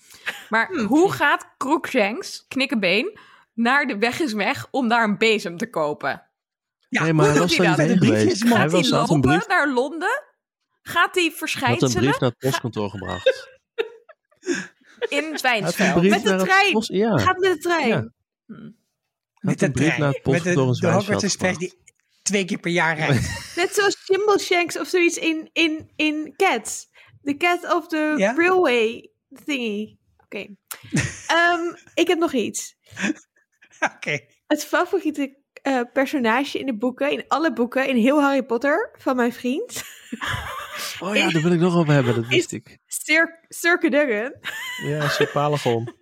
Maar 0.49 0.67
Hmm. 0.67 0.85
hoe 0.85 1.11
gaat 1.11 1.53
Crookshanks, 1.57 2.45
knikkenbeen, 2.47 3.19
naar 3.53 3.85
de 3.87 3.97
weg 3.97 4.19
is 4.19 4.33
weg 4.33 4.67
om 4.71 4.87
daar 4.87 5.03
een 5.03 5.17
bezem 5.17 5.57
te 5.57 5.69
kopen. 5.69 6.27
Ja, 6.91 7.03
nee, 7.03 7.13
maar 7.13 7.25
hij 7.25 7.33
hoe 7.33 7.41
was 7.41 7.55
doet 7.57 7.65
hij 7.65 7.87
niet 7.87 8.03
geweest. 8.03 8.43
Hij 8.43 8.67
hij 8.67 8.89
lopen 8.89 9.21
brief, 9.21 9.47
naar 9.47 9.69
Londen? 9.73 10.23
Gaat 10.81 11.15
hij 11.15 11.23
had 11.23 11.31
een 11.31 11.37
verschijnselen 11.37 11.93
brief 12.03 12.19
naar 12.19 12.29
het 12.29 12.37
postkantoor 12.37 12.89
gebracht. 12.89 13.49
in 15.09 15.23
Hij 15.23 15.37
Zwijnsveld? 15.37 15.99
brief 15.99 16.11
Met 16.11 16.23
de 16.23 16.29
naar 16.29 16.37
het 16.39 16.47
trein. 16.47 16.71
post- 16.71 16.91
Ja, 16.91 17.17
Gaat 17.17 17.37
met 17.37 17.51
de 17.53 17.57
trein. 17.57 17.87
Ja. 17.87 18.11
Hm. 18.45 18.69
met 19.39 19.59
de 19.59 19.65
een 19.65 19.71
brief 19.71 19.85
trein. 19.85 19.99
naar 19.99 20.07
het 20.13 20.17
met 20.17 20.23
postkantoor 20.23 20.65
in 20.67 20.71
de, 20.73 20.79
de 20.79 20.87
Hogwarts 20.87 21.23
Zwijnsveld 21.23 21.23
Express 21.23 21.57
die 21.59 21.73
twee 22.21 22.45
keer 22.45 22.59
per 22.59 22.71
jaar 22.71 22.95
rijdt. 22.97 23.21
Net 23.55 23.73
zoals 23.75 23.97
Shanks 24.39 24.79
of 24.79 24.87
zoiets 24.87 25.17
in, 25.17 25.49
in, 25.53 25.91
in 25.95 26.33
Cats. 26.35 26.89
The 27.23 27.37
Cat 27.37 27.73
of 27.73 27.87
the 27.87 28.13
Ja? 28.17 28.33
Railway 28.35 29.09
thingy. 29.45 29.97
Oké. 30.23 30.47
Ehm, 31.27 31.75
ik 31.93 32.07
heb 32.07 32.17
nog 32.17 32.33
iets. 32.33 32.75
Oké. 33.95 34.19
Het 34.47 34.65
favoriete 34.65 35.39
eh, 35.61 35.81
personage 35.93 36.59
in 36.59 36.65
de 36.65 36.77
boeken, 36.77 37.11
in 37.11 37.23
alle 37.27 37.53
boeken, 37.53 37.87
in 37.87 37.95
heel 37.95 38.21
Harry 38.21 38.43
Potter, 38.43 38.95
van 38.97 39.15
mijn 39.15 39.33
vriend. 39.33 39.81
Oh 40.99 41.15
ja, 41.15 41.29
daar 41.29 41.41
wil 41.41 41.51
ik 41.51 41.59
nog 41.59 41.75
over 41.75 41.93
hebben, 41.93 42.15
dat 42.15 42.27
wist 42.27 42.51
ik. 42.51 42.77
Sir, 42.87 43.39
Sir 43.47 43.79
Cadogan. 43.79 44.33
Ja, 44.83 45.07
Sir 45.07 45.27
Palagon. 45.27 45.93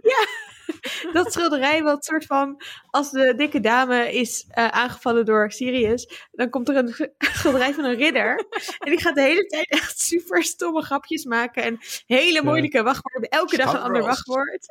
Dat 1.13 1.33
schilderij 1.33 1.83
wat 1.83 2.05
soort 2.05 2.25
van, 2.25 2.61
als 2.89 3.11
de 3.11 3.33
dikke 3.35 3.59
dame 3.59 4.13
is 4.13 4.45
eh, 4.49 4.67
aangevallen 4.67 5.25
door 5.25 5.51
Sirius, 5.51 6.27
dan 6.31 6.49
komt 6.49 6.69
er 6.69 6.75
een 6.75 7.11
schilderij 7.17 7.73
van 7.73 7.83
een 7.83 7.95
ridder. 7.95 8.45
En 8.79 8.91
die 8.91 9.01
gaat 9.01 9.15
de 9.15 9.21
hele 9.21 9.45
tijd 9.45 9.69
echt 9.69 9.99
super 9.99 10.43
stomme 10.43 10.81
grapjes 10.81 11.25
maken 11.25 11.63
en 11.63 11.77
hele 12.05 12.43
moeilijke 12.43 12.83
wachtwoorden. 12.83 13.29
Elke 13.29 13.57
dag 13.57 13.73
een 13.73 13.79
ander 13.79 14.01
wachtwoord. 14.01 14.67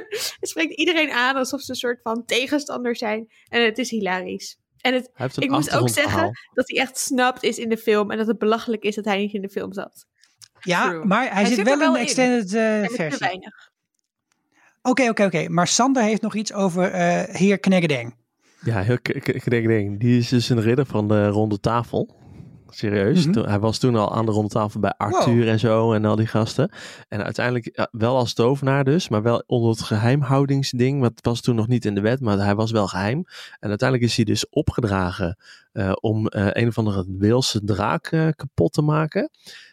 Het 0.40 0.48
spreekt 0.48 0.72
iedereen 0.74 1.10
aan 1.10 1.36
alsof 1.36 1.60
ze 1.60 1.70
een 1.70 1.76
soort 1.76 2.00
van 2.02 2.24
tegenstander 2.24 2.96
zijn. 2.96 3.28
En 3.48 3.64
het 3.64 3.78
is 3.78 3.90
hilarisch. 3.90 4.58
En 4.80 4.94
het, 4.94 5.02
Hij 5.04 5.12
heeft 5.14 5.36
een 5.36 5.42
ik 5.42 5.50
moest 5.50 5.76
ook 5.76 5.88
zeggen 5.88 6.30
dat 6.52 6.68
hij 6.68 6.80
echt 6.80 6.98
snapt 6.98 7.42
is 7.42 7.58
in 7.58 7.68
de 7.68 7.76
film 7.76 8.10
en 8.10 8.18
dat 8.18 8.26
het 8.26 8.38
belachelijk 8.38 8.82
is 8.82 8.94
dat 8.94 9.04
hij 9.04 9.18
niet 9.18 9.32
in 9.34 9.42
de 9.42 9.48
film 9.48 9.72
zat. 9.72 10.06
Ja, 10.60 10.88
True. 10.88 11.04
maar 11.04 11.20
hij, 11.22 11.28
Hij 11.32 11.44
zit 11.44 11.54
zit 11.54 11.64
wel 11.64 11.82
in 11.82 11.92
de 11.92 11.98
extended 11.98 12.44
eh, 12.44 12.50
te 12.88 12.94
versie. 12.94 13.18
weinig. 13.18 13.70
Oké, 14.82 15.08
oké, 15.08 15.24
oké. 15.24 15.48
Maar 15.48 15.66
Sander 15.68 16.02
heeft 16.02 16.22
nog 16.22 16.34
iets 16.34 16.52
over 16.52 16.90
eh 16.90 17.34
heer 17.34 17.58
Kneggedeng. 17.58 18.14
Ja, 18.64 18.80
heel 18.82 18.96
k- 18.98 19.02
k- 19.20 19.38
k- 19.38 19.50
denk, 19.50 19.66
denk. 19.66 20.00
Die 20.00 20.18
is 20.18 20.28
dus 20.28 20.48
een 20.48 20.60
ridder 20.60 20.86
van 20.86 21.08
de 21.08 21.28
ronde 21.28 21.60
tafel. 21.60 22.16
Serieus. 22.74 23.24
Mhm. 23.24 23.32
Toen- 23.32 23.48
hij 23.48 23.58
was 23.58 23.78
toen 23.78 23.96
al 23.96 24.14
aan 24.14 24.26
de 24.26 24.32
ronde 24.32 24.48
tafel 24.48 24.80
bij 24.80 24.94
Arthur 24.96 25.48
en 25.48 25.58
zo 25.58 25.92
en 25.92 26.04
al 26.04 26.16
die 26.16 26.26
gasten. 26.26 26.70
En 27.08 27.24
uiteindelijk 27.24 27.86
wel 27.90 28.16
als 28.16 28.32
tovenaar 28.34 28.84
dus, 28.84 29.08
maar 29.08 29.22
wel 29.22 29.42
onder 29.46 29.70
het 29.70 29.82
geheimhoudingsding. 29.82 31.00
Want 31.00 31.16
het 31.16 31.26
was 31.26 31.40
toen 31.40 31.54
nog 31.54 31.68
niet 31.68 31.84
in 31.84 31.94
de 31.94 32.00
wet, 32.00 32.20
maar 32.20 32.38
hij 32.38 32.54
was 32.54 32.70
wel 32.70 32.86
geheim. 32.88 33.24
En 33.60 33.68
uiteindelijk 33.68 34.10
is 34.10 34.16
hij 34.16 34.24
dus 34.24 34.48
opgedragen 34.48 35.36
eh, 35.72 35.92
om 36.00 36.26
eh, 36.26 36.46
een 36.50 36.68
of 36.68 36.78
andere 36.78 37.04
Weelse 37.18 37.64
draak 37.64 38.06
eh, 38.06 38.28
kapot 38.36 38.72
te 38.72 38.82
maken. 38.82 39.30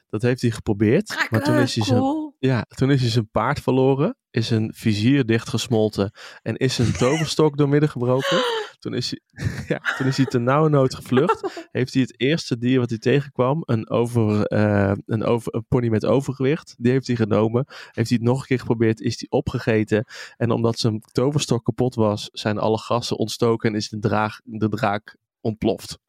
Dat 0.09 0.21
heeft 0.21 0.41
hij 0.41 0.51
geprobeerd. 0.51 1.27
maar 1.29 1.43
toen 1.43 1.55
is 1.55 1.75
hij 1.75 1.85
zijn 1.85 1.99
cool. 1.99 2.35
ja, 2.39 2.65
toen 2.75 2.91
is 2.91 3.01
hij 3.01 3.09
zijn 3.09 3.29
paard 3.31 3.59
verloren, 3.59 4.15
is 4.31 4.47
zijn 4.47 4.71
vizier 4.75 5.25
dichtgesmolten 5.25 6.11
en 6.41 6.55
is 6.55 6.75
zijn 6.75 6.91
toverstok 6.93 7.57
doormidden 7.57 7.89
gebroken. 7.89 8.37
Toen 8.79 8.93
is 8.93 9.09
hij, 9.09 9.43
ja, 9.77 9.95
toen 9.97 10.07
is 10.07 10.17
hij 10.17 10.25
ten 10.25 10.43
nauwe 10.43 10.69
nood 10.69 10.95
gevlucht. 10.95 11.41
Heeft 11.71 11.93
hij 11.93 12.01
het 12.01 12.19
eerste 12.19 12.57
dier 12.57 12.79
wat 12.79 12.89
hij 12.89 12.99
tegenkwam, 12.99 13.61
een, 13.65 13.89
over, 13.89 14.45
eh, 14.45 14.93
een, 15.05 15.23
over, 15.23 15.55
een 15.55 15.65
pony 15.67 15.87
met 15.87 16.05
overgewicht, 16.05 16.75
die 16.77 16.91
heeft 16.91 17.07
hij 17.07 17.15
genomen. 17.15 17.65
Heeft 17.67 18.09
hij 18.09 18.17
het 18.17 18.21
nog 18.21 18.39
een 18.39 18.45
keer 18.45 18.59
geprobeerd, 18.59 19.01
is 19.01 19.19
hij 19.19 19.27
opgegeten. 19.29 20.05
En 20.37 20.51
omdat 20.51 20.79
zijn 20.79 21.01
toverstok 21.11 21.63
kapot 21.63 21.95
was, 21.95 22.29
zijn 22.31 22.57
alle 22.57 22.77
gassen 22.77 23.17
ontstoken 23.17 23.69
en 23.69 23.75
is 23.75 23.89
de, 23.89 23.99
draag, 23.99 24.39
de 24.43 24.69
draak 24.69 25.17
ontploft. 25.41 25.99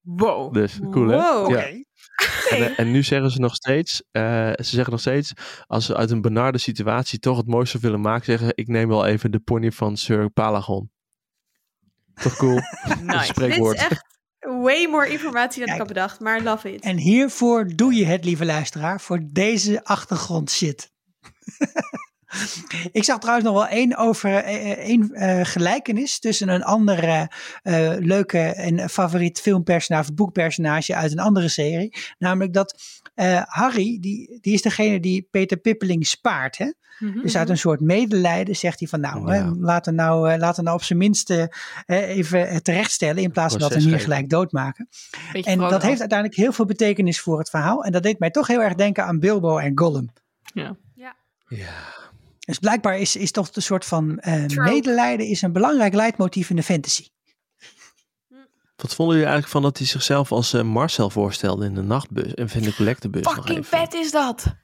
Wow. 0.00 0.54
Dus 0.54 0.78
cool 0.90 1.08
hè? 1.08 1.16
Wow. 1.16 1.50
Ja. 1.50 1.66
En, 1.66 1.84
eh, 2.50 2.78
en 2.80 2.90
nu 2.90 3.02
zeggen 3.02 3.30
ze 3.30 3.40
nog 3.40 3.54
steeds, 3.54 4.02
eh, 4.10 4.50
ze 4.54 4.74
zeggen 4.74 4.90
nog 4.90 5.00
steeds, 5.00 5.32
als 5.66 5.86
ze 5.86 5.96
uit 5.96 6.10
een 6.10 6.20
benarde 6.20 6.58
situatie 6.58 7.18
toch 7.18 7.36
het 7.36 7.46
mooiste 7.46 7.78
willen 7.78 8.00
maken, 8.00 8.24
zeggen 8.24 8.52
ik 8.54 8.68
neem 8.68 8.88
wel 8.88 9.06
even 9.06 9.30
de 9.30 9.38
pony 9.38 9.72
van 9.72 9.96
Sir 9.96 10.30
Palagon. 10.30 10.90
Toch 12.22 12.36
cool? 12.36 12.60
Nice. 13.02 13.32
Dit 13.32 13.58
is 13.58 13.72
echt 13.72 14.04
way 14.38 14.86
more 14.86 15.08
informatie 15.08 15.64
dan 15.64 15.72
ik 15.72 15.78
had 15.78 15.88
bedacht, 15.88 16.20
maar 16.20 16.42
love 16.42 16.72
it. 16.72 16.82
En 16.82 16.96
hiervoor 16.96 17.66
doe 17.74 17.94
je 17.94 18.04
het, 18.04 18.24
lieve 18.24 18.44
luisteraar, 18.44 19.00
voor 19.00 19.20
deze 19.22 19.84
achtergrond 19.84 20.50
shit. 20.50 20.90
Ik 22.92 23.04
zag 23.04 23.18
trouwens 23.18 23.46
nog 23.46 23.56
wel 23.56 23.66
één 23.66 23.96
over 23.96 24.34
eh, 24.34 24.70
eh, 24.70 24.78
één 24.78 25.12
eh, 25.12 25.44
gelijkenis 25.44 26.18
tussen 26.18 26.48
een 26.48 26.62
andere 26.62 27.30
eh, 27.62 27.92
leuke 27.98 28.38
en 28.38 28.88
favoriet 28.88 29.40
filmpersonage 29.40 30.08
of 30.08 30.14
boekpersonage 30.14 30.94
uit 30.94 31.12
een 31.12 31.18
andere 31.18 31.48
serie. 31.48 31.96
Namelijk 32.18 32.52
dat 32.52 32.82
eh, 33.18 33.42
Harry, 33.44 33.98
die, 34.00 34.38
die 34.40 34.54
is 34.54 34.62
degene 34.62 35.00
die 35.00 35.28
Peter 35.30 35.56
Pippeling 35.56 36.06
spaart. 36.06 36.58
Hè? 36.58 36.72
Mhm. 36.98 37.20
Dus 37.20 37.36
uit 37.36 37.48
een 37.48 37.58
soort 37.58 37.80
medelijden 37.80 38.56
zegt 38.56 38.78
hij 38.78 38.88
van 38.88 39.00
nou, 39.00 39.32
Ja. 39.32 39.32
hè, 39.32 39.50
laten, 39.50 39.94
we 39.94 40.02
nou 40.02 40.30
eh, 40.30 40.38
laten 40.38 40.64
nou 40.64 40.76
op 40.76 40.82
zijn 40.82 40.98
minste 40.98 41.52
eh, 41.86 42.08
even 42.08 42.48
het 42.48 42.64
terechtstellen 42.64 43.22
in 43.22 43.30
plaats 43.30 43.52
van 43.52 43.60
dat 43.60 43.72
we 43.74 43.80
hem 43.80 43.88
hier 43.88 44.00
gelijk 44.00 44.28
doodmaken. 44.28 44.88
Beetje 45.32 45.50
En 45.50 45.58
dat 45.58 45.82
heeft 45.82 46.00
uiteindelijk 46.00 46.38
heel 46.38 46.52
veel 46.52 46.64
betekenis 46.64 47.20
voor 47.20 47.38
het 47.38 47.50
verhaal. 47.50 47.84
En 47.84 47.92
dat 47.92 48.02
deed 48.02 48.18
mij 48.18 48.30
toch 48.30 48.46
heel 48.46 48.62
erg 48.62 48.74
denken 48.74 49.04
aan 49.04 49.18
Bilbo 49.18 49.58
en 49.58 49.78
Gollum. 49.78 50.08
Ja. 50.54 50.76
Ja. 50.94 51.16
Dus 52.38 52.58
blijkbaar 52.58 52.98
is, 52.98 53.16
is 53.16 53.30
toch 53.30 53.48
een 53.52 53.62
soort 53.62 53.84
van 53.84 54.18
eh, 54.18 54.44
Trope. 54.44 54.70
medelijden 54.70 55.26
is 55.26 55.42
een 55.42 55.52
belangrijk 55.52 55.94
leidmotief 55.94 56.50
in 56.50 56.56
de 56.56 56.62
fantasy. 56.62 57.06
Wat 58.82 58.94
vonden 58.94 59.14
jullie 59.16 59.30
eigenlijk 59.30 59.52
van 59.52 59.62
dat 59.62 59.78
hij 59.78 59.86
zichzelf 59.86 60.32
als 60.32 60.52
eh, 60.52 60.62
Marcel 60.62 61.10
voorstelde 61.10 61.64
in 61.64 61.74
de 61.74 61.82
nachtbus 61.82 62.34
en 62.34 62.48
in 62.54 62.62
de 62.62 62.74
collectebus 62.74 63.26
Fucking 63.26 63.66
vet 63.66 63.94
is 63.94 64.10
dat. 64.10 64.54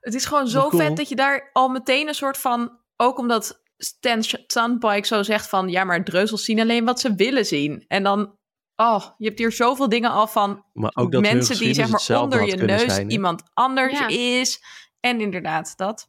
Het 0.00 0.14
is 0.14 0.24
gewoon 0.24 0.48
zo 0.48 0.68
cool. 0.68 0.82
vet 0.82 0.96
dat 0.96 1.08
je 1.08 1.16
daar 1.16 1.50
al 1.52 1.68
meteen 1.68 2.08
een 2.08 2.14
soort 2.14 2.38
van... 2.38 2.78
Ook 2.96 3.18
omdat 3.18 3.62
Stan 3.76 4.24
Sandpike 4.46 5.06
zo 5.06 5.22
zegt 5.22 5.48
van... 5.48 5.68
Ja, 5.68 5.84
maar 5.84 6.04
dreuzels 6.04 6.44
zien 6.44 6.60
alleen 6.60 6.84
wat 6.84 7.00
ze 7.00 7.14
willen 7.14 7.46
zien. 7.46 7.84
En 7.88 8.02
dan... 8.02 8.38
Oh, 8.76 9.04
je 9.18 9.26
hebt 9.26 9.38
hier 9.38 9.52
zoveel 9.52 9.88
dingen 9.88 10.10
al 10.10 10.26
van 10.26 10.64
Maar 10.72 10.92
ook 10.94 11.12
dat 11.12 11.22
mensen 11.22 11.58
die 11.58 11.74
zeg 11.74 11.88
maar 11.88 12.20
onder 12.20 12.44
je 12.46 12.56
neus 12.56 12.94
zijn, 12.94 13.10
iemand 13.10 13.42
anders 13.54 13.98
Ja. 13.98 14.08
is. 14.08 14.60
En 15.00 15.20
inderdaad, 15.20 15.72
dat. 15.76 16.08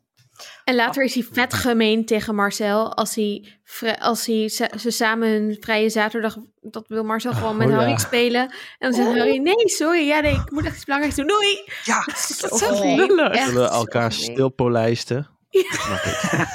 En 0.63 0.76
later 0.76 1.04
is 1.04 1.13
hij 1.13 1.28
vet 1.32 1.54
gemeen 1.54 2.06
tegen 2.06 2.36
Marcel 2.36 2.95
als 2.95 3.15
hij, 3.15 3.60
als 4.00 4.26
hij 4.26 4.47
ze 4.78 4.91
samen 4.91 5.30
hun 5.30 5.58
vrije 5.60 5.89
zaterdag, 5.89 6.38
dat 6.62 6.88
wil 6.88 7.04
Marcel 7.04 7.34
gewoon 7.34 7.58
met 7.58 7.67
Oh, 7.67 7.73
ja. 7.73 7.80
Harry 7.80 7.97
spelen. 7.97 8.41
En 8.41 8.91
dan 8.91 8.93
zegt 8.93 9.17
Harry, 9.17 9.38
nee, 9.38 9.69
sorry, 9.69 10.08
ja, 10.08 10.19
nee, 10.19 10.34
ik 10.34 10.52
moet 10.52 10.65
echt 10.65 10.76
iets 10.76 10.86
belangrijks 10.86 11.17
doen, 11.17 11.28
doei! 11.28 11.62
Ja, 11.84 12.04
Dat 12.06 12.17
is 12.17 12.43
Oh, 12.50 12.58
zo 12.58 12.84
nee. 12.84 12.95
lullig. 12.95 13.32
Echt 13.34 13.47
Zullen 13.50 13.67
zo 13.67 13.73
elkaar 13.73 14.12
stilpolijsten. 14.12 15.28
Goed. 15.50 16.02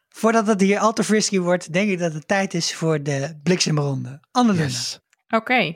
voordat 0.08 0.46
het 0.46 0.60
hier 0.60 0.78
al 0.78 0.92
te 0.92 1.04
frisky 1.04 1.38
wordt, 1.38 1.72
denk 1.72 1.90
ik 1.90 1.98
dat 1.98 2.12
het 2.12 2.28
tijd 2.28 2.54
is 2.54 2.74
voor 2.74 3.02
de 3.02 3.40
bliksemronde. 3.42 4.20
Yes. 4.54 5.00
Oké. 5.28 5.74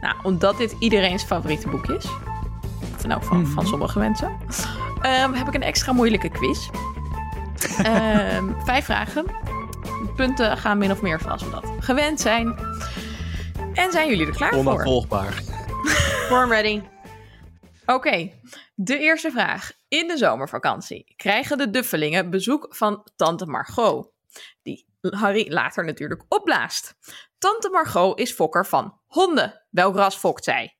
Nou, 0.00 0.16
omdat 0.22 0.56
dit 0.58 0.74
iedereen's 0.78 1.24
favoriete 1.24 1.68
boek 1.68 1.86
is. 1.88 2.04
Of 2.96 3.06
nou, 3.06 3.24
van, 3.24 3.46
van 3.46 3.66
sommige 3.66 3.98
mensen. 3.98 4.38
Ehm, 5.02 5.32
heb 5.32 5.48
ik 5.48 5.54
een 5.54 5.62
extra 5.62 5.92
moeilijke 5.92 6.28
quiz. 6.28 6.68
Ehm, 7.82 8.64
vijf 8.64 8.84
vragen. 8.84 9.24
De 9.82 10.12
punten 10.16 10.56
gaan 10.56 10.78
min 10.78 10.90
of 10.90 11.02
meer 11.02 11.20
zoals 11.20 11.42
we 11.42 11.50
dat 11.50 11.64
gewend 11.78 12.20
zijn. 12.20 12.58
En 13.74 13.92
zijn 13.92 14.08
jullie 14.08 14.26
er 14.26 14.32
klaar 14.32 14.52
voor? 14.52 14.58
Onafvolgbaar. 14.58 15.42
Born 16.28 16.48
ready. 16.48 16.82
Oké, 17.86 18.32
de 18.74 18.98
eerste 18.98 19.30
vraag. 19.30 19.72
In 19.88 20.08
de 20.08 20.16
zomervakantie 20.16 21.14
krijgen 21.16 21.58
de 21.58 21.70
Duffelingen 21.70 22.30
bezoek 22.30 22.66
van 22.70 23.06
tante 23.16 23.46
Margot. 23.46 24.10
Die 24.62 24.86
Harry 25.00 25.52
later 25.52 25.84
natuurlijk 25.84 26.24
opblaast. 26.28 26.94
Tante 27.38 27.70
Margot 27.70 28.18
is 28.18 28.32
fokker 28.32 28.66
van 28.66 29.00
honden. 29.06 29.62
Welk 29.70 29.96
ras 29.96 30.16
fokt 30.16 30.44
zij? 30.44 30.76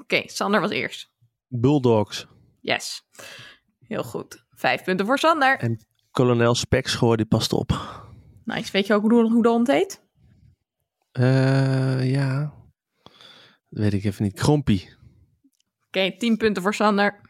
Oké, 0.00 0.22
Sander 0.26 0.60
was 0.60 0.70
eerst. 0.70 1.12
Bulldogs. 1.46 2.26
Yes. 2.64 3.02
Heel 3.86 4.02
goed. 4.02 4.44
Vijf 4.50 4.84
punten 4.84 5.06
voor 5.06 5.18
Sander. 5.18 5.58
En 5.58 5.86
kolonel 6.10 6.54
Spekschoor 6.54 7.16
die 7.16 7.26
past 7.26 7.52
op. 7.52 7.70
Nice. 8.44 8.72
Weet 8.72 8.86
je 8.86 8.94
ook 8.94 9.02
hoe, 9.02 9.30
hoe 9.30 9.42
de 9.42 9.48
hond 9.48 9.66
heet? 9.66 10.02
Eh 11.12 12.10
ja. 12.10 12.54
Dat 13.68 13.82
weet 13.82 13.92
ik 13.92 14.04
even 14.04 14.24
niet. 14.24 14.34
Krompie. 14.34 14.94
Oké, 15.86 16.16
tien 16.16 16.36
punten 16.36 16.62
voor 16.62 16.74
Sander. 16.74 17.20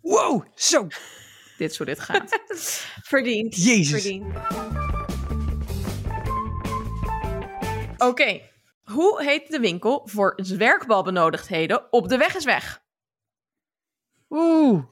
Wow, 0.00 0.46
zo. 0.54 0.86
Dit 1.58 1.70
is 1.70 1.76
hoe 1.76 1.86
dit 1.86 2.00
gaat. 2.00 2.40
Verdiend. 3.12 3.56
Jezus. 3.64 4.02
Verdiend. 4.02 4.34
Oké. 7.98 8.40
Hoe 8.82 9.22
heet 9.22 9.50
de 9.50 9.60
winkel 9.60 10.08
voor 10.08 10.32
zwerkbalbenodigdheden 10.36 11.92
op 11.92 12.08
de 12.08 12.16
weg 12.16 12.36
is 12.36 12.44
weg? 12.44 12.86
Oeh. 14.28 14.82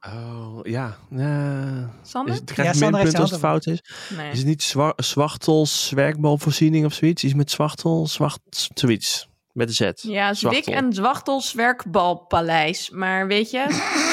Oh, 0.00 0.58
ja. 0.62 0.96
Uh, 1.12 1.88
Sander? 2.02 2.34
Is, 2.34 2.40
krijg 2.44 2.72
je 2.72 2.84
ja, 2.84 2.90
minpunt 2.90 3.18
als 3.18 3.30
het 3.30 3.40
fout 3.40 3.66
is? 3.66 3.82
Nee. 4.16 4.30
Is 4.30 4.38
het 4.38 4.46
niet 4.46 4.62
zwa 4.62 4.92
zwachtels 4.96 5.90
werkbalvoorziening 5.90 6.84
of 6.84 6.92
zoiets? 6.92 7.24
Iets 7.24 7.34
met 7.34 7.50
zwachtel, 7.50 8.06
zwacht, 8.06 8.40
zoiets. 8.74 9.28
Met 9.52 9.68
een 9.68 9.74
Z. 9.74 10.02
Ja, 10.02 10.34
Zwik 10.34 10.66
en 10.66 10.92
Zwachtels 10.92 11.52
werkbalpaleis. 11.52 12.90
Maar 12.90 13.26
weet 13.26 13.50
je, 13.50 13.64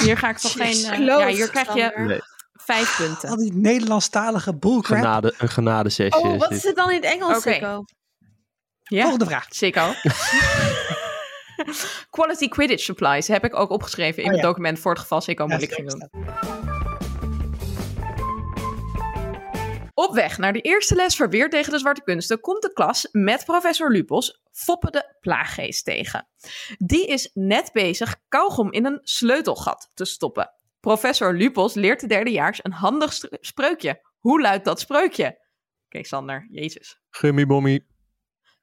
hier 0.04 0.18
ga 0.18 0.30
ik 0.30 0.38
toch 0.38 0.52
geen... 0.62 1.02
Uh, 1.02 1.06
ja, 1.06 1.28
hier 1.28 1.50
krijg 1.50 1.74
je 1.74 1.92
nee. 1.96 2.20
vijf 2.54 2.98
punten. 2.98 3.30
Al 3.30 3.38
die 3.38 3.54
Nederlandstalige 3.54 4.56
bullcrap. 4.56 4.98
Genade, 4.98 5.34
een 5.38 5.50
genadesessie. 5.50 6.24
Oh, 6.24 6.40
wat 6.40 6.52
is 6.52 6.64
het 6.64 6.76
dan 6.76 6.90
in 6.90 6.96
het 6.96 7.06
Engels, 7.06 7.38
okay. 7.38 7.54
Sikko? 7.54 7.86
Ja. 8.84 9.02
Volgende 9.02 9.26
vraag. 9.26 9.46
Sikko. 9.50 9.94
Quality 12.10 12.48
Quidditch 12.48 12.84
Supplies 12.84 13.28
heb 13.28 13.46
ik 13.46 13.56
ook 13.56 13.70
opgeschreven 13.70 14.24
in 14.24 14.28
oh, 14.28 14.36
het 14.36 14.42
ja. 14.42 14.48
document 14.48 14.80
voor 14.80 14.92
het 14.92 15.02
geval 15.02 15.22
Sikko 15.22 15.48
moeilijk 15.48 15.74
ging 15.74 15.90
doen. 15.90 16.10
Op 19.94 20.14
weg 20.14 20.38
naar 20.38 20.54
de 20.54 20.62
eerste 20.62 20.96
les 20.96 21.16
verweer 21.16 21.50
tegen 21.50 21.72
de 21.72 21.80
zwarte 21.80 22.04
kunsten 22.04 22.40
komt 22.40 22.62
de 22.62 22.74
klas 22.74 23.08
met 23.12 23.46
professor 23.46 23.92
Lupos 23.92 24.42
Foppe 24.52 24.92
de 24.92 25.16
Plaaggeest 25.20 25.86
tegen. 25.86 26.28
Die 26.78 27.08
is 27.08 27.30
net 27.34 27.70
bezig 27.74 28.16
kauwgom 28.28 28.72
in 28.72 28.86
een 28.86 29.00
sleutelgat 29.04 29.92
te 29.94 30.06
stoppen. 30.06 30.52
Professor 30.80 31.34
Lupos 31.34 31.74
leert 31.74 32.00
de 32.00 32.08
derdejaars 32.08 32.60
een 32.64 32.72
handig 32.72 33.14
spreukje. 33.42 34.02
Hoe 34.20 34.42
luidt 34.42 34.66
dat 34.66 34.80
spreukje? 34.80 35.40
Kijk 35.88 36.06
Sander, 36.06 36.48
jezus. 36.50 37.00
Gummibommy. 37.10 37.86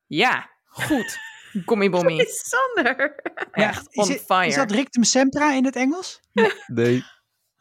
Ja, 0.06 0.50
goed. 0.64 1.18
Gummibommy. 1.66 2.26
Sander. 2.28 3.20
Echt 3.52 3.96
on 3.96 4.10
is 4.10 4.20
fire. 4.20 4.46
Is 4.46 4.54
dat 4.54 4.70
rictum 4.70 5.04
sempra 5.04 5.52
in 5.52 5.64
het 5.64 5.76
Engels? 5.76 6.20
Nee. 6.66 7.04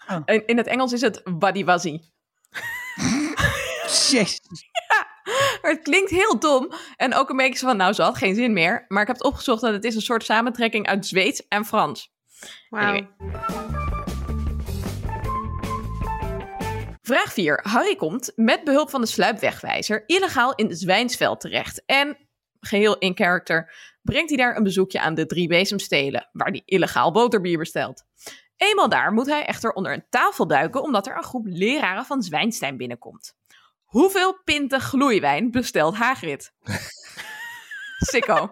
Oh. 0.08 0.22
In, 0.26 0.48
in 0.48 0.58
het 0.58 0.68
Engels 0.68 0.94
is 0.94 1.02
het 1.02 1.22
wadiwazi. 1.24 1.92
Jezus. 4.10 4.70
Ja, 4.90 5.08
maar 5.62 5.72
het 5.72 5.82
klinkt 5.82 6.10
heel 6.10 6.40
dom. 6.40 6.72
En 6.96 7.14
ook 7.14 7.30
een 7.30 7.38
beetje 7.38 7.66
van, 7.66 7.78
nou, 7.78 7.94
ze 7.94 8.02
had 8.02 8.18
geen 8.18 8.36
zin 8.36 8.54
meer. 8.54 8.86
Maar 8.88 9.02
ik 9.02 9.08
heb 9.08 9.18
het 9.18 9.26
opgezocht 9.26 9.62
dat 9.62 9.74
het 9.74 9.84
is 9.84 9.96
een 9.96 10.02
soort 10.02 10.24
samentrekking 10.24 10.88
uit 10.88 11.06
Zweeds 11.06 11.48
en 11.48 11.66
Frans. 11.66 12.12
Wauw. 12.70 12.88
Anyway. 12.88 13.10
Vraag 17.02 17.34
4. 17.34 17.60
Harry 17.64 17.96
komt 17.96 18.32
met 18.36 18.64
behulp 18.64 18.90
van 18.90 19.02
de 19.02 19.08
sluipwegwijzer 19.08 20.04
illegaal 20.06 20.56
in 20.56 20.76
Zwijnsveld 20.76 21.40
terecht. 21.40 21.84
En, 21.86 22.18
geheel 22.62 22.98
in 22.98 23.16
character, 23.16 23.74
brengt 24.02 24.30
hij 24.30 24.38
daar 24.38 24.56
een 24.56 24.64
bezoekje 24.64 25.00
aan 25.00 25.14
de 25.14 25.26
Drie 25.26 25.48
Bezemstelen, 25.48 26.30
waar 26.32 26.50
hij 26.50 26.62
illegaal 26.66 27.12
boterbier 27.12 27.58
bestelt. 27.58 28.04
Eenmaal 28.56 28.90
daar 28.90 29.14
moet 29.14 29.28
hij 29.28 29.46
echter 29.46 29.72
onder 29.72 29.94
een 29.94 30.06
tafel 30.10 30.48
duiken, 30.48 30.82
omdat 30.82 31.08
er 31.08 31.18
een 31.18 31.24
groep 31.24 31.46
leraren 31.46 32.06
van 32.06 32.22
Zwijnstein 32.22 32.78
binnenkomt. 32.78 33.36
Hoeveel 33.84 34.42
pinten 34.44 34.82
gloeiwijn 34.82 35.52
bestelt 35.52 35.96
Hagrid? 35.96 36.54
Sikko. 38.12 38.50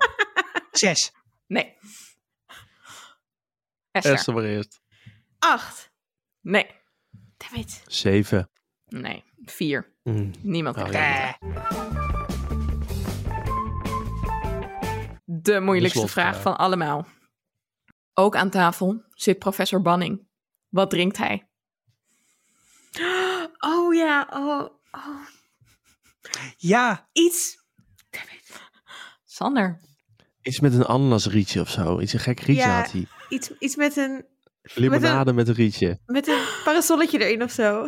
Zes. 0.72 1.12
Nee. 1.48 1.78
Esther. 3.92 4.14
Esther 4.14 4.34
maar 4.34 4.44
eerst. 4.44 4.82
Acht. 5.40 5.92
Nee. 6.42 6.68
David. 7.38 7.84
Zeven. 7.88 8.50
Nee. 8.86 9.24
Vier. 9.46 9.94
Mm. 10.04 10.32
Niemand 10.42 10.78
Oh, 10.78 11.89
De 15.42 15.60
moeilijkste 15.60 16.02
De 16.02 16.08
vraag 16.08 16.42
van 16.42 16.58
allemaal. 16.58 17.08
Ook 18.14 18.36
aan 18.36 18.50
tafel 18.50 19.04
zit 19.14 19.40
professor 19.40 19.82
Banning. 19.82 20.28
Wat 20.70 20.90
drinkt 20.90 21.18
hij? 21.18 21.50
Oh 23.60 23.94
ja, 23.94 24.28
oh. 24.34 24.70
oh. 24.92 25.22
Ja, 26.58 27.10
Iets. 27.12 27.58
David. 28.10 28.62
Sander. 29.26 29.80
Iets 30.42 30.60
met 30.60 30.74
een 30.74 30.86
ananasrietje 30.86 31.62
of 31.62 31.70
zo. 31.70 32.00
Iets 32.00 32.14
een 32.14 32.20
gek 32.20 32.40
rietje 32.40 32.64
Ja. 32.64 32.82
had 32.82 32.92
hij. 32.92 33.08
Iets, 33.30 33.52
iets 33.60 33.76
met 33.76 33.98
een, 33.98 34.26
Limonade 34.62 35.34
met 35.34 35.48
een 35.48 35.54
rietje. 35.54 36.00
met 36.06 36.28
een 36.28 36.44
parasolletje 36.64 37.20
erin 37.26 37.44
of 37.44 37.52
zo. 37.52 37.88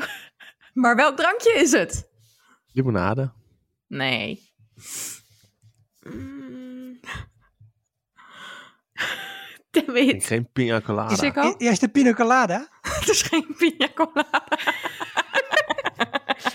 Maar 0.73 0.95
welk 0.95 1.17
drankje 1.17 1.53
is 1.53 1.71
het? 1.71 2.09
Limonade. 2.71 3.31
Nee. 3.87 4.53
Mm. 6.01 6.60
David. 9.85 10.25
Geen 10.25 10.49
pina 10.53 10.81
colada. 10.81 11.15
Sikko? 11.15 11.41
e- 11.41 11.53
eerst 11.57 11.81
de 11.81 11.89
pina 11.89 12.13
colada. 12.13 12.67
Het 12.99 13.09
is 13.09 13.21
geen 13.21 13.55
pina 13.57 13.87
colada. 13.95 14.43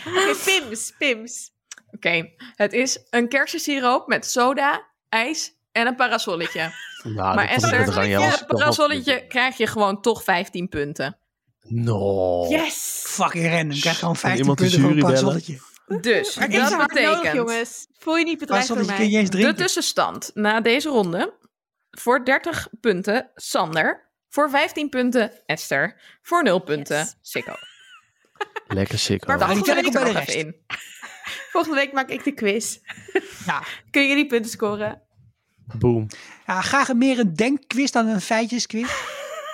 Oké, 0.06 0.34
Pims, 0.44 0.92
Pims. 0.98 1.50
Oké, 1.90 2.30
het 2.54 2.72
is 2.72 3.06
een 3.10 3.28
kersensiroop 3.28 4.06
met 4.06 4.26
soda, 4.26 4.86
ijs 5.08 5.52
en 5.72 5.86
een 5.86 5.94
parasolletje. 5.94 6.72
Nou, 7.02 7.34
maar 7.34 7.48
Esther, 7.48 7.78
het 7.78 8.46
parasolletje 8.46 9.26
krijg 9.26 9.56
je 9.56 9.66
gewoon 9.66 10.00
toch 10.00 10.24
15 10.24 10.68
punten. 10.68 11.16
No. 11.60 12.46
Yes. 12.48 13.02
Fucking 13.06 13.50
random. 13.50 13.78
Krijg 13.80 13.98
gewoon 13.98 14.16
15 14.16 14.40
iemand 14.40 14.58
de 14.58 14.64
punten 14.64 14.80
voor 14.80 14.90
een 14.90 14.96
jury 14.96 15.08
parasolletje. 15.08 15.58
Dus 16.00 16.34
dat 16.34 16.52
hard 16.52 16.52
nodig, 16.52 16.86
betekent 16.86 17.34
jongens. 17.34 17.86
Voel 17.98 18.16
je 18.16 18.24
niet 18.24 18.38
bedreigd 18.38 18.68
door 18.68 18.76
Parasolletje 18.76 19.10
kun 19.10 19.20
je 19.22 19.42
mij. 19.44 19.52
de 19.52 19.58
tussenstand 19.58 20.30
na 20.34 20.60
deze 20.60 20.88
ronde 20.88 21.34
voor 21.98 22.24
30 22.24 22.68
punten 22.80 23.30
Sander, 23.34 24.08
voor 24.28 24.50
15 24.50 24.88
punten 24.88 25.46
Esther, 25.46 25.96
voor 26.22 26.42
0 26.42 26.58
punten 26.60 26.96
Yes. 26.98 27.16
Sikko. 27.20 27.52
Lekker 28.68 28.98
sick. 28.98 29.26
Maar 29.26 29.38
volgende 29.38 29.74
week 29.74 29.84
er 29.86 29.92
bij 29.92 30.02
nog 30.02 30.12
de 30.12 30.20
even 30.32 30.38
in. 30.46 30.56
Volgende 31.52 31.76
week 31.76 31.92
maak 31.92 32.08
ik 32.10 32.24
de 32.24 32.32
quiz. 32.32 32.78
Ja. 33.46 33.62
Kun 33.90 34.02
je 34.02 34.14
die 34.14 34.26
punten 34.26 34.50
scoren? 34.50 35.02
Boom. 35.78 36.06
ja, 36.46 36.60
graag 36.60 36.94
meer 36.94 37.18
een 37.18 37.34
denkquiz 37.34 37.90
dan 37.90 38.06
een 38.06 38.20
feitjesquiz. 38.20 38.90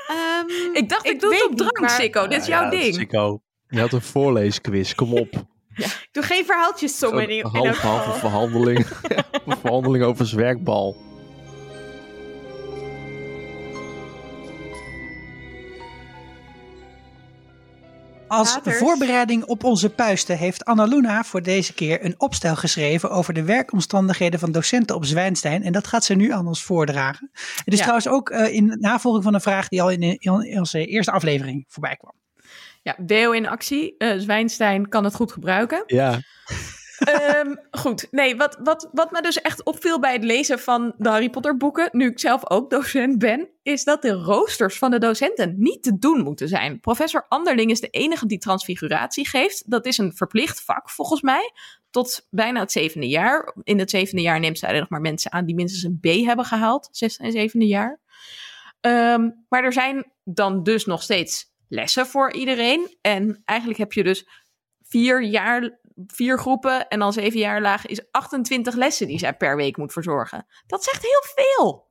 Ehm, 0.08 0.46
Ik 0.72 0.88
dacht, 0.88 1.06
ik, 1.06 1.12
Ik 1.12 1.20
doe 1.20 1.34
het 1.34 1.44
op 1.50 1.56
drank, 1.56 1.80
maar- 1.80 1.90
Sikko. 1.90 2.26
Dit 2.26 2.40
is 2.40 2.46
jouw 2.46 2.62
Ja, 2.62 2.70
ding. 2.70 2.94
Sikko. 2.94 3.42
Je 3.68 3.80
had 3.80 3.92
een 3.92 4.02
voorleesquiz. 4.02 4.94
Kom 4.94 5.12
op. 5.14 5.32
ik 5.74 6.08
doe 6.12 6.22
geen 6.22 6.44
verhaaltjes 6.44 6.98
sommen 6.98 7.28
in, 7.28 7.46
half, 7.46 7.78
halve 7.78 8.02
geval. 8.10 8.18
verhandeling. 8.18 8.86
een 9.46 9.56
verhandeling 9.56 10.04
over 10.04 10.26
zwerkbal. 10.26 10.96
Als 18.32 18.54
Waters. 18.54 18.78
voorbereiding 18.78 19.44
op 19.44 19.64
onze 19.64 19.90
puisten 19.90 20.36
heeft 20.38 20.64
Annaluna 20.64 21.24
voor 21.24 21.42
deze 21.42 21.74
keer 21.74 22.04
een 22.04 22.14
opstel 22.18 22.56
geschreven 22.56 23.10
over 23.10 23.34
de 23.34 23.42
werkomstandigheden 23.44 24.40
van 24.40 24.52
docenten 24.52 24.96
op 24.96 25.04
Zwijnstein. 25.04 25.62
En 25.62 25.72
dat 25.72 25.86
gaat 25.86 26.04
ze 26.04 26.14
nu 26.14 26.32
aan 26.32 26.46
ons 26.46 26.62
voordragen. 26.62 27.30
Het 27.64 27.72
is 27.72 27.72
Ja. 27.74 27.80
trouwens 27.80 28.08
ook 28.08 28.30
eh, 28.30 28.54
in 28.54 28.76
navolging 28.80 29.24
van 29.24 29.34
een 29.34 29.40
vraag 29.40 29.68
die 29.68 29.82
al 29.82 29.90
in, 29.90 30.02
in 30.18 30.58
onze 30.58 30.86
eerste 30.86 31.12
aflevering 31.12 31.64
voorbij 31.68 31.96
kwam. 31.96 32.12
Ja, 32.82 32.96
Deo 32.98 33.30
in 33.30 33.48
actie. 33.48 33.94
Eh, 33.98 34.18
Zwijnstein 34.18 34.88
kan 34.88 35.04
het 35.04 35.14
goed 35.14 35.32
gebruiken. 35.32 35.82
Ja. 35.86 36.20
Ehm, 37.04 37.54
goed, 37.70 38.08
nee, 38.10 38.36
wat, 38.36 38.58
wat, 38.62 38.88
wat 38.92 39.10
me 39.10 39.22
dus 39.22 39.40
echt 39.40 39.64
opviel 39.64 40.00
bij 40.00 40.12
het 40.12 40.24
lezen 40.24 40.58
van 40.58 40.94
de 40.98 41.08
Harry 41.08 41.30
Potter 41.30 41.56
boeken, 41.56 41.88
nu 41.92 42.06
ik 42.06 42.20
zelf 42.20 42.50
ook 42.50 42.70
docent 42.70 43.18
ben, 43.18 43.48
is 43.62 43.84
dat 43.84 44.02
de 44.02 44.12
roosters 44.12 44.78
van 44.78 44.90
de 44.90 44.98
docenten 44.98 45.54
niet 45.58 45.82
te 45.82 45.98
doen 45.98 46.22
moeten 46.22 46.48
zijn. 46.48 46.80
Professor 46.80 47.26
Anderling 47.28 47.70
is 47.70 47.80
de 47.80 47.88
enige 47.88 48.26
die 48.26 48.38
transfiguratie 48.38 49.28
geeft. 49.28 49.70
Dat 49.70 49.86
is 49.86 49.98
een 49.98 50.12
verplicht 50.12 50.62
vak 50.62 50.90
volgens 50.90 51.22
mij, 51.22 51.52
tot 51.90 52.26
bijna 52.30 52.60
het 52.60 52.72
zevende 52.72 53.08
jaar. 53.08 53.54
In 53.62 53.78
het 53.78 53.90
zevende 53.90 54.22
jaar 54.22 54.40
neemt 54.40 54.58
zij 54.58 54.68
alleen 54.68 54.80
nog 54.80 54.90
maar 54.90 55.00
mensen 55.00 55.32
aan 55.32 55.44
die 55.44 55.54
minstens 55.54 55.82
een 55.82 55.98
B 56.00 56.26
hebben 56.26 56.44
gehaald, 56.44 56.88
zesde 56.90 57.24
en 57.24 57.32
zevende 57.32 57.66
jaar. 57.66 58.00
Ehm, 58.80 59.30
maar 59.48 59.64
er 59.64 59.72
zijn 59.72 60.12
dan 60.24 60.62
dus 60.62 60.84
nog 60.84 61.02
steeds 61.02 61.50
lessen 61.68 62.06
voor 62.06 62.32
iedereen. 62.32 62.96
En 63.00 63.42
eigenlijk 63.44 63.78
heb 63.78 63.92
je 63.92 64.02
dus 64.02 64.26
vier 64.82 65.22
jaar 65.22 65.78
vier 66.06 66.38
groepen 66.38 66.88
en 66.88 66.98
dan 66.98 67.12
zeven 67.12 67.38
jaar 67.38 67.60
laag 67.60 67.86
is 67.86 68.02
28 68.10 68.74
lessen 68.74 69.06
die 69.06 69.18
zij 69.18 69.34
per 69.36 69.56
week 69.56 69.76
moet 69.76 69.92
verzorgen. 69.92 70.46
Dat 70.66 70.84
zegt 70.84 71.02
heel 71.02 71.22
veel. 71.34 71.90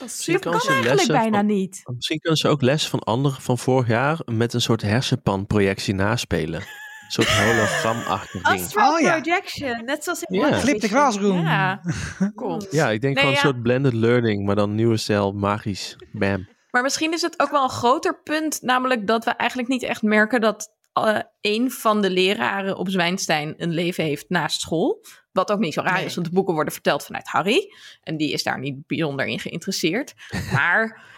Misschien 0.00 0.32
Dat 0.34 0.42
kan 0.42 0.52
kan 0.52 0.60
ze 0.60 0.66
eigenlijk 0.68 0.96
lessen 0.96 1.14
bijna 1.22 1.36
van- 1.36 1.46
niet. 1.46 1.80
Misschien 1.94 2.18
kunnen 2.18 2.38
ze 2.38 2.48
ook 2.48 2.62
les 2.62 2.88
van 2.88 3.00
anderen 3.00 3.40
van 3.40 3.58
vorig 3.58 3.88
jaar 3.88 4.20
met 4.24 4.52
een 4.54 4.60
soort 4.60 4.82
hersenpanprojectie 4.82 5.94
naspelen. 5.94 6.60
Een 6.60 7.10
soort 7.10 7.28
hologramachtig 7.28 8.42
ding. 8.42 8.60
Astral 8.62 8.92
Oh, 8.94 9.00
ja. 9.00 9.20
projection, 9.20 9.84
net 9.84 10.04
zoals 10.04 10.22
in 10.22 10.38
Ja. 10.38 10.46
One 10.46 10.56
Flip 10.56 10.74
the 10.74 10.80
Division. 10.80 11.00
classroom. 11.00 11.40
Ja, 11.40 11.80
cool. 12.36 12.62
Ja, 12.70 12.90
ik 12.90 13.00
denk 13.00 13.14
Nee, 13.14 13.24
gewoon 13.24 13.30
ja. 13.30 13.30
een 13.30 13.48
soort 13.52 13.62
blended 13.62 13.92
learning, 13.92 14.46
maar 14.46 14.56
dan 14.56 14.74
nieuwe 14.74 14.96
stijl, 14.96 15.32
magisch. 15.32 15.96
Bam. 16.12 16.46
Maar 16.70 16.82
misschien 16.82 17.12
is 17.12 17.22
het 17.22 17.40
ook 17.40 17.50
wel 17.50 17.62
een 17.62 17.68
groter 17.70 18.20
punt, 18.22 18.62
namelijk 18.62 19.06
dat 19.06 19.24
we 19.24 19.30
eigenlijk 19.30 19.68
niet 19.68 19.82
echt 19.82 20.02
merken 20.02 20.40
dat 20.40 20.72
eh 20.94 21.18
een 21.40 21.70
van 21.70 22.02
de 22.02 22.10
leraren 22.10 22.76
op 22.76 22.88
Zwijnstein 22.88 23.54
een 23.56 23.72
leven 23.72 24.04
heeft 24.04 24.28
naast 24.28 24.60
school. 24.60 25.04
Wat 25.32 25.52
ook 25.52 25.58
niet 25.58 25.74
zo 25.74 25.80
raar 25.80 25.94
Nee. 25.94 26.04
is, 26.04 26.14
want 26.14 26.26
de 26.26 26.32
boeken 26.32 26.54
worden 26.54 26.72
verteld 26.72 27.04
vanuit 27.04 27.26
Harry. 27.28 27.72
En 28.02 28.16
die 28.16 28.32
is 28.32 28.42
daar 28.42 28.58
niet 28.58 28.86
bijzonder 28.86 29.26
in 29.26 29.38
geïnteresseerd. 29.40 30.14
Maar 30.52 31.12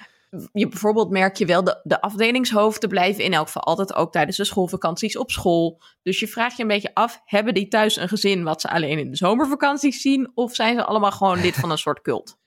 je 0.53 0.69
bijvoorbeeld 0.69 1.11
merk 1.11 1.37
je 1.37 1.47
wel, 1.47 1.65
de, 1.65 1.81
de 1.83 2.01
afdelingshoofden 2.01 2.89
blijven 2.89 3.25
in 3.25 3.33
elk 3.33 3.47
geval 3.47 3.63
altijd 3.63 3.95
ook 3.95 4.13
tijdens 4.13 4.37
de 4.37 4.45
schoolvakanties 4.45 5.19
op 5.19 5.31
school. 5.31 5.83
Dus 6.03 6.21
je 6.21 6.29
vraagt 6.29 6.57
je 6.57 6.63
een 6.63 6.69
beetje 6.69 6.95
af, 6.95 7.21
hebben 7.25 7.55
die 7.55 7.69
thuis 7.69 7.97
een 7.97 8.09
gezin 8.09 8.43
wat 8.45 8.61
ze 8.61 8.69
alleen 8.71 8.99
in 8.99 9.11
de 9.11 9.17
zomervakanties 9.17 10.01
zien? 10.01 10.31
Of 10.35 10.55
zijn 10.55 10.77
ze 10.77 10.85
allemaal 10.85 11.13
gewoon 11.13 11.41
lid 11.41 11.55
van 11.55 11.71
een 11.71 11.79
soort 11.79 12.01
cult? 12.01 12.39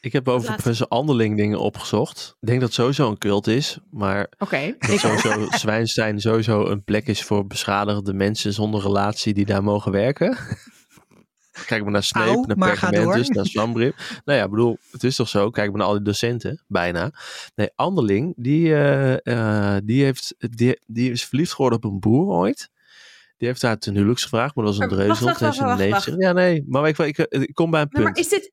Ik 0.00 0.12
heb 0.12 0.28
over 0.28 0.48
laatste. 0.48 0.62
professor 0.62 0.88
Anderling 0.88 1.36
dingen 1.36 1.58
opgezocht. 1.58 2.36
Ik 2.40 2.46
denk 2.46 2.60
dat 2.60 2.68
het 2.68 2.78
sowieso 2.78 3.10
een 3.10 3.18
cult 3.18 3.46
is, 3.46 3.78
maar 3.90 4.28
dat 4.38 4.52
ik 4.52 4.98
sowieso 5.00 5.46
Zwijnstein 5.58 6.20
sowieso 6.20 6.66
een 6.66 6.84
plek 6.84 7.06
is 7.06 7.22
voor 7.22 7.46
beschadigde 7.46 8.12
mensen 8.12 8.52
zonder 8.52 8.80
relatie 8.82 9.34
die 9.34 9.44
daar 9.44 9.62
mogen 9.62 9.92
werken. 9.92 10.36
Kijk 11.66 11.82
maar 11.82 11.92
naar 11.92 12.02
Snape, 12.02 12.28
Au, 12.28 12.46
naar 12.46 12.56
Pergamentus, 12.56 13.28
naar 13.28 13.46
Slambrim. 13.46 13.92
nou 14.24 14.38
ja, 14.38 14.44
ik 14.44 14.50
bedoel, 14.50 14.78
het 14.90 15.04
is 15.04 15.16
toch 15.16 15.28
zo? 15.28 15.50
Kijk 15.50 15.68
maar 15.68 15.78
naar 15.78 15.86
al 15.86 15.92
die 15.92 16.02
docenten, 16.02 16.64
bijna. 16.66 17.12
Nee, 17.54 17.70
Anderling, 17.74 18.34
die, 18.36 18.74
eh, 18.74 19.74
eh, 19.76 19.82
die, 19.84 20.04
heeft, 20.04 20.34
die, 20.38 20.80
die 20.86 21.10
is 21.10 21.24
verliefd 21.24 21.52
geworden 21.52 21.78
op 21.78 21.84
een 21.84 22.00
boer 22.00 22.34
ooit. 22.34 22.70
Die 23.36 23.48
heeft 23.48 23.62
haar 23.62 23.78
ten 23.78 23.94
huwelijks 23.94 24.22
gevraagd, 24.22 24.54
maar 24.54 24.64
dat 24.64 24.76
was 24.76 24.82
een 24.84 24.96
wacht, 24.96 25.02
dreuzel. 25.02 25.26
wacht, 25.26 25.40
wacht, 25.40 25.58
wacht, 25.58 26.04
gezegd. 26.04 26.22
Ja, 26.22 26.32
nee, 26.32 26.64
maar 26.66 26.88
ik, 26.88 26.98
ik, 26.98 27.18
ik 27.18 27.54
kom 27.54 27.70
bij 27.70 27.80
een 27.80 27.88
Nee, 27.90 28.02
punt. 28.02 28.14
maar, 28.16 28.24
is 28.24 28.28
dit, 28.28 28.52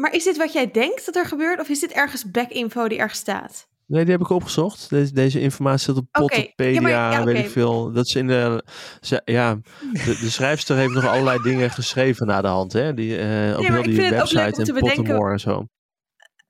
maar 0.00 0.12
is 0.12 0.24
dit 0.24 0.36
wat 0.36 0.52
jij 0.52 0.70
denkt 0.70 1.06
dat 1.06 1.16
er 1.16 1.26
gebeurt? 1.26 1.60
Of 1.60 1.68
is 1.68 1.80
dit 1.80 1.92
ergens 1.92 2.30
backinfo 2.30 2.88
die 2.88 2.98
ergens 2.98 3.18
staat? 3.18 3.66
Nee, 3.86 4.02
die 4.02 4.12
heb 4.12 4.20
ik 4.20 4.28
opgezocht. 4.30 4.90
Deze, 4.90 5.12
deze 5.12 5.40
informatie 5.40 5.80
staat 5.80 5.96
op 5.96 6.06
Potterpedia, 6.10 6.88
ja, 6.88 7.12
ja, 7.12 7.24
weet 7.24 7.38
ik 7.44 7.50
veel. 7.50 7.92
Dat 7.92 8.08
ze 8.08 8.18
in 8.18 8.26
de, 8.26 8.64
ze, 9.00 9.22
ja, 9.24 9.54
de, 9.92 10.18
de 10.20 10.30
schrijfster 10.30 10.76
heeft 10.76 10.92
nog 10.92 11.06
allerlei 11.06 11.42
dingen 11.42 11.70
geschreven 11.70 12.26
na 12.26 12.40
de 12.40 12.48
hand, 12.48 12.72
hè? 12.72 12.94
Die, 12.94 13.16
eh, 13.18 13.56
op 13.56 13.62
maar 13.62 13.72
heel 13.72 13.82
die 13.82 14.00
het 14.02 14.14
website 14.14 14.72
en 14.72 14.78
Pottermore 14.78 15.32
en 15.32 15.40
zo. 15.40 15.66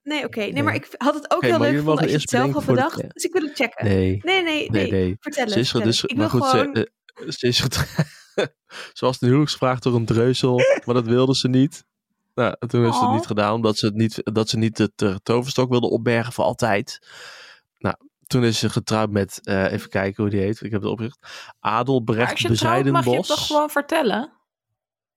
Nee, 0.02 0.24
oké. 0.24 0.38
Nee, 0.38 0.52
Nee. 0.52 0.62
maar 0.62 0.74
ik 0.74 0.88
had 0.96 1.14
het 1.14 1.30
ook 1.30 1.36
Oké, 1.36 1.46
heel 1.46 1.58
leuk 1.58 1.70
gevonden 1.76 2.02
als 2.02 2.10
je 2.12 2.18
het 2.18 2.30
zelf 2.30 2.52
had 2.52 2.64
de- 2.64 2.72
bedacht. 2.72 2.96
Dus 3.12 3.24
ik 3.24 3.32
wil 3.32 3.42
het 3.42 3.54
checken. 3.56 3.84
Nee, 3.84 4.20
Nee, 4.22 4.42
nee, 4.42 4.42
nee. 4.42 4.68
nee, 4.70 4.90
nee. 4.90 5.16
Vertel 5.20 5.48
Ze 5.48 5.58
is, 5.58 5.70
vertel. 5.70 5.86
dus, 5.88 6.04
Ik 6.04 6.16
maar 6.16 6.30
wil 6.30 6.40
goed, 6.40 6.48
gewoon... 6.50 6.76
ze, 6.76 6.90
eh, 7.24 7.28
ze 7.30 7.46
is 7.46 7.60
getrouwd. 7.60 7.88
ze 8.98 9.04
was 9.04 9.18
ten 9.18 9.26
huwelijksgevraagd 9.26 9.82
door 9.82 9.94
een 9.94 10.04
dreuzel, 10.04 10.56
maar 10.84 10.94
dat 10.94 11.06
wilde 11.06 11.34
ze 11.36 11.48
niet. 11.48 11.84
Nou, 12.38 12.54
toen 12.66 12.82
heeft 12.82 12.94
ze 12.94 13.00
het 13.00 13.08
Oh. 13.08 13.14
niet 13.14 13.26
gedaan, 13.26 13.54
omdat 13.54 13.78
ze, 13.78 13.86
het 13.86 13.94
niet, 13.94 14.20
dat 14.24 14.48
ze 14.48 14.58
niet 14.58 14.78
het 14.78 15.18
toverstok 15.22 15.70
wilde 15.70 15.90
opbergen 15.90 16.32
voor 16.32 16.44
altijd. 16.44 16.98
Nou, 17.78 17.94
toen 18.26 18.44
is 18.44 18.58
ze 18.58 18.68
getrouwd 18.70 19.10
met, 19.10 19.40
eh, 19.42 19.72
even 19.72 19.90
kijken 19.90 20.22
hoe 20.22 20.32
die 20.32 20.40
heet, 20.40 20.60
ik 20.62 20.70
heb 20.70 20.82
het 20.82 20.90
opgericht, 20.90 21.18
Adelbrecht 21.60 22.30
als 22.30 22.40
je 22.40 22.52
trouwt, 22.52 22.84
mag 22.84 22.84
je 22.84 23.10
het 23.10 23.18
Bezijdenbos. 23.20 23.26
toch 23.26 23.46
gewoon 23.46 23.70
vertellen? 23.70 24.32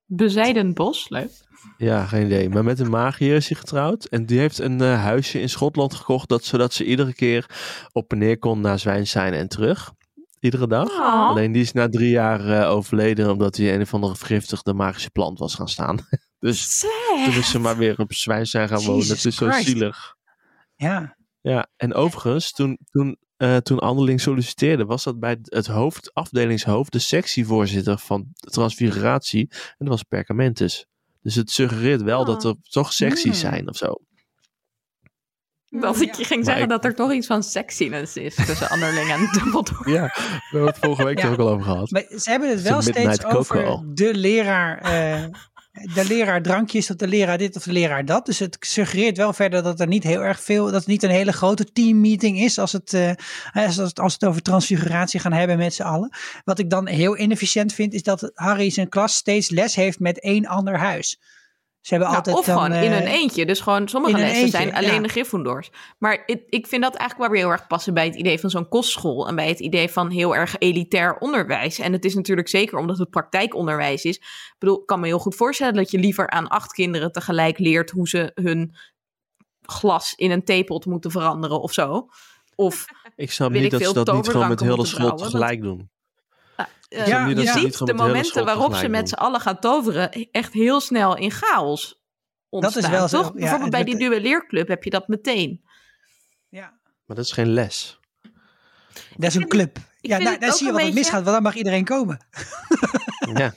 Bezijdenbos, 0.06 1.10
leuk. 1.10 1.32
Ja, 1.78 2.06
geen 2.06 2.26
idee. 2.26 2.50
Maar 2.50 2.64
met 2.64 2.80
een 2.80 2.90
magier 2.90 3.36
is 3.36 3.48
hij 3.50 3.58
getrouwd. 3.58 4.06
En 4.06 4.26
die 4.26 4.40
heeft 4.40 4.60
een 4.60 4.82
eh, 4.82 5.02
huisje 5.04 5.40
in 5.42 5.50
Schotland 5.50 5.94
gekocht. 5.94 6.30
Dat, 6.30 6.44
zodat 6.44 6.74
ze 6.74 6.86
iedere 6.86 7.14
keer 7.14 7.46
op 7.92 8.12
en 8.12 8.18
neer 8.18 8.40
kon 8.40 8.62
naar 8.62 8.80
Zwijnstein 8.80 9.34
en 9.34 9.48
terug. 9.48 9.92
Iedere 10.40 10.68
dag. 10.68 10.90
Oh. 10.90 11.28
Alleen 11.30 11.52
die 11.52 11.62
is 11.62 11.72
na 11.72 11.90
drie 11.90 12.10
jaar 12.10 12.62
eh, 12.62 12.70
overleden. 12.70 13.32
Omdat 13.32 13.56
hij 13.58 13.74
een 13.76 13.82
of 13.82 13.94
andere 13.94 14.16
vergiftigde 14.16 14.74
magische 14.74 15.10
plant 15.10 15.40
was 15.40 15.56
gaan 15.56 15.70
staan. 15.70 15.98
dus 16.42 16.80
toen 17.26 17.34
is 17.34 17.50
ze 17.50 17.60
maar 17.60 17.78
weer 17.78 18.00
op 18.00 18.14
Zwijnstein 18.14 18.68
gaan 18.68 18.84
wonen. 18.84 19.08
Het 19.08 19.26
is 19.26 19.36
zo 19.36 19.52
zielig. 19.52 20.16
Ja. 20.76 21.18
Ja, 21.42 21.68
en 21.78 21.94
overigens, 21.94 22.52
toen, 22.52 22.78
toen, 22.92 23.18
eh, 23.38 23.58
toen 23.58 23.80
Anderling 23.80 24.22
solliciteerde, 24.22 24.86
was 24.86 25.04
dat 25.04 25.20
bij 25.20 25.38
het 25.42 25.68
hoofd, 25.68 26.14
afdelingshoofd, 26.14 26.92
de 26.92 27.00
sectievoorzitter 27.00 27.98
van 27.98 28.28
de 28.34 28.50
transfiguratie. 28.50 29.48
En 29.52 29.76
dat 29.78 29.88
was 29.88 30.04
Perkamentus. 30.04 30.86
Dus 31.22 31.36
het 31.36 31.52
suggereert 31.52 32.02
wel 32.02 32.20
Oh. 32.20 32.26
dat 32.26 32.44
er 32.44 32.56
toch 32.70 32.94
secties 32.94 33.42
Hmm. 33.42 33.50
zijn 33.52 33.70
of 33.70 33.76
zo. 33.78 33.96
Dat 35.70 36.02
ik 36.02 36.16
je 36.16 36.24
ging 36.24 36.46
zeggen 36.46 36.64
ik- 36.64 36.70
dat 36.70 36.86
er 36.86 36.96
toch 36.96 37.12
iets 37.14 37.28
van 37.28 37.44
sexiness 37.44 38.16
is 38.16 38.36
tussen 38.36 38.70
Anderling 38.74 39.10
en 39.12 39.30
Dumbledore. 39.32 39.92
Ja, 39.92 40.06
we 40.16 40.40
hebben 40.50 40.68
het 40.70 40.78
vorige 40.80 41.04
week 41.04 41.18
Ja. 41.20 41.26
er 41.26 41.32
ook 41.32 41.40
al 41.40 41.50
over 41.50 41.64
gehad. 41.64 41.92
Maar 41.92 42.06
ze 42.18 42.30
hebben 42.30 42.50
het 42.50 42.62
wel 42.62 42.82
steeds 42.82 43.26
over 43.26 43.82
de 43.94 44.14
leraar. 44.14 44.78
eh, 44.82 45.26
de 45.72 46.06
leraar 46.08 46.42
drankjes 46.42 46.90
of 46.90 46.96
de 46.96 47.08
leraar 47.08 47.38
dit 47.38 47.56
of 47.56 47.64
de 47.64 47.72
leraar 47.72 48.06
dat. 48.06 48.26
Dus 48.26 48.40
het 48.40 48.58
suggereert 48.60 49.18
wel 49.18 49.34
verder 49.34 49.64
dat 49.64 49.80
er 49.80 49.88
niet 49.88 50.04
heel 50.04 50.22
erg 50.22 50.42
veel, 50.42 50.66
dat 50.66 50.74
het 50.74 50.88
niet 50.88 51.04
een 51.04 51.10
hele 51.10 51.34
grote 51.34 51.72
teammeeting 51.72 52.40
is 52.40 52.58
als 52.58 52.72
het, 52.72 52.94
eh, 52.94 53.12
als 53.54 53.96
als 53.96 54.14
het 54.14 54.26
over 54.26 54.42
transfiguratie 54.42 55.20
gaan 55.20 55.34
hebben 55.34 55.58
met 55.58 55.74
z'n 55.74 55.82
allen. 55.82 56.16
Wat 56.44 56.60
ik 56.60 56.70
dan 56.70 56.88
heel 56.88 57.18
inefficiënt 57.18 57.74
vind, 57.74 57.94
is 57.94 58.04
dat 58.04 58.32
Harry 58.34 58.70
zijn 58.70 58.90
klas 58.90 59.16
steeds 59.16 59.50
les 59.50 59.76
heeft 59.76 60.00
met 60.00 60.20
één 60.20 60.46
ander 60.46 60.78
huis. 60.78 61.20
Ze 61.82 61.90
hebben 61.90 62.08
Nou, 62.08 62.18
altijd 62.18 62.38
of 62.38 62.46
dan, 62.46 62.56
gewoon 62.56 62.74
in 62.74 62.92
eh, 62.92 63.00
een 63.00 63.08
eentje. 63.08 63.46
Dus 63.46 63.60
gewoon 63.60 63.88
sommige 63.88 64.24
eentje, 64.24 64.48
zijn 64.48 64.74
alleen 64.74 64.94
ja. 64.94 65.02
de 65.02 65.08
Gryffindors. 65.08 65.70
Maar 65.98 66.24
ik, 66.26 66.44
ik 66.50 66.68
vind 66.68 66.82
dat 66.82 66.96
eigenlijk 66.96 67.20
wel 67.20 67.30
weer 67.30 67.40
heel 67.40 67.58
erg 67.60 67.68
passen 67.68 67.94
bij 67.94 68.06
het 68.06 68.16
idee 68.16 68.40
van 68.40 68.50
zo'n 68.50 68.70
kostschool. 68.70 69.28
En 69.28 69.36
bij 69.36 69.48
het 69.48 69.60
idee 69.60 69.90
van 69.90 70.10
heel 70.10 70.36
erg 70.36 70.56
elitair 70.58 71.18
onderwijs. 71.18 71.80
En 71.80 71.94
het 71.94 72.06
is 72.06 72.16
natuurlijk 72.16 72.48
zeker 72.48 72.78
omdat 72.78 72.98
het 72.98 73.10
praktijkonderwijs 73.10 74.04
is. 74.04 74.18
Ik 74.18 74.56
bedoel, 74.60 74.80
ik 74.80 74.86
kan 74.86 75.00
me 75.00 75.08
heel 75.08 75.20
goed 75.20 75.36
voorstellen 75.36 75.74
dat 75.74 75.92
je 75.92 76.00
liever 76.00 76.30
aan 76.30 76.48
acht 76.48 76.74
kinderen 76.74 77.12
tegelijk 77.12 77.60
leert 77.60 77.90
hoe 77.90 78.08
ze 78.08 78.32
hun 78.34 78.76
glas 79.62 80.14
in 80.16 80.32
een 80.32 80.44
theepot 80.44 80.86
moeten 80.86 81.12
veranderen 81.12 81.62
of 81.62 81.74
zo. 81.74 82.08
Of 82.56 82.86
Ik 83.16 83.32
snap 83.32 83.52
niet 83.52 83.64
ik 83.64 83.72
dat 83.72 83.84
ze 83.84 83.94
dat 83.94 84.14
niet 84.14 84.30
gewoon 84.30 84.48
met 84.48 84.60
heel 84.60 84.76
de 84.76 84.86
school 84.86 85.16
tegelijk 85.16 85.62
doen. 85.62 85.90
Eh, 86.92 87.08
Ja, 87.08 87.26
je 87.28 87.36
dat 87.36 87.48
ze 87.48 87.60
ziet 87.60 87.86
de 87.86 87.94
momenten 87.94 88.46
waarop 88.46 88.76
ze 88.76 88.88
met 88.88 89.10
z'n 89.10 89.16
allen 89.16 89.40
gaan 89.40 89.60
toveren 89.60 90.12
echt 90.32 90.54
heel 90.54 90.80
snel 90.80 91.18
in 91.18 91.32
chaos 91.32 92.02
ontstaan. 92.50 92.84
is 92.84 92.90
wel 92.90 93.08
zo, 93.08 93.18
Toch? 93.22 93.32
ja, 93.34 93.40
Bijvoorbeeld 93.40 93.72
bij 93.72 93.84
die 93.84 93.98
duelleerclub 93.98 94.68
heb 94.68 94.84
je 94.84 94.90
dat 94.90 95.08
meteen. 95.08 95.62
ja, 96.50 96.80
Maar 97.06 97.16
dat 97.16 97.26
is 97.26 97.32
geen 97.32 97.54
les. 97.54 98.00
dat 99.16 99.30
is 99.30 99.36
een 99.36 99.48
club. 99.48 99.78
Ja, 100.02 100.20
daar, 100.20 100.34
zie 100.34 100.40
je 100.40 100.48
wat 100.50 100.58
het 100.66 100.76
beetje- 100.76 100.94
misgaat, 100.94 101.22
want 101.24 101.26
dan 101.36 101.42
mag 101.44 101.56
iedereen 101.56 101.86
komen. 101.86 102.20
Ja. 103.34 103.54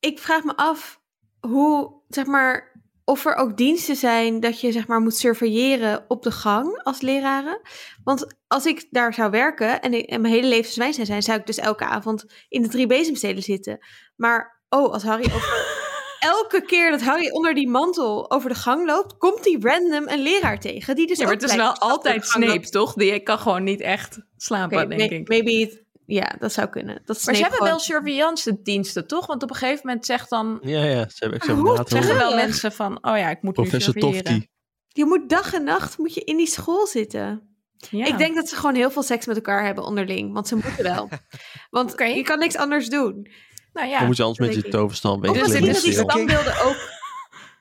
ik 0.00 0.18
vraag 0.18 0.44
me 0.44 0.56
af 0.56 1.00
hoe, 1.40 2.02
zeg 2.08 2.26
maar, 2.26 2.72
of 3.08 3.24
er 3.24 3.34
ook 3.34 3.56
diensten 3.56 3.96
zijn 3.96 4.40
dat 4.40 4.60
je, 4.60 4.72
zeg 4.72 4.86
maar, 4.86 5.00
moet 5.00 5.16
surveilleren 5.16 6.04
op 6.08 6.22
de 6.22 6.30
gang 6.30 6.82
als 6.82 7.00
leraren. 7.00 7.60
Want 8.04 8.36
als 8.46 8.66
ik 8.66 8.86
daar 8.90 9.14
zou 9.14 9.30
werken 9.30 9.80
en, 9.80 9.94
ik, 9.94 10.06
en 10.06 10.20
mijn 10.20 10.34
hele 10.34 10.48
leven 10.48 10.92
zijn, 11.06 11.22
zou 11.22 11.38
ik 11.38 11.46
dus 11.46 11.58
elke 11.58 11.84
avond 11.84 12.24
in 12.48 12.62
de 12.62 12.68
drie 12.68 12.86
bezemstelen 12.86 13.42
zitten. 13.42 13.78
Maar, 14.16 14.62
oh, 14.68 14.92
als 14.92 15.02
Harry 15.02 15.24
over... 15.24 15.76
Elke 16.18 16.62
keer 16.62 16.90
dat 16.90 17.02
Harry 17.02 17.30
onder 17.30 17.54
die 17.54 17.68
mantel 17.68 18.30
over 18.30 18.48
de 18.48 18.54
gang 18.56 18.86
loopt, 18.86 19.16
komt 19.18 19.44
hij 19.44 19.56
random 19.60 20.08
een 20.08 20.22
leraar 20.22 20.60
tegen. 20.60 20.96
Die 20.96 21.06
dus 21.06 21.18
Ja, 21.18 21.24
maar 21.24 21.34
het 21.34 21.42
is 21.42 21.54
wel 21.54 21.74
altijd 21.74 22.26
Snape, 22.26 22.68
toch? 22.68 22.94
Die 22.94 23.20
kan 23.20 23.38
gewoon 23.38 23.62
niet 23.62 23.80
echt 23.80 24.18
slapen, 24.36 24.88
denk 24.88 25.10
may- 25.10 25.18
ik. 25.18 25.28
maybe 25.28 25.86
ja, 26.10 26.36
dat 26.38 26.52
zou 26.52 26.68
kunnen. 26.68 27.00
Dat 27.04 27.24
Maar 27.24 27.34
ze 27.34 27.40
hebben 27.40 27.58
gewoon- 27.58 27.68
wel 27.68 27.78
surveillance 27.78 28.62
diensten, 28.62 29.06
toch? 29.06 29.26
Want 29.26 29.42
op 29.42 29.50
een 29.50 29.56
gegeven 29.56 29.86
moment 29.86 30.06
zegt 30.06 30.30
dan, 30.30 30.58
Ja, 30.62 30.84
ja. 30.84 31.08
Ze 31.08 31.16
hebben 31.18 31.38
examinator. 31.40 31.88
zeggen 31.88 32.16
wel 32.16 32.34
mensen 32.34 32.72
van, 32.72 32.92
oh 33.04 33.16
ja, 33.16 33.30
ik 33.30 33.42
moet 33.42 33.56
nu 33.56 33.62
Professor 33.62 33.92
surveilleren. 33.92 34.24
Tofty. 34.32 34.46
Je 34.88 35.04
moet 35.04 35.28
dag 35.28 35.54
en 35.54 35.64
nacht 35.64 35.98
moet 35.98 36.14
je 36.14 36.24
in 36.24 36.36
die 36.36 36.46
school 36.46 36.86
zitten. 36.86 37.56
Ja. 37.90 38.06
Ik 38.06 38.18
denk 38.18 38.34
dat 38.34 38.48
ze 38.48 38.56
gewoon 38.56 38.74
heel 38.74 38.90
veel 38.90 39.02
seks 39.02 39.26
met 39.26 39.36
elkaar 39.36 39.64
hebben 39.64 39.84
onderling. 39.84 40.32
Want 40.32 40.48
ze 40.48 40.54
moeten 40.54 40.82
wel. 40.82 41.08
Want 41.70 41.94
je 41.96 42.22
kan 42.22 42.38
niks 42.38 42.56
anders 42.56 42.88
doen. 42.88 43.12
nou 43.14 43.28
Dan 43.72 43.88
ja, 43.88 44.04
moet 44.04 44.16
je 44.16 44.22
anders 44.22 44.46
met 44.48 44.54
je 44.64 44.70
toverstand 44.70 45.28
Of 45.28 45.36
Dus 45.36 45.50
dit 45.50 45.82
die 45.82 45.92
standbeelden 45.92 46.60
ook 46.64 46.76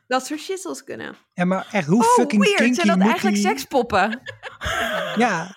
dat 0.08 0.26
soort 0.26 0.40
shizzles 0.40 0.84
kunnen. 0.84 1.16
Ja, 1.34 1.46
maar 1.46 1.68
echt, 1.72 1.88
hoe 1.88 2.04
oh 2.04 2.14
fucking 2.14 2.44
weird, 2.44 2.58
kinky 2.58 2.76
zijn 2.76 2.88
dat 2.88 2.98
moet 2.98 3.06
eigenlijk 3.06 3.36
die... 3.36 3.46
sekspoppen? 3.46 4.20
Ja, 5.16 5.56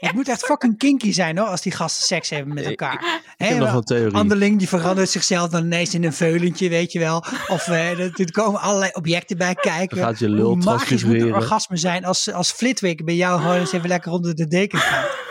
het 0.00 0.12
moet 0.12 0.28
echt 0.28 0.44
fucking 0.44 0.78
kinky 0.78 1.12
zijn 1.12 1.38
hoor, 1.38 1.46
als 1.46 1.62
die 1.62 1.72
gasten 1.72 2.04
seks 2.06 2.30
hebben 2.30 2.54
met 2.54 2.64
elkaar. 2.64 2.94
Ik 2.94 3.22
Hè, 3.36 3.46
heb 3.46 3.58
nog 3.58 3.74
een 3.74 3.82
theorie. 3.82 4.14
Anderling 4.14 4.58
die 4.58 4.68
verandert 4.68 5.10
zichzelf 5.10 5.50
dan 5.50 5.64
ineens 5.64 5.94
in 5.94 6.04
een 6.04 6.12
veulentje, 6.12 6.68
weet 6.68 6.92
je 6.92 6.98
wel. 6.98 7.24
Of 7.48 7.68
eh, 7.68 7.90
er, 8.00 8.20
er 8.20 8.32
komen 8.32 8.60
allerlei 8.60 8.90
objecten 8.94 9.36
bij 9.36 9.54
kijken. 9.54 9.96
Dan 9.96 10.06
gaat 10.06 10.18
je 10.18 10.28
lul 10.28 10.46
Hoe 10.46 10.56
magisch 10.56 11.04
moet 11.04 11.20
een 11.20 11.34
orgasme 11.34 11.76
zijn 11.76 12.04
als, 12.04 12.32
als 12.32 12.52
Flitwick 12.52 13.04
bij 13.04 13.14
jou 13.14 13.40
gewoon 13.40 13.56
eens 13.56 13.72
even 13.72 13.88
lekker 13.88 14.12
onder 14.12 14.34
de 14.34 14.46
deken 14.46 14.78
gaat. 14.78 15.16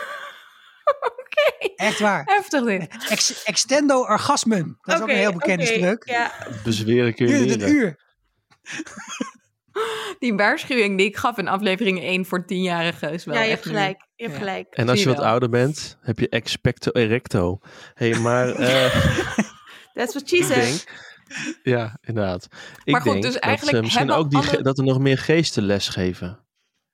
Echt 1.76 2.00
waar. 2.00 2.24
Heftig 2.26 2.64
dit. 2.64 3.10
Ex- 3.10 3.44
extendo 3.44 4.00
orgasmen. 4.00 4.78
Dat 4.82 4.96
is 4.96 5.02
ook 5.02 5.10
een 5.10 5.16
heel 5.16 5.34
bekende 5.34 5.64
oké, 5.64 5.74
spreuk. 5.74 6.10
Ja, 6.10 6.32
Bezweren 6.64 7.14
kun 7.14 7.28
je 7.28 7.46
Duurt 7.46 7.62
een 7.62 7.70
uur. 7.70 8.04
Die 10.20 10.34
waarschuwing 10.34 10.98
die 10.98 11.06
ik 11.08 11.18
gaf 11.18 11.38
in 11.38 11.48
aflevering 11.48 12.00
1 12.02 12.26
voor 12.26 12.46
tienjarigen 12.46 13.12
is 13.12 13.26
wel 13.26 13.36
ja, 13.36 13.42
je 13.42 13.52
echt 13.52 13.64
hebt 13.64 13.76
gelijk. 13.76 14.08
Je 14.16 14.24
hebt 14.24 14.36
Ja. 14.36 14.40
gelijk. 14.46 14.74
En 14.74 14.90
als 14.90 15.04
je 15.04 15.10
wat 15.10 15.20
ouder 15.20 15.50
bent, 15.50 15.98
heb 16.02 16.20
je 16.20 16.30
expecto 16.30 16.92
erecto. 16.92 17.60
Hé, 17.94 18.10
hey, 18.10 18.20
maar 18.20 18.50
eh, 18.56 18.96
That's 19.94 20.14
what 20.14 20.28
she 20.30 20.44
said. 20.44 20.88
Ja, 21.64 21.98
inderdaad. 22.02 22.48
Ik 22.84 22.92
Maar 22.94 23.02
goed, 23.02 23.12
denk 23.12 23.24
dus 23.24 23.34
dat 23.34 23.42
eigenlijk 23.42 23.76
ze 23.78 23.82
misschien 23.84 24.08
hebben 24.08 24.24
ook 24.26 24.32
die, 24.32 24.40
alle- 24.40 24.62
dat 24.62 24.78
er 24.78 24.84
nog 24.84 25.00
meer 25.00 25.18
geesten 25.18 25.64
les 25.64 25.88
geven. 25.88 26.40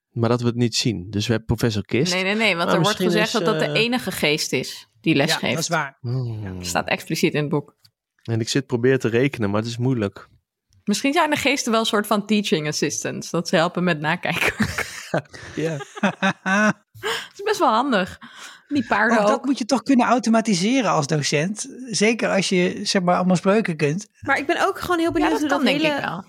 Maar 0.10 0.30
dat 0.30 0.42
we 0.42 0.48
het 0.48 0.56
niet 0.56 0.76
zien. 0.76 1.10
Dus 1.10 1.26
we 1.28 1.34
hebben 1.34 1.56
professor 1.56 1.86
Kist. 1.86 2.14
Nee, 2.14 2.24
nee, 2.24 2.36
nee, 2.36 2.56
want 2.56 2.70
er 2.72 2.76
wordt 2.82 2.88
misschien 2.88 3.06
gezegd 3.06 3.28
is, 3.28 3.34
dat 3.34 3.46
dat 3.46 3.60
de 3.60 3.66
eh, 3.66 3.82
enige 3.84 4.12
geest 4.12 4.54
is 4.54 4.88
die 5.02 5.16
les 5.16 5.30
Ja, 5.32 5.38
geeft. 5.38 5.54
dat 5.54 5.62
is 5.64 5.68
waar. 5.70 5.98
Hmm. 6.00 6.64
staat 6.64 6.88
expliciet 6.88 7.34
in 7.34 7.42
het 7.42 7.50
boek. 7.50 7.76
En 8.24 8.40
ik 8.40 8.50
zit 8.50 8.66
proberen 8.66 9.00
te 9.00 9.08
rekenen, 9.08 9.50
maar 9.50 9.60
het 9.62 9.70
is 9.70 9.78
moeilijk. 9.78 10.28
Misschien 10.84 11.14
zijn 11.14 11.30
de 11.30 11.36
geesten 11.36 11.72
wel 11.72 11.80
een 11.82 11.86
soort 11.86 12.08
van 12.08 12.26
teaching 12.26 12.68
assistants. 12.68 13.30
Dat 13.30 13.48
ze 13.48 13.56
helpen 13.56 13.84
met 13.84 14.00
nakijken. 14.00 14.54
Ja. 15.56 15.78
Dat 17.02 17.34
is 17.34 17.42
best 17.44 17.60
wel 17.60 17.70
handig. 17.70 18.20
Die 18.68 18.86
paarden 18.88 19.18
Ook 19.18 19.24
ook. 19.24 19.30
dat 19.30 19.46
moet 19.46 19.58
je 19.58 19.66
toch 19.66 19.84
kunnen 19.84 20.06
automatiseren 20.06 20.92
als 20.92 21.08
docent. 21.08 21.68
Zeker 21.90 22.30
als 22.30 22.50
je 22.50 22.80
zeg 22.84 23.02
maar 23.02 23.16
allemaal 23.16 23.36
spreuken 23.36 23.76
kunt. 23.78 24.08
Maar 24.22 24.38
ik 24.38 24.46
ben 24.46 24.68
ook 24.68 24.80
gewoon 24.80 24.98
heel 24.98 25.06
Ja, 25.06 25.12
benieuwd 25.12 25.32
dat 25.32 25.40
hoe 25.40 25.50
kan 25.50 25.58
dat 25.58 25.68
denk 25.68 25.82
hele... 25.82 25.96
ik 25.96 26.04
wel. 26.04 26.24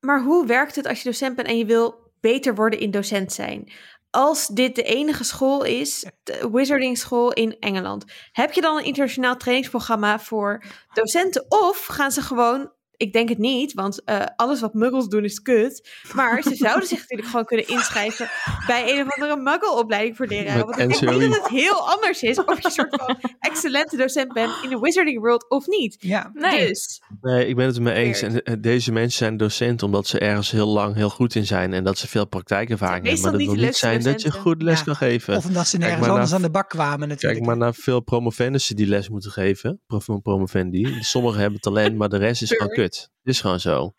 Maar 0.00 0.22
hoe 0.22 0.46
werkt 0.46 0.76
het 0.76 0.86
als 0.86 0.98
je 1.02 1.08
docent 1.08 1.36
bent 1.36 1.48
en 1.48 1.58
je 1.58 1.64
wil 1.64 2.10
beter 2.20 2.54
worden 2.54 2.78
in 2.80 2.90
docent 2.90 3.32
zijn? 3.32 3.72
Als 4.10 4.46
dit 4.46 4.74
de 4.74 4.82
enige 4.82 5.24
school 5.24 5.64
is, 5.64 6.06
de 6.22 6.48
wizarding 6.52 6.98
school 6.98 7.32
in 7.32 7.56
Engeland, 7.60 8.04
heb 8.32 8.52
je 8.52 8.60
dan 8.60 8.76
een 8.76 8.84
internationaal 8.84 9.36
trainingsprogramma 9.36 10.18
voor 10.18 10.62
docenten? 10.92 11.44
Of 11.48 11.86
gaan 11.86 12.12
ze 12.12 12.22
gewoon, 12.22 12.72
ik 12.96 13.12
denk 13.12 13.28
het 13.28 13.38
niet, 13.38 13.72
want 13.74 14.04
eh, 14.04 14.22
alles 14.36 14.60
wat 14.60 14.74
muggels 14.74 15.08
doen 15.08 15.24
is 15.24 15.42
kut. 15.42 15.88
Maar 16.14 16.42
ze 16.42 16.54
zouden 16.66 16.88
zich 16.88 16.98
natuurlijk 16.98 17.28
gewoon 17.28 17.44
kunnen 17.44 17.68
inschrijven 17.68 18.28
bij 18.66 18.92
een 18.98 19.06
of 19.06 19.12
andere 19.14 19.40
muggelopleiding 19.42 20.16
voor 20.16 20.26
leraren. 20.26 20.66
Met 20.66 20.76
Want 20.76 20.80
ik 21.02 21.08
denk 21.08 21.20
dat 21.20 21.34
het 21.42 21.48
heel 21.48 21.90
anders 21.90 22.22
is 22.22 22.38
of 22.38 22.56
je 22.58 22.64
een 22.64 22.70
soort 22.70 22.94
van 23.04 23.18
excellente 23.40 23.96
docent 23.96 24.32
bent 24.32 24.52
in 24.62 24.68
de 24.70 24.78
wizarding 24.78 25.20
world 25.20 25.50
of 25.50 25.66
niet. 25.66 25.96
Ja, 25.98 26.30
Nee. 26.34 26.68
Dus, 26.68 27.00
Nee, 27.20 27.46
ik 27.48 27.56
ben 27.56 27.66
het 27.66 27.76
er 27.76 27.82
mee 27.82 27.94
eens. 27.94 28.22
En 28.22 28.42
eh, 28.42 28.54
deze 28.58 28.92
mensen 28.92 29.18
zijn 29.18 29.36
docent 29.36 29.82
omdat 29.82 30.06
ze 30.06 30.18
ergens 30.18 30.50
heel 30.50 30.66
lang 30.68 30.94
heel 30.94 31.10
goed 31.10 31.34
in 31.34 31.46
zijn 31.46 31.72
en 31.72 31.84
dat 31.84 31.98
ze 31.98 32.08
veel 32.08 32.26
praktijkervaring 32.26 33.04
hebben. 33.06 33.22
Maar 33.22 33.32
dat 33.32 33.40
wil 33.40 33.54
niet 33.54 33.76
zijn 33.76 34.02
dat 34.02 34.22
je 34.22 34.30
goed 34.30 34.62
les 34.62 34.78
Ja. 34.78 34.84
kan 34.84 34.96
geven. 34.96 35.36
of 35.36 35.46
omdat 35.46 35.66
ze 35.68 35.78
nergens 35.78 36.08
anders 36.08 36.30
naar- 36.30 36.38
aan 36.38 36.44
de 36.44 36.50
bak 36.50 36.68
kwamen 36.68 37.08
natuurlijk. 37.08 37.34
Kijk 37.34 37.46
maar 37.46 37.56
naar 37.56 37.74
veel 37.74 38.00
promovendussen 38.00 38.76
die 38.76 38.86
les 38.86 39.08
moeten 39.08 39.30
geven. 39.30 39.80
Promovendi. 40.22 40.96
Sommigen 41.00 41.40
hebben 41.40 41.60
talent, 41.60 41.96
maar 41.96 42.08
de 42.08 42.16
rest 42.16 42.42
is 42.42 42.50
gewoon 42.50 42.68
kut. 42.72 42.85
Het 42.94 43.10
is 43.34 43.40
gewoon 43.40 43.60
zo. 43.60 43.92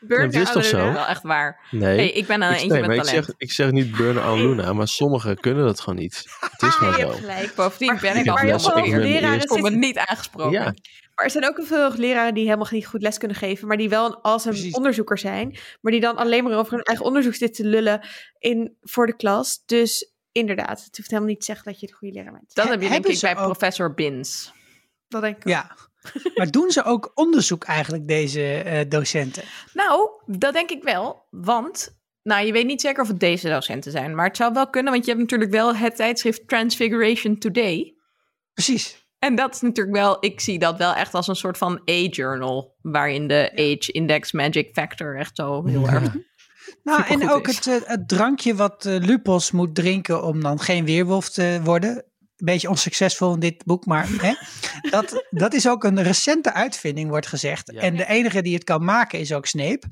burn 0.00 0.22
het 0.22 0.34
is 0.34 0.52
toch 0.52 0.64
zo? 0.64 0.92
Wel 0.92 1.06
echt 1.06 1.22
waar. 1.22 1.66
Nee. 1.70 1.96
Hey, 1.96 2.10
ik 2.10 2.26
ben 2.26 2.42
aan 2.42 2.52
ik, 2.52 2.58
eentje 2.60 2.72
nee, 2.78 2.80
met 2.88 2.96
ik 2.96 3.02
talent. 3.04 3.24
zeg, 3.26 3.34
ik 3.36 3.52
zeg 3.52 3.70
niet 3.70 3.96
burn 3.96 4.18
aan 4.20 4.38
Luna, 4.40 4.72
maar 4.72 4.88
sommigen 4.88 5.36
kunnen 5.40 5.64
dat 5.64 5.80
gewoon 5.80 5.98
niet. 5.98 6.24
Het 6.40 6.62
is 6.62 6.74
gewoon 6.74 6.92
je 6.92 6.98
hebt 6.98 7.12
zo. 7.12 7.18
gelijk. 7.18 7.54
Bovendien 7.54 7.98
ben 8.00 8.16
ik 8.16 8.24
maar 8.24 8.52
al 8.52 8.86
leraren 8.98 9.40
Ik 9.40 9.48
voel 9.48 9.58
me 9.58 9.70
niet 9.70 9.98
aangesproken. 9.98 10.52
Ja. 10.52 10.74
Maar 11.14 11.24
er 11.24 11.30
zijn 11.30 11.46
ook 11.46 11.60
veel 11.62 11.92
leraren 11.96 12.34
die 12.34 12.44
helemaal 12.44 12.66
niet 12.70 12.86
goed 12.86 13.02
les 13.02 13.18
kunnen 13.18 13.36
geven, 13.36 13.68
maar 13.68 13.76
die 13.76 13.88
wel 13.88 14.06
een 14.06 14.18
awesome 14.22 14.54
Precies. 14.54 14.74
onderzoeker 14.74 15.18
zijn, 15.18 15.56
maar 15.80 15.92
die 15.92 16.00
dan 16.00 16.16
alleen 16.16 16.44
maar 16.44 16.58
over 16.58 16.72
hun 16.72 16.82
eigen 16.82 17.04
onderzoek 17.04 17.34
zitten 17.34 17.64
te 17.64 17.70
lullen 17.70 18.06
in, 18.38 18.76
voor 18.80 19.06
de 19.06 19.16
klas. 19.16 19.62
Dus 19.66 20.12
inderdaad, 20.32 20.84
het 20.84 20.96
hoeft 20.96 21.08
helemaal 21.10 21.30
niet 21.30 21.38
te 21.38 21.44
zeggen 21.44 21.64
dat 21.72 21.80
je 21.80 21.86
de 21.86 21.92
goede 21.92 22.14
leraar 22.14 22.32
bent. 22.32 22.54
Dat 22.54 22.64
He- 22.64 22.70
heb 22.70 22.82
je 22.82 22.88
denk 22.88 23.06
ik 23.06 23.20
bij 23.20 23.36
ook- 23.36 23.42
professor 23.44 23.94
Bins. 23.94 24.52
Dat 25.08 25.20
denk 25.22 25.36
ik. 25.36 25.48
Ja. 25.48 25.76
maar 26.34 26.50
doen 26.50 26.70
ze 26.70 26.84
ook 26.84 27.10
onderzoek 27.14 27.64
eigenlijk, 27.64 28.08
deze 28.08 28.42
eh, 28.42 28.88
docenten? 28.88 29.42
Nou, 29.72 30.10
dat 30.26 30.52
denk 30.52 30.70
ik 30.70 30.82
wel. 30.82 31.26
Want, 31.30 32.00
nou, 32.22 32.46
je 32.46 32.52
weet 32.52 32.66
niet 32.66 32.80
zeker 32.80 33.02
of 33.02 33.08
het 33.08 33.20
deze 33.20 33.48
docenten 33.48 33.92
zijn. 33.92 34.14
Maar 34.14 34.26
het 34.26 34.36
zou 34.36 34.52
wel 34.52 34.70
kunnen, 34.70 34.92
want 34.92 35.04
je 35.04 35.10
hebt 35.10 35.22
natuurlijk 35.22 35.50
wel 35.50 35.76
het 35.76 35.96
tijdschrift 35.96 36.48
Transfiguration 36.48 37.38
Today. 37.38 37.94
Precies. 38.52 39.00
En 39.18 39.34
dat 39.34 39.54
is 39.54 39.60
natuurlijk 39.60 39.96
wel, 39.96 40.16
ik 40.20 40.40
zie 40.40 40.58
dat 40.58 40.78
wel 40.78 40.94
echt 40.94 41.14
als 41.14 41.28
een 41.28 41.36
soort 41.36 41.58
van 41.58 41.82
A-journal. 41.90 42.76
Waarin 42.80 43.28
de 43.28 43.50
age 43.52 43.92
index 43.92 44.32
magic 44.32 44.68
factor 44.72 45.18
echt 45.18 45.36
zo 45.36 45.66
heel 45.66 45.88
erg 45.88 46.14
Nou, 46.82 47.02
en 47.06 47.30
ook 47.30 47.46
het, 47.46 47.66
eh, 47.66 47.74
het 47.84 48.08
drankje 48.08 48.54
wat 48.54 48.84
eh, 48.84 48.96
Lupos 48.98 49.50
moet 49.50 49.74
drinken 49.74 50.24
om 50.24 50.42
dan 50.42 50.60
geen 50.60 50.84
weerwolf 50.84 51.30
te 51.30 51.60
worden. 51.64 52.04
Een 52.42 52.48
beetje 52.48 52.68
onsuccesvol 52.68 53.34
in 53.34 53.40
dit 53.40 53.64
boek, 53.64 53.86
maar 53.86 54.08
hè, 54.08 54.34
dat, 54.90 55.26
dat 55.30 55.54
is 55.54 55.68
ook 55.68 55.84
een 55.84 56.02
recente 56.02 56.52
uitvinding, 56.52 57.08
wordt 57.08 57.26
gezegd. 57.26 57.70
Ja. 57.72 57.80
En 57.80 57.96
de 57.96 58.06
enige 58.06 58.42
die 58.42 58.54
het 58.54 58.64
kan 58.64 58.84
maken 58.84 59.18
is 59.18 59.32
ook 59.32 59.46
Snape. 59.46 59.86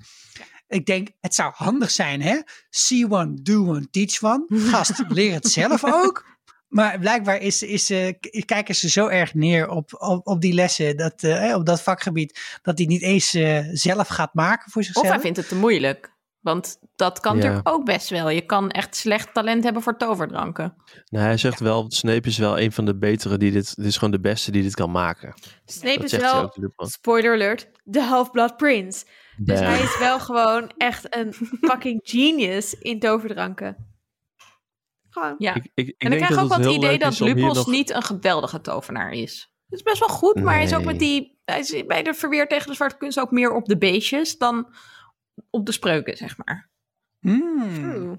Ik 0.68 0.86
denk, 0.86 1.08
het 1.20 1.34
zou 1.34 1.52
handig 1.54 1.90
zijn, 1.90 2.22
hè? 2.22 2.40
See 2.70 3.10
one, 3.10 3.42
do 3.42 3.66
one, 3.66 3.90
teach 3.90 4.22
one. 4.22 4.44
Gast, 4.48 5.04
leer 5.08 5.32
het 5.32 5.46
zelf 5.46 5.84
ook. 5.84 6.38
Maar 6.68 6.98
blijkbaar 6.98 7.40
is, 7.40 7.62
is, 7.62 7.90
eh, 7.90 8.14
kijken 8.44 8.74
ze 8.74 8.88
zo 8.88 9.06
erg 9.06 9.34
neer 9.34 9.68
op, 9.68 9.94
op, 9.98 10.26
op 10.26 10.40
die 10.40 10.52
lessen, 10.52 10.96
dat, 10.96 11.22
eh, 11.22 11.54
op 11.54 11.66
dat 11.66 11.82
vakgebied, 11.82 12.58
dat 12.62 12.78
hij 12.78 12.86
niet 12.86 13.02
eens 13.02 13.34
eh, 13.34 13.64
zelf 13.72 14.08
gaat 14.08 14.34
maken 14.34 14.70
voor 14.70 14.80
Of 14.80 14.86
zichzelf. 14.86 15.08
hij 15.08 15.20
vindt 15.20 15.36
het 15.36 15.48
te 15.48 15.56
moeilijk. 15.56 16.18
Want 16.40 16.78
dat 16.96 17.20
kan 17.20 17.32
Ja. 17.36 17.42
natuurlijk 17.42 17.68
ook 17.68 17.84
best 17.84 18.08
wel. 18.08 18.28
Je 18.28 18.40
kan 18.46 18.70
echt 18.70 18.96
slecht 18.96 19.34
talent 19.34 19.64
hebben 19.64 19.82
voor 19.82 19.96
toverdranken. 19.96 20.74
Nou, 21.08 21.24
hij 21.24 21.36
zegt 21.36 21.60
wel, 21.60 21.84
Snape 21.88 22.28
is 22.28 22.38
wel 22.38 22.58
een 22.60 22.72
van 22.72 22.84
de 22.84 22.98
betere 22.98 23.36
die 23.38 23.50
dit, 23.52 23.76
dit 23.76 23.84
is 23.86 23.94
gewoon 23.96 24.10
de 24.10 24.20
beste 24.20 24.50
die 24.50 24.62
dit 24.62 24.74
kan 24.74 24.90
maken. 24.90 25.34
Snape 25.64 26.04
is 26.04 26.12
wel, 26.16 26.34
ook. 26.42 26.54
Spoiler 26.76 27.32
alert, 27.34 27.68
de 27.84 28.02
Half-Blood 28.02 28.56
Prince. 28.56 29.04
Dus 29.36 29.58
Bam. 29.60 29.68
hij 29.68 29.82
is 29.82 29.98
wel 29.98 30.20
gewoon 30.20 30.70
echt 30.76 31.16
een 31.16 31.32
fucking 31.70 32.00
genius 32.02 32.74
in 32.74 32.98
toverdranken. 33.00 33.88
Gewoon. 35.10 35.34
Ja. 35.38 35.54
Ik, 35.54 35.70
ik, 35.74 35.88
ik 35.88 35.94
en 35.98 36.12
ik 36.12 36.18
krijg 36.18 36.42
ook 36.42 36.48
wel 36.48 36.58
het 36.58 36.66
idee 36.76 36.98
dat 36.98 37.20
Lupos 37.20 37.56
nog- 37.56 37.66
niet 37.66 37.90
een 37.90 38.02
geweldige 38.02 38.60
tovenaar 38.60 39.12
is. 39.12 39.52
Het 39.68 39.78
is 39.78 39.82
best 39.84 39.98
wel 39.98 40.08
goed, 40.16 40.42
maar 40.42 40.54
hij 40.54 40.64
is 40.64 40.74
ook 40.74 40.84
met 40.84 40.98
die... 40.98 41.38
Hij 41.44 41.58
is 41.58 41.86
bij 41.86 42.02
de 42.02 42.14
verweer 42.14 42.48
tegen 42.48 42.66
de 42.68 42.74
zwarte 42.74 42.96
kunst 42.96 43.18
ook 43.20 43.30
meer 43.30 43.52
op 43.52 43.64
de 43.64 43.78
beestjes 43.78 44.38
dan 44.38 44.74
op 45.50 45.66
de 45.66 45.72
spreuken, 45.72 46.16
zeg 46.16 46.36
maar. 46.44 46.68
Hmm. 47.20 48.18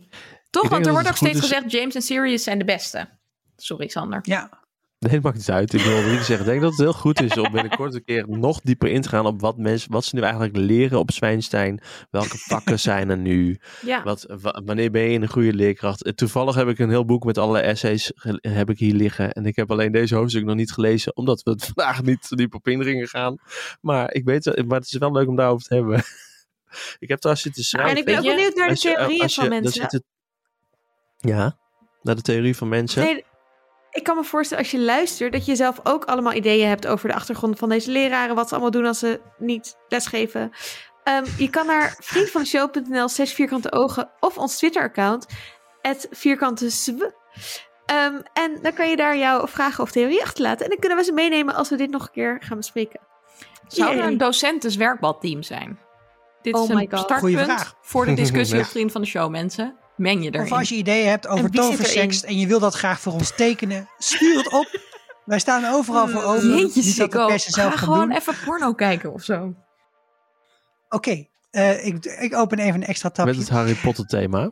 Toch? 0.50 0.70
Want 0.70 0.86
er 0.86 0.92
wordt 0.92 1.08
ook 1.08 1.16
steeds 1.16 1.36
is- 1.36 1.42
gezegd, 1.42 1.72
James 1.72 1.96
en 1.96 2.02
Sirius 2.02 2.44
zijn 2.44 2.58
de 2.60 2.66
beste. 2.66 3.10
Sorry, 3.56 3.88
Sander. 3.88 4.20
Ja, 4.24 4.60
Nee, 5.00 5.12
het 5.14 5.24
maakt 5.24 5.36
niet 5.38 5.50
uit. 5.52 5.74
Ik 5.74 5.82
wil 5.82 6.02
niet 6.10 6.20
zeggen. 6.20 6.40
Ik 6.40 6.46
denk 6.46 6.62
dat 6.62 6.70
het 6.72 6.80
heel 6.80 6.94
goed 6.94 7.22
is 7.22 7.38
om 7.38 7.52
binnenkort 7.52 7.94
een 7.94 8.04
keer 8.04 8.26
nog 8.30 8.60
dieper 8.62 8.90
in 8.90 9.02
te 9.02 9.10
gaan 9.10 9.26
op 9.26 9.42
wat 9.42 9.58
mensen, 9.58 9.92
wat 9.92 10.06
ze 10.06 10.16
nu 10.16 10.22
eigenlijk 10.22 10.56
leren 10.58 11.00
op 11.00 11.12
Zwijnstein. 11.12 11.82
Welke 12.10 12.38
vakken 12.38 12.80
zijn 12.80 13.10
er 13.10 13.18
nu? 13.18 13.60
Ja. 13.86 14.04
Wat, 14.04 14.26
wa- 14.42 14.62
wanneer 14.66 14.92
ben 14.92 15.02
je 15.02 15.20
een 15.20 15.28
goede 15.30 15.54
leerkracht? 15.54 16.12
Toevallig 16.18 16.56
heb 16.56 16.68
ik 16.68 16.80
een 16.80 16.90
heel 16.90 17.06
boek 17.06 17.24
met 17.24 17.38
allerlei 17.38 17.66
essays 17.66 18.12
heb 18.42 18.70
ik 18.70 18.80
hier 18.80 18.94
liggen. 18.94 19.32
En 19.32 19.46
ik 19.46 19.56
heb 19.56 19.72
alleen 19.72 19.92
deze 19.92 20.16
hoofdstuk 20.16 20.46
nog 20.46 20.56
niet 20.56 20.72
gelezen, 20.72 21.16
omdat 21.16 21.44
we 21.44 21.52
het 21.52 21.66
vandaag 21.74 22.02
niet 22.04 22.26
zo 22.26 22.36
diep 22.36 22.56
op 22.56 22.68
ingingen 22.68 23.08
gaan. 23.08 23.38
Maar 23.82 24.14
ik 24.14 24.26
weet, 24.26 24.46
wel- 24.46 24.66
maar 24.66 24.80
het 24.80 24.88
is 24.92 24.98
wel 24.98 25.12
leuk 25.12 25.28
om 25.28 25.36
daarover 25.36 25.68
te 25.68 25.76
hebben. 25.76 26.04
Ik 27.00 27.10
heb 27.10 27.20
trouwens 27.20 27.46
zitten 27.46 27.64
schrijven. 27.64 27.92
en 27.92 27.98
ik 27.98 28.06
ben 28.06 28.18
ook 28.18 28.24
benieuwd 28.24 28.56
naar 28.56 28.68
de 28.68 28.74
je- 28.74 28.80
theorieën 28.96 29.30
van 29.30 29.50
mensen. 29.50 29.82
het- 29.84 30.04
Ja, 31.18 31.58
naar 32.02 32.16
de 32.16 32.22
theorie 32.22 32.56
van 32.56 32.70
mensen. 32.70 33.04
Nee, 33.04 33.26
ik 33.90 34.04
kan 34.04 34.16
me 34.16 34.24
voorstellen 34.24 34.64
als 34.64 34.72
je 34.72 34.80
luistert 34.80 35.32
dat 35.34 35.46
je 35.46 35.56
zelf 35.56 35.80
ook 35.84 36.06
allemaal 36.06 36.34
ideeën 36.34 36.68
hebt 36.68 36.88
over 36.88 37.10
de 37.10 37.16
achtergrond 37.16 37.60
van 37.60 37.70
deze 37.70 37.92
leraren, 37.92 38.36
wat 38.36 38.48
ze 38.48 38.54
allemaal 38.54 38.72
doen 38.72 38.86
als 38.86 39.00
ze 39.00 39.22
niet 39.38 39.76
lesgeven. 39.88 40.52
Ehm, 41.04 41.26
je 41.38 41.50
kan 41.50 41.66
naar 41.66 41.96
vriendvandeshow.nl 42.12 43.08
slash 43.10 43.34
vierkante 43.34 43.72
ogen 43.72 44.10
of 44.20 44.38
ons 44.38 44.58
Twitter-account, 44.58 45.26
het 45.82 46.08
vierkante 46.12 46.70
sw. 46.72 47.04
Ehm, 47.86 48.22
en 48.34 48.60
dan 48.62 48.74
kan 48.74 48.90
je 48.90 48.96
daar 48.96 49.18
jouw 49.18 49.48
vragen 49.48 49.84
of 49.84 49.92
theorie 49.92 50.22
achterlaten. 50.22 50.64
En 50.64 50.70
dan 50.70 50.80
kunnen 50.80 50.98
we 50.98 51.04
ze 51.04 51.12
meenemen 51.12 51.54
als 51.56 51.70
we 51.70 51.76
dit 51.76 51.90
nog 51.90 52.02
een 52.06 52.12
keer 52.12 52.38
gaan 52.44 52.58
bespreken. 52.58 53.00
Zou 53.68 53.98
er 53.98 54.04
een 54.06 54.18
docentes 54.18 54.76
werkbalteam 54.76 55.44
zijn? 55.44 55.80
Dit 56.42 56.54
Oh 56.56 56.64
is 56.64 56.70
een 56.70 56.88
startpunt 56.98 57.40
vraag. 57.40 57.76
voor 57.82 58.06
de 58.06 58.14
discussie 58.14 58.60
op 58.60 58.66
Vriend 58.66 58.92
van 58.92 59.02
de 59.02 59.08
Show, 59.08 59.30
mensen. 59.30 59.76
Meng 59.98 60.24
je 60.24 60.30
erin. 60.32 60.42
Of 60.42 60.52
als 60.52 60.70
je 60.70 60.76
ideeën 60.76 61.08
hebt 61.10 61.28
over 61.28 61.50
toverseks 61.52 62.24
en 62.24 62.38
je 62.40 62.48
wil 62.48 62.60
dat 62.60 62.74
graag 62.74 63.00
voor 63.00 63.14
ons 63.14 63.36
tekenen, 63.36 63.90
stuur 63.98 64.38
het 64.38 64.52
op. 64.54 64.80
Wij 65.26 65.40
staan 65.40 65.66
overal 65.74 66.08
voor 66.08 66.24
open. 66.24 66.48
Jeetje, 66.50 66.56
Niet 66.82 66.98
dat 66.98 67.12
de 67.30 67.38
Sikko. 67.38 67.62
Ga 67.62 67.78
gewoon 67.78 68.08
doen. 68.08 68.18
even 68.18 68.34
porno 68.46 68.74
kijken 68.74 69.14
of 69.14 69.24
zo. 69.24 69.54
Oké, 70.90 71.26
eh, 71.52 71.86
ik, 71.86 72.06
ik 72.06 72.36
open 72.36 72.60
even 72.60 72.82
een 72.82 72.88
extra 72.88 73.10
tapje. 73.10 73.32
Met 73.32 73.42
het 73.42 73.50
Harry 73.50 73.76
Potter 73.76 74.06
thema. 74.06 74.50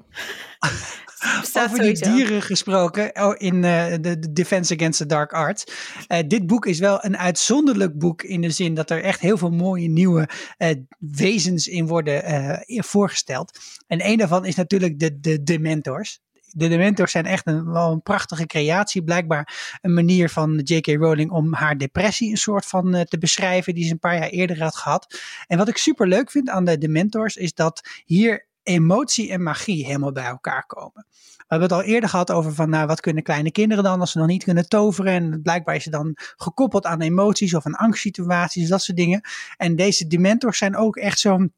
Over 1.53 1.79
die 1.79 2.01
dieren 2.01 2.41
gesproken 2.41 3.11
oh, 3.23 3.35
in 3.37 3.63
eh, 3.63 3.91
de, 4.01 4.19
de 4.19 4.31
Defense 4.33 4.73
Against 4.73 4.99
the 4.99 5.05
Dark 5.05 5.33
Arts. 5.33 5.63
Eh, 6.07 6.27
dit 6.27 6.47
boek 6.47 6.65
is 6.65 6.79
wel 6.79 7.05
een 7.05 7.17
uitzonderlijk 7.17 7.97
boek 7.97 8.21
in 8.23 8.41
de 8.41 8.49
zin 8.49 8.73
dat 8.73 8.89
er 8.89 9.03
echt 9.03 9.19
heel 9.19 9.37
veel 9.37 9.51
mooie 9.51 9.89
nieuwe 9.89 10.29
eh, 10.57 10.75
wezens 10.99 11.67
in 11.67 11.87
worden 11.87 12.63
voorgesteld. 12.67 13.59
En 13.87 14.07
een 14.07 14.17
daarvan 14.17 14.45
is 14.45 14.55
natuurlijk 14.55 14.99
de, 14.99 15.19
de 15.19 15.43
Dementors. 15.43 16.19
De 16.51 16.67
Dementors 16.67 17.11
zijn 17.11 17.25
echt 17.25 17.47
een, 17.47 17.71
wel 17.71 17.91
een 17.91 18.01
prachtige 18.01 18.45
creatie. 18.45 19.03
Blijkbaar 19.03 19.77
een 19.81 19.93
manier 19.93 20.29
van 20.29 20.59
J.K. 20.63 20.87
Rowling 20.87 21.31
om 21.31 21.53
haar 21.53 21.77
depressie 21.77 22.31
een 22.31 22.37
soort 22.37 22.65
van 22.65 23.05
te 23.09 23.17
beschrijven. 23.17 23.73
Die 23.73 23.85
ze 23.85 23.91
een 23.91 23.99
paar 23.99 24.17
jaar 24.17 24.29
eerder 24.29 24.61
had 24.61 24.75
gehad. 24.75 25.19
En 25.47 25.57
wat 25.57 25.67
ik 25.67 25.77
super 25.77 26.07
leuk 26.07 26.31
vind 26.31 26.49
aan 26.49 26.65
de 26.65 26.77
Dementors 26.77 27.35
is 27.35 27.53
dat 27.53 27.89
hier 28.05 28.47
emotie 28.69 29.31
en 29.31 29.43
magie 29.43 29.85
helemaal 29.85 30.11
bij 30.11 30.25
elkaar 30.25 30.65
komen. 30.65 31.05
We 31.37 31.55
hebben 31.55 31.69
het 31.69 31.77
al 31.77 31.93
eerder 31.93 32.09
gehad 32.09 32.31
over 32.31 32.53
van, 32.53 32.69
nou, 32.69 32.87
wat 32.87 32.99
kunnen 32.99 33.23
kleine 33.23 33.51
kinderen 33.51 33.83
dan 33.83 33.99
als 33.99 34.11
ze 34.11 34.17
nog 34.17 34.27
niet 34.27 34.43
kunnen 34.43 34.67
toveren. 34.67 35.13
En 35.13 35.41
blijkbaar 35.41 35.75
is 35.75 35.83
het 35.83 35.93
dan 35.93 36.11
gekoppeld 36.15 36.85
aan 36.85 37.01
emoties 37.01 37.53
of 37.53 37.65
aan 37.65 37.75
angstsituaties, 37.75 38.69
dat 38.69 38.81
soort 38.81 38.97
dingen. 38.97 39.21
En 39.57 39.75
deze 39.75 40.07
dementors 40.07 40.57
zijn 40.57 40.75
ook 40.75 40.95
echt 40.95 41.19
zo'n 41.19 41.53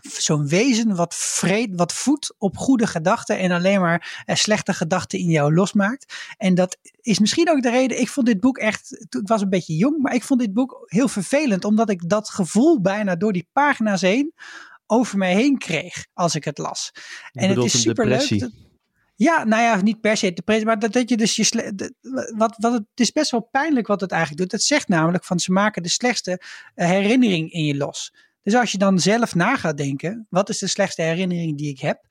zo'n 0.00 0.48
wezen 0.48 0.96
wat 0.96 1.14
vreed, 1.14 1.70
wat 1.76 1.92
voedt 1.92 2.34
op 2.38 2.56
goede 2.56 2.86
gedachten 2.86 3.38
en 3.38 3.50
alleen 3.50 3.80
maar 3.80 4.22
eh, 4.26 4.36
slechte 4.36 4.74
gedachten 4.74 5.18
in 5.18 5.30
jou 5.30 5.54
losmaakt. 5.54 6.14
En 6.36 6.54
dat 6.54 6.78
is 7.00 7.18
misschien 7.18 7.50
ook 7.50 7.62
de 7.62 7.70
reden. 7.70 8.00
Ik 8.00 8.08
vond 8.08 8.26
dit 8.26 8.40
boek 8.40 8.58
echt, 8.58 9.06
ik 9.08 9.20
was 9.28 9.40
een 9.40 9.48
beetje 9.48 9.76
jong, 9.76 10.02
maar 10.02 10.14
ik 10.14 10.22
vond 10.22 10.40
dit 10.40 10.52
boek 10.52 10.82
heel 10.86 11.08
vervelend, 11.08 11.64
omdat 11.64 11.90
ik 11.90 12.08
dat 12.08 12.28
gevoel 12.28 12.80
bijna 12.80 13.16
door 13.16 13.32
die 13.32 13.48
pagina's 13.52 14.00
heen 14.00 14.32
over 14.92 15.18
mij 15.18 15.34
heen 15.34 15.58
kreeg 15.58 16.06
als 16.14 16.34
ik 16.34 16.44
het 16.44 16.58
las. 16.58 16.90
Je 17.30 17.40
en 17.40 17.48
het 17.48 17.64
is 17.64 17.80
super 17.80 18.06
leuk. 18.06 18.50
Ja, 19.14 19.44
nou 19.44 19.62
ja, 19.62 19.82
niet 19.82 20.00
per 20.00 20.16
se 20.16 20.32
depressie, 20.32 20.66
maar 20.66 20.78
dat, 20.78 20.92
dat 20.92 21.08
je 21.08 21.16
dus 21.16 21.36
je. 21.36 21.74
wat, 22.36 22.54
wat 22.56 22.72
het, 22.72 22.84
het 22.90 23.00
is 23.00 23.12
best 23.12 23.30
wel 23.30 23.48
pijnlijk 23.50 23.86
wat 23.86 24.00
het 24.00 24.10
eigenlijk 24.10 24.42
doet. 24.42 24.52
Het 24.52 24.62
zegt 24.62 24.88
namelijk 24.88 25.24
van 25.24 25.38
ze 25.38 25.52
maken 25.52 25.82
de 25.82 25.88
slechtste 25.88 26.40
eh, 26.74 26.86
herinnering 26.86 27.52
in 27.52 27.64
je 27.64 27.76
los. 27.76 28.14
Dus 28.42 28.54
als 28.54 28.72
je 28.72 28.78
dan 28.78 28.98
zelf 28.98 29.34
na 29.34 29.56
gaat 29.56 29.76
denken, 29.76 30.26
wat 30.30 30.48
is 30.48 30.58
de 30.58 30.66
slechtste 30.66 31.02
herinnering 31.02 31.58
die 31.58 31.70
ik 31.70 31.80
heb? 31.80 32.06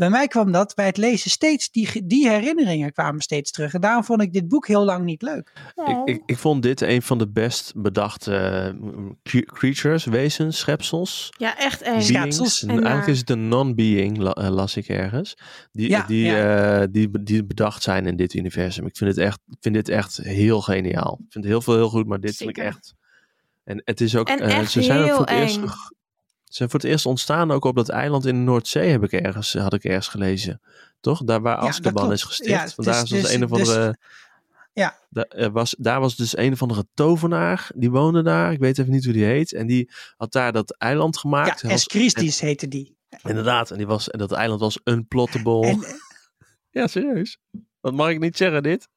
Bij 0.00 0.10
mij 0.10 0.26
kwam 0.28 0.52
dat 0.52 0.74
bij 0.74 0.86
het 0.86 0.96
lezen 0.96 1.30
steeds, 1.30 1.70
die, 1.70 2.06
die 2.06 2.28
herinneringen 2.28 2.92
kwamen 2.92 3.20
steeds 3.20 3.50
terug. 3.50 3.74
En 3.74 3.80
daarom 3.80 4.04
vond 4.04 4.22
ik 4.22 4.32
dit 4.32 4.48
boek 4.48 4.66
heel 4.66 4.84
lang 4.84 5.04
niet 5.04 5.22
leuk. 5.22 5.52
Ik, 5.74 6.00
ik, 6.04 6.22
ik 6.26 6.36
vond 6.38 6.62
dit 6.62 6.80
een 6.80 7.02
van 7.02 7.18
de 7.18 7.28
best 7.28 7.72
bedachte 7.76 8.34
eh, 8.36 9.10
cre- 9.22 9.44
creatures, 9.44 10.04
wezens, 10.04 10.58
schepsels. 10.58 11.28
Ja, 11.38 11.58
echt 11.58 11.82
eng. 11.82 12.00
Schepsels. 12.00 12.62
En 12.62 12.68
En 12.70 12.76
eigenlijk 12.76 13.06
is 13.06 13.18
het 13.18 13.30
een 13.30 13.48
non-being, 13.48 14.18
la- 14.18 14.32
eh, 14.32 14.48
las 14.48 14.76
ik 14.76 14.88
ergens. 14.88 15.34
Die, 15.72 15.88
Ja, 15.88 16.06
die, 16.06 16.24
ja. 16.24 16.80
eh, 16.80 16.86
die, 16.90 17.22
die 17.22 17.44
bedacht 17.44 17.82
zijn 17.82 18.06
in 18.06 18.16
dit 18.16 18.34
universum. 18.34 18.86
Ik 18.86 18.96
vind, 18.96 19.10
het 19.10 19.18
echt, 19.18 19.38
ik 19.48 19.56
vind 19.60 19.74
dit 19.74 19.88
echt 19.88 20.16
heel 20.16 20.60
geniaal. 20.60 21.18
Ik 21.26 21.32
vind 21.32 21.44
heel 21.44 21.60
veel 21.62 21.74
heel 21.74 21.88
goed, 21.90 22.06
maar 22.06 22.20
dit 22.20 22.36
vind 22.36 22.50
ik 22.50 22.56
Zeker. 22.56 22.70
echt. 22.72 22.94
En 23.64 23.82
het 23.84 24.00
is 24.00 24.16
ook. 24.16 24.28
En 24.28 24.68
ze 24.68 24.82
zijn 24.82 25.00
ook 25.02 25.16
voor 25.16 25.26
het 25.26 25.30
eerst. 25.30 25.60
Ze 26.50 26.56
zijn 26.56 26.70
voor 26.70 26.80
het 26.80 26.88
eerst 26.88 27.06
ontstaan 27.06 27.50
ook 27.50 27.64
op 27.64 27.76
dat 27.76 27.88
eiland 27.88 28.26
in 28.26 28.34
de 28.34 28.40
Noordzee, 28.40 28.90
heb 28.90 29.02
ik 29.02 29.12
ergens, 29.12 29.52
had 29.54 29.74
ik 29.74 29.84
ergens 29.84 30.08
gelezen. 30.08 30.60
Toch? 31.00 31.24
Daar 31.24 31.40
waar 31.40 31.62
Ja, 31.62 31.68
Azkaban 31.68 32.12
is 32.12 32.22
gesticht. 32.22 32.50
Ja, 32.50 32.58
Want 32.76 32.88
dus- 32.88 33.02
is 33.02 33.08
dus, 33.08 33.20
dus- 33.22 33.32
een 33.32 33.44
of 33.44 33.50
dus- 33.50 33.68
andere. 33.68 33.96
ja. 34.72 34.98
Daar, 35.10 35.24
er 35.28 35.50
was, 35.50 35.74
daar 35.78 36.00
was 36.00 36.16
dus 36.16 36.36
een 36.36 36.52
of 36.52 36.62
andere 36.62 36.86
tovenaar, 36.94 37.70
die 37.74 37.90
woonde 37.90 38.22
daar. 38.22 38.52
Ik 38.52 38.58
weet 38.58 38.78
even 38.78 38.92
niet 38.92 39.04
hoe 39.04 39.12
die 39.12 39.24
heet. 39.24 39.52
En 39.52 39.66
die 39.66 39.90
had 40.16 40.32
daar 40.32 40.52
dat 40.52 40.76
eiland 40.76 41.18
gemaakt. 41.18 41.60
Ja, 41.60 41.68
was- 41.68 41.76
Es 41.76 41.84
Christis 41.84 42.40
heette 42.40 42.68
die. 42.68 42.96
Inderdaad, 43.22 43.70
en, 43.70 43.76
die 43.76 43.86
was, 43.86 44.10
en 44.10 44.18
dat 44.18 44.32
eiland 44.32 44.60
was 44.60 44.80
unplottable. 44.84 45.66
En, 45.66 45.84
Ja, 46.70 46.86
serieus. 46.86 47.38
Dat 47.80 47.94
mag 47.94 48.08
ik 48.10 48.18
niet 48.18 48.36
zeggen, 48.36 48.62
dit. 48.62 48.88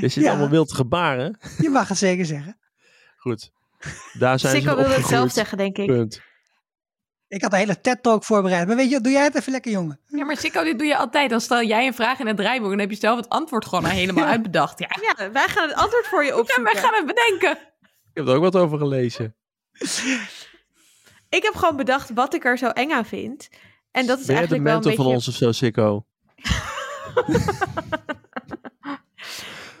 Je 0.00 0.08
zit 0.08 0.24
Ja. 0.24 0.30
allemaal 0.30 0.48
wild 0.48 0.72
gebaren. 0.72 1.38
je 1.58 1.68
mag 1.70 1.88
het 1.88 1.98
zeker 1.98 2.24
zeggen. 2.26 2.58
Goed. 3.16 3.50
Daar 4.18 4.38
zijn 4.38 4.54
Sikko 4.56 4.70
ze 4.70 4.76
wilde 4.76 4.94
het 4.94 5.06
zelf 5.06 5.32
zeggen, 5.32 5.58
denk 5.58 5.78
ik. 5.78 5.86
Punt. 5.86 6.20
Ik 7.30 7.42
had 7.42 7.52
een 7.52 7.58
hele 7.58 7.80
TED-talk 7.80 8.24
voorbereid. 8.24 8.66
Maar 8.66 8.76
weet 8.76 8.90
je, 8.90 9.00
doe 9.00 9.12
jij 9.12 9.22
het 9.22 9.34
even 9.34 9.52
lekker, 9.52 9.70
jongen. 9.70 10.00
Ja, 10.06 10.24
maar 10.24 10.36
Sikko, 10.36 10.64
dit 10.64 10.78
doe 10.78 10.86
je 10.86 10.96
altijd. 10.96 11.30
Dan 11.30 11.40
stel 11.40 11.62
jij 11.62 11.86
een 11.86 11.94
vraag 11.94 12.18
in 12.18 12.26
het 12.26 12.36
draaiboek 12.36 12.70
en 12.70 12.70
dan 12.70 12.80
heb 12.80 12.90
je 12.90 12.96
zelf 12.96 13.16
het 13.16 13.28
antwoord 13.28 13.64
gewoon 13.64 13.84
al 13.84 13.90
helemaal 13.90 14.24
uitbedacht. 14.34 14.78
Ja, 14.78 14.88
Ja, 15.00 15.30
wij 15.32 15.48
gaan 15.48 15.68
het 15.68 15.76
antwoord 15.76 16.06
voor 16.06 16.24
je 16.24 16.30
ja 16.30 16.38
opzoeken. 16.38 16.72
wij 16.72 16.82
gaan 16.82 16.94
het 16.94 17.06
bedenken. 17.06 17.50
Ik 17.80 18.10
heb 18.14 18.26
er 18.26 18.34
ook 18.34 18.42
wat 18.42 18.56
over 18.56 18.78
gelezen. 18.78 19.36
Ik 21.28 21.42
heb 21.42 21.54
gewoon 21.54 21.76
bedacht 21.76 22.10
wat 22.14 22.34
ik 22.34 22.44
er 22.44 22.58
zo 22.58 22.66
eng 22.66 22.90
aan 22.90 23.06
vind. 23.06 23.48
En 23.90 24.06
dat 24.06 24.18
is 24.20 24.26
Ben 24.26 24.36
jij 24.36 24.46
de 24.46 24.50
eigenlijk 24.50 24.62
wel 24.62 24.72
een 24.74 24.80
mentor 24.80 24.90
beetje... 24.90 25.02
van 25.04 25.12
ons 25.12 25.28
of 25.28 25.34
zo, 25.34 25.52
Sikko? 25.52 26.04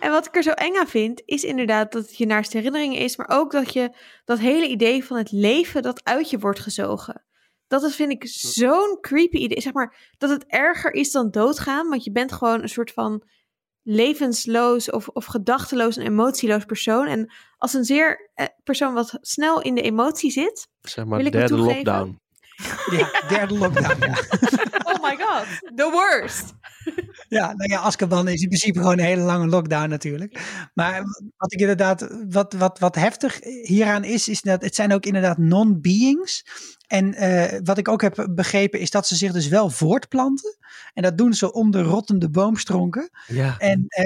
En 0.00 0.10
wat 0.10 0.26
ik 0.26 0.36
er 0.36 0.42
zo 0.42 0.50
eng 0.50 0.76
aan 0.76 0.86
vind, 0.86 1.22
is 1.24 1.44
inderdaad 1.44 1.92
dat 1.92 2.02
het 2.02 2.16
je 2.16 2.26
naaste 2.26 2.56
herinneringen 2.56 2.98
is, 2.98 3.16
maar 3.16 3.28
ook 3.28 3.52
dat 3.52 3.72
je 3.72 3.90
dat 4.24 4.38
hele 4.38 4.66
idee 4.66 5.04
van 5.04 5.16
het 5.16 5.32
leven 5.32 5.82
dat 5.82 6.04
uit 6.04 6.30
je 6.30 6.38
wordt 6.38 6.60
gezogen. 6.60 7.22
Dat 7.70 7.82
is, 7.82 7.94
vind 7.94 8.12
ik 8.12 8.26
zo'n 8.28 8.98
creepy 9.00 9.36
idee. 9.36 9.60
Zeg 9.60 9.72
maar 9.72 10.12
dat 10.18 10.30
het 10.30 10.44
erger 10.46 10.92
is 10.92 11.10
dan 11.10 11.30
doodgaan, 11.30 11.88
want 11.88 12.04
je 12.04 12.12
bent 12.12 12.32
gewoon 12.32 12.62
een 12.62 12.68
soort 12.68 12.92
van 12.92 13.22
levensloos 13.82 14.90
of, 14.90 15.08
of 15.08 15.24
gedachteloos 15.24 15.96
en 15.96 16.06
emotieloos 16.06 16.64
persoon. 16.64 17.06
En 17.06 17.32
als 17.56 17.74
een 17.74 17.84
zeer 17.84 18.30
eh, 18.34 18.46
persoon 18.64 18.94
wat 18.94 19.18
snel 19.20 19.62
in 19.62 19.74
de 19.74 19.82
emotie 19.82 20.30
zit. 20.30 20.68
Zeg 20.80 21.04
maar 21.04 21.16
Wil 21.16 21.26
ik 21.26 21.32
het 21.32 21.48
derde 21.48 21.56
toegeven? 21.56 21.84
lockdown. 21.84 22.18
Ja, 22.90 23.28
derde 23.28 23.58
lockdown. 23.58 24.00
Ja. 24.00 24.14
Oh 24.90 25.02
my 25.02 25.16
god, 25.16 25.46
the 25.76 25.90
worst. 25.92 26.52
Ja, 27.28 27.52
nou 27.52 27.70
ja, 27.70 27.80
Azkaban 27.80 28.28
is 28.28 28.42
in 28.42 28.48
principe 28.48 28.78
gewoon 28.78 28.98
een 28.98 29.04
hele 29.04 29.22
lange 29.22 29.46
lockdown 29.46 29.88
natuurlijk. 29.88 30.40
Maar 30.74 31.02
wat 31.36 31.52
ik 31.52 31.60
inderdaad, 31.60 32.08
wat, 32.28 32.52
wat, 32.52 32.78
wat 32.78 32.94
heftig 32.94 33.38
hieraan 33.62 34.04
is, 34.04 34.28
is 34.28 34.40
dat 34.40 34.62
het 34.62 34.74
zijn 34.74 34.92
ook 34.92 35.04
inderdaad 35.04 35.38
non-beings. 35.38 36.44
En 36.90 37.14
eh, 37.14 37.58
wat 37.64 37.78
ik 37.78 37.88
ook 37.88 38.02
heb 38.02 38.26
begrepen 38.30 38.80
is 38.80 38.90
dat 38.90 39.06
ze 39.06 39.16
zich 39.16 39.32
dus 39.32 39.48
wel 39.48 39.70
voortplanten. 39.70 40.56
En 40.94 41.02
dat 41.02 41.18
doen 41.18 41.32
ze 41.34 41.52
onder 41.52 41.82
rottende 41.82 42.30
boomstronken. 42.30 43.10
Ja, 43.26 43.54
En 43.58 43.84
eh, 43.88 44.04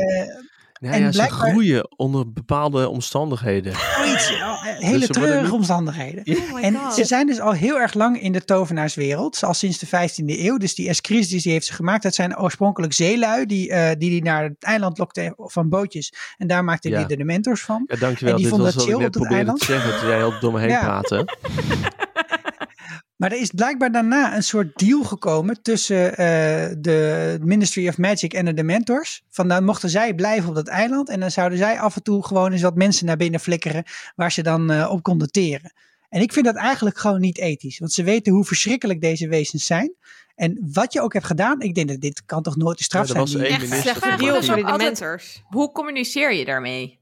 ja, 0.80 0.90
en 0.92 1.00
ja 1.00 1.06
ze 1.12 1.18
blijkbaar- 1.18 1.50
groeien 1.50 1.88
onder 1.96 2.32
bepaalde 2.32 2.88
omstandigheden. 2.88 3.72
ja, 3.72 4.58
hele 4.62 4.78
Dus 4.78 4.90
worden 4.90 5.08
treurige 5.08 5.42
niet- 5.42 5.50
omstandigheden. 5.52 6.22
Oh 6.52 6.64
En 6.64 6.74
god. 6.76 6.94
ze 6.94 7.04
zijn 7.04 7.26
dus 7.26 7.40
al 7.40 7.52
heel 7.52 7.78
erg 7.80 7.94
lang 7.94 8.20
in 8.20 8.32
de 8.32 8.44
tovenaarswereld, 8.44 9.42
al 9.44 9.54
sinds 9.54 9.78
de 9.78 9.86
15e 9.86 10.38
eeuw. 10.44 10.56
Dus 10.56 10.74
die 10.74 10.88
Escrisis 10.88 11.42
die 11.42 11.52
heeft 11.52 11.66
ze 11.66 11.72
gemaakt. 11.72 12.02
Dat 12.02 12.14
zijn 12.14 12.38
oorspronkelijk 12.38 12.92
zeelui 12.92 13.46
die 13.46 13.70
eh, 13.70 13.88
die, 13.98 14.10
die 14.10 14.22
naar 14.22 14.42
het 14.42 14.54
eiland 14.62 14.98
lokten 14.98 15.34
van 15.36 15.68
bootjes. 15.68 16.12
En 16.36 16.46
daar 16.46 16.64
maakten 16.64 16.90
Ja. 16.90 16.98
die 16.98 17.06
de 17.06 17.16
dementors 17.16 17.62
van. 17.62 17.84
Ja, 17.86 17.96
dankjewel. 17.96 18.34
En 18.34 18.40
die 18.40 18.50
Dit 18.50 18.54
vonden 18.54 18.74
was 18.74 18.84
het 18.84 18.92
chill 18.92 18.98
net 19.02 19.06
op 19.06 19.12
het 19.14 19.22
probeerde 19.22 19.52
te 19.58 19.66
eiland. 19.66 19.84
zeggen. 19.84 19.98
Toen 20.00 20.08
jij 20.08 20.16
heel 20.18 20.40
door 20.40 20.52
me 20.52 20.60
heen 20.60 20.68
Ja. 20.68 21.02
Maar 23.16 23.32
er 23.32 23.40
is 23.40 23.50
blijkbaar 23.50 23.92
daarna 23.92 24.36
een 24.36 24.42
soort 24.42 24.78
deal 24.78 25.02
gekomen 25.04 25.62
tussen 25.62 26.16
eh, 26.16 26.74
de 26.78 27.38
Ministry 27.42 27.88
of 27.88 27.98
Magic 27.98 28.32
en 28.34 28.44
de 28.44 28.54
Dementors. 28.54 29.22
Van 29.30 29.48
dan 29.48 29.64
mochten 29.64 29.90
zij 29.90 30.14
blijven 30.14 30.48
op 30.48 30.54
dat 30.54 30.68
eiland 30.68 31.08
en 31.08 31.20
dan 31.20 31.30
zouden 31.30 31.58
zij 31.58 31.80
af 31.80 31.96
en 31.96 32.02
toe 32.02 32.24
gewoon 32.26 32.52
eens 32.52 32.62
wat 32.62 32.74
mensen 32.76 33.06
naar 33.06 33.16
binnen 33.16 33.40
flikkeren 33.40 33.84
waar 34.16 34.32
ze 34.32 34.42
dan 34.42 34.70
eh, 34.70 34.90
op 34.90 35.02
konden 35.02 35.30
teren. 35.30 35.72
En 36.08 36.20
ik 36.20 36.32
vind 36.32 36.44
dat 36.46 36.56
eigenlijk 36.56 36.98
gewoon 36.98 37.20
niet 37.20 37.38
ethisch, 37.38 37.78
want 37.78 37.92
ze 37.92 38.02
weten 38.02 38.32
hoe 38.32 38.44
verschrikkelijk 38.44 39.00
deze 39.00 39.28
wezens 39.28 39.66
zijn. 39.66 39.94
En 40.34 40.68
wat 40.72 40.92
je 40.92 41.00
ook 41.00 41.12
hebt 41.12 41.24
gedaan, 41.26 41.60
ik 41.60 41.74
denk 41.74 41.88
dat 41.88 42.00
dit 42.00 42.22
kan 42.26 42.42
toch 42.42 42.56
nooit 42.56 42.78
de 42.78 42.84
straf 42.84 43.02
Ja, 43.02 43.08
zijn. 43.08 43.20
was 43.20 43.30
die- 43.30 43.40
één 43.40 43.50
Echt 43.50 43.58
minister 43.60 43.82
slechte 43.90 44.08
van 44.08 44.18
deal 44.18 44.42
voor 44.42 44.56
de 44.56 44.64
dementors. 44.76 45.42
Hoe 45.46 45.72
communiceer 45.72 46.32
je 46.34 46.44
daarmee? 46.44 47.00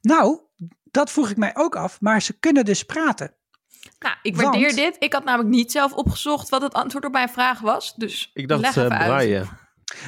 Nou, 0.00 0.40
dat 0.90 1.10
vroeg 1.10 1.30
ik 1.30 1.36
mij 1.36 1.50
ook 1.54 1.76
af, 1.76 2.00
maar 2.00 2.22
ze 2.22 2.38
kunnen 2.38 2.64
dus 2.64 2.82
praten. 2.82 3.34
Nou, 3.98 4.14
ik 4.22 4.36
waardeer 4.36 4.62
Want- 4.62 4.76
dit. 4.76 4.96
Ik 4.98 5.12
had 5.12 5.24
namelijk 5.24 5.50
niet 5.54 5.72
zelf 5.72 5.92
opgezocht 5.92 6.48
wat 6.48 6.62
het 6.62 6.74
antwoord 6.74 7.04
op 7.04 7.12
mijn 7.12 7.28
vraag 7.28 7.60
was. 7.60 7.94
Dus 7.94 8.30
Ik 8.34 8.48
dacht 8.48 8.60
leg 8.60 8.76
uh, 8.76 8.82
even 8.84 8.96
uit. 8.98 9.06
braaien. 9.08 9.48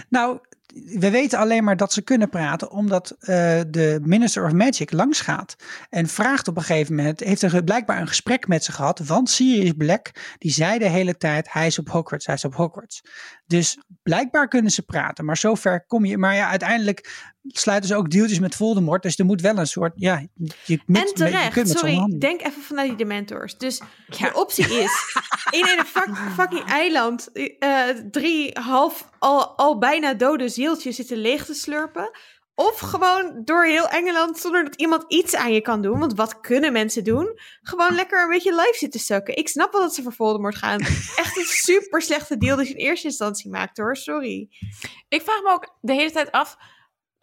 Nou, 0.08 0.38
we 0.74 1.10
weten 1.10 1.38
alleen 1.38 1.64
maar 1.64 1.76
dat 1.76 1.92
ze 1.92 2.02
kunnen 2.02 2.28
praten 2.28 2.70
omdat 2.70 3.10
eh, 3.10 3.60
de 3.68 4.00
Minister 4.02 4.44
of 4.44 4.52
Magic 4.52 4.92
langsgaat 4.92 5.56
en 5.90 6.06
vraagt 6.08 6.48
op 6.48 6.56
een 6.56 6.62
gegeven 6.62 6.94
moment, 6.94 7.20
heeft 7.20 7.42
er 7.42 7.64
blijkbaar 7.64 8.00
een 8.00 8.08
gesprek 8.08 8.46
met 8.48 8.64
ze 8.64 8.72
gehad, 8.72 8.98
want 8.98 9.30
Sirius 9.30 9.72
Black, 9.76 10.10
die 10.38 10.50
zei 10.50 10.78
de 10.78 10.88
hele 10.88 11.16
tijd, 11.16 11.52
hij 11.52 11.66
is 11.66 11.78
op 11.78 11.88
Hogwarts, 11.88 12.26
hij 12.26 12.34
is 12.34 12.44
op 12.44 12.54
Hogwarts. 12.54 13.02
Dus 13.46 13.78
blijkbaar 14.02 14.48
kunnen 14.48 14.70
ze 14.70 14.82
praten, 14.82 15.24
maar 15.24 15.36
zover 15.36 15.86
kom 15.86 16.04
je, 16.04 16.18
maar 16.18 16.34
ja, 16.34 16.48
uiteindelijk 16.48 17.31
sluiten 17.48 17.88
ze 17.88 17.96
ook 17.96 18.10
deeltjes 18.10 18.38
met 18.38 18.54
Voldemort, 18.54 19.02
dus 19.02 19.18
er 19.18 19.24
moet 19.24 19.40
wel 19.40 19.56
een 19.58 19.66
soort, 19.66 19.92
ja, 19.96 20.18
je, 20.18 20.28
moet, 20.34 20.54
En 20.68 20.82
met- 20.86 21.08
je 21.08 21.14
terecht, 21.14 21.68
z'n 21.68 21.76
sorry, 21.76 22.18
denk 22.18 22.40
even 22.40 22.62
vanuit 22.62 22.88
die 22.88 22.96
dementors. 22.96 23.58
Dus 23.58 23.80
Ja. 24.06 24.28
de 24.30 24.34
optie 24.38 24.64
is, 24.78 24.92
in 25.60 25.78
een 25.78 25.84
fuck- 25.86 26.16
fucking 26.34 26.64
eiland, 26.64 27.28
eh, 27.58 27.84
drie 28.10 28.58
half 28.60 29.08
al, 29.18 29.56
al 29.56 29.78
bijna 29.78 30.14
dode 30.14 30.48
zieltjes 30.48 30.96
zitten 30.96 31.16
leeg 31.16 31.44
te 31.44 31.54
slurpen. 31.54 32.10
Of 32.54 32.78
gewoon 32.78 33.40
door 33.44 33.64
heel 33.64 33.88
Engeland 33.88 34.38
zonder 34.38 34.64
dat 34.64 34.74
iemand 34.76 35.04
iets 35.08 35.34
aan 35.34 35.52
je 35.52 35.60
kan 35.60 35.82
doen. 35.82 35.98
Want 35.98 36.14
wat 36.14 36.40
kunnen 36.40 36.72
mensen 36.72 37.04
doen? 37.04 37.38
Gewoon 37.62 37.94
lekker 37.94 38.22
een 38.22 38.28
beetje 38.28 38.50
live 38.54 38.76
zitten 38.78 39.00
sukken. 39.00 39.36
Ik 39.36 39.48
snap 39.48 39.72
wel 39.72 39.80
dat 39.80 39.94
ze 39.94 40.02
voor 40.02 40.12
Voldemort 40.12 40.56
gaan. 40.56 40.80
Echt 41.22 41.36
een 41.36 41.44
super 41.44 42.02
slechte 42.02 42.36
deal 42.36 42.56
die 42.56 42.66
ze 42.66 42.72
in 42.72 42.78
eerste 42.78 43.06
instantie 43.06 43.50
maakt 43.50 43.76
hoor, 43.76 43.96
sorry. 43.96 44.48
Ik 45.08 45.22
vraag 45.22 45.42
me 45.42 45.50
ook 45.50 45.76
de 45.80 45.92
hele 45.92 46.10
tijd 46.10 46.30
af, 46.32 46.56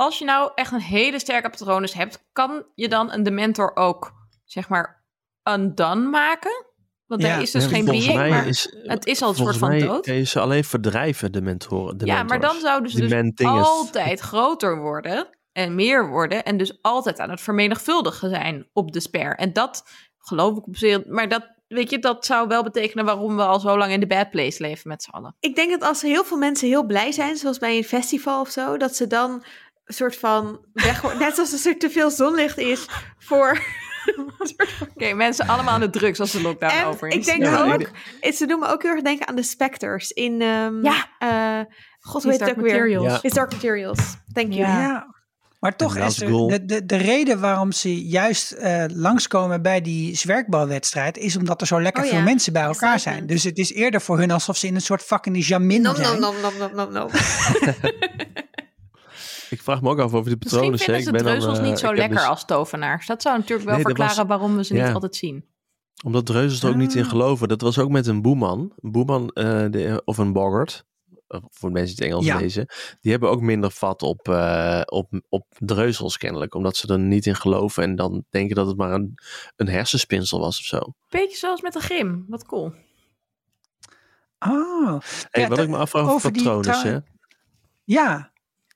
als 0.01 0.19
je 0.19 0.25
nou 0.25 0.51
echt 0.55 0.71
een 0.71 0.79
hele 0.81 1.19
sterke 1.19 1.49
patronus 1.49 1.93
hebt, 1.93 2.27
kan 2.31 2.65
je 2.75 2.87
dan 2.89 3.11
een 3.11 3.23
dementor 3.23 3.75
ook, 3.75 4.11
zeg 4.45 4.69
maar, 4.69 5.03
undone 5.43 6.07
maken? 6.09 6.65
Want 7.05 7.21
Ja. 7.21 7.27
hij 7.27 7.41
is 7.41 7.51
dus 7.51 7.63
Ja, 7.63 7.69
geen 7.69 7.85
volgens 7.85 8.05
being, 8.05 8.19
mij 8.19 8.29
maar 8.29 8.47
is, 8.47 8.75
het 8.83 9.05
is 9.05 9.21
al 9.21 9.29
een 9.29 9.35
soort 9.35 9.57
volgens 9.57 9.79
van 9.83 9.89
dood. 9.89 10.03
kun 10.03 10.13
je 10.13 10.23
ze 10.25 10.39
alleen 10.39 10.63
verdrijven, 10.63 11.31
de 11.31 11.41
mentoren. 11.41 11.97
De 11.97 12.05
ja, 12.05 12.23
maar 12.23 12.39
dan 12.39 12.59
zouden 12.59 12.91
ze 12.91 13.05
dus 13.35 13.45
altijd 13.47 14.19
groter 14.19 14.77
worden 14.81 15.29
en 15.51 15.75
meer 15.75 16.07
worden 16.09 16.43
en 16.43 16.57
dus 16.57 16.77
altijd 16.81 17.19
aan 17.19 17.29
het 17.29 17.41
vermenigvuldigen 17.41 18.29
zijn 18.29 18.69
op 18.73 18.91
de 18.91 18.99
sper. 18.99 19.35
En 19.35 19.53
dat 19.53 19.83
geloof 20.17 20.57
ik 20.57 20.67
op 20.67 20.77
zich, 20.77 21.05
maar 21.05 21.29
dat, 21.29 21.49
weet 21.67 21.89
je, 21.89 21.99
dat 21.99 22.25
zou 22.25 22.47
wel 22.47 22.63
betekenen 22.63 23.05
waarom 23.05 23.35
we 23.35 23.43
al 23.43 23.59
zo 23.59 23.77
lang 23.77 23.91
in 23.91 23.99
de 23.99 24.07
bad 24.07 24.29
place 24.29 24.61
leven 24.61 24.87
met 24.89 25.03
z'n 25.03 25.09
allen. 25.09 25.35
Ik 25.39 25.55
denk 25.55 25.69
dat 25.71 25.83
als 25.89 26.01
heel 26.01 26.23
veel 26.23 26.37
mensen 26.37 26.67
heel 26.67 26.85
blij 26.85 27.11
zijn, 27.11 27.35
zoals 27.37 27.57
bij 27.57 27.77
een 27.77 27.83
festival 27.83 28.41
of 28.41 28.49
zo, 28.49 28.77
dat 28.77 28.95
ze 28.95 29.07
dan 29.07 29.43
een 29.89 29.95
soort 29.95 30.15
van 30.17 30.65
weg, 30.73 31.17
net 31.17 31.39
als 31.39 31.51
als 31.51 31.65
er 31.65 31.77
te 31.77 31.89
veel 31.89 32.09
zonlicht 32.11 32.57
is 32.57 32.85
voor 33.17 33.59
Oké, 34.95 35.13
mensen 35.13 35.47
allemaal 35.47 35.73
aan 35.73 35.79
de 35.79 35.89
drugs 35.89 36.19
als 36.19 36.31
de 36.31 36.41
lockdown 36.41 36.73
En 36.73 36.85
over 36.85 37.07
is. 37.07 37.15
ik 37.15 37.25
denk 37.25 37.43
Ja, 37.43 37.73
ook, 37.73 37.89
ze 38.33 38.45
doen 38.47 38.59
me 38.59 38.67
ook 38.67 38.81
heel 38.81 38.91
erg 38.91 39.01
denken 39.01 39.27
aan 39.27 39.35
de 39.35 39.43
Spectres 39.43 40.09
in, 40.11 40.41
ehm, 40.41 40.83
Ja. 40.83 41.07
eh, 41.19 41.65
god, 41.99 42.23
heet 42.23 42.31
het 42.31 42.39
Dark 42.39 42.51
ook 42.57 42.63
weer? 42.63 42.73
Materials. 42.73 43.05
Ja. 43.13 43.19
His 43.21 43.31
Dark 43.33 43.51
Materials. 43.51 43.99
Thank 44.33 44.53
you. 44.53 44.59
Ja. 44.67 44.81
Ja. 44.81 45.17
Maar 45.59 45.75
toch, 45.75 46.15
Goal. 46.17 46.47
de, 46.47 46.65
de, 46.65 46.85
de 46.85 46.95
reden 46.97 47.39
waarom 47.39 47.71
ze 47.71 48.01
juist 48.07 48.51
eh, 48.51 48.83
langskomen 48.87 49.61
bij 49.61 49.81
die 49.81 50.15
zwerkbalwedstrijd... 50.15 51.17
is 51.17 51.35
omdat 51.37 51.61
er 51.61 51.67
zo 51.67 51.81
lekker 51.81 52.03
Oh 52.03 52.09
ja, 52.09 52.15
veel 52.15 52.25
mensen 52.25 52.53
bij 52.53 52.61
elkaar 52.63 52.99
zijn. 52.99 53.25
Dus 53.27 53.43
het 53.43 53.57
is 53.57 53.73
eerder 53.73 54.01
voor 54.01 54.17
hun 54.17 54.31
alsof 54.31 54.57
ze 54.57 54.67
in 54.67 54.75
een 54.75 54.81
soort 54.81 55.01
fucking 55.01 55.45
jamin 55.47 55.81
Nom, 55.81 55.95
zijn. 55.95 56.19
nom, 56.19 56.33
nom, 56.41 56.57
nom, 56.59 56.71
nom, 56.75 56.75
nom, 56.75 56.91
nom. 56.93 57.09
Ik 59.49 59.61
vraag 59.61 59.81
me 59.81 59.89
ook 59.89 59.99
af 59.99 60.13
over 60.13 60.29
de 60.31 60.35
Misschien 60.39 60.39
patronen. 60.39 60.79
vinden 60.79 61.01
ze 61.03 61.09
ik 61.09 61.15
ben 61.23 61.39
dan, 61.41 61.55
eh, 61.57 61.63
niet 61.63 61.79
zo 61.79 61.93
lekker 61.95 62.17
dus- 62.17 62.27
als 62.27 62.45
tovenaars. 62.45 63.07
Dat 63.07 63.21
zou 63.21 63.37
natuurlijk 63.37 63.67
wel 63.67 63.75
Nee, 63.77 63.85
verklaren 63.85 64.15
was- 64.15 64.25
waarom 64.27 64.55
we 64.55 64.63
ze 64.63 64.75
ja. 64.75 64.85
niet 64.85 64.93
altijd 64.93 65.15
zien. 65.15 65.45
Omdat 66.03 66.25
dreuzels 66.25 66.63
er 66.63 66.69
ook 66.69 66.75
niet 66.75 66.95
in 66.95 67.03
Ah. 67.03 67.09
geloven. 67.09 67.47
Dat 67.47 67.61
was 67.61 67.79
ook 67.79 67.89
met 67.89 68.07
een 68.07 68.21
boeman. 68.21 68.73
Een 68.79 68.91
boeman 68.91 69.29
eh, 69.29 69.65
de- 69.69 70.01
of 70.05 70.17
een 70.17 70.33
boggart. 70.33 70.87
Voor 71.27 71.69
de 71.69 71.75
mensen 71.75 71.95
die 71.95 72.05
het 72.05 72.13
Engels 72.13 72.25
Ja. 72.25 72.37
lezen. 72.39 72.65
Die 73.01 73.11
hebben 73.11 73.29
ook 73.29 73.41
minder 73.41 73.71
vat 73.71 74.01
op, 74.01 74.27
eh, 74.27 74.81
op, 74.85 75.21
op 75.29 75.45
dreuzels 75.57 76.17
kennelijk. 76.17 76.53
Omdat 76.55 76.75
ze 76.77 76.87
er 76.87 76.99
niet 76.99 77.25
in 77.25 77.35
geloven. 77.35 77.83
En 77.83 77.95
dan 77.95 78.25
denken 78.29 78.55
dat 78.55 78.67
het 78.67 78.77
maar 78.77 78.91
een, 78.93 79.13
een 79.55 79.67
hersenspinsel 79.67 80.39
was 80.39 80.59
of 80.59 80.65
zo. 80.65 80.79
Beetje 81.09 81.37
zoals 81.37 81.61
met 81.61 81.73
de 81.73 81.79
grim. 81.79 82.25
Wat 82.27 82.45
cool. 82.45 82.73
Oh, 84.39 84.99
Hey, 85.29 85.43
Ja, 85.43 85.49
wat 85.49 85.59
ik 85.59 85.69
me 85.69 85.77
afvraag 85.77 86.01
over 86.03 86.15
over 86.15 86.33
die 86.33 86.43
patronen. 86.43 86.81
hè. 86.93 86.99
ja. 87.83 88.31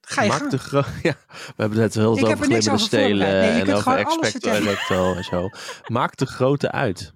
Ga 0.08 0.22
je 0.22 0.28
Maakt 0.30 0.40
gang. 0.40 0.52
de 0.52 0.58
gro- 0.58 0.84
ja, 1.10 1.16
we 1.28 1.54
hebben 1.56 1.80
het 1.82 1.94
heel 1.94 2.12
Ik 2.14 2.18
veel 2.20 2.28
over 2.28 2.38
er 2.40 2.44
glimmende 2.44 2.72
over 2.72 2.86
stelen. 2.86 3.28
Nee, 3.28 3.62
en 3.62 3.74
over 3.74 3.98
expecto 3.98 4.50
electro 4.52 5.14
en 5.14 5.24
zo. 5.24 5.50
Maakt 5.88 6.20
de 6.20 6.26
grote 6.26 6.72
uit. 6.72 7.14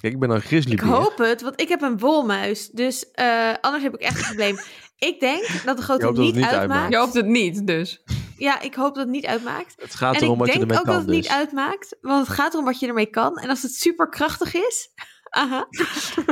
Kijk, 0.00 0.12
ik 0.14 0.20
ben 0.20 0.30
een 0.30 0.36
Ik 0.36 0.42
grizzlybeer. 0.44 0.86
hoop 0.86 1.18
het, 1.18 1.42
want 1.42 1.60
ik 1.60 1.68
heb 1.68 1.82
een 1.82 1.98
wolmuis. 1.98 2.68
Dus 2.68 3.10
eh, 3.10 3.52
anders 3.60 3.82
heb 3.82 3.94
ik 3.94 4.00
echt 4.00 4.16
een 4.18 4.24
probleem. 4.24 4.58
Ik 4.96 5.20
denk 5.20 5.46
dat 5.64 5.76
de 5.76 5.82
grootte 5.82 6.04
dat 6.06 6.16
niet, 6.16 6.26
het 6.26 6.34
niet 6.34 6.44
uitmaakt. 6.44 6.60
uitmaakt. 6.70 6.92
Je 6.92 6.98
hoopt 6.98 7.14
het 7.14 7.26
niet, 7.26 7.66
dus. 7.66 8.02
Ja, 8.36 8.60
ik 8.60 8.74
hoop 8.74 8.94
dat 8.94 9.04
het 9.04 9.12
niet 9.12 9.26
uitmaakt. 9.26 9.74
Het 9.78 9.94
gaat 9.94 10.14
en 10.14 10.22
erom 10.22 10.32
ik 10.32 10.38
wat 10.38 10.46
je 10.46 10.52
denk 10.52 10.62
ermee 10.64 10.78
ook 10.78 10.84
kan 10.84 10.94
dat 10.94 11.02
het 11.02 11.12
niet 11.14 11.22
dus. 11.22 11.32
uitmaakt, 11.32 11.96
want 12.00 12.26
het 12.26 12.36
gaat 12.36 12.52
erom 12.52 12.64
wat 12.64 12.80
je 12.80 12.86
ermee 12.86 13.06
kan. 13.10 13.36
En 13.38 13.48
als 13.48 13.62
het 13.62 13.74
super 13.74 14.08
krachtig 14.08 14.54
is, 14.54 14.88
aha, 15.30 15.66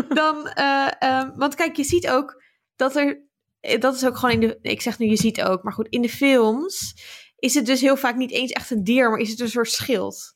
dan, 0.08 0.48
eh, 0.48 0.86
ehm, 0.98 1.30
want 1.36 1.54
kijk, 1.54 1.76
je 1.76 1.84
ziet 1.84 2.08
ook 2.08 2.42
dat 2.76 2.96
er, 2.96 3.28
dat 3.78 3.94
is 3.94 4.04
ook 4.06 4.16
gewoon 4.16 4.34
in 4.34 4.40
de, 4.40 4.58
ik 4.62 4.80
zeg 4.80 4.98
nu 4.98 5.06
je 5.06 5.16
ziet 5.16 5.42
ook, 5.42 5.62
maar 5.62 5.72
goed, 5.72 5.86
in 5.88 6.02
de 6.02 6.08
films 6.08 6.94
is 7.36 7.54
het 7.54 7.66
dus 7.66 7.80
heel 7.80 7.96
vaak 7.96 8.16
niet 8.16 8.30
eens 8.30 8.50
echt 8.50 8.70
een 8.70 8.84
dier, 8.84 9.10
maar 9.10 9.18
is 9.18 9.30
het 9.30 9.40
een 9.40 9.48
soort 9.48 9.70
schild. 9.70 10.34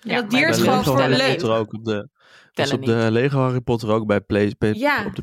En 0.00 0.14
dat 0.16 0.30
dier 0.30 0.48
is 0.48 0.58
gewoon 0.58 0.84
voor 0.84 1.08
leuk. 1.08 1.44
Ook 1.44 1.72
op 1.72 1.84
de, 1.84 2.08
als 2.54 2.72
op 2.72 2.84
de 2.84 3.08
Lego 3.10 3.38
Harry 3.38 3.60
Potter 3.60 3.88
ook 3.90 4.06
bij 4.06 4.20
Play, 4.20 4.54
P- 4.58 4.64
Ja. 4.74 5.06
op 5.06 5.16
de 5.16 5.22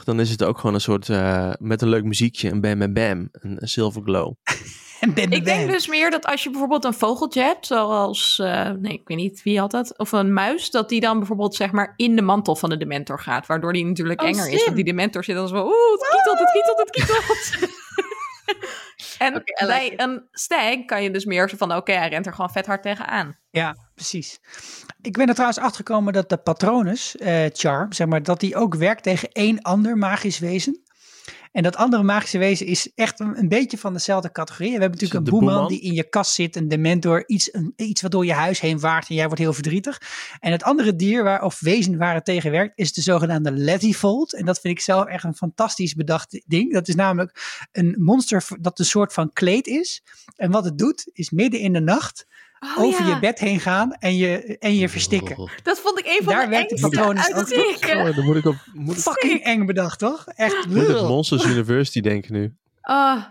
PS4, 0.00 0.04
dan 0.04 0.20
is 0.20 0.30
het 0.30 0.42
ook 0.44 0.58
gewoon 0.58 0.74
een 0.74 0.80
soort 0.80 1.08
eh, 1.08 1.52
met 1.58 1.82
een 1.82 1.88
leuk 1.88 2.04
muziekje, 2.04 2.50
een 2.50 2.60
bam 2.60 2.78
bam 2.78 2.92
bam, 2.92 3.28
een, 3.32 3.56
een 3.62 3.68
silver 3.68 4.02
glow. 4.02 4.32
En 5.04 5.30
Ik 5.30 5.44
denk 5.44 5.70
dus 5.70 5.86
meer 5.86 6.10
dat 6.10 6.26
als 6.26 6.42
je 6.42 6.50
bijvoorbeeld 6.50 6.84
een 6.84 6.94
vogeltje 6.94 7.42
hebt, 7.42 7.66
zoals, 7.66 8.38
eh, 8.38 8.70
nee, 8.70 8.92
ik 8.92 9.08
weet 9.08 9.16
niet 9.16 9.42
wie 9.42 9.58
had 9.58 9.70
dat, 9.70 9.98
of 9.98 10.12
een 10.12 10.32
muis, 10.32 10.70
dat 10.70 10.88
die 10.88 11.00
dan 11.00 11.18
bijvoorbeeld 11.18 11.54
zeg 11.54 11.72
maar 11.72 11.92
in 11.96 12.16
de 12.16 12.22
mantel 12.22 12.56
van 12.56 12.70
de 12.70 12.76
dementor 12.76 13.20
gaat, 13.20 13.46
waardoor 13.46 13.72
die 13.72 13.84
natuurlijk 13.84 14.22
Oh, 14.22 14.28
enger 14.28 14.50
is. 14.50 14.64
Want 14.64 14.76
die 14.76 14.84
dementor 14.84 15.24
zit 15.24 15.36
dan 15.36 15.48
zo, 15.48 15.56
oeh, 15.56 15.90
het 15.92 16.08
kietelt, 16.10 16.38
het 16.38 16.50
kietelt, 16.50 16.78
het 16.78 16.90
kietelt. 16.90 17.72
en 19.18 19.32
like 19.32 19.64
bij 19.66 19.92
een 19.96 20.28
stag 20.30 20.84
kan 20.84 21.02
je 21.02 21.10
dus 21.10 21.24
meer 21.24 21.52
van, 21.56 21.76
oké, 21.76 21.92
hij 21.92 22.08
rent 22.08 22.26
er 22.26 22.34
gewoon 22.34 22.50
vet 22.50 22.66
hard 22.66 22.82
tegenaan. 22.82 23.38
Ja, 23.50 23.76
precies. 23.94 24.40
Ik 25.00 25.12
ben 25.12 25.28
er 25.28 25.34
trouwens 25.34 25.58
achter 25.58 25.76
gekomen 25.76 26.12
dat 26.12 26.28
de 26.28 26.36
patronus, 26.36 27.16
eh, 27.16 27.44
charm, 27.52 27.92
zeg 27.92 28.06
maar, 28.06 28.22
dat 28.22 28.40
die 28.40 28.56
ook 28.56 28.74
werkt 28.74 29.02
tegen 29.02 29.32
één 29.32 29.62
ander 29.62 29.96
magisch 29.96 30.38
wezen. 30.38 30.83
En 31.54 31.62
dat 31.62 31.76
andere 31.76 32.02
magische 32.02 32.38
wezen 32.38 32.66
is 32.66 32.92
echt 32.94 33.20
een, 33.20 33.38
een 33.38 33.48
beetje 33.48 33.78
van 33.78 33.92
dezelfde 33.92 34.32
categorie. 34.32 34.72
We 34.72 34.80
hebben 34.80 35.00
natuurlijk 35.00 35.26
een 35.26 35.32
boeman 35.32 35.54
boeman? 35.54 35.68
die 35.68 35.80
in 35.80 35.92
je 35.92 36.08
kast 36.08 36.32
zit, 36.32 36.56
een 36.56 36.68
dementor, 36.68 37.28
iets, 37.28 37.54
een, 37.54 37.72
iets 37.76 38.02
wat 38.02 38.10
door 38.10 38.26
je 38.26 38.32
huis 38.32 38.60
heen 38.60 38.80
waart 38.80 39.08
en 39.08 39.14
jij 39.14 39.26
wordt 39.26 39.40
heel 39.40 39.52
verdrietig. 39.52 40.00
En 40.40 40.52
het 40.52 40.62
andere 40.62 40.96
dier 40.96 41.24
waar, 41.24 41.42
of 41.42 41.60
wezen 41.60 41.98
waar 41.98 42.14
het 42.14 42.24
tegen 42.24 42.50
werkt 42.50 42.78
is 42.78 42.92
de 42.92 43.00
zogenaamde 43.00 43.52
Lettyfold. 43.52 44.34
En 44.34 44.44
dat 44.44 44.60
vind 44.60 44.76
ik 44.76 44.82
zelf 44.82 45.06
echt 45.06 45.24
een 45.24 45.36
fantastisch 45.36 45.94
bedacht 45.94 46.42
ding. 46.46 46.72
Dat 46.72 46.88
is 46.88 46.94
namelijk 46.94 47.66
een 47.72 47.96
monster 47.98 48.46
dat 48.60 48.78
een 48.78 48.84
soort 48.84 49.12
van 49.12 49.32
kleed 49.32 49.66
is. 49.66 50.02
En 50.36 50.50
wat 50.50 50.64
het 50.64 50.78
doet, 50.78 51.10
is 51.12 51.30
midden 51.30 51.60
in 51.60 51.72
de 51.72 51.80
nacht 51.80 52.26
Oh, 52.76 52.78
over 52.84 53.06
ja. 53.06 53.14
je 53.14 53.18
bed 53.18 53.38
heen 53.38 53.60
gaan 53.60 53.92
en 53.92 54.16
je, 54.16 54.58
en 54.58 54.74
je 54.74 54.88
verstikken. 54.88 55.36
Oh, 55.36 55.50
Dat 55.62 55.80
vond 55.80 55.98
ik 55.98 56.06
een 56.06 56.24
van 56.24 56.32
Daar 56.34 56.44
de 56.44 56.50
werkt 56.50 56.68
de 56.68 56.74
engste 57.00 57.34
uitsteken. 57.34 57.98
oh, 58.08 58.16
dan 58.16 58.24
moet 58.24 58.36
ik 58.36 58.44
op 58.44 58.56
moet 58.72 58.96
ik, 58.96 59.02
Fucking 59.02 59.42
eng 59.42 59.66
bedacht, 59.66 59.98
toch? 59.98 60.26
Echt. 60.26 60.66
moet 60.66 60.76
Ugh. 60.88 61.08
Monsters 61.08 61.44
University 61.44 62.00
denken 62.00 62.32
nu. 62.32 62.56
Oh, 62.82 63.22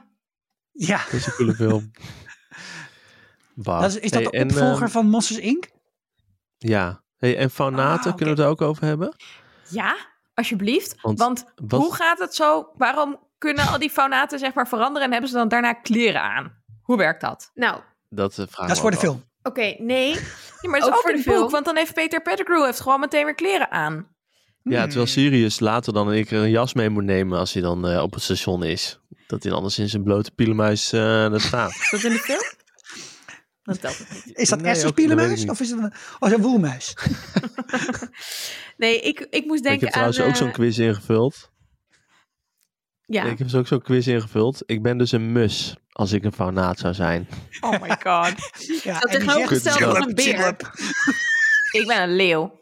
Ja, 0.72 0.98
Dat 0.98 1.14
is 1.14 1.26
een 1.26 1.34
coole 1.34 1.54
film. 1.54 1.92
Bah. 3.56 3.82
dat 3.82 3.90
is, 3.90 3.98
is 4.00 4.12
dat 4.12 4.22
Hey, 4.22 4.32
de 4.32 4.38
en, 4.38 4.46
opvolger 4.50 4.82
ehm, 4.84 4.92
van 4.92 5.08
Monsters 5.10 5.40
Inc? 5.40 5.70
Ja. 6.58 7.02
Hey, 7.18 7.38
en 7.38 7.50
faunaten, 7.50 8.12
Ah, 8.12 8.18
kunnen 8.18 8.36
we 8.36 8.42
het 8.42 8.50
ook 8.52 8.62
over 8.62 8.86
hebben? 8.86 9.16
Ja, 9.70 9.96
alsjeblieft. 10.34 10.96
Want, 11.02 11.20
Want 11.20 11.46
wat- 11.56 11.82
hoe 11.82 11.96
gaat 11.96 12.20
het 12.20 12.36
zo? 12.36 12.70
Waarom 12.78 13.20
kunnen 13.38 13.68
al 13.68 13.80
die 13.80 13.90
faunaten 13.90 14.40
zeg 14.40 14.54
maar 14.54 14.68
veranderen 14.68 15.04
en 15.08 15.12
hebben 15.12 15.30
ze 15.30 15.36
dan 15.36 15.48
daarna 15.48 15.74
kleren 15.74 16.22
aan? 16.22 16.62
Hoe 16.82 16.98
werkt 16.98 17.22
dat? 17.22 17.52
nou, 17.54 17.82
Dat 18.16 18.38
uh, 18.38 18.46
vraag 18.50 18.68
Dat 18.68 18.76
is 18.76 18.82
voor 18.82 18.92
de 18.92 18.98
film. 18.98 19.24
oké, 19.44 19.76
nee. 19.78 20.16
Ja, 20.62 20.70
maar 20.70 20.80
dat 20.80 20.90
is 20.90 20.94
Ook 20.96 21.00
ook, 21.00 21.02
voor 21.02 21.12
de 21.12 21.18
het 21.18 21.26
boek, 21.26 21.36
film. 21.36 21.50
want 21.52 21.66
dan 21.66 21.76
heeft 21.76 21.94
Peter 21.94 22.22
Pettigrew 22.22 22.66
heeft 22.66 22.80
gewoon 22.82 23.00
meteen 23.00 23.26
weer 23.26 23.36
kleren 23.36 23.72
aan. 23.72 24.08
Ja, 24.64 24.78
Hmm. 24.80 24.86
terwijl 24.88 25.08
Sirius 25.08 25.60
later 25.60 25.94
dan 25.94 26.14
ik 26.14 26.32
een 26.32 26.50
jas 26.50 26.74
mee 26.74 26.90
moet 26.90 27.04
nemen 27.04 27.40
als 27.40 27.54
hij 27.54 27.62
dan 27.62 27.88
eh, 27.88 28.02
op 28.02 28.14
het 28.14 28.24
station 28.24 28.64
is. 28.64 29.00
Dat 29.28 29.44
hij 29.44 29.52
anders 29.52 29.80
in 29.80 29.90
zijn 29.90 30.04
blote 30.04 30.32
pielenmuis 30.32 30.92
eh 30.94 31.00
daar 31.02 31.42
staat. 31.42 31.70
Is 31.70 31.90
dat 31.92 32.04
in 32.04 32.12
de 32.12 32.18
film? 32.20 32.42
Dat 33.64 33.82
telt 33.82 33.98
het 33.98 34.10
niet. 34.26 34.38
Is 34.38 34.50
dat 34.50 34.60
Nee, 34.62 34.68
echt 34.72 34.78
een 34.84 35.08
dat 35.18 35.40
ik 35.40 35.50
of 35.52 35.60
is 35.60 35.70
het 35.70 35.80
een, 35.80 35.94
oh, 36.20 36.30
zo'n 36.30 36.42
woelmuis? 36.42 36.94
Nee, 38.78 39.00
ik, 39.00 39.20
ik 39.30 39.46
moest 39.46 39.58
ik 39.60 39.64
denken 39.64 39.82
heb 39.84 39.90
trouwens 39.92 40.20
aan... 40.20 40.28
ook 40.28 40.36
zo'n 40.36 40.48
eh, 40.48 40.54
quiz 40.54 40.78
ingevuld. 40.78 41.52
Ja, 43.14 43.24
Ik 43.24 43.38
heb 43.38 43.48
dus 43.48 43.56
ook 43.56 43.68
zo'n 43.68 43.82
quiz 43.82 44.08
ingevuld. 44.08 44.64
Ik 44.66 44.82
ben 44.82 44.98
dus 44.98 45.12
een 45.12 45.32
mus 45.32 45.76
als 45.92 46.12
ik 46.12 46.24
een 46.24 46.34
faunaat 46.34 46.80
zou 46.80 46.94
zijn. 46.94 47.28
Oh 47.62 47.82
my 47.82 47.98
god. 48.04 48.34
Ja, 48.84 48.94
Zo 48.94 49.00
en 49.00 49.00
die 49.00 49.20
tegenovergesteld 49.20 49.78
zegt, 49.78 49.92
van 49.92 49.96
"Chillip, 49.96 50.08
een 50.08 50.16
beer." 50.16 50.58
Ik 51.82 51.88
ben 51.88 52.02
een 52.02 52.16
leeuw. 52.16 52.62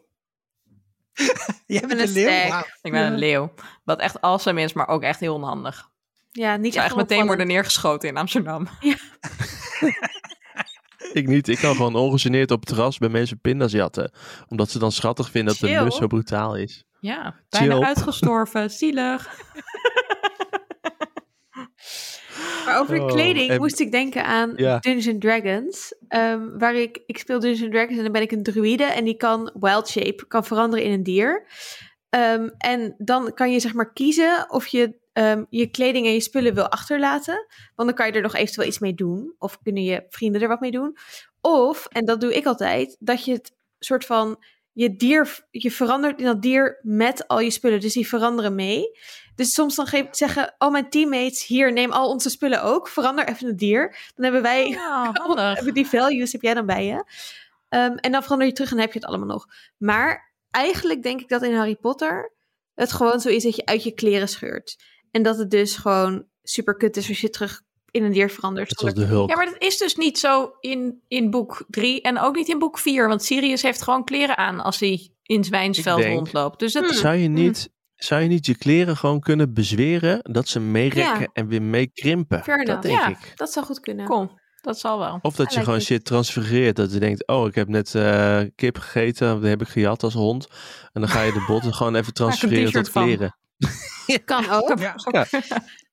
Jij 1.65 1.79
bent 1.81 1.91
een 1.91 1.99
een 1.99 2.11
leeuw? 2.13 2.59
Ik 2.81 2.91
ben 2.91 3.01
Ja. 3.01 3.07
een 3.07 3.17
leeuw. 3.17 3.53
Wat 3.83 3.99
echt 3.99 4.21
awesome 4.21 4.61
is, 4.61 4.73
maar 4.73 4.87
ook 4.87 5.01
echt 5.03 5.19
heel 5.19 5.33
onhandig. 5.33 5.89
ja, 6.31 6.55
niet 6.55 6.65
Ik 6.65 6.71
zou 6.73 6.85
echt 6.85 6.95
echt 6.97 7.09
meteen 7.09 7.25
worden 7.25 7.47
neergeschoten 7.47 8.09
in 8.09 8.17
Amsterdam. 8.17 8.67
Ik 11.13 11.27
niet. 11.27 11.47
Ik 11.47 11.57
kan 11.57 11.75
gewoon 11.75 11.95
ongegeneerd 11.95 12.51
op 12.51 12.59
het 12.59 12.67
terras 12.69 12.97
bij 12.97 13.09
mensen 13.09 13.39
pindas 13.39 13.71
jatten. 13.71 14.11
Omdat 14.47 14.69
ze 14.69 14.79
dan 14.79 14.91
schattig 14.91 15.31
vinden 15.31 15.55
dat 15.59 15.69
de 15.69 15.83
mus 15.83 15.95
zo 15.95 16.07
brutaal 16.07 16.55
is. 16.55 16.83
Ja, 16.99 17.35
bijna 17.49 17.75
Chill. 17.75 17.83
uitgestorven. 17.85 18.69
Zielig. 18.69 19.29
Maar 22.65 22.79
over 22.79 23.01
Oh, 23.01 23.07
kleding 23.07 23.49
en- 23.51 23.57
moest 23.59 23.79
ik 23.79 23.91
denken 23.91 24.25
aan 24.25 24.53
Ja. 24.55 24.79
Dungeons 24.79 25.19
Dragons. 25.19 25.93
ehm, 26.07 26.57
waar 26.57 26.75
ik, 26.75 26.99
ik 27.05 27.17
speel 27.17 27.39
Dungeons 27.39 27.71
Dragons 27.71 27.97
en 27.97 28.03
dan 28.03 28.11
ben 28.11 28.21
ik 28.21 28.31
een 28.31 28.43
druïde. 28.43 28.83
En 28.83 29.03
die 29.03 29.17
kan 29.17 29.51
wild 29.59 29.89
shape, 29.89 30.27
kan 30.27 30.45
veranderen 30.45 30.85
in 30.85 30.91
een 30.91 31.03
dier. 31.03 31.45
Ehm, 32.09 32.49
en 32.57 32.95
dan 32.97 33.33
kan 33.33 33.51
je 33.51 33.59
zeg 33.59 33.73
maar 33.73 33.93
kiezen 33.93 34.45
of 34.49 34.67
je 34.67 34.99
ehm, 35.13 35.43
je 35.49 35.67
kleding 35.67 36.05
en 36.05 36.13
je 36.13 36.19
spullen 36.21 36.53
wil 36.53 36.69
achterlaten. 36.69 37.45
Want 37.75 37.87
dan 37.89 37.93
kan 37.97 38.07
je 38.07 38.13
er 38.13 38.21
nog 38.21 38.35
eventueel 38.35 38.67
iets 38.67 38.79
mee 38.79 38.93
doen. 38.93 39.35
Of 39.37 39.59
kunnen 39.63 39.83
je 39.83 40.05
vrienden 40.09 40.41
er 40.41 40.47
wat 40.47 40.59
mee 40.59 40.71
doen. 40.71 40.97
Of, 41.41 41.85
en 41.89 42.05
dat 42.05 42.21
doe 42.21 42.35
ik 42.35 42.45
altijd, 42.45 42.95
dat 42.99 43.25
je 43.25 43.31
het 43.33 43.51
soort 43.79 44.05
van 44.05 44.43
je 44.71 44.95
dier, 44.95 45.39
je 45.49 45.71
verandert 45.71 46.19
in 46.19 46.25
dat 46.25 46.41
dier 46.41 46.79
met 46.81 47.27
al 47.27 47.39
je 47.39 47.49
spullen. 47.51 47.79
Dus 47.79 47.93
die 47.93 48.07
veranderen 48.07 48.55
mee. 48.55 48.83
Dus 49.35 49.53
soms 49.53 49.75
dan 49.75 49.87
geef, 49.87 50.05
zeggen 50.11 50.55
al 50.57 50.69
mijn 50.71 50.89
teammates, 50.89 51.45
hier, 51.45 51.73
neem 51.73 51.91
al 51.91 52.09
onze 52.09 52.29
spullen 52.29 52.63
ook. 52.63 52.87
Verander 52.87 53.27
even 53.27 53.47
het 53.47 53.57
dier. 53.57 54.11
Dan 54.15 54.23
hebben 54.23 54.41
wij 54.41 54.67
Ja, 54.79 55.09
handig. 55.13 55.55
hebben 55.55 55.73
die 55.73 55.87
values 55.87 56.31
heb 56.31 56.41
jij 56.41 56.53
dan 56.53 56.65
bij 56.65 56.85
je. 56.85 57.03
Ehm, 57.69 57.95
en 57.95 58.11
dan 58.11 58.21
verander 58.21 58.47
je 58.47 58.53
terug 58.53 58.69
en 58.69 58.75
dan 58.75 58.85
heb 58.85 58.93
je 58.93 58.99
het 58.99 59.07
allemaal 59.09 59.27
nog. 59.27 59.45
Maar 59.77 60.33
eigenlijk 60.49 61.03
denk 61.03 61.21
ik 61.21 61.29
dat 61.29 61.43
in 61.43 61.55
Harry 61.55 61.75
Potter 61.75 62.33
het 62.75 62.91
gewoon 62.91 63.19
zo 63.19 63.29
is 63.29 63.43
dat 63.43 63.55
je 63.55 63.65
uit 63.65 63.83
je 63.83 63.91
kleren 63.91 64.27
scheurt. 64.29 64.83
En 65.11 65.23
dat 65.23 65.37
het 65.37 65.51
dus 65.51 65.75
gewoon 65.75 66.25
super 66.43 66.75
kut 66.75 66.97
is 66.97 67.07
als 67.07 67.21
je 67.21 67.29
terug 67.29 67.61
in 67.91 68.03
een 68.03 68.11
dier 68.11 68.29
verandert. 68.29 68.71
Zoals 68.79 68.93
de 68.93 69.03
Hulk. 69.05 69.29
Ja, 69.29 69.35
maar 69.35 69.45
dat 69.45 69.61
is 69.61 69.77
dus 69.77 69.95
niet 69.95 70.19
zo 70.19 70.53
in, 70.59 71.01
in 71.07 71.29
boek 71.29 71.65
3 71.67 72.01
en 72.01 72.19
ook 72.19 72.35
niet 72.35 72.47
in 72.47 72.59
boek 72.59 72.77
4. 72.79 73.07
Want 73.07 73.23
Sirius 73.23 73.61
heeft 73.61 73.81
gewoon 73.81 74.03
kleren 74.03 74.37
aan 74.37 74.59
als 74.59 74.79
hij 74.79 75.11
in 75.23 75.43
Zwijnsveld 75.43 76.03
rondloopt. 76.03 76.59
Dus 76.59 76.73
dat 76.73 76.83
Hmm. 76.85 76.93
Zou 76.93 77.15
je, 77.15 77.27
niet, 77.27 77.69
zou 78.03 78.21
je 78.21 78.27
niet 78.27 78.45
je 78.45 78.57
kleren 78.57 78.97
gewoon 78.97 79.19
kunnen 79.19 79.53
bezweren 79.53 80.19
dat 80.31 80.47
ze 80.47 80.59
meerekken 80.59 81.19
Ja. 81.21 81.27
en 81.33 81.47
weer 81.47 81.61
meekrimpen? 81.61 82.43
Dat 82.65 82.81
denk 82.81 82.99
Ja. 82.99 83.07
ik. 83.07 83.31
Dat 83.35 83.51
zou 83.51 83.65
goed 83.65 83.79
kunnen. 83.79 84.05
Kom. 84.05 84.39
Dat 84.61 84.79
zal 84.79 84.99
wel. 84.99 85.19
Of 85.21 85.35
dat 85.35 85.45
I 85.45 85.49
je 85.49 85.55
like 85.55 85.63
gewoon 85.63 85.79
it. 85.79 85.85
shit 85.85 86.05
transfereert. 86.05 86.75
Dat 86.75 86.93
je 86.93 86.99
denkt, 86.99 87.27
oh, 87.27 87.47
ik 87.47 87.55
heb 87.55 87.67
net 87.67 87.95
eh, 87.95 88.41
kip 88.55 88.77
gegeten. 88.77 89.39
Die 89.41 89.49
heb 89.49 89.61
ik 89.61 89.67
gejat 89.67 90.03
als 90.03 90.13
hond. 90.13 90.47
En 90.93 91.01
dan 91.01 91.09
ga 91.09 91.21
je 91.21 91.31
de 91.31 91.43
botten 91.51 91.73
gewoon 91.73 91.95
even 91.95 92.13
transfereren 92.13 92.71
tot 92.71 92.89
kleren. 92.91 93.35
Kan 94.25 94.49
ook. 94.49 94.79
Ja. 94.79 94.93
Ja. 95.11 95.25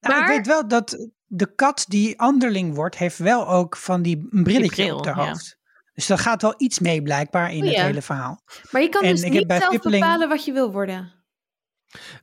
Nou, 0.01 0.15
ik 0.21 0.27
Maar- 0.27 0.29
weet 0.37 0.47
wel 0.47 0.69
dat 0.69 1.09
de 1.27 1.55
kat 1.55 1.85
die 1.89 2.21
anderling 2.21 2.75
wordt, 2.75 2.97
heeft 2.99 3.19
wel 3.19 3.49
ook 3.49 3.77
van 3.77 4.03
die 4.03 4.29
brilletje 4.31 4.83
bril, 4.83 4.97
op 4.97 5.05
haar 5.05 5.17
ja. 5.17 5.27
hoofd. 5.29 5.57
Dus 5.93 6.07
daar 6.07 6.19
gaat 6.19 6.43
wel 6.43 6.55
iets 6.57 6.79
mee 6.79 7.03
blijkbaar 7.03 7.53
in 7.53 7.63
Oh, 7.63 7.69
het 7.69 7.81
hele 7.81 8.03
verhaal. 8.03 8.43
Maar 8.71 8.83
je 8.83 8.89
kan 8.89 9.03
En 9.03 9.11
dus 9.11 9.23
niet 9.23 9.45
zelf 9.59 9.79
bepalen 9.83 10.29
wat 10.29 10.45
je 10.45 10.53
wil 10.53 10.73
worden. 10.73 11.13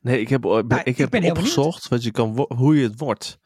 Nee, 0.02 0.20
ik 0.20 0.28
heb, 0.28 0.44
ik 0.44 0.66
Nou, 0.66 0.80
ik 0.84 0.96
heb 0.96 1.24
opgezocht 1.24 1.88
wat 1.88 2.02
je 2.02 2.10
kan, 2.10 2.46
hoe 2.56 2.76
je 2.76 2.82
het 2.82 2.98
wordt. 2.98 3.38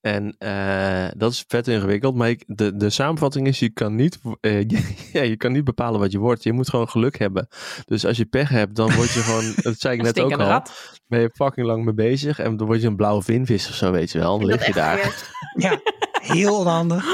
En 0.00 0.34
eh, 0.38 1.08
dat 1.16 1.32
is 1.32 1.44
vet 1.48 1.68
ingewikkeld. 1.68 2.14
Maar 2.14 2.28
ik, 2.28 2.44
de, 2.46 2.76
de 2.76 2.90
samenvatting 2.90 3.46
is, 3.46 3.58
je 3.58 3.70
kan, 3.70 3.94
niet, 3.94 4.18
eh, 4.40 4.68
ja, 5.12 5.22
je 5.22 5.36
kan 5.36 5.52
niet 5.52 5.64
bepalen 5.64 6.00
wat 6.00 6.12
je 6.12 6.18
wordt. 6.18 6.42
Je 6.42 6.52
moet 6.52 6.68
gewoon 6.70 6.88
geluk 6.88 7.18
hebben. 7.18 7.48
Dus 7.84 8.04
als 8.04 8.16
je 8.16 8.24
pech 8.26 8.48
hebt, 8.48 8.74
dan 8.74 8.94
word 8.94 9.10
je 9.12 9.20
gewoon, 9.20 9.52
dat 9.62 9.80
zei 9.80 9.96
ik 9.96 10.02
net 10.02 10.20
ook 10.20 10.32
al, 10.32 10.38
rat. 10.46 10.98
ben 11.06 11.20
je 11.20 11.30
fucking 11.34 11.66
lang 11.66 11.84
mee 11.84 11.94
bezig. 11.94 12.38
En 12.38 12.56
dan 12.56 12.66
word 12.66 12.80
je 12.80 12.86
een 12.86 12.96
blauwe 12.96 13.22
vinvis 13.22 13.68
of 13.68 13.74
zo, 13.74 13.90
weet 13.90 14.12
je 14.12 14.18
wel. 14.18 14.38
Dan 14.38 14.46
lig 14.46 14.66
je 14.66 14.72
daar. 14.72 14.96
Ja, 15.54 15.80
heel 16.12 16.58
onhandig. 16.58 17.04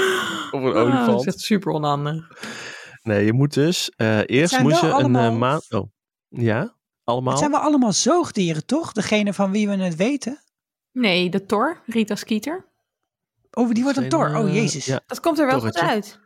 Of 0.51 0.62
een 0.62 0.66
Ah, 0.68 0.74
dat 0.74 0.86
olifant. 0.86 1.20
is 1.20 1.26
echt 1.26 1.40
super 1.40 1.72
onhandig. 1.72 2.28
Nee, 3.03 3.24
je 3.24 3.32
moet 3.32 3.55
dus, 3.55 3.90
eh, 3.97 4.20
eerst 4.26 4.59
moet 4.61 4.80
je 4.80 4.86
een 4.86 5.16
eh, 5.16 5.36
maand... 5.36 5.72
Oh, 5.72 5.90
ja? 6.28 6.76
Allemaal? 7.05 7.31
Het 7.31 7.39
zijn 7.41 7.51
wel 7.53 7.61
allemaal 7.61 7.93
zoogdieren, 7.93 8.67
toch? 8.67 8.93
Degene 8.93 9.33
van 9.33 9.51
wie 9.51 9.69
we 9.69 9.77
het 9.77 9.97
weten. 9.97 10.43
Nee, 10.93 11.31
de 11.31 11.47
Thor, 11.47 11.83
Rita 11.87 12.15
Skeeter. 12.15 12.73
Oh, 13.51 13.71
die 13.71 13.83
wordt 13.83 13.99
een 13.99 14.09
tor. 14.09 14.37
Oh, 14.37 14.49
eh, 14.49 14.55
jezus. 14.55 14.85
Ja, 14.85 15.01
Dat 15.07 15.21
komt 15.21 15.39
er 15.39 15.47
wel 15.47 15.61
goed 15.61 15.79
uit. 15.79 16.19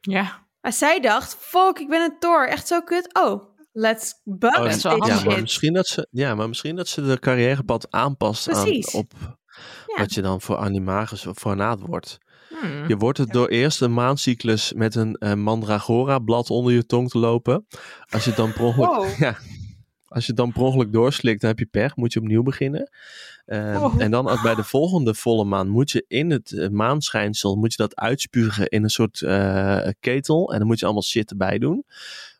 Ja, 0.00 0.46
Maar 0.60 0.72
zij 0.72 1.00
dacht, 1.00 1.36
fuck, 1.40 1.78
ik 1.78 1.88
ben 1.88 2.00
een 2.02 2.18
Thor. 2.18 2.48
Echt 2.48 2.66
zo 2.66 2.80
kut. 2.80 3.14
Oh, 3.14 3.44
let's 3.72 4.20
bug 4.24 4.58
Oh, 4.84 5.06
ja, 5.06 5.24
maar 5.24 5.40
misschien 5.40 5.72
dat 5.72 5.86
ze, 5.86 6.08
ja, 6.10 6.34
maar 6.34 6.48
misschien 6.48 6.76
dat 6.76 6.88
ze 6.88 7.02
de 7.06 7.18
carrièrepad 7.18 7.90
aanpast 7.90 8.48
aan, 8.48 8.62
Precies. 8.62 8.90
op 8.94 9.12
Ja. 9.86 9.96
wat 9.96 10.14
je 10.14 10.22
dan 10.22 10.40
voor 10.40 10.56
animagus 10.56 11.26
of 11.26 11.38
voor 11.38 11.56
naad 11.56 11.80
wordt. 11.80 12.18
Hmm. 12.60 12.88
Je 12.88 12.96
wordt 12.96 13.18
het 13.18 13.30
door 13.32 13.48
eerst 13.48 13.80
een 13.80 13.94
maandcyclus 13.94 14.72
met 14.72 14.94
een 14.94 15.14
eh, 15.14 15.34
mandragora 15.34 16.18
blad 16.18 16.50
onder 16.50 16.72
je 16.72 16.86
tong 16.86 17.08
te 17.10 17.18
lopen. 17.18 17.66
Als 18.10 18.24
je 18.24 18.32
dan 18.34 18.52
per 18.52 18.62
ongeluk, 18.62 18.88
Wow. 18.88 19.18
ja, 19.18 19.36
als 20.08 20.22
je 20.22 20.26
het 20.26 20.36
dan 20.36 20.52
per 20.52 20.62
ongeluk 20.62 20.92
doorslikt, 20.92 21.40
dan 21.40 21.50
heb 21.50 21.58
je 21.58 21.66
pech, 21.66 21.96
moet 21.96 22.12
je 22.12 22.20
opnieuw 22.20 22.42
beginnen. 22.42 22.90
Eh, 23.44 23.82
Oh. 23.82 23.94
En 23.98 24.10
dan 24.10 24.26
als 24.26 24.42
bij 24.42 24.54
de 24.54 24.64
volgende 24.76 25.14
volle 25.14 25.44
maan 25.44 25.68
moet 25.68 25.90
je 25.90 26.04
in 26.08 26.30
het 26.30 26.52
eh, 26.52 26.68
maanschijnsel 26.68 27.56
moet 27.56 27.70
je 27.70 27.76
dat 27.76 27.96
uitspugen 27.96 28.68
in 28.68 28.82
een 28.82 28.90
soort 28.90 29.22
eh, 29.22 29.88
ketel. 30.00 30.52
En 30.52 30.58
dan 30.58 30.66
moet 30.66 30.78
je 30.78 30.84
allemaal 30.84 31.02
shit 31.02 31.30
erbij 31.30 31.58
doen. 31.58 31.84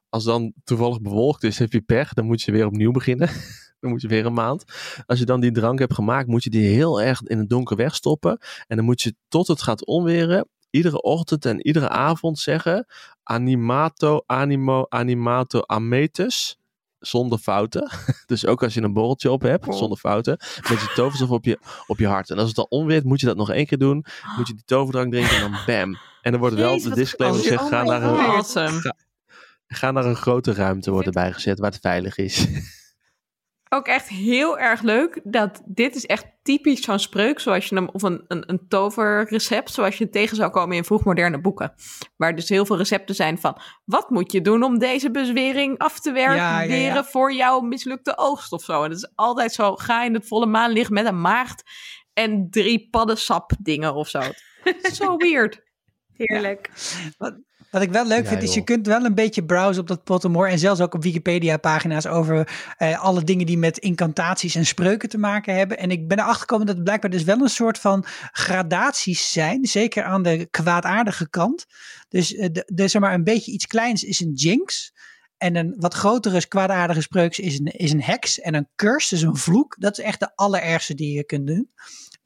Als 0.09 0.25
dan 0.25 0.53
toevallig 0.65 1.01
bewolkt 1.01 1.43
is, 1.43 1.59
heb 1.59 1.73
je 1.73 1.81
pech. 1.81 2.13
Dan 2.13 2.27
moet 2.27 2.43
je 2.43 2.53
weer 2.53 2.67
opnieuw 2.67 2.91
beginnen. 2.91 3.29
dan 3.81 3.91
moet 3.91 4.01
je 4.01 4.09
weer 4.09 4.27
een 4.27 4.33
maand. 4.33 4.65
Als 5.07 5.19
je 5.19 5.25
dan 5.25 5.41
die 5.41 5.53
drank 5.53 5.79
hebt 5.79 5.95
gemaakt, 5.95 6.29
moet 6.29 6.45
je 6.45 6.51
die 6.51 6.69
heel 6.69 7.01
erg 7.01 7.23
in 7.23 7.39
het 7.39 7.49
donker 7.49 7.77
wegstoppen. 7.77 8.39
En 8.67 8.77
dan 8.77 8.85
moet 8.85 9.03
je 9.03 9.15
tot 9.29 9.47
het 9.47 9.63
gaat 9.63 9.87
onweren, 9.87 10.49
iedere 10.71 11.03
ochtend 11.03 11.45
en 11.45 11.67
iedere 11.67 11.89
avond 11.89 12.39
zeggen: 12.39 12.87
Animato, 13.23 14.23
animo, 14.27 14.87
animato, 14.89 15.63
ametus. 15.67 16.59
Zonder 17.07 17.39
fouten. 17.39 17.91
Dus 18.27 18.47
ook 18.47 18.63
als 18.63 18.75
je 18.75 18.83
een 18.83 18.93
borreltje 18.93 19.31
op 19.31 19.43
hebt, 19.43 19.67
Oh. 19.69 19.77
zonder 19.77 19.99
fouten. 19.99 20.39
Met 20.71 20.81
je 20.81 20.93
toverstof 20.95 21.31
op 21.31 21.45
je, 21.45 21.59
op 21.87 21.99
je 21.99 22.07
hart. 22.07 22.31
En 22.31 22.37
als 22.39 22.47
het 22.47 22.57
dan 22.57 22.67
onweert, 22.69 23.05
moet 23.05 23.21
je 23.21 23.27
dat 23.27 23.37
nog 23.37 23.51
één 23.51 23.67
keer 23.67 23.79
doen. 23.79 24.05
Moet 24.37 24.47
je 24.49 24.55
die 24.55 24.65
toverdrank 24.65 25.13
drinken 25.13 25.35
en 25.37 25.41
dan 25.41 25.59
bam. 25.67 25.99
En 26.23 26.31
dan 26.33 26.41
wordt 26.41 26.57
wel 26.57 26.73
Jezus, 26.73 26.89
de 26.89 26.95
disclaimer 26.95 27.41
gezegd: 27.41 27.63
Oh 27.63 27.69
ga, 27.69 27.83
naar 27.83 28.03
een. 28.03 28.19
Awesome. 28.19 28.95
ga 29.67 29.91
naar 29.91 30.05
een 30.05 30.17
grote 30.17 30.53
ruimte 30.53 30.91
worden 30.91 31.13
bijgezet 31.13 31.59
waar 31.59 31.71
het 31.71 31.81
veilig 31.81 32.17
is. 32.17 32.47
Ook 33.69 33.87
echt 33.87 34.09
heel 34.09 34.59
erg 34.59 34.83
leuk 34.83 35.21
dat 35.25 35.63
dit 35.65 35.95
is 35.95 36.07
echt 36.07 36.27
typisch 36.43 36.83
zo'n 36.83 36.99
spreuk 36.99 37.41
zoals 37.41 37.67
je 37.67 37.75
hem 37.75 37.89
of 37.89 38.03
een, 38.03 38.25
een, 38.29 38.51
een 38.51 38.69
toverrecept 38.69 39.71
zoals 39.71 39.99
je 39.99 40.05
het 40.05 40.13
tegen 40.13 40.37
zou 40.37 40.51
komen 40.51 40.77
in 40.77 40.85
vroegmoderne 40.85 41.41
boeken. 41.41 41.75
Waar 42.17 42.35
dus 42.35 42.49
heel 42.49 42.67
veel 42.67 42.77
recepten 42.77 43.15
zijn 43.15 43.39
van 43.39 43.61
wat 43.85 44.11
moet 44.11 44.33
je 44.33 44.41
doen 44.41 44.63
om 44.63 44.79
deze 44.79 45.11
bezwering 45.11 45.79
af 45.79 46.01
te 46.01 46.13
werken 46.13 46.37
Ja, 46.37 46.61
ja, 46.61 46.75
ja. 46.75 47.05
voor 47.05 47.33
jouw 47.33 47.61
mislukte 47.61 48.19
oogst 48.19 48.53
of 48.53 48.63
zo. 48.63 48.83
En 48.83 48.91
het 48.91 48.99
is 48.99 49.13
altijd 49.15 49.53
zo, 49.53 49.77
ga 49.77 50.05
in 50.05 50.15
het 50.15 50.27
volle 50.27 50.47
maan 50.47 50.71
liggen 50.71 50.95
met 50.95 51.07
een 51.07 51.21
maagd 51.21 51.63
en 52.13 52.51
drie 52.51 52.89
paddensap 52.91 53.53
dingen 53.59 53.95
of 53.95 54.09
zo. 54.09 54.21
Zo 54.93 55.17
weird. 55.17 55.63
Heerlijk. 56.13 56.71
Wat 57.19 57.39
ik 57.83 57.91
wel 57.91 58.07
leuk 58.07 58.23
Ja, 58.23 58.29
vind, 58.29 58.43
is 58.43 58.55
je 58.55 58.65
kunt 58.65 58.87
wel 58.87 59.05
een 59.05 59.15
beetje 59.15 59.45
browsen 59.45 59.83
op 59.83 59.89
dat 59.89 60.05
Pottermore. 60.05 60.51
En 60.51 60.59
zelfs 60.59 60.81
ook 60.81 60.95
op 60.95 61.03
Wikipedia-pagina's 61.03 62.07
over 62.07 62.49
eh, 62.77 63.01
alle 63.01 63.25
dingen 63.25 63.47
die 63.47 63.59
met 63.59 63.79
incantaties 63.79 64.55
en 64.55 64.67
spreuken 64.67 65.09
te 65.09 65.19
maken 65.19 65.55
hebben. 65.55 65.79
En 65.79 65.91
ik 65.91 66.09
ben 66.09 66.19
erachter 66.19 66.41
gekomen 66.41 66.67
dat 66.67 66.75
het 66.75 66.85
blijkbaar 66.85 67.11
dus 67.11 67.25
wel 67.25 67.41
een 67.41 67.49
soort 67.49 67.79
van 67.79 68.05
gradaties 68.33 69.33
zijn. 69.33 69.65
Zeker 69.65 70.05
aan 70.05 70.23
de 70.23 70.47
kwaadaardige 70.51 71.29
kant. 71.29 71.67
Dus 72.09 72.35
eh, 72.35 72.49
de, 72.53 72.71
de, 72.75 72.89
zeg 72.89 73.03
maar 73.03 73.15
een 73.15 73.25
beetje 73.25 73.53
iets 73.53 73.67
kleins 73.67 74.03
is 74.03 74.21
een 74.21 74.33
jinx. 74.33 74.95
En 75.37 75.57
een 75.57 75.75
wat 75.79 75.95
grotere 75.95 76.47
kwaadaardige 76.47 77.01
spreuk 77.01 77.37
is 77.37 77.59
een, 77.59 77.67
is 77.67 77.93
een 77.93 78.03
heks. 78.03 78.41
En 78.41 78.55
een 78.55 78.69
curse, 78.77 79.15
dus 79.15 79.25
een 79.25 79.37
vloek. 79.37 79.77
Dat 79.79 79.99
is 79.99 80.05
echt 80.05 80.21
de 80.21 80.31
allerergste 80.35 80.95
die 80.95 81.17
je 81.17 81.25
kunt 81.25 81.47
doen. 81.47 81.71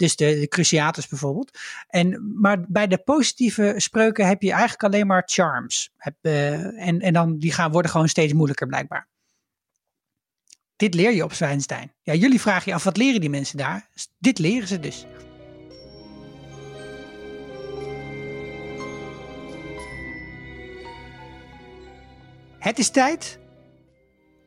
Dus 0.00 0.16
de, 0.16 0.38
de 0.40 0.48
Cruciatus 0.48 1.08
bijvoorbeeld. 1.08 1.58
En, 1.88 2.32
maar 2.40 2.64
bij 2.68 2.86
de 2.86 2.98
positieve 2.98 3.74
spreuken 3.76 4.26
heb 4.26 4.42
je 4.42 4.50
eigenlijk 4.50 4.82
alleen 4.82 5.06
maar 5.06 5.22
charms. 5.26 5.90
Heb, 5.96 6.14
eh, 6.20 6.86
en, 6.86 7.00
en 7.00 7.12
dan 7.12 7.38
die 7.38 7.52
gaan, 7.52 7.72
worden 7.72 7.90
gewoon 7.90 8.08
steeds 8.08 8.32
moeilijker 8.32 8.66
blijkbaar. 8.66 9.08
Dit 10.76 10.94
leer 10.94 11.12
je 11.12 11.24
op 11.24 11.32
Zwijnstein. 11.32 11.92
Ja, 12.02 12.14
jullie 12.14 12.40
vragen 12.40 12.62
je 12.66 12.74
af, 12.74 12.84
wat 12.84 12.96
leren 12.96 13.20
die 13.20 13.30
mensen 13.30 13.58
daar? 13.58 13.88
Dit 14.18 14.38
leren 14.38 14.68
ze 14.68 14.80
dus. 14.80 15.06
Het 22.58 22.78
is 22.78 22.90
tijd 22.90 23.38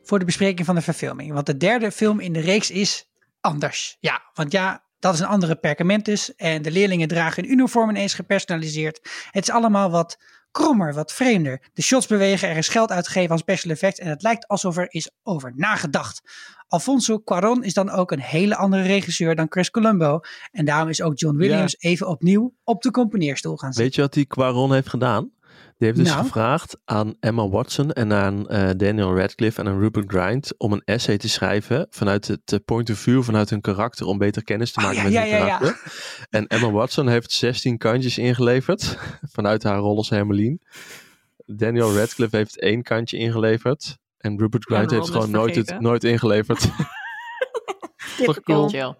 voor 0.02 0.18
de 0.18 0.24
bespreking 0.24 0.66
van 0.66 0.74
de 0.74 0.82
verfilming. 0.82 1.32
Want 1.32 1.46
de 1.46 1.56
derde 1.56 1.92
film 1.92 2.20
in 2.20 2.32
de 2.32 2.40
reeks 2.40 2.70
is 2.70 3.08
anders. 3.40 3.96
Ja, 4.00 4.22
want 4.34 4.52
ja, 4.52 4.83
dat 5.04 5.14
is 5.14 5.20
een 5.20 5.26
andere 5.26 5.54
perkamentus. 5.54 6.34
En 6.34 6.62
de 6.62 6.70
leerlingen 6.70 7.08
dragen 7.08 7.42
hun 7.42 7.52
uniform 7.52 7.90
ineens 7.90 8.14
gepersonaliseerd. 8.14 9.00
Het 9.30 9.42
is 9.42 9.54
allemaal 9.54 9.90
wat 9.90 10.18
krommer, 10.50 10.94
wat 10.94 11.12
vreemder. 11.12 11.62
De 11.72 11.82
shots 11.82 12.06
bewegen, 12.06 12.48
er 12.48 12.56
is 12.56 12.68
geld 12.68 12.90
uitgegeven 12.90 13.30
aan 13.30 13.38
special 13.38 13.72
effects. 13.72 13.98
En 13.98 14.08
het 14.08 14.22
lijkt 14.22 14.48
alsof 14.48 14.76
er 14.76 14.86
is 14.88 15.10
over 15.22 15.52
nagedacht. 15.56 16.22
Alfonso 16.68 17.20
Cuarón 17.20 17.64
is 17.64 17.74
dan 17.74 17.90
ook 17.90 18.12
een 18.12 18.20
hele 18.20 18.56
andere 18.56 18.82
regisseur 18.82 19.34
dan 19.34 19.46
Chris 19.48 19.70
Columbo. 19.70 20.20
En 20.52 20.64
daarom 20.64 20.88
is 20.88 21.02
ook 21.02 21.18
John 21.18 21.36
Williams 21.36 21.76
even 21.78 22.08
opnieuw 22.08 22.54
op 22.62 22.82
de 22.82 22.90
componeerstoel 22.90 23.56
gaan 23.56 23.72
zitten. 23.72 23.84
Weet 23.84 23.94
je 23.94 24.00
wat 24.00 24.12
die 24.12 24.26
Quaron 24.26 24.72
heeft 24.72 24.88
gedaan? 24.88 25.30
Die 25.78 25.88
heeft 25.88 25.98
dus 25.98 26.08
Nou? 26.08 26.24
gevraagd 26.24 26.76
aan 26.84 27.14
Emma 27.20 27.48
Watson 27.48 27.92
en 27.92 28.12
aan 28.12 28.48
eh, 28.48 28.70
Daniel 28.76 29.16
Radcliffe 29.16 29.60
en 29.60 29.68
aan 29.68 29.78
Rupert 29.78 30.10
Grint 30.10 30.54
om 30.58 30.72
een 30.72 30.82
essay 30.84 31.18
te 31.18 31.28
schrijven 31.28 31.86
vanuit 31.90 32.26
het 32.26 32.52
eh, 32.52 32.58
point 32.64 32.90
of 32.90 32.98
view, 32.98 33.22
vanuit 33.22 33.50
hun 33.50 33.60
karakter, 33.60 34.06
om 34.06 34.18
beter 34.18 34.44
kennis 34.44 34.72
te 34.72 34.80
Oh, 34.80 34.86
maken 34.86 34.98
ja, 34.98 35.04
met 35.04 35.12
ja, 35.12 35.20
hun 35.20 35.28
ja, 35.30 35.36
ja. 35.36 35.58
karakter. 35.58 35.92
En 36.30 36.46
Emma 36.46 36.70
Watson 36.70 37.08
heeft 37.08 37.32
16 37.32 37.78
kantjes 37.78 38.18
ingeleverd 38.18 38.98
vanuit 39.36 39.62
haar 39.62 39.78
rol 39.78 39.96
als 39.96 40.10
Hermelien. 40.10 40.60
Daniel 41.46 41.96
Radcliffe 41.96 42.36
heeft 42.36 42.60
één 42.60 42.82
kantje 42.82 43.16
ingeleverd. 43.16 43.98
En 44.18 44.38
Rupert 44.38 44.64
Grint 44.64 44.90
heeft 44.90 45.10
gewoon 45.10 45.30
nooit, 45.30 45.54
het, 45.54 45.80
nooit 45.80 46.04
ingeleverd. 46.04 46.68
Toch 48.24 48.40
cool. 48.40 48.68
Chill. 48.68 48.94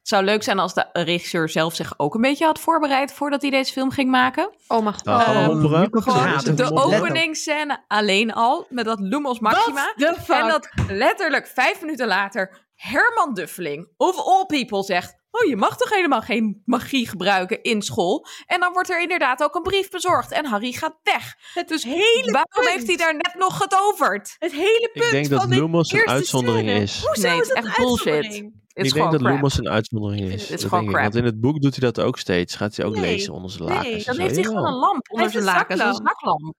Het 0.00 0.08
zou 0.08 0.24
leuk 0.24 0.42
zijn 0.42 0.58
als 0.58 0.74
de 0.74 0.86
regisseur 0.92 1.48
zelf 1.48 1.74
zich 1.74 1.94
ook 1.96 2.14
een 2.14 2.20
beetje 2.20 2.44
had 2.44 2.60
voorbereid 2.60 3.12
voordat 3.12 3.42
hij 3.42 3.50
deze 3.50 3.72
film 3.72 3.90
ging 3.90 4.10
maken. 4.10 4.50
Oh 4.68 4.86
het 4.86 5.00
Gewoon 5.02 5.64
eraan. 5.64 6.42
Let 6.44 6.56
de 6.56 6.70
op. 6.70 6.78
openingsscène 6.78 7.84
alleen 7.88 8.32
al, 8.32 8.66
met 8.68 8.84
dat 8.84 9.00
Lumos 9.00 9.38
Maxima. 9.38 9.92
What 9.96 10.14
the 10.14 10.20
fuck? 10.22 10.36
En 10.36 10.48
dat 10.48 10.68
letterlijk 10.88 11.46
vijf 11.46 11.80
minuten 11.80 12.06
later 12.06 12.68
Herman 12.74 13.34
Duffeling, 13.34 13.88
of 13.96 14.16
all 14.16 14.46
people, 14.46 14.82
zegt... 14.82 15.18
Oh, 15.30 15.48
je 15.48 15.56
mag 15.56 15.76
toch 15.76 15.90
helemaal 15.90 16.20
geen 16.20 16.62
magie 16.64 17.08
gebruiken 17.08 17.62
in 17.62 17.82
school? 17.82 18.26
En 18.46 18.60
dan 18.60 18.72
wordt 18.72 18.90
er 18.90 19.00
inderdaad 19.00 19.42
ook 19.42 19.54
een 19.54 19.62
brief 19.62 19.90
bezorgd 19.90 20.32
en 20.32 20.46
Harry 20.46 20.72
gaat 20.72 20.96
weg. 21.02 21.34
dus 21.66 21.84
hele 21.84 22.30
waarom 22.32 22.50
punt. 22.54 22.68
heeft 22.68 22.86
hij 22.86 22.96
daar 22.96 23.14
net 23.14 23.34
nog 23.38 23.56
getoverd? 23.56 24.36
Het 24.38 24.52
hele 24.52 24.90
punt 24.92 25.04
Ik 25.04 25.10
denk 25.10 25.28
dat 25.28 25.40
van 25.40 25.50
de 25.50 25.56
Lumos 25.56 25.92
een 25.92 26.08
uitzondering 26.08 26.68
scène. 26.68 26.82
is. 26.82 27.04
Hoezo 27.04 27.28
Nee, 27.28 27.36
het 27.36 27.42
is 27.42 27.48
is 27.48 27.54
dat 27.54 27.64
echt 27.64 27.78
een 27.78 27.84
bullshit. 27.84 28.50
Ik 28.72 28.92
denk 28.92 29.10
dat 29.10 29.20
crap. 29.22 29.52
Een 29.58 29.68
uitzondering 29.68 30.20
is. 30.20 30.32
Het 30.42 30.50
is 30.50 30.60
Dat 30.60 30.68
gewoon 30.68 30.86
crap. 30.86 31.02
Want 31.02 31.14
in 31.14 31.24
het 31.24 31.40
boek 31.40 31.60
doet 31.60 31.76
hij 31.76 31.90
dat 31.90 32.04
ook 32.04 32.18
steeds. 32.18 32.56
Gaat 32.56 32.76
hij 32.76 32.86
ook 32.86 32.92
Nee. 32.94 33.00
lezen 33.02 33.32
onder 33.32 33.50
zijn 33.50 33.62
lakens. 33.64 33.84
Nee, 33.88 34.04
Dan 34.04 34.14
zo. 34.14 34.22
heeft 34.22 34.34
hij 34.34 34.44
gewoon 34.44 34.66
een 34.66 34.72
lamp 34.78 35.10
onder 35.10 35.30
heeft 35.30 35.32
zijn 35.44 35.46
een 35.48 35.58
laken, 35.58 35.76
zo'n 35.76 35.86
zaklamp. 35.86 36.08
zaklamp. 36.08 36.54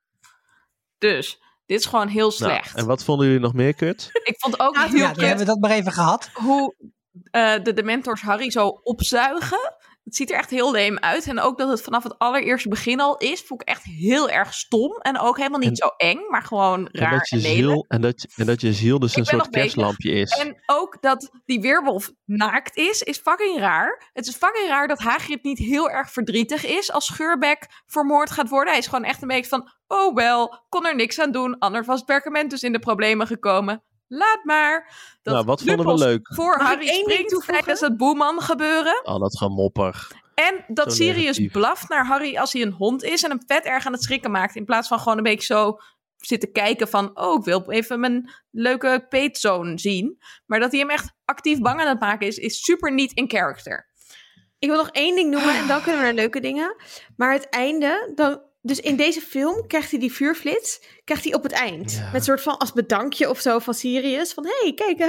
Dus, 0.98 1.40
dit 1.66 1.80
is 1.80 1.86
gewoon 1.86 2.08
heel 2.08 2.22
Nou, 2.22 2.34
slecht. 2.34 2.76
en 2.76 2.86
wat 2.86 3.04
vonden 3.04 3.26
jullie 3.26 3.42
nog 3.42 3.54
meer, 3.54 3.74
Kurt? 3.74 4.10
Ik 4.24 4.36
vond 4.40 4.60
ook 4.60 4.76
Ja, 4.76 4.88
heel 4.88 4.98
Ja, 4.98 5.08
kut 5.08 5.16
die 5.18 5.26
hebben 5.28 5.46
we 5.46 5.52
dat 5.52 5.60
maar 5.62 5.72
even 5.72 5.92
gehad. 5.92 6.30
hoe 6.34 6.76
eh, 7.32 7.64
de 7.64 7.74
Dementors 7.74 8.22
Harry 8.22 8.52
zo 8.52 8.68
opzuigen. 8.68 9.74
Het 10.04 10.16
ziet 10.16 10.32
er 10.32 10.38
echt 10.38 10.50
heel 10.50 10.72
leem 10.72 10.98
uit. 10.98 11.28
En 11.28 11.40
ook 11.40 11.58
dat 11.58 11.70
het 11.70 11.82
vanaf 11.82 12.04
het 12.04 12.18
allereerste 12.20 12.70
begin 12.70 13.00
al 13.00 13.18
is, 13.18 13.42
vond 13.42 13.62
ik 13.62 13.68
echt 13.68 13.84
heel 13.84 14.30
erg 14.30 14.54
stom. 14.54 14.98
En 14.98 15.20
ook 15.20 15.38
helemaal 15.38 15.60
niet 15.60 15.70
En- 15.70 15.76
zo 15.76 15.88
eng, 15.98 16.20
maar 16.30 16.42
gewoon 16.44 16.88
En 16.88 17.02
raar 17.02 17.12
dat, 17.12 17.30
je 17.30 17.36
en 17.36 17.42
ziel, 17.42 17.86
en, 17.88 18.02
dat, 18.02 18.26
en 18.36 18.46
dat 18.46 18.62
je 18.62 18.74
ziel 18.74 19.00
dus 19.00 19.12
Ik 19.12 19.18
een 19.18 19.26
soort 19.26 19.50
kerstlampje 19.50 20.12
is. 20.12 20.32
En 20.38 20.62
ook 20.66 21.02
dat 21.02 21.32
die 21.46 21.60
weerwolf 21.62 22.12
naakt 22.26 22.78
is, 22.78 23.02
is 23.02 23.18
fucking 23.18 23.60
raar. 23.60 24.10
Het 24.14 24.28
is 24.28 24.36
fucking 24.36 24.68
raar 24.68 24.88
dat 24.88 25.00
Hagrid 25.00 25.44
niet 25.44 25.58
heel 25.58 25.90
erg 25.90 26.12
verdrietig 26.12 26.66
is 26.66 26.92
als 26.92 27.06
Scheurbek 27.06 27.68
vermoord 27.86 28.32
gaat 28.32 28.50
worden. 28.50 28.70
Hij 28.70 28.82
is 28.82 28.88
gewoon 28.88 29.06
echt 29.06 29.22
een 29.22 29.28
beetje 29.28 29.50
van, 29.50 29.72
oh 29.88 30.16
wel, 30.16 30.64
kon 30.70 30.86
er 30.86 30.96
niks 30.96 31.20
aan 31.20 31.32
doen. 31.32 31.58
Anders 31.60 31.88
was 31.88 32.02
perkament 32.02 32.50
dus 32.50 32.64
in 32.64 32.72
de 32.72 32.80
problemen 32.80 33.28
gekomen. 33.28 33.84
Laat 34.14 34.44
maar. 34.44 34.94
Dat 35.22 35.34
Nou, 35.34 35.46
wat 35.46 35.64
vonden 35.64 35.86
we 35.86 35.98
leuk? 35.98 36.34
Voor 36.34 36.60
Harry 36.60 36.88
één 36.88 36.94
ding 36.96 37.10
springt 37.10 37.30
toevoegen? 37.30 37.54
tijdens 37.54 37.80
het 37.80 37.98
boeman 37.98 38.42
gebeuren. 38.42 39.02
Al 39.04 39.20
dat 39.20 39.38
gemopper. 39.38 40.08
En 40.34 40.66
dat 40.68 40.90
Zo 40.90 41.04
Sirius 41.04 41.38
negatief. 41.38 41.52
blaft 41.52 41.90
naar 41.90 42.06
Harry 42.06 42.38
als 42.38 42.54
hij 42.54 42.62
een 42.62 42.72
hond 42.72 43.04
is 43.04 43.24
en 43.24 43.30
hem 43.30 43.42
vet 43.48 43.66
erg 43.66 43.86
aan 43.86 43.92
het 43.92 44.04
schrikken 44.04 44.32
maakt. 44.32 44.56
In 44.56 44.66
plaats 44.66 44.88
van 44.88 45.00
gewoon 45.00 45.18
een 45.18 45.24
beetje 45.24 45.54
zo 45.54 45.78
zitten 46.18 46.52
kijken 46.52 46.88
van, 46.88 47.20
oh, 47.20 47.38
ik 47.40 47.44
wil 47.44 47.64
even 47.72 48.00
mijn 48.00 48.32
leuke 48.52 49.06
peetzoon 49.10 49.80
zien. 49.80 50.18
Maar 50.46 50.60
dat 50.60 50.72
hij 50.72 50.80
hem 50.80 50.90
echt 50.90 51.14
actief 51.26 51.60
bang 51.60 51.80
aan 51.82 51.88
het 51.88 52.00
maken 52.00 52.28
is, 52.28 52.38
is 52.38 52.64
super 52.64 52.94
niet 52.94 53.14
in 53.14 53.30
character. 53.30 53.90
Ik 54.60 54.70
wil 54.70 54.78
nog 54.78 54.90
één 54.90 55.16
ding 55.16 55.30
noemen 55.32 55.56
en 55.56 55.68
dan 55.68 55.82
kunnen 55.82 56.00
we 56.00 56.06
naar 56.06 56.16
leuke 56.16 56.40
dingen. 56.40 56.76
Maar 57.16 57.34
het 57.34 57.50
einde, 57.50 58.12
dan, 58.16 58.42
dus 58.62 58.80
in 58.80 58.96
deze 58.96 59.22
film 59.22 59.68
krijgt 59.68 59.92
hij 59.92 60.00
die 60.00 60.12
vuurflits, 60.12 60.82
krijgt 61.04 61.24
hij 61.24 61.34
op 61.34 61.44
het 61.44 61.52
eind. 61.52 61.92
Ja. 61.92 62.12
Met 62.12 62.24
soort 62.24 62.42
van 62.42 62.58
als 62.58 62.74
bedankje 62.74 63.30
of 63.30 63.40
zo 63.40 63.60
van 63.60 63.74
Sirius. 63.74 64.34
Van, 64.34 64.46
hé, 64.46 64.60
hey, 64.62 64.74
kijk. 64.74 65.00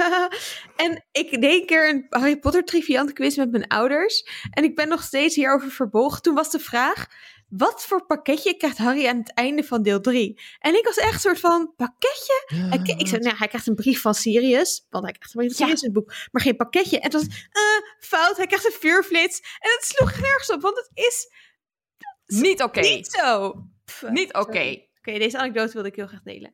En 0.75 1.05
ik 1.11 1.41
deed 1.41 1.61
een 1.61 1.65
keer 1.65 1.89
een 1.89 2.05
Harry 2.09 2.39
Potter 2.39 2.63
triviant 2.63 3.13
quiz 3.13 3.35
met 3.37 3.51
mijn 3.51 3.67
ouders. 3.67 4.27
En 4.51 4.63
ik 4.63 4.75
ben 4.75 4.87
nog 4.87 5.03
steeds 5.03 5.35
hierover 5.35 5.71
verbolgen. 5.71 6.21
Toen 6.21 6.35
was 6.35 6.51
de 6.51 6.59
vraag, 6.59 7.07
wat 7.49 7.85
voor 7.85 8.05
pakketje 8.05 8.57
krijgt 8.57 8.77
Harry 8.77 9.07
aan 9.07 9.17
het 9.17 9.33
einde 9.33 9.63
van 9.63 9.83
deel 9.83 10.01
3? 10.01 10.41
En 10.59 10.75
ik 10.75 10.85
was 10.85 10.97
echt 10.97 11.13
een 11.13 11.19
soort 11.19 11.39
van, 11.39 11.73
pakketje? 11.75 12.43
Hij, 12.45 12.95
ik 12.97 13.07
zei, 13.07 13.21
nou, 13.21 13.37
hij 13.37 13.47
krijgt 13.47 13.67
een 13.67 13.75
brief 13.75 14.01
van 14.01 14.13
Sirius. 14.13 14.85
Want 14.89 15.03
hij 15.03 15.13
krijgt 15.13 15.35
een 15.35 15.41
brief 15.41 15.57
van 15.57 15.67
Ja. 15.67 15.75
Sirius 15.75 15.81
in 15.81 15.93
het 15.93 15.97
boek. 15.97 16.13
Maar 16.31 16.41
geen 16.41 16.55
pakketje. 16.55 16.99
En 16.99 17.03
het 17.03 17.13
was, 17.13 17.25
eh, 17.51 18.07
fout. 18.07 18.37
Hij 18.37 18.47
krijgt 18.47 18.65
een 18.65 18.79
vuurflits. 18.79 19.39
En 19.39 19.71
het 19.71 19.85
sloeg 19.85 20.19
nergens 20.19 20.51
op. 20.51 20.61
Want 20.61 20.77
het 20.77 20.89
is 20.93 21.27
Niet 22.41 22.63
oké. 22.63 22.79
niet 22.79 23.07
zo. 23.11 23.53
Pff, 23.85 24.03
Niet 24.09 24.33
oké. 24.33 24.77
Oké, 24.99 25.17
deze 25.19 25.37
anekdote 25.37 25.73
wilde 25.73 25.87
ik 25.87 25.95
heel 25.95 26.07
graag 26.07 26.23
delen. 26.23 26.53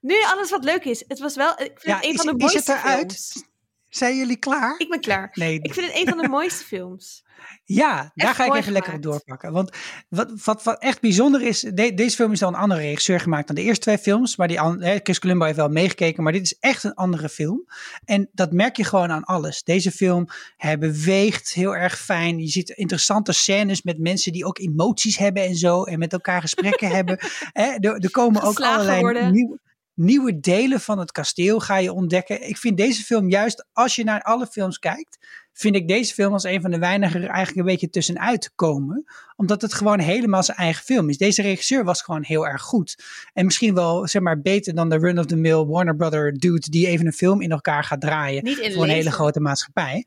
Nu 0.00 0.14
alles 0.24 0.50
wat 0.50 0.64
leuk 0.64 0.84
is. 0.84 1.04
Het 1.08 1.18
was 1.18 1.36
wel, 1.36 1.50
ik 1.52 1.58
vind 1.58 1.82
Ja, 1.82 1.94
het 1.96 2.04
een 2.04 2.10
is- 2.10 2.16
van 2.20 2.26
de 2.38 2.44
is 2.44 2.52
het 2.52 2.66
mooiste 2.66 2.72
eruit? 2.72 2.98
films. 3.12 3.44
Zijn 3.88 4.16
jullie 4.16 4.36
klaar? 4.36 4.74
Ik 4.78 4.88
ben 4.90 5.00
klaar. 5.00 5.30
Nee, 5.32 5.58
Ik 5.62 5.74
vind 5.74 5.86
het 5.86 5.96
een 5.96 6.08
van 6.08 6.18
de 6.18 6.28
mooiste 6.38 6.64
films. 6.64 7.24
Ja, 7.64 8.12
daar 8.14 8.34
ga 8.34 8.44
ik 8.44 8.54
even 8.54 8.72
lekker 8.72 8.94
op 8.94 9.02
doorpakken. 9.02 9.52
Want 9.52 9.70
wat, 10.08 10.32
wat, 10.44 10.62
wat 10.62 10.82
echt 10.82 11.00
bijzonder 11.00 11.42
is, 11.42 11.60
de- 11.60 11.94
deze 11.94 12.16
film 12.16 12.32
is 12.32 12.38
dan 12.38 12.54
een 12.54 12.60
andere 12.60 12.80
regisseur 12.80 13.20
gemaakt 13.20 13.46
dan 13.46 13.56
de 13.56 13.62
eerste 13.62 13.80
twee 13.82 13.98
films. 13.98 14.36
Maar 14.36 14.48
die, 14.48 14.58
Chris 15.02 15.18
Columbo 15.18 15.44
heeft 15.44 15.56
wel 15.56 15.68
meegekeken, 15.68 16.22
maar 16.22 16.32
dit 16.32 16.42
is 16.42 16.56
echt 16.60 16.84
een 16.84 16.94
andere 16.94 17.28
film. 17.28 17.66
En 18.04 18.28
dat 18.32 18.52
merk 18.52 18.76
je 18.76 18.84
gewoon 18.84 19.10
aan 19.10 19.24
alles. 19.24 19.62
Deze 19.62 19.90
film 19.90 20.26
hij 20.56 20.78
beweegt 20.78 21.52
heel 21.52 21.76
erg 21.76 21.98
fijn. 21.98 22.38
Je 22.38 22.48
ziet 22.48 22.68
interessante 22.70 23.32
scènes 23.32 23.82
met 23.82 23.98
mensen 23.98 24.32
die 24.32 24.44
ook 24.44 24.58
emoties 24.58 25.16
hebben 25.18 25.42
en 25.42 25.56
zo. 25.56 25.82
En 25.84 25.98
met 25.98 26.12
elkaar 26.12 26.40
gesprekken 26.40 26.88
hebben. 26.96 27.18
Er, 27.52 27.80
er 27.80 28.10
komen 28.10 28.42
ook 28.42 28.60
allerlei 28.60 29.30
nieuwe, 29.30 29.58
nieuwe 29.96 30.40
delen 30.40 30.80
van 30.80 30.98
het 30.98 31.12
kasteel 31.12 31.60
ga 31.60 31.76
je 31.76 31.92
ontdekken. 31.92 32.48
Ik 32.48 32.56
vind 32.56 32.76
deze 32.76 33.02
film 33.02 33.30
juist, 33.30 33.66
als 33.72 33.96
je 33.96 34.04
naar 34.04 34.22
alle 34.22 34.46
films 34.46 34.78
kijkt, 34.78 35.18
vind 35.52 35.76
ik 35.76 35.88
deze 35.88 36.14
film 36.14 36.32
als 36.32 36.44
een 36.44 36.60
van 36.60 36.70
de 36.70 36.78
weinigen 36.78 37.22
er 37.22 37.28
eigenlijk 37.28 37.58
een 37.58 37.72
beetje 37.72 37.90
tussenuit 37.90 38.52
komen. 38.54 39.04
Omdat 39.36 39.62
het 39.62 39.74
gewoon 39.74 39.98
helemaal 39.98 40.42
zijn 40.42 40.56
eigen 40.56 40.84
film 40.84 41.08
is. 41.08 41.18
Deze 41.18 41.42
regisseur 41.42 41.84
was 41.84 42.02
gewoon 42.02 42.22
heel 42.22 42.46
erg 42.46 42.62
goed. 42.62 43.04
En 43.32 43.44
misschien 43.44 43.74
wel, 43.74 44.08
zeg 44.08 44.22
maar, 44.22 44.40
beter 44.40 44.74
dan 44.74 44.88
de 44.88 44.98
run-of-the-mill 44.98 45.64
Warner 45.64 45.96
Brother 45.96 46.38
dude 46.38 46.70
die 46.70 46.86
even 46.86 47.06
een 47.06 47.12
film 47.12 47.40
in 47.40 47.50
elkaar 47.50 47.84
gaat 47.84 48.00
draaien 48.00 48.44
Niet 48.44 48.58
in 48.58 48.72
voor 48.72 48.82
een 48.82 48.90
hele 48.90 49.10
grote 49.10 49.40
maatschappij. 49.40 50.06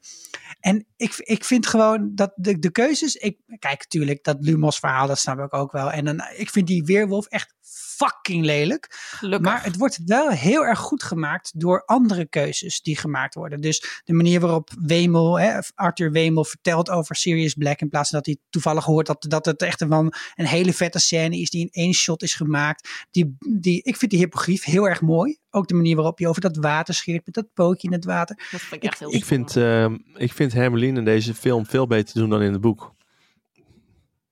En 0.60 0.86
ik, 0.98 1.14
ik 1.18 1.44
vind 1.44 1.68
gewoon 1.68 2.12
dat 2.16 2.32
de, 2.36 2.60
de 2.60 2.72
keuzes. 2.72 3.16
Ik, 3.16 3.38
kijk, 3.60 3.80
natuurlijk, 3.80 4.24
dat 4.24 4.38
Lumos 4.40 4.80
verhaal, 4.80 5.08
dat 5.08 5.20
snap 5.20 5.40
ik 5.40 5.54
ook 5.54 5.72
wel. 5.72 5.92
En 5.92 6.06
dan, 6.06 6.22
ik 6.36 6.50
vind 6.50 6.68
die 6.68 6.84
weerwolf 6.84 7.26
echt 7.26 7.56
fucking 8.00 8.46
lelijk. 8.46 8.88
Gelukkig. 8.92 9.52
Maar 9.52 9.64
het 9.64 9.78
wordt 9.78 10.00
wel 10.06 10.30
heel 10.30 10.66
erg 10.66 10.80
goed 10.80 11.04
gemaakt 11.04 11.52
door 11.60 11.84
andere 11.86 12.26
keuzes 12.26 12.82
die 12.82 12.98
gemaakt 12.98 13.36
worden. 13.36 13.62
Dus 13.62 14.02
de 14.04 14.14
manier 14.14 14.40
waarop 14.40 14.70
Wemel, 14.82 15.40
hè, 15.40 15.60
Arthur 15.76 16.12
Wemel 16.12 16.44
vertelt 16.44 16.90
over 16.90 17.16
Sirius 17.16 17.54
Black. 17.54 17.80
In 17.82 17.90
plaats 17.90 18.10
van 18.10 18.18
dat 18.18 18.28
hij 18.28 18.38
toevallig 18.50 18.86
hoort 18.86 19.08
dat, 19.08 19.26
dat 19.28 19.46
het 19.46 19.62
echt 19.62 19.82
een, 19.82 20.14
een 20.36 20.46
hele 20.46 20.74
vette 20.74 21.00
scène 21.00 21.38
is 21.38 21.50
die 21.50 21.62
in 21.62 21.70
één 21.72 21.94
shot 21.94 22.24
is 22.24 22.34
gemaakt. 22.34 23.08
Die, 23.12 23.36
die, 23.60 23.82
ik 23.84 23.98
vind 23.98 24.12
die 24.12 24.20
hypogrief 24.20 24.64
heel 24.64 24.88
erg 24.88 25.02
mooi. 25.02 25.38
Ook 25.50 25.68
de 25.68 25.74
manier 25.74 25.96
waarop 25.96 26.20
je 26.20 26.28
over 26.28 26.42
dat 26.42 26.58
water 26.58 26.94
scheert 26.94 27.26
met 27.26 27.36
dat 27.36 27.54
pootje 27.54 27.88
in 27.88 27.94
het 27.94 28.06
water. 28.06 28.36
dat 28.52 28.62
vind 28.62 28.84
ik 28.84 28.90
echt 28.90 29.00
heel 29.00 29.14
Ik 29.14 29.26
vind, 29.26 29.56
ehm, 29.56 29.98
ik 30.14 30.34
vind 30.34 30.54
Hermeline 30.54 30.98
in 30.98 31.06
deze 31.06 31.34
film 31.34 31.66
veel 31.66 31.88
beter 31.88 32.20
doen 32.20 32.30
dan 32.30 32.42
in 32.42 32.52
het 32.52 32.62
boek. 32.62 32.98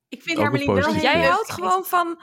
Ik 0.09 0.22
vind 0.22 0.38
Hermeline 0.38 0.74
wel 0.74 0.95
Jij 0.95 1.26
houdt 1.26 1.51
gewoon 1.51 1.84
van 1.86 2.20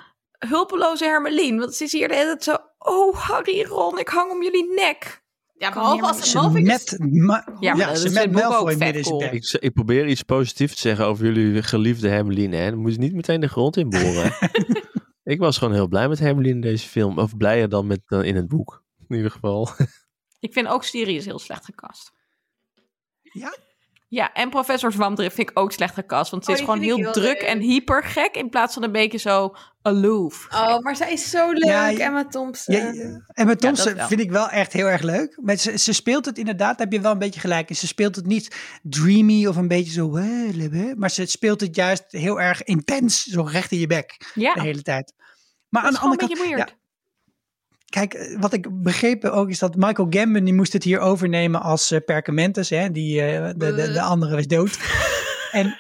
hulpeloze 0.49 1.05
Hermelien. 1.05 1.59
Want 1.59 1.75
ze 1.75 1.85
is 1.85 1.93
hier 1.93 2.09
de 2.09 2.15
hele 2.15 2.37
tijd 2.37 2.45
zo... 2.45 2.57
Oh, 2.79 3.17
Harry, 3.17 3.65
Ron, 3.65 3.99
ik 3.99 4.09
hang 4.09 4.31
om 4.31 4.43
jullie 4.43 4.73
nek. 4.75 5.23
Ja, 5.59 5.73
behalve 5.73 6.03
als 6.07 6.35
maar- 6.35 6.53
ze 6.53 6.61
met, 6.61 6.97
ma- 6.99 7.45
Ja, 7.47 7.57
ja, 7.61 7.75
maar 7.75 7.87
dat 7.87 7.99
ze 7.99 8.07
is 8.07 8.13
met 8.13 8.25
in 8.25 8.31
Malfoy 8.33 8.73
ook 8.73 8.79
midden 8.79 8.95
in 8.95 9.03
cool. 9.03 9.23
Ik, 9.23 9.57
ik 9.61 9.73
probeer 9.73 10.07
iets 10.07 10.23
positiefs 10.23 10.75
te 10.75 10.81
zeggen 10.81 11.07
over 11.07 11.25
jullie 11.25 11.63
geliefde 11.63 12.09
Hermeline. 12.09 12.57
Hè. 12.57 12.71
Dan 12.71 12.79
moet 12.79 12.93
je 12.93 12.99
niet 12.99 13.15
meteen 13.15 13.41
de 13.41 13.49
grond 13.49 13.77
inboren. 13.77 14.33
ik 15.35 15.39
was 15.39 15.59
gewoon 15.59 15.75
heel 15.75 15.89
blij 15.89 16.09
met 16.09 16.19
Hermeline 16.19 16.55
in 16.55 16.61
deze 16.61 16.89
film. 16.89 17.19
Of 17.19 17.37
blijer 17.37 17.69
dan, 17.69 17.87
met, 17.87 18.01
dan 18.07 18.25
in 18.25 18.37
het 18.37 18.49
boek. 18.49 18.83
In 19.09 19.17
ieder 19.17 19.31
geval. 19.31 19.69
Ik 20.39 20.53
vind 20.53 20.67
ook 20.67 20.85
Sirius 20.85 21.25
heel 21.25 21.39
slecht 21.39 21.65
gecast. 21.65 22.13
Ja? 23.23 23.57
Ja, 24.15 24.33
en 24.33 24.51
Professor 24.51 24.93
Zwamdrift 24.93 25.35
vind 25.35 25.51
ik 25.51 25.59
ook 25.59 25.73
slecht 25.73 25.95
gecast. 25.95 26.31
Want 26.31 26.45
ze 26.45 26.51
Oh, 26.51 26.57
is 26.57 26.63
die 26.63 26.73
gewoon 26.73 26.87
heel 26.87 26.97
heel 26.97 27.13
druk 27.13 27.41
leuk. 27.41 27.43
en 27.43 27.61
hyper 27.61 28.05
gek. 28.05 28.35
In 28.35 28.49
plaats 28.49 28.75
van 28.75 28.83
een 28.83 28.93
beetje 28.93 29.19
zo 29.19 29.55
aloof. 29.83 30.47
Oh, 30.51 30.79
maar 30.79 30.97
zij 30.97 31.13
is 31.13 31.31
zo 31.31 31.51
leuk, 31.51 31.65
Ja, 31.65 31.93
Emma 31.93 32.27
Thompson. 32.27 32.75
Ja, 32.75 32.81
en 33.27 33.49
Ja, 33.49 33.55
Thompson 33.55 33.97
vind 33.97 34.21
ik 34.21 34.31
wel 34.31 34.49
echt 34.49 34.73
heel 34.73 34.87
erg 34.87 35.03
leuk. 35.03 35.39
Maar 35.43 35.57
ze, 35.57 35.79
ze 35.79 35.93
speelt 35.93 36.25
het 36.25 36.39
inderdaad, 36.39 36.79
daar 36.79 36.87
heb 36.87 36.93
je 36.93 37.01
wel 37.01 37.13
een 37.13 37.19
beetje 37.19 37.41
gelijk 37.41 37.69
in. 37.69 37.77
Ze 37.77 37.87
speelt 37.87 38.17
het 38.17 38.27
niet 38.27 38.57
dreamy 38.83 39.47
of 39.47 39.57
een 39.57 39.69
beetje 39.69 39.93
zo... 39.93 40.09
Maar 40.97 41.11
ze 41.11 41.27
speelt 41.27 41.61
het 41.61 41.77
juist 41.77 42.05
heel 42.09 42.41
erg 42.41 42.63
intens, 42.63 43.23
zo 43.23 43.43
recht 43.43 43.73
in 43.73 43.79
je 43.79 43.87
bek 43.87 44.33
Ja, 44.35 44.55
de 44.55 44.61
hele 44.61 44.83
tijd. 44.83 45.13
Maar 45.69 45.83
dat 45.83 45.91
aan 45.91 45.97
is 45.97 46.19
de 46.19 46.27
andere 46.27 46.47
kant, 46.47 46.59
ja, 46.59 46.69
kijk, 47.95 48.15
eh, 48.15 48.41
wat 48.41 48.53
ik 48.53 48.83
begrepen 48.83 49.33
ook 49.33 49.49
is 49.49 49.59
dat 49.59 49.77
Michael 49.77 50.07
Gambon, 50.11 50.45
die 50.45 50.55
moest 50.55 50.73
het 50.73 50.85
hier 50.85 50.99
overnemen 50.99 51.63
als 51.63 51.91
eh, 51.91 52.01
Perkamentus. 52.05 52.71
Hè? 52.71 52.91
Die, 52.91 53.23
eh, 53.23 53.47
de, 53.57 53.75
de, 53.75 53.93
de 53.93 54.01
andere 54.01 54.35
was 54.35 54.47
dood. 54.47 54.79
en 55.53 55.79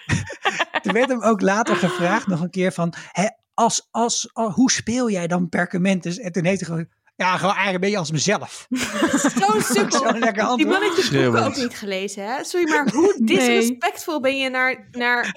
toen 0.82 0.92
werd 0.92 1.08
hem 1.08 1.22
ook 1.22 1.40
later 1.40 1.76
gevraagd 1.76 2.26
nog 2.26 2.40
een 2.40 2.50
keer 2.50 2.72
van... 2.72 2.94
Hè, 3.12 3.26
als, 3.54 3.88
als, 3.90 4.30
al- 4.32 4.50
hoe 4.50 4.70
speel 4.70 5.10
jij 5.10 5.26
dan 5.26 5.48
Perkamentus? 5.48 6.18
En 6.18 6.32
toen 6.32 6.44
heeft 6.44 6.60
hij 6.60 6.68
gewoon... 6.68 6.88
Ja, 7.16 7.36
gewoon 7.36 7.54
eigenlijk 7.54 7.74
een 7.74 7.80
beetje 7.80 7.98
als 7.98 8.10
mezelf. 8.10 8.66
Zo'n 9.40 9.60
sukkel. 9.62 9.98
Zo'n 9.98 10.18
lekker 10.18 10.32
Die 10.32 10.42
antwoord. 10.42 10.72
man 10.80 10.82
heeft 10.82 11.10
de 11.10 11.22
boeken 11.22 11.44
ook 11.44 11.56
niet 11.56 11.74
gelezen, 11.74 12.24
hè? 12.24 12.44
Sorry, 12.44 12.68
maar 12.70 12.88
hoe 12.92 13.18
disrespectvol 13.24 14.20
ben 14.20 14.38
je 14.38 14.48
naar, 14.50 14.88
naar... 14.90 15.32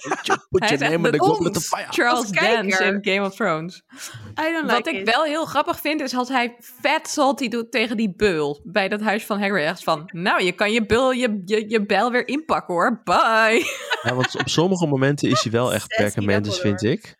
Put 0.49 0.69
your 0.69 0.78
name 0.78 0.95
in 0.95 1.01
de 1.03 1.09
the 1.09 1.49
the 1.51 1.61
fire. 1.61 1.88
Charles. 1.89 2.30
Dance 2.30 2.84
in 2.84 2.99
Game 3.01 3.25
of 3.25 3.36
Thrones. 3.36 3.84
I 4.39 4.51
don't 4.51 4.61
like 4.61 4.73
Wat 4.73 4.88
ik 4.88 4.95
it. 4.95 5.13
wel 5.13 5.23
heel 5.23 5.45
grappig 5.45 5.80
vind, 5.80 6.01
is 6.01 6.15
als 6.15 6.30
hij 6.30 6.55
vet 6.59 7.07
salty 7.07 7.47
doet 7.47 7.71
tegen 7.71 7.97
die 7.97 8.13
beul. 8.15 8.61
Bij 8.63 8.88
dat 8.88 9.01
huis 9.01 9.25
van 9.25 9.39
Hagrid. 9.39 9.65
Echt 9.65 9.84
van, 9.84 10.03
nou, 10.05 10.43
je 10.43 10.51
kan 10.51 10.71
je, 10.71 10.86
beul, 10.86 11.11
je, 11.11 11.41
je, 11.45 11.69
je 11.69 11.86
bijl 11.86 12.11
weer 12.11 12.28
inpakken 12.28 12.73
hoor. 12.73 13.01
Bye. 13.03 13.65
Ja, 14.01 14.13
want 14.15 14.39
op 14.39 14.49
sommige 14.49 14.86
momenten 14.88 15.30
is 15.30 15.43
hij 15.43 15.51
wel 15.51 15.73
echt 15.73 15.88
perkamentus, 15.88 16.59
vind 16.59 16.84
ik. 16.84 17.15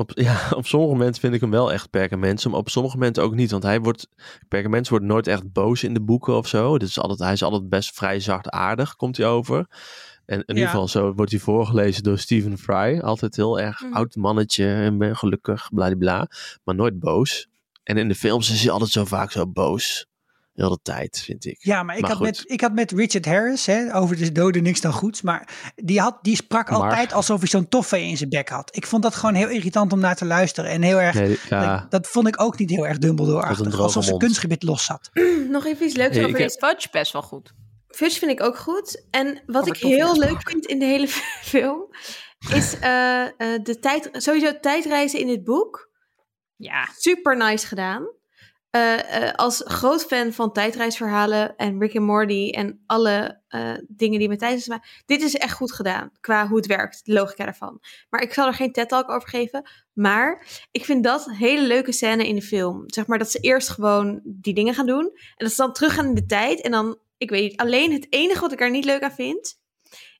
Op, 0.00 0.10
ja, 0.28 0.48
op 0.54 0.66
sommige 0.66 0.92
momenten 0.92 1.20
vind 1.20 1.34
ik 1.34 1.40
hem 1.40 1.50
wel 1.50 1.72
echt 1.72 1.90
perkamentus, 1.90 2.46
maar 2.46 2.58
op 2.58 2.68
sommige 2.68 2.96
momenten 2.96 3.22
ook 3.22 3.34
niet. 3.34 3.50
Want 3.50 3.62
hij 3.62 3.80
wordt, 3.80 4.06
perkamentus 4.48 4.88
wordt 4.88 5.04
nooit 5.04 5.26
echt 5.26 5.52
boos 5.52 5.84
in 5.84 5.94
de 5.94 6.00
boeken 6.00 6.36
of 6.36 6.46
zo. 6.48 6.78
Dus 6.78 6.98
altijd, 7.00 7.18
hij 7.18 7.32
is 7.32 7.42
altijd 7.42 7.68
best 7.68 7.94
vrij 7.94 8.20
zachtaardig, 8.20 8.96
komt 8.96 9.16
hij 9.16 9.26
over. 9.26 9.66
En 10.26 10.36
in 10.38 10.42
Ja. 10.46 10.54
ieder 10.54 10.68
geval 10.68 10.88
zo 10.88 11.12
wordt 11.14 11.30
hij 11.30 11.40
voorgelezen 11.40 12.02
door 12.02 12.18
Stephen 12.18 12.58
Fry. 12.58 12.98
Altijd 12.98 13.36
heel 13.36 13.60
erg 13.60 13.80
Mhm. 13.80 13.92
oud 13.92 14.16
mannetje 14.16 14.66
en 14.66 14.98
ben 14.98 15.16
gelukkig, 15.16 15.68
bladibla. 15.74 16.28
Maar 16.64 16.74
nooit 16.74 16.98
boos. 16.98 17.48
En 17.82 17.96
in 17.96 18.08
de 18.08 18.14
films 18.14 18.50
is 18.50 18.62
hij 18.62 18.70
altijd 18.70 18.90
zo 18.90 19.04
vaak 19.04 19.30
zo 19.32 19.46
boos. 19.46 20.06
Heel 20.60 20.70
de 20.70 20.78
tijd, 20.82 21.20
vind 21.24 21.44
ik. 21.44 21.56
Ja, 21.64 21.82
maar 21.82 21.94
ik, 21.94 22.00
Maar 22.00 22.10
had 22.10 22.18
goed. 22.18 22.26
met, 22.26 22.42
ik 22.46 22.60
had 22.60 22.72
met 22.72 22.90
Richard 22.90 23.24
Harris, 23.24 23.66
hè, 23.66 23.94
over 23.94 24.16
de 24.16 24.32
doden 24.32 24.62
niks 24.62 24.80
dan 24.80 24.92
goeds. 24.92 25.22
Maar 25.22 25.72
die, 25.74 26.00
had, 26.00 26.18
die 26.22 26.36
sprak 26.36 26.70
Maar- 26.70 26.80
altijd 26.80 27.12
alsof 27.12 27.38
hij 27.38 27.48
zo'n 27.48 27.68
toffee 27.68 28.04
in 28.08 28.16
zijn 28.16 28.28
bek 28.28 28.48
had. 28.48 28.76
Ik 28.76 28.86
vond 28.86 29.02
dat 29.02 29.14
gewoon 29.14 29.34
heel 29.34 29.48
irritant 29.48 29.92
om 29.92 30.00
naar 30.00 30.16
te 30.16 30.24
luisteren. 30.24 30.70
En 30.70 30.82
heel 30.82 31.00
erg, 31.00 31.14
Nee, 31.14 31.38
ja, 31.48 31.76
dat, 31.78 31.90
dat 31.90 32.06
vond 32.06 32.26
ik 32.28 32.40
ook 32.42 32.58
niet 32.58 32.70
heel 32.70 32.86
erg 32.86 32.98
Dumbledore-achtig. 32.98 33.78
Alsof 33.78 33.92
zijn 33.92 34.14
mond. 34.14 34.22
kunstgebied 34.24 34.62
los 34.62 34.84
zat. 34.84 35.10
Nog 35.50 35.66
even 35.66 35.86
iets 35.86 35.96
leuks 35.96 36.16
Hey, 36.16 36.24
over 36.24 36.38
ik 36.40 36.42
deze... 36.46 36.58
Fudge 36.66 36.88
best 36.90 37.12
wel 37.12 37.22
goed. 37.22 37.52
Fudge 37.88 38.18
vind 38.18 38.30
ik 38.30 38.42
ook 38.42 38.56
goed. 38.58 39.04
En 39.10 39.42
wat 39.46 39.62
Over 39.62 39.76
ik 39.76 39.82
heel 39.82 40.18
leuk 40.18 40.48
vind 40.48 40.66
in 40.66 40.78
de 40.78 40.84
hele 40.84 41.08
film... 41.52 41.86
is 42.54 42.78
eh, 42.78 43.22
eh, 43.22 43.30
de 43.62 43.78
tijd, 43.80 44.08
sowieso 44.12 44.60
tijdreizen 44.60 45.20
in 45.20 45.26
dit 45.26 45.44
boek. 45.44 45.88
Ja. 46.56 46.88
Super 46.96 47.36
nice 47.36 47.66
gedaan. 47.66 48.18
Eh, 48.70 49.26
eh, 49.28 49.34
als 49.34 49.62
groot 49.64 50.04
fan 50.04 50.32
van 50.32 50.52
tijdreisverhalen 50.52 51.56
en 51.56 51.80
Rick 51.80 51.96
and 51.96 52.06
Morty 52.06 52.50
en 52.50 52.82
alle 52.86 53.40
eh, 53.48 53.74
dingen 53.88 54.18
die 54.18 54.28
met 54.28 54.38
tijdreizen 54.38 54.72
maken. 54.72 54.88
Dit 55.06 55.22
is 55.22 55.34
echt 55.34 55.52
goed 55.52 55.72
gedaan 55.72 56.10
qua 56.20 56.48
hoe 56.48 56.56
het 56.56 56.66
werkt, 56.66 57.00
de 57.04 57.12
logica 57.12 57.44
daarvan. 57.44 57.80
Maar 58.10 58.22
ik 58.22 58.32
zal 58.32 58.46
er 58.46 58.54
geen 58.54 58.72
TED-talk 58.72 59.10
over 59.10 59.28
geven. 59.28 59.70
Maar 59.92 60.46
ik 60.70 60.84
vind 60.84 61.04
dat 61.04 61.26
een 61.26 61.34
hele 61.34 61.66
leuke 61.66 61.92
scène 61.92 62.28
in 62.28 62.34
de 62.34 62.42
film. 62.42 62.82
Zeg 62.86 63.06
maar 63.06 63.18
dat 63.18 63.30
ze 63.30 63.38
eerst 63.38 63.68
gewoon 63.68 64.20
die 64.24 64.54
dingen 64.54 64.74
gaan 64.74 64.86
doen. 64.86 65.04
En 65.04 65.44
dat 65.44 65.50
ze 65.50 65.62
dan 65.62 65.72
teruggaan 65.72 66.06
in 66.06 66.14
de 66.14 66.26
tijd. 66.26 66.60
En 66.60 66.70
dan, 66.70 66.98
ik 67.16 67.30
weet 67.30 67.42
niet, 67.42 67.60
alleen 67.60 67.92
het 67.92 68.06
enige 68.10 68.40
wat 68.40 68.52
ik 68.52 68.60
er 68.60 68.70
niet 68.70 68.84
leuk 68.84 69.02
aan 69.02 69.14
vind, 69.14 69.60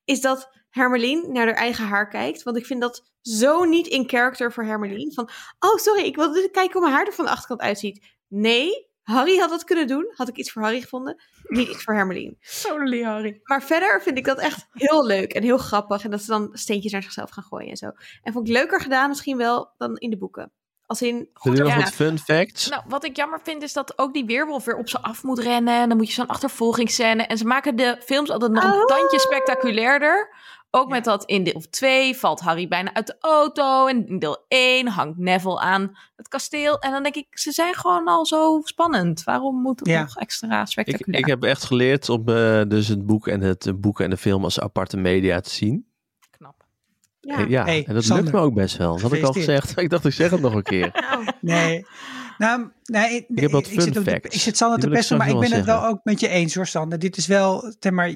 is 0.05 0.21
dat 0.21 0.51
Hermelien 0.71 1.33
naar 1.33 1.47
haar 1.47 1.55
eigen 1.55 1.85
haar 1.85 2.09
kijkt. 2.09 2.43
Want 2.43 2.57
ik 2.57 2.67
vind 2.67 2.81
dat 2.81 3.11
zo 3.21 3.65
niet 3.65 3.87
in 3.87 4.09
character 4.09 4.53
voor 4.53 4.65
Hermelien. 4.65 5.13
Van, 5.15 5.31
oh 5.59 5.77
sorry, 5.77 6.03
ik 6.03 6.17
wilde 6.17 6.51
kijken 6.51 6.73
hoe 6.73 6.83
mijn 6.83 6.95
haar 6.95 7.07
er 7.07 7.13
van 7.13 7.25
de 7.25 7.31
achterkant 7.31 7.61
uitziet. 7.61 8.19
Nee, 8.31 8.89
Harry 9.03 9.39
had 9.39 9.51
dat 9.51 9.65
kunnen 9.65 9.87
doen. 9.87 10.13
Had 10.17 10.29
ik 10.29 10.37
iets 10.37 10.53
voor 10.53 10.63
Harry 10.63 10.81
gevonden. 10.81 11.23
Niet 11.43 11.69
iets 11.69 11.85
voor 11.85 11.95
Hermelien. 11.95 12.39
Totally 12.63 13.03
Harry. 13.03 13.41
Maar 13.43 13.63
verder 13.63 14.03
vind 14.03 14.19
ik 14.19 14.25
dat 14.25 14.39
echt 14.39 14.67
heel 14.73 15.07
leuk 15.07 15.33
en 15.33 15.43
heel 15.43 15.59
grappig. 15.59 16.05
En 16.05 16.11
dat 16.11 16.21
ze 16.21 16.31
dan 16.31 16.49
steentjes 16.53 16.93
naar 16.93 17.03
zichzelf 17.03 17.31
gaan 17.31 17.45
gooien 17.45 17.71
en 17.71 17.77
zo. 17.77 17.91
En 18.23 18.33
vond 18.33 18.49
ik 18.49 18.55
leuker 18.55 18.81
gedaan 18.81 19.09
misschien 19.09 19.37
wel 19.37 19.75
dan 19.79 19.97
in 19.97 20.11
de 20.11 20.19
boeken. 20.19 20.53
Als 20.87 21.03
in... 21.03 21.29
Nog 21.43 21.57
ja. 21.57 21.77
wat 21.77 21.91
fun 21.93 22.19
facts? 22.19 22.69
Nou, 22.69 22.83
wat 22.89 23.05
ik 23.05 23.17
jammer 23.17 23.41
vind 23.43 23.63
is 23.63 23.73
dat 23.73 23.99
ook 23.99 24.15
die 24.15 24.25
weerwolf 24.25 24.65
weer 24.65 24.77
op 24.77 24.89
ze 24.89 25.03
af 25.03 25.23
moet 25.23 25.39
rennen. 25.39 25.81
En 25.81 25.89
dan 25.89 25.97
moet 25.97 26.07
je 26.07 26.13
zo'n 26.13 26.27
achtervolgingsscène. 26.27 27.23
En 27.23 27.39
ze 27.39 27.45
maken 27.45 27.77
de 27.77 27.97
films 28.05 28.31
altijd 28.31 28.53
nog 28.53 28.65
een 28.65 28.73
Oh. 28.73 28.85
tandje 28.85 29.19
spectaculairder. 29.19 30.35
Ook 30.73 30.89
met 30.89 31.05
dat 31.05 31.25
in 31.25 31.45
deel 31.45 31.63
2 31.71 32.17
valt 32.17 32.41
Harry 32.41 32.69
bijna 32.69 32.95
uit 32.95 33.07
de 33.07 33.17
auto. 33.21 33.87
En 33.87 34.07
in 34.07 34.19
deel 34.19 34.45
1 34.49 34.89
hangt 34.89 35.19
Neville 35.19 35.59
aan 35.61 35.97
het 36.17 36.29
kasteel. 36.29 36.79
En 36.79 36.91
dan 36.91 37.03
denk 37.03 37.15
ik, 37.15 37.27
ze 37.31 37.53
zijn 37.53 37.75
gewoon 37.75 38.07
al 38.09 38.27
zo 38.27 38.61
spannend. 38.65 39.25
Waarom 39.25 39.61
moet 39.61 39.79
het 39.79 39.89
Ja. 39.89 40.01
nog 40.01 40.17
extra 40.17 40.61
Ik, 40.61 40.67
spectaculair? 40.67 41.21
ik 41.21 41.27
heb 41.27 41.43
echt 41.43 41.65
geleerd 41.65 42.09
om 42.09 42.29
eh, 42.29 42.63
dus 42.69 42.89
het 42.89 43.07
boek 43.07 43.27
en 43.29 43.41
het 43.41 43.73
boek 43.81 44.01
en 44.01 44.11
de 44.11 44.17
film 44.17 44.45
als 44.45 44.61
aparte 44.61 44.97
media 44.97 45.41
te 45.41 45.51
zien. 45.51 45.87
Knap. 46.31 46.65
Ja. 47.21 47.39
Eh, 47.39 47.49
ja. 47.49 47.65
Hey, 47.65 47.85
en 47.87 47.95
dat 47.95 48.05
Sander. 48.05 48.25
lukt 48.25 48.37
me 48.37 48.43
ook 48.43 48.55
best 48.55 48.77
wel. 48.77 48.93
Dat 48.93 49.01
had 49.03 49.13
ik 49.13 49.23
al 49.23 49.33
gezegd. 49.33 49.79
Ik 49.81 49.91
dacht, 49.91 50.05
ik 50.05 50.13
zeg 50.13 50.31
het 50.31 50.41
nog 50.41 50.55
een 50.55 50.63
keer. 50.63 50.91
Nou, 51.11 51.25
Nee. 51.41 51.87
Nou, 52.41 52.71
nee, 52.85 53.27
ik, 53.29 53.41
heb 53.41 53.51
wat 53.51 53.67
ik 53.67 53.73
fun 53.73 53.81
zit 53.83 53.97
op 53.99 54.05
de- 54.05 54.21
ik 54.23 54.33
zit 54.33 54.57
Sander 54.57 54.79
te 54.79 54.87
ik 54.87 54.93
pesten, 54.93 55.17
maar 55.17 55.29
ik 55.29 55.39
ben 55.39 55.53
het 55.53 55.65
wel 55.65 55.85
ook 55.87 56.01
met 56.05 56.21
je 56.21 56.29
eens 56.29 56.55
hoor, 56.55 56.67
Sander. 56.67 56.99
Dit 56.99 57.17
is 57.17 57.27
wel, 57.27 57.75
zeg 57.81 57.93
maar, 57.93 58.09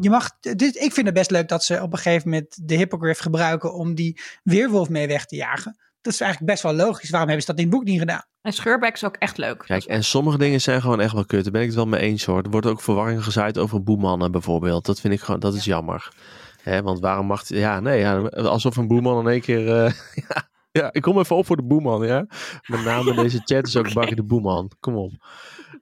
je 0.00 0.10
mag, 0.10 0.30
dit, 0.40 0.76
ik 0.76 0.92
vind 0.92 1.06
het 1.06 1.14
best 1.14 1.30
leuk 1.30 1.48
dat 1.48 1.64
ze 1.64 1.82
op 1.82 1.92
een 1.92 1.98
gegeven 1.98 2.28
moment 2.30 2.58
de 2.68 2.74
hippogriff 2.74 3.20
gebruiken 3.20 3.74
om 3.74 3.94
die 3.94 4.20
weerwolf 4.42 4.88
mee 4.88 5.06
weg 5.06 5.26
te 5.26 5.36
jagen. 5.36 5.76
Dat 6.00 6.12
is 6.12 6.20
eigenlijk 6.20 6.50
best 6.52 6.62
wel 6.62 6.74
logisch. 6.86 7.10
Waarom 7.10 7.28
hebben 7.28 7.46
ze 7.46 7.52
dat 7.52 7.60
in 7.60 7.66
het 7.70 7.74
boek 7.78 7.84
niet 7.88 7.98
gedaan? 7.98 8.22
En 8.42 8.52
Scheurbeck 8.52 8.94
is 8.94 9.04
ook 9.04 9.16
echt 9.16 9.36
leuk. 9.38 9.62
Kijk, 9.66 9.84
en 9.84 10.04
sommige 10.04 10.38
dingen 10.38 10.60
zijn 10.60 10.80
gewoon 10.80 11.00
echt 11.00 11.12
wel 11.12 11.24
kut. 11.24 11.42
Daar 11.42 11.52
ben 11.52 11.60
ik 11.60 11.66
het 11.66 11.76
wel 11.76 11.86
mee 11.86 12.00
eens 12.00 12.24
hoor. 12.24 12.42
Er 12.42 12.50
wordt 12.50 12.66
ook 12.66 12.80
verwarring 12.80 13.24
gezaaid 13.24 13.58
over 13.58 13.82
boemannen 13.82 14.32
bijvoorbeeld. 14.32 14.86
Dat 14.86 15.00
vind 15.00 15.14
ik 15.14 15.20
gewoon, 15.20 15.40
dat 15.40 15.54
is 15.54 15.64
jammer. 15.64 16.12
Hè, 16.62 16.82
want 16.82 17.00
waarom 17.00 17.26
mag... 17.26 17.48
Ja, 17.48 17.80
nee, 17.80 17.98
ja, 17.98 18.16
alsof 18.34 18.76
een 18.76 18.86
boeman 18.88 19.26
in 19.26 19.32
één 19.32 19.40
keer... 19.40 19.84
eh, 19.84 19.92
ja, 20.28 20.48
ja, 20.80 20.92
ik 20.92 21.02
kom 21.02 21.18
even 21.18 21.36
op 21.36 21.46
voor 21.46 21.56
de 21.56 21.62
boeman, 21.62 22.06
ja. 22.06 22.26
Met 22.66 22.84
name 22.84 23.10
in 23.10 23.16
deze 23.16 23.40
chat 23.44 23.66
is 23.66 23.76
ook 23.76 23.92
Bakkie 23.94 24.16
de 24.16 24.22
boeman. 24.22 24.70
Kom 24.80 24.96
op. 24.96 25.12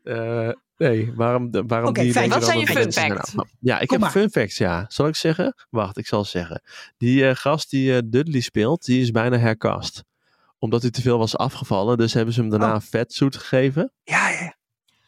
Eh, 0.02 0.48
nee, 0.76 1.12
waarom, 1.14 1.50
waarom 1.66 1.92
die 1.92 2.12
fijn. 2.12 2.30
Wat 2.30 2.44
zijn 2.44 2.58
je 2.58 2.66
fun 2.66 2.92
facts? 2.92 3.34
nou- 3.34 3.48
ja, 3.60 3.80
ik 3.80 3.86
Kom 3.88 3.96
heb 4.02 4.12
maar. 4.14 4.22
fun 4.22 4.30
facts, 4.30 4.58
ja. 4.58 4.84
Zal 4.88 5.06
ik 5.06 5.16
zeggen? 5.16 5.54
Wacht, 5.70 5.98
ik 5.98 6.06
zal 6.06 6.24
zeggen. 6.24 6.62
Die 6.96 7.28
eh, 7.28 7.34
gast 7.36 7.70
die 7.70 7.94
eh, 7.96 8.00
Dudley 8.04 8.40
speelt, 8.40 8.84
die 8.84 9.00
is 9.00 9.10
bijna 9.10 9.36
hercast. 9.38 10.04
Omdat 10.58 10.82
hij 10.82 10.90
te 10.90 11.00
veel 11.02 11.18
was 11.18 11.36
afgevallen, 11.36 11.98
dus 11.98 12.14
hebben 12.14 12.34
ze 12.34 12.40
hem 12.40 12.50
daarna 12.50 12.74
Oh. 12.74 12.80
vetsuit 12.80 13.36
gegeven. 13.36 13.92
Ja, 14.02 14.28
ja. 14.28 14.54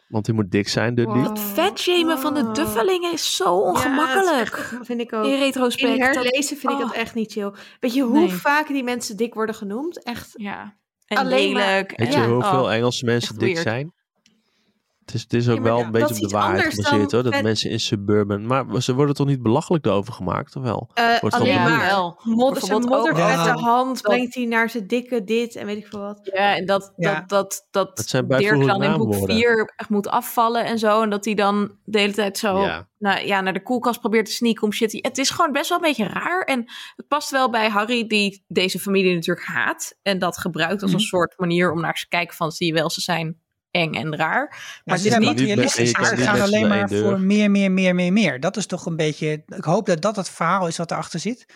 Want 0.09 0.27
hij 0.27 0.35
moet 0.35 0.51
dik 0.51 0.69
zijn, 0.69 0.95
Dudley. 0.95 1.17
Wow. 1.17 1.27
Het 1.29 1.41
vetshamen 1.41 2.19
van 2.19 2.35
de 2.35 2.51
duffelingen 2.53 3.13
is 3.13 3.37
zo 3.37 3.57
ongemakkelijk. 3.59 4.27
Ja, 4.35 4.41
echt- 4.41 4.77
vind 4.87 5.01
ik 5.01 5.13
ook. 5.13 5.25
in 5.25 5.31
In 5.33 5.39
retrospect. 5.39 5.99
dat- 5.99 6.15
herlezen 6.15 6.57
vind 6.57 6.73
ik 6.73 6.79
dat 6.79 6.91
oh. 6.91 6.97
echt 6.97 7.15
niet 7.15 7.33
chill. 7.33 7.53
Weet 7.81 7.95
je 7.95 8.03
hoe 8.03 8.19
Nee. 8.19 8.29
vaak 8.33 8.67
die 8.69 8.83
mensen 8.85 9.17
dik 9.17 9.35
worden 9.35 9.55
genoemd? 9.55 10.03
Echt. 10.03 10.31
Ja. 10.33 10.77
En 11.07 11.17
Alleen 11.17 11.53
maar- 11.53 11.63
lelijk. 11.67 11.93
Weet 11.97 12.15
je 12.15 12.21
hoeveel 12.27 12.63
oh. 12.63 12.73
Engelse 12.73 13.05
mensen 13.05 13.31
echt 13.31 13.41
dik 13.41 13.49
weird. 13.53 13.69
zijn? 13.69 13.93
Het 15.05 15.15
is, 15.15 15.23
het 15.23 15.33
is 15.33 15.49
ook 15.49 15.57
Ja, 15.57 15.63
wel 15.63 15.81
een 15.81 15.91
beetje 15.91 16.15
op 16.15 16.21
de 16.21 16.29
waarheid 16.37 16.75
gebaseerd 16.75 17.13
hoor. 17.13 17.23
Dat 17.23 17.35
vet- 17.35 17.43
mensen 17.43 17.71
in 17.71 17.81
suburban... 17.81 18.47
Maar 18.47 18.83
ze 18.83 18.95
worden 18.95 19.15
toch 19.15 19.27
niet 19.27 19.43
belachelijk 19.43 19.87
erover 19.87 20.13
gemaakt, 20.13 20.57
of 20.57 20.63
wel? 20.63 20.91
Wordt 21.21 21.37
alleen 21.37 21.63
maar. 21.63 21.81
wel. 21.87 22.21
Modder, 22.23 22.63
zijn 22.63 22.89
al- 22.89 23.61
hand 23.61 24.03
dat- 24.03 24.13
brengt 24.13 24.35
hij 24.35 24.45
naar 24.45 24.71
zijn 24.71 24.87
dikke 24.87 25.25
dit 25.25 25.57
en 25.57 25.67
weet 25.67 25.77
ik 25.77 25.87
veel 25.87 26.01
wat. 26.01 26.21
Ja, 26.35 26.57
en 26.57 26.67
dat, 26.67 26.93
Ja. 26.97 27.15
dat, 27.15 27.29
dat, 27.29 27.67
dat, 27.71 27.97
Dat 27.97 28.09
zijn 28.09 28.29
Dirk 28.29 28.43
dan 28.49 28.59
in 28.61 28.67
boek 28.67 28.79
naamwoorden. 28.79 29.37
4 29.37 29.73
echt 29.77 29.89
moet 29.91 30.09
afvallen 30.09 30.65
en 30.65 30.79
zo. 30.79 31.03
En 31.03 31.11
dat 31.11 31.25
hij 31.25 31.35
dan 31.35 31.77
de 31.85 31.99
hele 31.99 32.13
tijd 32.13 32.39
zo 32.39 32.59
Ja. 32.61 32.89
Nou, 32.99 33.27
ja, 33.27 33.41
naar 33.41 33.53
de 33.53 33.63
koelkast 33.63 34.01
probeert 34.01 34.27
te 34.27 34.33
sneaken 34.33 34.63
om 34.63 34.73
shit. 34.73 34.93
Het 35.03 35.19
is 35.19 35.31
gewoon 35.31 35.53
best 35.53 35.69
wel 35.69 35.79
een 35.79 35.85
beetje 35.85 36.07
raar. 36.09 36.43
En 36.43 36.65
het 36.97 37.09
past 37.09 37.31
wel 37.31 37.51
bij 37.51 37.69
Harry, 37.69 38.07
die 38.07 38.45
deze 38.49 38.79
familie 38.79 39.15
natuurlijk 39.15 39.47
haat. 39.47 39.99
En 40.03 40.19
dat 40.19 40.39
gebruikt 40.39 40.83
als 40.83 40.91
Mhm. 40.91 41.01
een 41.01 41.07
soort 41.07 41.35
manier 41.39 41.73
om 41.73 41.81
naar 41.81 41.97
ze 41.99 42.03
te 42.03 42.09
kijken 42.09 42.37
van... 42.37 42.51
zie 42.53 42.67
je 42.67 42.73
wel, 42.73 42.91
ze 42.91 43.01
zijn 43.01 43.43
eng 43.75 43.95
en 43.95 44.17
raar. 44.17 44.49
Maar 44.85 44.95
het 44.95 45.05
ze 45.05 45.09
is 45.11 45.19
niet- 45.19 45.41
realistisch. 45.41 45.91
Ze 45.91 46.17
gaan 46.17 46.41
alleen 46.41 46.69
maar 46.69 46.89
voor 46.89 47.21
meer, 47.21 47.51
meer, 47.51 47.71
meer, 47.73 47.95
meer, 47.95 48.13
meer. 48.13 48.41
Dat 48.41 48.57
is 48.57 48.67
toch 48.67 48.87
een 48.87 48.97
beetje... 48.97 49.43
Ik 49.47 49.65
hoop 49.65 49.87
dat 49.87 50.03
dat 50.03 50.17
het 50.17 50.31
verhaal 50.31 50.67
is 50.67 50.77
wat 50.77 50.91
erachter 50.91 51.21
zit. 51.21 51.47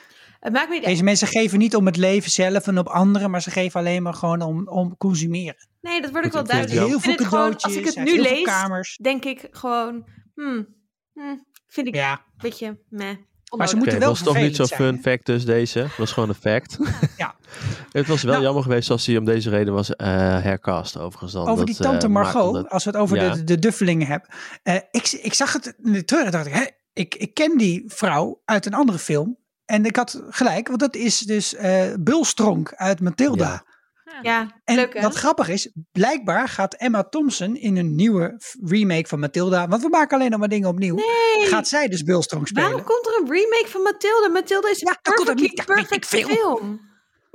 Het 0.41 0.53
maakt 0.53 0.69
me 0.69 0.75
niet 0.75 0.85
Deze 0.85 1.03
mensen 1.05 1.29
geven 1.29 1.59
niet 1.59 1.75
om 1.77 1.87
het 1.87 1.97
leven 1.97 2.31
zelf 2.31 2.67
en 2.67 2.79
op 2.79 2.87
anderen, 2.87 3.31
maar 3.31 3.43
ze 3.43 3.51
geven 3.51 3.81
alleen 3.81 4.03
maar 4.03 4.15
gewoon 4.15 4.43
om, 4.43 4.69
om 4.69 4.97
consumeren. 4.97 5.69
Nee, 5.81 6.01
dat 6.01 6.11
wordt 6.11 6.27
ook 6.27 6.33
Ik 6.33 6.33
wel 6.33 6.45
duidelijk. 6.45 6.79
Heel 6.79 6.85
Ik 6.87 6.91
veel 6.91 7.01
vind 7.01 7.19
het 7.19 7.29
gewoon, 7.29 7.43
cadeautjes, 7.57 7.87
als 7.87 7.95
ik 7.97 8.05
het 8.05 8.15
nu 8.15 8.21
lees, 8.23 8.43
kamers. 8.45 8.97
denk 9.03 9.25
ik 9.25 9.49
gewoon, 9.51 10.09
hmm, 10.35 10.67
hmm, 11.13 11.47
vind 11.67 11.87
ik 11.87 11.95
Ja, 11.95 12.13
een 12.13 12.19
beetje 12.37 12.79
meh. 12.89 13.17
Maar 13.57 13.69
ze 13.69 13.77
moeten 13.77 13.99
wel 13.99 14.09
was 14.09 14.23
toch 14.23 14.37
niet 14.37 14.57
zo 14.57 14.67
vervelend 14.67 14.95
fun 15.03 15.13
fact 15.13 15.27
dus 15.27 15.45
deze. 15.45 15.81
Dat 15.81 15.97
was 15.97 16.13
gewoon 16.13 16.29
een 16.29 16.35
fact. 16.35 16.79
Ja. 17.17 17.35
het 17.93 18.07
was 18.07 18.23
wel 18.23 18.33
Nou. 18.33 18.45
jammer 18.45 18.63
geweest 18.63 18.91
als 18.91 19.07
hij 19.07 19.17
om 19.17 19.25
deze 19.25 19.51
reden 19.51 19.75
was 19.75 19.97
eh 19.97 20.07
hercast 20.43 20.99
overigens. 20.99 21.33
Dan. 21.33 21.43
over 21.43 21.57
Dat, 21.57 21.67
die 21.67 21.77
tante 21.77 22.07
eh, 22.07 22.13
Margot, 22.13 22.55
dat- 22.55 22.69
als 22.69 22.85
we 22.85 22.91
het 22.91 22.99
over 22.99 23.17
Ja. 23.17 23.35
de, 23.35 23.45
de 23.45 23.59
duffelingen 23.59 24.07
hebben. 24.07 24.29
Eh, 24.63 24.75
ik, 24.91 25.09
ik 25.23 25.35
zag 25.35 25.53
het 25.53 25.75
in 25.83 25.93
de 25.93 26.17
en 26.25 26.31
dacht 26.31 26.47
ik, 26.47 26.53
hè, 26.53 26.65
ik, 26.93 27.15
ik 27.15 27.35
ken 27.35 27.59
die 27.59 27.83
vrouw 27.87 28.43
uit 28.45 28.67
een 28.67 28.75
andere 28.75 28.99
film. 28.99 29.39
En 29.65 29.85
ik 29.85 29.97
had 29.97 30.23
gelijk, 30.29 30.69
want 30.69 30.81
dat 30.81 30.97
is 30.97 31.19
dus 31.19 31.55
eh 31.55 31.83
Bulstronk 32.01 32.73
uit 32.75 33.01
Matilda. 33.01 33.49
Ja. 33.49 33.68
Ja, 34.23 34.61
En 34.65 34.75
leuk 34.77 35.01
wat 35.01 35.15
grappig 35.15 35.49
is, 35.49 35.73
blijkbaar 35.93 36.49
gaat 36.49 36.75
Emma 36.75 37.03
Thompson 37.05 37.57
in 37.57 37.77
een 37.77 37.95
nieuwe 37.95 38.41
remake 38.65 39.09
van 39.09 39.19
Matilda, 39.21 39.69
want 39.69 39.83
we 39.83 39.89
maken 39.89 40.19
alleen 40.19 40.31
nog 40.31 40.39
maar 40.41 40.49
dingen 40.49 40.69
opnieuw, 40.69 40.95
Nee, 40.95 41.47
gaat 41.47 41.69
zij 41.69 41.89
dus 41.89 42.03
Bulstronk 42.03 42.47
spelen. 42.47 42.69
waarom 42.69 42.87
komt 42.87 43.07
er 43.07 43.13
een 43.23 43.31
remake 43.33 43.67
van 43.67 43.83
Mathilde? 43.83 44.31
Mathilde 44.33 44.71
is 44.71 44.81
een 44.81 44.89
Ja, 44.89 44.99
dat 45.03 45.15
komt 45.15 45.29
er 45.29 45.35
perfectly 45.35 45.43
niet. 45.49 45.69
Ja, 45.69 45.75
weet 45.75 45.83
ik 45.85 45.89
perfect 45.89 46.07
veel. 46.07 46.57
film. 46.57 46.81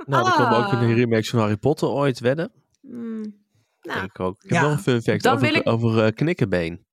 Nou, 0.06 0.26
er 0.26 0.32
komen 0.32 0.56
ook 0.58 0.64
Ah. 0.72 0.82
een 0.82 0.94
remakes 0.94 1.30
van 1.30 1.38
Harry 1.38 1.56
Potter 1.56 1.88
ooit 1.88 2.18
wedden. 2.20 2.52
Hmm, 2.80 3.20
nou, 3.20 3.98
Denk 3.98 4.04
ik 4.10 4.20
ook. 4.20 4.42
Ik 4.42 4.50
Ja. 4.50 4.56
heb 4.56 4.64
wel 4.64 4.72
een 4.72 4.78
fun 4.82 5.02
fact 5.02 5.22
Dan 5.22 5.34
over, 5.34 5.46
wil 5.46 5.56
ik- 5.56 5.68
over 5.68 6.04
eh, 6.04 6.12
knikkenbeen. 6.14 6.84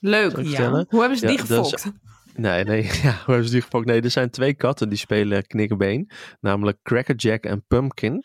Leuk. 0.00 0.36
Ja. 0.40 0.70
Hoe 0.88 1.00
hebben 1.00 1.18
ze 1.18 1.24
Ja, 1.26 1.30
die 1.30 1.38
gefokt? 1.40 1.92
Nee, 2.34 2.64
nee, 2.64 2.82
ja, 3.02 3.10
hoe 3.10 3.24
hebben 3.26 3.44
ze 3.44 3.52
die 3.52 3.62
gefokt? 3.62 3.86
Nee, 3.86 4.00
er 4.00 4.10
zijn 4.10 4.30
twee 4.30 4.54
katten 4.54 4.88
die 4.88 4.98
spelen 4.98 5.46
knikkenbeen. 5.46 6.10
Namelijk 6.40 6.78
Crackerjack 6.82 7.44
en 7.44 7.64
Pumpkin. 7.66 8.24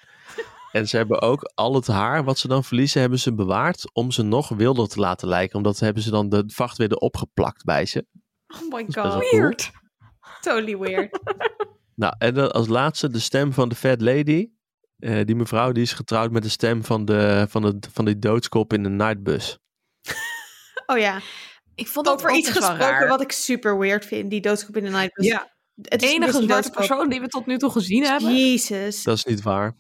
En 0.75 0.87
ze 0.87 0.97
hebben 0.97 1.21
ook 1.21 1.51
al 1.53 1.75
het 1.75 1.87
haar 1.87 2.23
wat 2.23 2.37
ze 2.37 2.47
dan 2.47 2.63
verliezen, 2.63 3.01
hebben 3.01 3.19
ze 3.19 3.33
bewaard 3.33 3.89
om 3.93 4.11
ze 4.11 4.21
nog 4.21 4.49
wilder 4.49 4.87
te 4.87 4.99
laten 4.99 5.27
lijken. 5.27 5.57
Omdat 5.57 5.79
hebben 5.79 6.03
ze 6.03 6.09
dan 6.09 6.29
de 6.29 6.43
vacht 6.47 6.77
weer 6.77 6.91
erop 6.91 7.17
geplakt 7.17 7.63
bij 7.63 7.85
ze. 7.85 8.05
oh 8.47 8.73
my 8.73 8.85
god, 8.87 8.93
cool. 8.93 9.19
Weird. 9.31 9.71
totally 10.41 10.77
weird. 10.77 11.19
Nou, 11.95 12.15
en 12.17 12.33
dan 12.33 12.51
als 12.51 12.67
laatste 12.67 13.09
de 13.09 13.19
stem 13.19 13.53
van 13.53 13.69
de 13.69 13.75
Fat 13.75 14.01
Lady. 14.01 14.49
Eh, 14.97 15.25
die 15.25 15.35
mevrouw 15.35 15.71
die 15.71 15.83
is 15.83 15.93
getrouwd 15.93 16.31
met 16.31 16.43
de 16.43 16.49
stem 16.49 16.83
van, 16.83 17.05
de, 17.05 17.45
van, 17.49 17.61
de, 17.61 17.77
van 17.93 18.05
die 18.05 18.19
doodskop 18.19 18.73
in 18.73 18.83
de 18.83 18.89
Nightbus. 18.89 19.57
Oh 20.85 20.97
ja, 20.97 21.21
Ik 21.75 21.87
vond 21.87 22.05
dat 22.05 22.15
over 22.15 22.35
iets 22.35 22.49
gesproken 22.49 22.77
raar. 22.77 23.07
wat 23.07 23.21
ik 23.21 23.31
super 23.31 23.77
weird 23.77 24.05
vind, 24.05 24.29
die 24.29 24.41
doodskop 24.41 24.77
in 24.77 24.83
de 24.83 24.89
night. 24.89 25.13
Bus. 25.13 25.25
Ja, 25.25 25.55
het 25.81 26.01
enige 26.01 26.41
zwarte 26.43 26.69
persoon 26.69 27.09
die 27.09 27.21
we 27.21 27.27
tot 27.27 27.45
nu 27.45 27.57
toe 27.57 27.71
gezien 27.71 28.03
hebben. 28.03 28.35
Jezus. 28.35 29.03
Dat 29.03 29.17
is 29.17 29.25
niet 29.25 29.41
waar. 29.41 29.75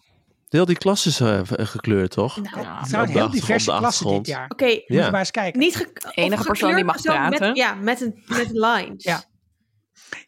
Heel 0.55 0.65
die 0.65 0.77
klas 0.77 1.05
is 1.05 1.19
eh, 1.19 1.39
v- 1.43 1.51
gekleurd, 1.57 2.11
toch? 2.11 2.35
Nou, 2.41 2.61
Ja, 2.65 2.79
het 2.79 2.89
zijn 2.89 3.07
heel 3.09 3.29
diverse 3.29 3.65
klassen 3.65 3.75
dit 3.75 3.85
achtergrond. 3.85 4.27
jaar. 4.27 4.49
Oké, 4.49 4.65
Moet 4.65 4.83
je 4.87 4.93
Ja. 4.93 5.09
maar 5.09 5.19
eens 5.19 5.31
kijken. 5.31 5.59
niet 5.59 5.75
ge 5.75 5.91
enige 6.13 6.43
persoon 6.43 6.75
die 6.75 6.83
mag 6.83 7.01
praten. 7.01 7.47
Met, 7.47 7.57
ja, 7.57 7.73
met 7.73 8.01
een 8.01 8.23
met 8.25 8.49
lines. 8.51 9.03
Ja. 9.03 9.23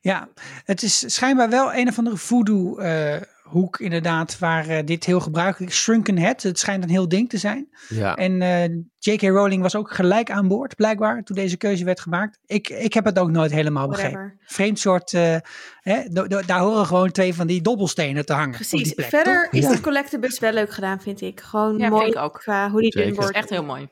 Ja, 0.02 0.28
het 0.64 0.84
is 0.84 1.14
schijnbaar 1.14 1.50
wel 1.50 1.74
een 1.74 1.88
of 1.88 1.98
andere 1.98 2.18
voodoo, 2.18 2.78
eh, 2.78 3.22
hoek 3.50 3.80
inderdaad 3.80 4.40
waar 4.40 4.68
eh, 4.68 4.86
dit 4.86 5.06
heel 5.06 5.20
gebruikelijk 5.20 5.72
is. 5.72 5.78
Shrunken 5.82 6.18
Head, 6.18 6.42
het 6.44 6.60
schijnt 6.60 6.84
een 6.84 6.90
heel 6.90 7.08
ding 7.08 7.30
te 7.30 7.38
zijn. 7.38 7.68
Ja. 7.90 8.16
En 8.16 8.42
eh, 8.42 8.64
J.K. 9.00 9.22
Rowling 9.22 9.62
was 9.62 9.76
ook 9.76 9.92
gelijk 9.94 10.32
aan 10.32 10.48
boord, 10.48 10.76
blijkbaar, 10.76 11.24
toen 11.24 11.36
deze 11.36 11.58
keuze 11.58 11.84
werd 11.84 12.00
gemaakt. 12.00 12.40
Ik, 12.46 12.70
ik 12.70 12.94
heb 12.94 13.06
het 13.06 13.20
ook 13.20 13.30
nooit 13.32 13.52
helemaal 13.52 13.88
begrepen. 13.88 14.40
Vreemd 14.46 14.80
soort, 14.80 15.14
eh, 15.14 15.36
hè, 15.82 16.04
do- 16.10 16.28
do- 16.28 16.42
daar 16.46 16.60
horen 16.60 16.86
gewoon 16.86 17.12
twee 17.12 17.34
van 17.34 17.48
die 17.48 17.62
dobbelstenen 17.62 18.26
te 18.26 18.34
hangen. 18.34 18.50
op 18.50 18.56
Precies. 18.56 18.84
die 18.84 18.94
plek, 18.96 19.08
Verder 19.10 19.44
toch? 19.44 19.54
is 19.54 19.64
Ja. 19.68 19.72
de 19.72 19.82
collectebus 19.82 20.40
wel 20.40 20.52
leuk 20.54 20.72
gedaan, 20.72 21.02
vind 21.02 21.22
ik. 21.22 21.42
Gewoon 21.42 21.78
Ja, 21.78 21.90
mooi 21.90 22.04
vind 22.04 22.16
ik 22.16 22.22
ook. 22.22 22.34
qua 22.40 22.70
hoe 22.70 22.82
die 22.82 22.92
Zeker. 22.92 23.16
wordt. 23.16 23.32
echt 23.36 23.50
heel 23.50 23.64
mooi. 23.64 23.90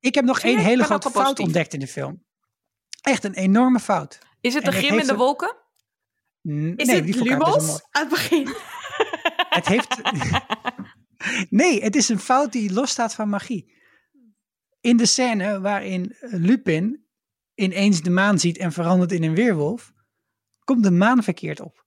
Ik 0.00 0.14
heb 0.14 0.24
nog 0.24 0.40
één 0.40 0.58
hele 0.58 0.84
grote 0.84 1.10
fout 1.10 1.22
positief. 1.22 1.44
ontdekt 1.44 1.74
in 1.74 1.80
de 1.80 1.86
film. 1.86 2.22
Echt 3.00 3.24
een 3.24 3.34
enorme 3.34 3.78
fout. 3.78 4.18
Is 4.40 4.54
het 4.54 4.64
de 4.64 4.72
grim 4.72 4.98
in 4.98 5.06
de 5.06 5.14
wolken? 5.16 5.56
N- 6.48 6.72
Is 6.76 6.86
nee, 6.86 7.02
het. 7.02 7.14
Lumos 7.14 7.80
aan 7.90 8.00
het 8.02 8.08
begin? 8.08 8.48
Het 9.48 9.66
heeft. 9.66 10.00
nee, 11.50 11.82
het 11.82 11.96
is 11.96 12.08
een 12.08 12.18
fout 12.18 12.52
die 12.52 12.72
losstaat 12.72 13.14
van 13.14 13.28
magie. 13.28 13.80
In 14.80 14.96
de 14.96 15.06
scène 15.06 15.60
waarin 15.60 16.16
Lupin 16.20 17.06
ineens 17.54 18.00
de 18.02 18.10
maan 18.10 18.38
ziet 18.38 18.58
en 18.58 18.72
verandert 18.72 19.12
in 19.12 19.22
een 19.22 19.34
weerwolf, 19.34 19.92
komt 20.64 20.82
de 20.82 20.90
maan 20.90 21.22
verkeerd 21.22 21.60
op. 21.60 21.84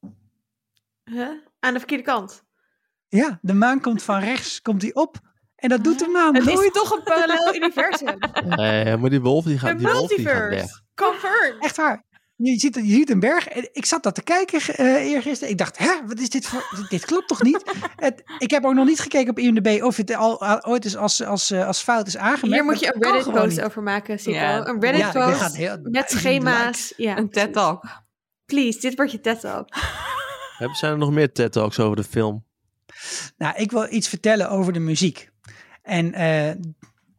Huh? 1.04 1.30
Aan 1.60 1.74
de 1.74 1.80
verkeerde 1.80 2.04
kant. 2.04 2.44
Ja, 3.08 3.40
de 3.42 3.54
maan 3.54 3.82
komt 3.82 4.04
van 4.04 4.20
rechts, 4.20 4.62
komt 4.62 4.82
die 4.82 4.96
op. 4.96 5.18
En 5.56 5.70
dat 5.70 5.84
doet 5.84 6.00
de 6.00 6.08
maan 6.08 6.36
Het 6.36 6.48
is 6.48 6.54
nooit. 6.54 6.74
toch 6.74 6.92
een 6.92 7.04
parallel 7.04 7.56
universum. 7.56 8.08
Eh, 8.20 8.96
maar 8.96 9.10
die 9.10 9.22
wolf 9.22 9.46
die 9.46 9.60
gaat, 9.60 9.70
Een 9.72 9.78
die 9.78 9.88
wolf 9.88 10.08
die 10.08 10.18
gaat 10.18 10.34
weg. 10.34 10.44
multiverse. 10.50 10.84
Confirmed. 10.96 11.64
Echt 11.64 11.76
waar. 11.78 12.04
Je 12.38 12.60
ziet, 12.60 12.76
je 12.76 12.82
ziet 12.92 13.10
een 13.10 13.20
berg. 13.20 13.48
En 13.48 13.70
ik 13.72 13.86
zat 13.86 14.04
dat 14.04 14.16
te 14.16 14.24
kijken 14.24 14.62
eh 14.76 14.94
eergisteren. 15.12 15.50
Ik 15.52 15.58
dacht, 15.58 15.78
hè, 15.78 15.92
wat 16.06 16.20
is 16.20 16.30
dit 16.30 16.46
voor... 16.46 16.68
Dit, 16.80 16.90
dit 16.90 17.06
klopt 17.06 17.28
toch 17.28 17.42
niet? 17.44 17.62
Het, 17.96 18.24
ik 18.40 18.52
heb 18.52 18.66
ook 18.66 18.74
nog 18.74 18.86
niet 18.86 19.00
gekeken 19.00 19.30
op 19.30 19.40
IMDb 19.40 19.84
of 19.84 19.98
het 19.98 20.16
al, 20.16 20.42
al 20.42 20.66
ooit 20.66 20.86
is 20.86 20.96
als, 20.98 21.24
als, 21.24 21.52
eh, 21.52 21.68
als 21.68 21.82
fout 21.82 22.08
is 22.08 22.18
aangemerkt. 22.18 22.54
Hier 22.56 22.64
moet 22.64 22.80
je 22.80 22.86
een 22.94 23.00
kan 23.02 23.12
Reddit 23.12 23.28
gewoon 23.28 23.44
post 23.44 23.56
niet. 23.58 23.66
over 23.66 23.84
maken, 23.84 24.20
Sico. 24.20 24.36
Ja. 24.38 24.68
Een 24.68 24.82
Reddit 24.82 25.02
Ja, 25.02 25.12
dit 25.12 25.24
post 25.24 25.38
gaat 25.42 25.56
heel- 25.56 25.80
met 25.84 26.12
schema's. 26.18 26.94
Ja, 26.98 27.18
Een 27.18 27.30
TED 27.30 27.54
Talk. 27.54 27.84
Please, 28.46 28.80
dit 28.80 28.96
wordt 28.96 29.12
je 29.12 29.22
TED 29.22 29.40
Talk. 29.40 29.68
Hebben- 30.58 30.78
Zijn 30.78 30.92
er 30.92 30.98
nog 30.98 31.12
meer 31.12 31.32
TED 31.32 31.52
Talks 31.52 31.80
over 31.80 31.96
de 31.96 32.04
film? 32.04 32.46
Nou, 33.38 33.56
ik 33.56 33.72
wil 33.72 33.88
iets 33.94 34.08
vertellen 34.08 34.50
over 34.50 34.74
de 34.74 34.80
muziek. 34.80 35.30
En 35.82 36.14
eh, 36.14 36.52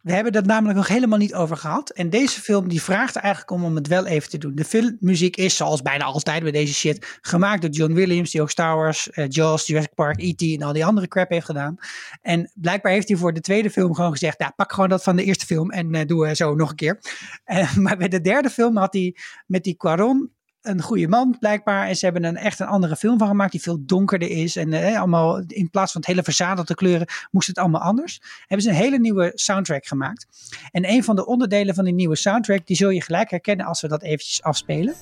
we 0.07 0.13
hebben 0.13 0.33
dat 0.33 0.47
namelijk 0.47 0.79
nog 0.79 0.89
helemaal 0.89 1.19
niet 1.19 1.35
over 1.35 1.57
gehad. 1.57 1.91
En 1.91 2.11
deze 2.11 2.41
film 2.41 2.69
die 2.69 2.83
vraagt 2.83 3.17
eigenlijk 3.17 3.51
om 3.51 3.65
om 3.65 3.75
het 3.75 3.87
wel 3.87 4.07
even 4.07 4.31
te 4.31 4.39
doen. 4.39 4.55
De 4.55 4.65
filmmuziek 4.65 5.37
is, 5.37 5.57
zoals 5.57 5.83
bijna 5.83 6.05
altijd 6.05 6.43
bij 6.43 6.53
deze 6.53 6.75
shit, 6.75 7.19
gemaakt 7.21 7.63
door 7.63 7.71
John 7.71 7.93
Williams, 7.93 8.31
die 8.31 8.43
ook 8.43 8.51
Star 8.51 8.77
Wars, 8.77 9.11
eh, 9.11 9.25
Jaws, 9.29 9.67
Jurassic 9.67 9.95
Park, 9.95 10.21
E.T. 10.21 10.43
en 10.43 10.63
al 10.63 10.73
die 10.73 10.85
andere 10.85 11.09
crap 11.09 11.31
heeft 11.31 11.47
gedaan. 11.47 11.77
En 12.23 12.51
blijkbaar 12.55 12.93
heeft 12.93 13.09
hij 13.09 13.17
voor 13.17 13.33
de 13.33 13.41
tweede 13.41 13.71
film 13.71 13.95
gewoon 13.95 14.11
gezegd, 14.11 14.39
ja, 14.39 14.53
pak 14.57 14.73
gewoon 14.73 14.89
dat 14.89 15.03
van 15.03 15.17
de 15.17 15.25
eerste 15.25 15.47
film 15.47 15.71
en 15.71 15.95
eh, 15.95 16.07
doe 16.07 16.27
eh, 16.27 16.35
zo 16.35 16.55
nog 16.55 16.71
een 16.71 16.77
keer. 16.77 16.99
Eh, 17.45 17.77
maar 17.77 17.97
bij 17.97 18.09
de 18.09 18.21
derde 18.21 18.51
film 18.51 18.77
had 18.77 18.93
hij 18.93 19.17
met 19.47 19.65
die 19.65 19.75
Quaron 19.75 20.31
een 20.69 20.83
goede 20.83 21.09
man, 21.09 21.37
blijkbaar. 21.41 21.89
En 21.89 21.97
ze 21.97 22.05
hebben 22.05 22.25
er 22.25 22.35
echt 22.35 22.61
een 22.61 22.67
andere 22.67 22.97
film 22.97 23.19
van 23.19 23.29
gemaakt, 23.29 23.53
die 23.53 23.63
veel 23.63 23.79
donkerder 23.87 24.31
is. 24.31 24.57
En 24.57 24.73
eh, 24.73 24.99
allemaal, 24.99 25.43
in 25.47 25.71
plaats 25.71 25.93
van 25.93 26.01
het 26.01 26.11
hele 26.11 26.23
verzadelde 26.23 26.75
kleuren, 26.75 27.07
moest 27.31 27.49
het 27.49 27.59
allemaal 27.59 27.81
anders. 27.81 28.21
Hebben 28.39 28.63
ze 28.63 28.69
een 28.69 28.83
hele 28.83 28.99
nieuwe 28.99 29.33
soundtrack 29.35 29.87
gemaakt. 29.87 30.27
En 30.71 30.91
een 30.91 31.05
van 31.05 31.17
de 31.17 31.27
onderdelen 31.27 31.75
van 31.75 31.85
die 31.85 31.95
nieuwe 31.95 32.17
soundtrack, 32.17 32.67
die 32.67 32.77
zul 32.77 32.91
je 32.91 33.03
gelijk 33.03 33.31
herkennen 33.31 33.67
als 33.67 33.81
we 33.81 33.89
dat 33.89 34.03
eventjes 34.03 34.43
afspelen. 34.43 34.95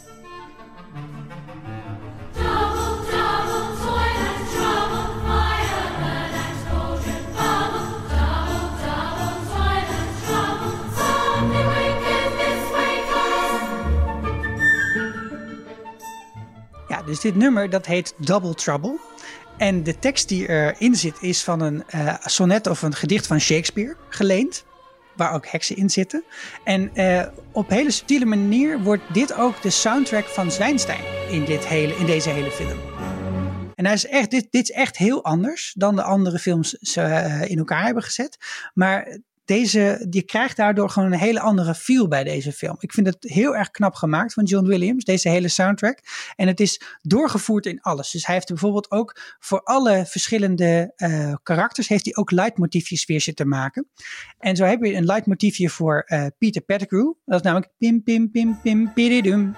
Dus 17.07 17.21
dit 17.21 17.35
nummer 17.35 17.71
dat 17.71 17.87
heet 17.87 18.15
Double 18.17 18.55
Trouble. 18.55 18.99
En 19.57 19.83
de 19.83 19.99
tekst 19.99 20.29
die 20.29 20.49
erin 20.49 20.95
zit 20.95 21.17
is 21.21 21.43
van 21.43 21.61
een 21.61 21.85
eh, 21.87 22.15
sonnet 22.21 22.67
of 22.67 22.83
een 22.83 22.95
gedicht 22.95 23.27
van 23.27 23.41
Shakespeare, 23.41 23.97
geleend. 24.09 24.65
Waar 25.17 25.35
ook 25.35 25.47
heksen 25.47 25.77
in 25.77 25.91
zitten. 25.91 26.25
En 26.65 26.95
eh, 26.95 27.27
op 27.53 27.69
hele 27.69 27.91
subtiele 27.91 28.25
manier 28.25 28.83
wordt 28.83 29.03
dit 29.13 29.35
ook 29.35 29.63
de 29.63 29.71
soundtrack 29.71 30.25
van 30.25 30.51
Zwijnstein 30.51 31.05
in, 31.31 31.45
dit 31.45 31.67
hele, 31.67 31.97
in 31.97 32.07
deze 32.07 32.29
hele 32.29 32.51
film. 32.51 32.79
En 33.75 33.85
hij 33.85 33.95
is 33.95 34.07
echt, 34.07 34.31
dit, 34.31 34.47
dit 34.51 34.63
is 34.63 34.71
echt 34.71 34.97
heel 34.97 35.25
anders 35.25 35.75
dan 35.77 35.97
de 35.97 36.03
andere 36.03 36.39
films 36.39 36.71
ze 36.71 37.01
eh, 37.01 37.51
in 37.51 37.59
elkaar 37.59 37.85
hebben 37.85 38.03
gezet. 38.03 38.39
Maar 38.75 39.19
deze, 39.45 40.07
je 40.11 40.23
krijgt 40.23 40.57
daardoor 40.57 40.91
gewoon 40.91 41.13
een 41.13 41.19
hele 41.19 41.41
andere 41.41 41.75
feel 41.75 42.09
bij 42.09 42.25
deze 42.25 42.53
film. 42.53 42.77
Ik 42.79 42.93
vind 42.93 43.07
het 43.07 43.17
heel 43.21 43.57
erg 43.57 43.71
knap 43.71 43.95
gemaakt 43.95 44.33
van 44.33 44.45
John 44.45 44.67
Williams, 44.67 45.05
deze 45.05 45.29
hele 45.29 45.49
soundtrack. 45.49 45.99
En 46.37 46.47
het 46.47 46.61
is 46.61 46.81
doorgevoerd 47.03 47.67
in 47.67 47.81
alles. 47.81 48.11
Dus 48.11 48.27
hij 48.27 48.35
heeft 48.35 48.49
bijvoorbeeld 48.49 48.91
ook 48.91 49.37
voor 49.39 49.61
alle 49.63 50.07
verschillende 50.07 50.93
eh, 50.97 51.35
karakters 51.43 51.89
heeft 51.89 52.05
hij 52.05 52.17
ook 52.17 52.31
leidmotiefjes 52.31 53.05
weer 53.05 53.21
zitten 53.21 53.49
maken. 53.49 53.89
En 54.39 54.57
zo 54.57 54.65
heb 54.65 54.85
je 54.85 54.95
een 54.95 55.05
leidmotiefje 55.05 55.69
voor 55.69 56.03
eh, 56.07 56.27
Peter 56.39 56.63
Pettigrew. 56.63 57.13
Dat 57.25 57.37
is 57.39 57.43
namelijk 57.43 57.73
pim 57.79 58.03
pim 58.03 58.31
pim 58.31 58.61
pim 58.63 58.93
pididum. 58.93 59.57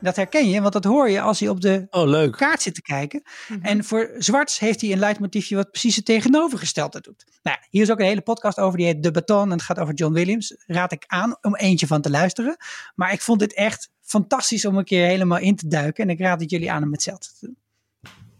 Dat 0.00 0.16
herken 0.16 0.48
je, 0.48 0.60
want 0.60 0.72
dat 0.72 0.84
hoor 0.84 1.10
je 1.10 1.20
als 1.20 1.40
hij 1.40 1.48
op 1.48 1.60
de 1.60 1.86
Oh, 1.90 2.08
leuk. 2.08 2.36
kaart 2.36 2.62
zit 2.62 2.74
te 2.74 2.82
kijken. 2.82 3.22
En 3.62 3.84
voor 3.84 4.10
Zwarts 4.18 4.58
heeft 4.58 4.80
hij 4.80 4.92
een 4.92 4.98
leidmotiefje 4.98 5.56
wat 5.56 5.70
precies 5.70 5.96
het 5.96 6.04
tegenovergestelde 6.04 7.00
doet. 7.00 7.24
Nou, 7.42 7.56
hier 7.70 7.82
is 7.82 7.90
ook 7.90 7.98
een 7.98 8.06
hele 8.06 8.20
podcast 8.20 8.58
over, 8.58 8.78
die 8.78 8.86
heet 8.86 9.02
De 9.02 9.10
Baton 9.10 9.42
en 9.44 9.50
het 9.50 9.62
gaat 9.62 9.78
over 9.78 9.94
John 9.94 10.12
Williams. 10.12 10.54
Raad 10.66 10.92
ik 10.92 11.04
aan 11.06 11.36
om 11.40 11.56
eentje 11.56 11.86
van 11.86 12.00
te 12.00 12.10
luisteren. 12.10 12.56
Maar 12.94 13.12
ik 13.12 13.20
vond 13.20 13.38
dit 13.40 13.54
echt 13.54 13.90
fantastisch 14.00 14.64
om 14.64 14.76
een 14.76 14.84
keer 14.84 15.06
helemaal 15.06 15.38
in 15.38 15.56
te 15.56 15.68
duiken. 15.68 16.04
En 16.04 16.10
ik 16.10 16.18
raad 16.20 16.40
het 16.40 16.50
jullie 16.50 16.72
aan 16.72 16.82
om 16.82 16.92
hetzelfde 16.92 17.26
te 17.26 17.46
doen. 17.46 17.56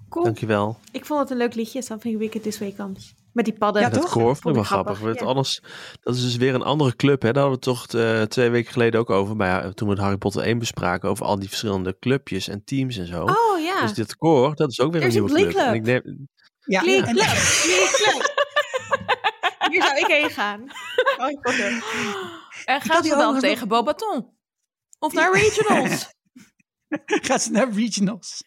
Cool. 0.09 0.25
Dankjewel. 0.25 0.79
Ik 0.93 1.05
vond 1.05 1.21
het 1.21 1.31
een 1.31 1.37
leuk 1.37 1.55
liedje, 1.55 1.83
Something 1.83 2.19
Wicked 2.19 2.43
This 2.43 2.59
Way 2.59 2.75
Comes. 2.77 3.15
Met 3.33 3.45
die 3.45 3.55
padden. 3.55 3.83
Ja, 3.83 3.89
dat 3.89 4.01
toch? 4.03 4.11
koor 4.11 4.37
vond 4.37 4.47
ik 4.47 4.55
wel 4.55 4.63
grappig. 4.63 4.97
grappig, 4.99 5.21
ja. 5.21 5.27
Anders, 5.27 5.63
dat 6.01 6.15
is 6.15 6.23
dus 6.23 6.37
weer 6.37 6.55
een 6.55 6.63
andere 6.63 6.97
club. 6.97 7.23
Hè? 7.23 7.33
Daar 7.33 7.43
hadden 7.43 7.61
we 7.61 7.65
toch 7.65 7.87
eh, 7.87 8.23
twee 8.23 8.51
weken 8.51 8.73
geleden 8.73 9.01
ook 9.01 9.11
over. 9.11 9.37
Bij, 9.37 9.73
toen 9.75 9.89
we 9.89 9.95
het 9.95 10.03
Harry 10.03 10.17
Potter 10.17 10.43
1 10.43 10.59
bespraken. 10.59 11.09
Over 11.09 11.27
al 11.27 11.39
die 11.39 11.49
verschillende 11.49 11.97
clubjes 11.99 12.49
en 12.49 12.65
teams 12.65 12.97
en 12.97 13.07
zo. 13.07 13.23
Oh 13.23 13.61
ja. 13.61 13.81
Dus 13.81 13.95
dit 13.95 14.17
koor, 14.17 14.55
dat 14.55 14.71
is 14.71 14.81
ook 14.81 14.93
weer 14.93 15.01
Er 15.01 15.07
een 15.07 15.13
is 15.13 15.19
een 15.19 15.35
nieuwe 15.35 15.51
club. 15.53 15.63
En 15.65 15.75
ik 15.75 15.83
neem, 15.83 16.29
Ja, 16.61 16.81
Glee 16.81 17.03
en- 17.03 17.15
Club. 17.15 17.25
Glee 17.27 17.87
Club. 18.03 18.39
Hier 19.71 19.83
zou 19.83 19.99
ik 19.99 20.07
heen 20.07 20.31
gaan. 20.31 20.65
Harry 21.19 21.39
Potter. 21.41 21.85
En 22.65 22.81
die 22.81 23.11
ze 23.11 23.17
dan 23.17 23.39
tegen 23.41 23.69
Bobaton? 23.69 24.39
Of 24.99 25.13
naar 25.13 25.33
regionals? 25.33 26.15
gaat 27.29 27.43
ze 27.43 27.51
naar 27.51 27.73
regionals. 27.73 28.43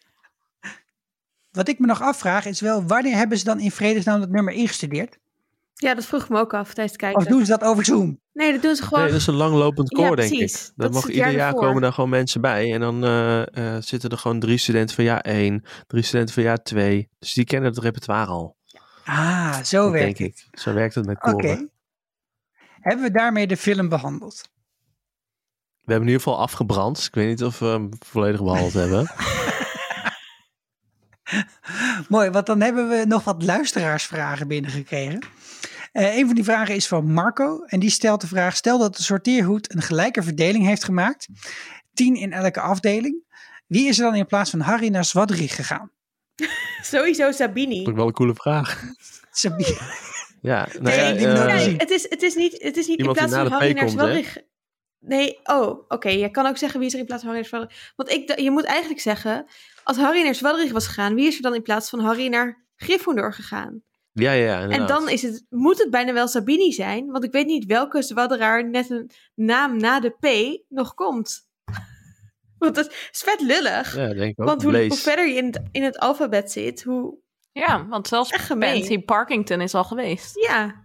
Wat 1.54 1.68
ik 1.68 1.78
me 1.78 1.86
nog 1.86 2.00
afvraag 2.02 2.44
is 2.44 2.60
wel, 2.60 2.84
wanneer 2.86 3.16
hebben 3.16 3.38
ze 3.38 3.44
dan 3.44 3.60
in 3.60 3.70
vredesnaam 3.70 4.20
dat 4.20 4.28
nummer 4.30 4.54
ingestudeerd? 4.54 5.18
Ja, 5.74 5.94
dat 5.94 6.04
vroeg 6.06 6.22
ik 6.22 6.28
me 6.28 6.38
ook 6.38 6.54
af 6.54 6.74
tijdens 6.74 6.92
het 6.96 7.02
Of 7.02 7.12
kijken. 7.12 7.32
doen 7.32 7.44
ze 7.44 7.50
dat 7.50 7.62
over 7.62 7.84
Zoom? 7.84 8.20
Nee, 8.32 8.52
dat 8.52 8.62
doen 8.62 8.74
ze 8.76 8.82
gewoon. 8.82 9.02
nee, 9.02 9.12
dat 9.12 9.20
is 9.20 9.26
een 9.26 9.34
langlopend 9.34 9.96
Ja, 9.98 10.06
koor, 10.06 10.16
denk 10.16 10.30
ik. 10.32 10.70
Dat, 10.76 10.92
mag 10.92 11.08
ieder 11.08 11.30
jaar 11.30 11.46
ervoor. 11.46 11.60
komen 11.60 11.82
daar 11.82 11.92
gewoon 11.92 12.10
mensen 12.10 12.40
bij. 12.40 12.72
En 12.72 12.80
dan 12.80 13.04
eh, 13.04 13.74
eh, 13.76 13.82
zitten 13.82 14.10
er 14.10 14.18
gewoon 14.18 14.40
drie 14.40 14.58
studenten 14.58 14.94
van 14.94 15.04
jaar 15.04 15.20
1, 15.20 15.64
drie 15.86 16.02
studenten 16.02 16.34
van 16.34 16.42
jaar 16.42 16.62
2. 16.62 17.08
Dus 17.18 17.32
die 17.32 17.44
kennen 17.44 17.70
het 17.70 17.78
repertoire 17.78 18.26
al. 18.30 18.56
Ah, 19.04 19.62
zo 19.62 19.82
Dat 19.82 19.92
werkt 19.92 20.18
denk 20.18 20.32
het. 20.32 20.46
ik. 20.50 20.58
Zo 20.58 20.72
werkt 20.72 20.94
het 20.94 21.06
met 21.06 21.16
Oké. 21.16 21.30
koren. 21.30 21.70
Hebben 22.80 23.04
we 23.04 23.10
daarmee 23.10 23.46
de 23.46 23.56
film 23.56 23.88
behandeld? 23.88 24.48
We 25.80 25.92
hebben 25.92 26.08
in 26.08 26.14
ieder 26.14 26.22
geval 26.28 26.38
afgebrand. 26.44 26.98
Ik 26.98 27.14
weet 27.14 27.28
niet 27.28 27.44
of 27.44 27.58
we 27.58 27.66
hem 27.66 27.88
volledig 27.98 28.40
behandeld 28.42 28.72
hebben. 28.72 29.06
Mooi, 32.08 32.30
want 32.30 32.46
dan 32.46 32.60
hebben 32.60 32.88
we 32.88 33.04
nog 33.06 33.24
wat 33.24 33.42
luisteraarsvragen 33.42 34.48
binnengekregen. 34.48 35.20
Eh 35.92 36.16
een 36.16 36.26
van 36.26 36.34
die 36.34 36.44
vragen 36.44 36.74
is 36.74 36.88
van 36.88 37.12
Marco. 37.12 37.64
En 37.66 37.80
die 37.80 37.90
stelt 37.90 38.20
de 38.20 38.26
vraag: 38.26 38.56
Stel 38.56 38.78
dat 38.78 38.96
de 38.96 39.02
sorteerhoed 39.02 39.74
een 39.74 39.82
gelijke 39.82 40.22
verdeling 40.22 40.66
heeft 40.66 40.84
gemaakt. 40.84 41.28
Tien 41.94 42.16
in 42.16 42.32
elke 42.32 42.60
afdeling. 42.60 43.22
Wie 43.66 43.88
is 43.88 43.98
er 43.98 44.04
dan 44.04 44.14
in 44.14 44.26
plaats 44.26 44.50
van 44.50 44.60
Harry 44.60 44.88
naar 44.88 45.04
Zwadrig 45.04 45.54
gegaan? 45.54 45.90
Sowieso 46.82 47.32
Sabini. 47.32 47.78
Dat 47.78 47.88
is 47.88 47.94
wel 47.94 48.06
een 48.06 48.12
coole 48.12 48.34
vraag. 48.34 48.82
Sabine. 49.30 49.78
Ja, 50.42 50.68
nou 50.72 50.82
Nee, 50.82 50.96
ja, 50.96 51.34
eh, 51.34 51.44
Nee, 51.44 51.58
gezien. 51.58 51.78
het 51.78 51.90
is, 51.90 52.06
het 52.10 52.22
is 52.22 52.34
niet, 52.34 52.62
het 52.62 52.76
is 52.76 52.86
niet 52.86 52.98
in 52.98 53.04
Iemand 53.04 53.18
die 53.18 53.28
plaats 53.28 53.48
van 53.48 53.58
Harry 53.58 53.72
P 53.72 53.76
naar? 53.76 53.88
Zwadrig. 53.88 54.36
Nee, 54.98 55.40
oh, 55.42 55.84
oké. 55.88 56.08
Je 56.08 56.30
kan 56.30 56.46
ook 56.46 56.56
zeggen 56.56 56.78
wie 56.78 56.88
is 56.88 56.94
er 56.94 57.00
in 57.00 57.06
plaats 57.06 57.22
van 57.22 57.32
Harry 57.32 57.48
naar 57.50 57.60
Zwadrig. 57.60 57.92
Want 57.96 58.10
ik, 58.10 58.40
je 58.40 58.50
moet 58.50 58.64
eigenlijk 58.64 59.00
zeggen, 59.00 59.46
als 59.84 59.96
Harry 59.96 60.22
naar 60.22 60.34
Zwadrig 60.34 60.72
was 60.72 60.86
gegaan, 60.86 61.14
wie 61.14 61.26
is 61.26 61.36
er 61.36 61.42
dan 61.42 61.54
in 61.54 61.62
plaats 61.62 61.90
van 61.90 62.00
Harry 62.00 62.28
naar 62.28 62.66
Gryffindor 62.76 63.32
gegaan? 63.32 63.82
ja, 64.12 64.32
ja, 64.32 64.60
ja, 64.60 64.68
En 64.68 64.86
dan 64.86 65.08
is 65.08 65.22
het, 65.22 65.46
moet 65.48 65.78
het 65.78 65.90
bijna 65.90 66.12
wel 66.12 66.28
Sabini 66.28 66.72
zijn, 66.72 67.06
want 67.06 67.24
ik 67.24 67.32
weet 67.32 67.46
niet 67.46 67.64
welke 67.64 68.02
zwadderaar 68.02 68.70
net 68.70 68.90
een 68.90 69.10
naam 69.34 69.76
na 69.76 70.00
de 70.00 70.10
P 70.10 70.58
nog 70.68 70.94
komt. 70.94 71.40
Want 72.58 72.76
dat 72.76 72.86
is 73.12 73.22
vet 73.24 73.40
lullig. 73.40 73.96
Ja, 73.96 74.14
denk 74.14 74.30
ik 74.30 74.40
ook. 74.40 74.46
want 74.46 74.62
hoe, 74.62 74.96
verder 74.96 75.26
je 75.28 75.34
in 75.34 75.46
het, 75.46 75.62
in 75.72 75.82
het 75.82 75.98
alfabet 75.98 76.52
zit, 76.52 76.82
hoe 76.82 77.18
Ja, 77.52 77.86
want 77.86 78.08
zelfs 78.08 78.30
Echt 78.30 78.46
gemeen. 78.46 78.78
Pansy 78.78 78.98
Parkington 78.98 79.60
is 79.60 79.74
al 79.74 79.84
geweest. 79.84 80.46
Ja, 80.46 80.84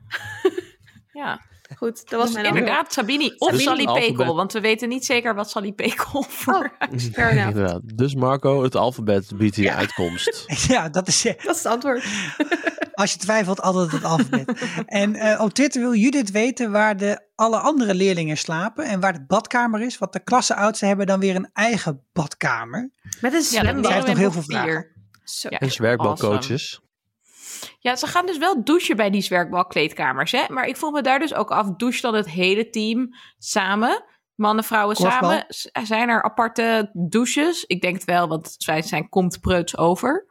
Ja, 1.12 1.42
goed. 1.80 2.10
Dat 2.10 2.19
was 2.19 2.31
mijn 2.31 2.45
antwoord. 2.45 2.65
inderdaad. 2.68 2.93
Sabini 2.93 3.34
of 3.38 3.51
Dus 3.51 3.64
Sally 3.64 3.85
alfabet- 3.85 4.15
Pekel. 4.18 4.35
Want 4.35 4.53
we 4.53 4.60
weten 4.61 4.89
niet 4.89 5.06
zeker 5.06 5.35
wat 5.35 5.49
Sally 5.49 5.72
Pekel 5.72 6.22
voor... 6.30 6.72
Fair 7.14 7.30
enough. 7.31 7.47
Inderdaad. 7.56 7.81
Dus 7.84 8.15
Marco, 8.15 8.64
het 8.64 8.76
alfabet 8.76 9.31
biedt 9.38 9.56
hier 9.56 9.72
uitkomst. 9.73 10.45
Ja, 10.68 10.89
dat 10.89 11.07
is, 11.07 11.22
Dat 11.22 11.35
is 11.56 11.64
het 11.64 11.65
antwoord. 11.65 12.03
als 12.93 13.11
je 13.14 13.18
twijfelt, 13.19 13.61
altijd 13.61 13.91
het 13.91 14.03
alfabet. 14.03 14.51
en 14.85 15.15
eh, 15.15 15.41
op 15.41 15.53
Twitter 15.53 15.81
wil 15.81 15.93
Judith 15.95 16.31
weten 16.31 16.72
waar 16.72 16.97
de 16.97 17.27
alle 17.35 17.57
andere 17.60 17.93
leerlingen 17.95 18.38
slapen 18.38 18.85
en 18.85 18.99
waar 18.99 19.14
de 19.14 19.26
badkamer 19.27 19.81
is. 19.81 19.97
Want 19.97 20.14
de 20.14 20.23
klasseoudsten 20.23 20.88
hebben 20.88 21.06
dan 21.06 21.19
weer 21.19 21.35
een 21.35 21.49
eigen 21.53 22.06
badkamer. 22.14 22.91
Met 23.22 23.34
een 23.34 23.39
Ja, 23.39 23.43
zwembad. 23.45 23.85
Zij 23.85 23.93
heeft 23.93 24.07
nog 24.07 24.18
heel 24.18 24.31
veel 24.31 24.41
vragen. 24.41 24.69
vier. 24.72 24.97
Zo. 25.23 25.47
Ja, 25.51 25.57
En 25.60 25.72
zwerkbalcoaches. 25.72 26.81
Ja, 27.80 27.95
ze 27.95 28.07
gaan 28.07 28.26
dus 28.26 28.38
wel 28.38 28.64
douchen 28.64 28.95
bij 28.95 29.10
die 29.10 29.22
zwerkbalkleedkamers, 29.22 30.31
hè? 30.31 30.44
Maar 30.49 30.65
ik 30.68 30.77
voel 30.77 30.91
me 30.91 31.02
daar 31.02 31.19
dus 31.19 31.34
ook 31.34 31.52
af. 31.52 31.68
Douche 31.76 32.02
dan 32.02 32.14
het 32.15 32.30
hele 32.30 32.69
team 32.69 33.10
samen? 33.38 34.03
Mannen, 34.36 34.64
vrouwen 34.64 34.95
Korfbal? 34.95 35.30
samen? 35.30 35.45
S- 35.48 35.69
Zijn 35.84 36.10
er 36.10 36.23
aparte 36.23 36.90
douches? 36.94 37.64
Ik 37.65 37.81
denk 37.81 37.95
het 37.95 38.03
wel, 38.06 38.27
want 38.27 38.56
zij 38.57 38.81
zijn 38.81 39.10
komt 39.10 39.41
preuts 39.41 39.77
over. 39.77 40.27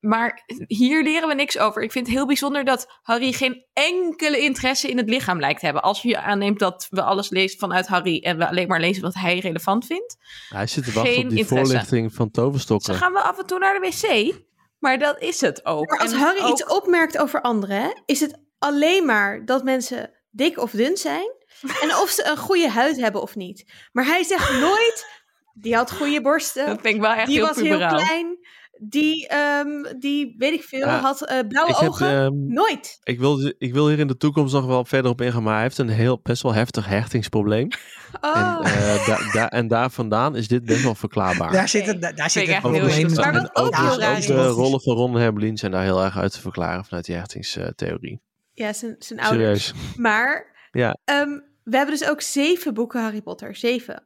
Maar 0.00 0.42
hier 0.66 1.02
leren 1.02 1.28
we 1.28 1.34
niks 1.34 1.58
over. 1.58 1.82
Ik 1.82 1.92
vind 1.92 2.06
het 2.06 2.16
heel 2.16 2.26
bijzonder 2.26 2.64
dat 2.64 2.98
Harry 3.02 3.32
geen 3.32 3.64
enkele 3.72 4.38
interesse 4.38 4.88
in 4.88 4.96
het 4.96 5.08
lichaam 5.08 5.40
lijkt 5.40 5.58
te 5.60 5.64
hebben. 5.64 5.82
Als 5.84 6.02
je 6.02 6.20
aanneemt 6.20 6.58
dat 6.58 6.86
we 6.90 7.02
alles 7.02 7.30
lezen 7.30 7.58
vanuit 7.58 7.86
Harry 7.86 8.18
en 8.22 8.38
we 8.38 8.48
alleen 8.48 8.68
maar 8.68 8.80
lezen 8.80 9.02
wat 9.02 9.14
hij 9.14 9.38
relevant 9.38 9.86
vindt. 9.86 10.16
Hij 10.48 10.66
zit 10.66 10.84
te 10.84 10.92
wachten 10.92 11.12
op 11.12 11.28
die 11.30 11.38
interesse. 11.38 11.54
voorlichting 11.54 12.14
van 12.14 12.26
Ze 12.26 12.32
toverstokken. 12.32 12.94
gaan 12.94 13.12
wel 13.12 13.22
af 13.22 13.38
en 13.38 13.46
toe 13.46 13.58
naar 13.58 13.80
de 13.80 13.86
wc, 13.88 14.34
maar 14.78 14.98
dat 14.98 15.20
is 15.20 15.40
het 15.40 15.66
ook. 15.66 15.88
Maar 15.88 15.98
als 15.98 16.12
En 16.12 16.18
Harry 16.18 16.40
ook- 16.40 16.50
iets 16.50 16.64
opmerkt 16.66 17.18
over 17.18 17.40
anderen, 17.40 18.02
is 18.06 18.20
het 18.20 18.38
alleen 18.58 19.06
maar 19.06 19.44
dat 19.44 19.64
mensen 19.64 20.10
dik 20.30 20.58
of 20.58 20.70
dun 20.70 20.96
zijn. 20.96 21.36
En 21.82 21.96
of 21.96 22.10
ze 22.10 22.24
een 22.26 22.36
goede 22.36 22.68
huid 22.68 22.96
hebben 22.96 23.22
of 23.22 23.34
niet. 23.36 23.72
Maar 23.92 24.04
hij 24.06 24.22
zegt 24.24 24.52
nooit, 24.60 25.06
die 25.54 25.76
had 25.76 25.92
goede 25.92 26.20
borsten. 26.20 26.66
Dat 26.66 26.80
vind 26.80 26.94
ik 26.94 27.00
wel 27.00 27.12
echt 27.12 27.26
die 27.26 27.36
heel 27.36 27.46
was 27.46 27.56
heel 27.56 27.76
klein. 27.78 28.38
Die, 28.80 29.28
ehm, 29.28 29.68
die 29.98 30.34
weet 30.38 30.52
ik 30.52 30.62
veel, 30.62 30.78
Ja, 30.86 31.00
had 31.00 31.26
eh, 31.26 31.38
blauwe 31.48 31.70
Ik, 31.70 31.76
heb, 31.76 31.88
ogen. 31.88 32.08
ehm, 32.24 32.52
Nooit. 32.52 32.98
ik, 33.02 33.18
wil, 33.18 33.52
ik 33.58 33.72
wil 33.72 33.88
hier 33.88 33.98
in 33.98 34.06
de 34.06 34.16
toekomst 34.16 34.54
nog 34.54 34.66
wel 34.66 34.84
verder 34.84 35.10
op 35.10 35.20
ingaan, 35.20 35.42
maar 35.42 35.52
hij 35.54 35.62
heeft 35.62 35.78
een 35.78 35.88
heel 35.88 36.20
best 36.22 36.42
wel 36.42 36.54
heftig 36.54 36.86
hechtingsprobleem. 36.86 37.68
Oh. 38.20 38.60
En, 38.62 38.64
eh, 38.64 39.06
da- 39.06 39.32
da- 39.32 39.50
en 39.50 39.68
daar 39.68 39.90
vandaan 39.90 40.36
is 40.36 40.48
dit 40.48 40.64
best 40.64 40.82
wel 40.82 40.94
verklaarbaar. 40.94 41.52
Daar 41.52 41.68
zit 41.68 41.86
het, 41.86 42.00
daar 42.00 42.30
zit 42.30 42.42
het 42.42 42.50
heel 42.50 42.60
probleem. 42.60 43.14
Maar 43.14 43.32
wat 43.32 43.56
ook 43.56 43.74
Ja, 43.74 43.80
heel 43.80 43.94
dus 43.94 43.98
raar 44.04 44.12
ook 44.12 44.18
is. 44.18 44.26
de 44.26 44.46
rollen 44.46 44.80
van 44.82 44.96
Ron 44.96 45.14
en 45.14 45.20
Hermelien 45.20 45.56
zijn 45.56 45.72
daar 45.72 45.82
heel 45.82 46.02
erg 46.04 46.18
uit 46.18 46.32
te 46.32 46.40
verklaren 46.40 46.84
vanuit 46.84 47.04
die 47.04 47.14
hechtingstheorie. 47.16 48.20
ja, 48.52 48.72
zijn, 48.72 48.96
zijn 48.98 49.20
ouders. 49.20 49.66
Serieus. 49.66 49.96
Maar 49.96 50.56
Ja. 50.72 50.96
ehm, 51.04 51.28
we 51.64 51.76
hebben 51.76 51.98
dus 51.98 52.08
ook 52.08 52.20
zeven 52.20 52.74
boeken 52.74 53.00
Harry 53.02 53.22
Potter. 53.22 53.56
Zeven. 53.56 54.02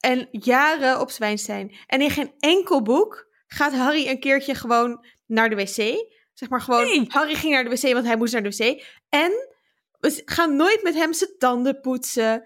En 0.00 0.28
jaren 0.30 1.00
op 1.00 1.10
Zwijnstein. 1.10 1.72
En 1.86 2.00
in 2.00 2.10
geen 2.10 2.32
enkel 2.38 2.82
boek 2.82 3.25
gaat 3.46 3.72
Harry 3.72 4.08
een 4.08 4.20
keertje 4.20 4.54
gewoon 4.54 5.04
naar 5.26 5.48
de 5.50 5.56
wc. 5.56 6.04
Zeg 6.34 6.48
maar 6.48 6.60
gewoon, 6.60 6.84
Nee. 6.84 7.04
Harry 7.08 7.34
ging 7.34 7.52
naar 7.52 7.64
de 7.64 7.70
wc, 7.70 7.92
want 7.92 8.06
hij 8.06 8.16
moest 8.16 8.32
naar 8.32 8.42
de 8.42 8.48
wc. 8.56 8.84
En 9.08 9.30
we 10.00 10.22
gaan 10.24 10.56
nooit 10.56 10.80
met 10.82 10.94
hem 10.94 11.12
zijn 11.12 11.30
tanden 11.38 11.80
poetsen, 11.80 12.42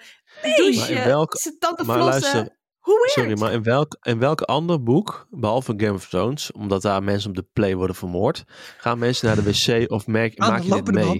douchen, 0.56 0.96
in 0.96 1.04
welk- 1.04 1.36
zijn 1.38 1.58
tanden 1.58 1.86
maar 1.86 1.96
flossen. 1.96 2.22
luister, 2.32 2.56
Hoe 2.78 2.94
weird. 2.94 3.10
Sorry, 3.12 3.38
maar 3.38 3.52
in 3.52 3.62
welk, 3.62 3.96
in 4.02 4.18
welk 4.18 4.40
ander 4.40 4.82
boek, 4.82 5.26
behalve 5.30 5.74
Game 5.76 5.92
of 5.92 6.08
Thrones, 6.08 6.52
omdat 6.52 6.82
daar 6.82 7.02
mensen 7.02 7.30
op 7.30 7.36
de 7.36 7.46
play 7.52 7.74
worden 7.74 7.96
vermoord, 7.96 8.44
gaan 8.76 8.98
mensen 8.98 9.26
naar 9.26 9.36
de 9.36 9.42
wc 9.42 9.90
of 9.90 10.06
merk, 10.06 10.38
maak 10.38 10.62
je 10.62 10.70
dit 10.82 10.94
mee? 10.94 11.18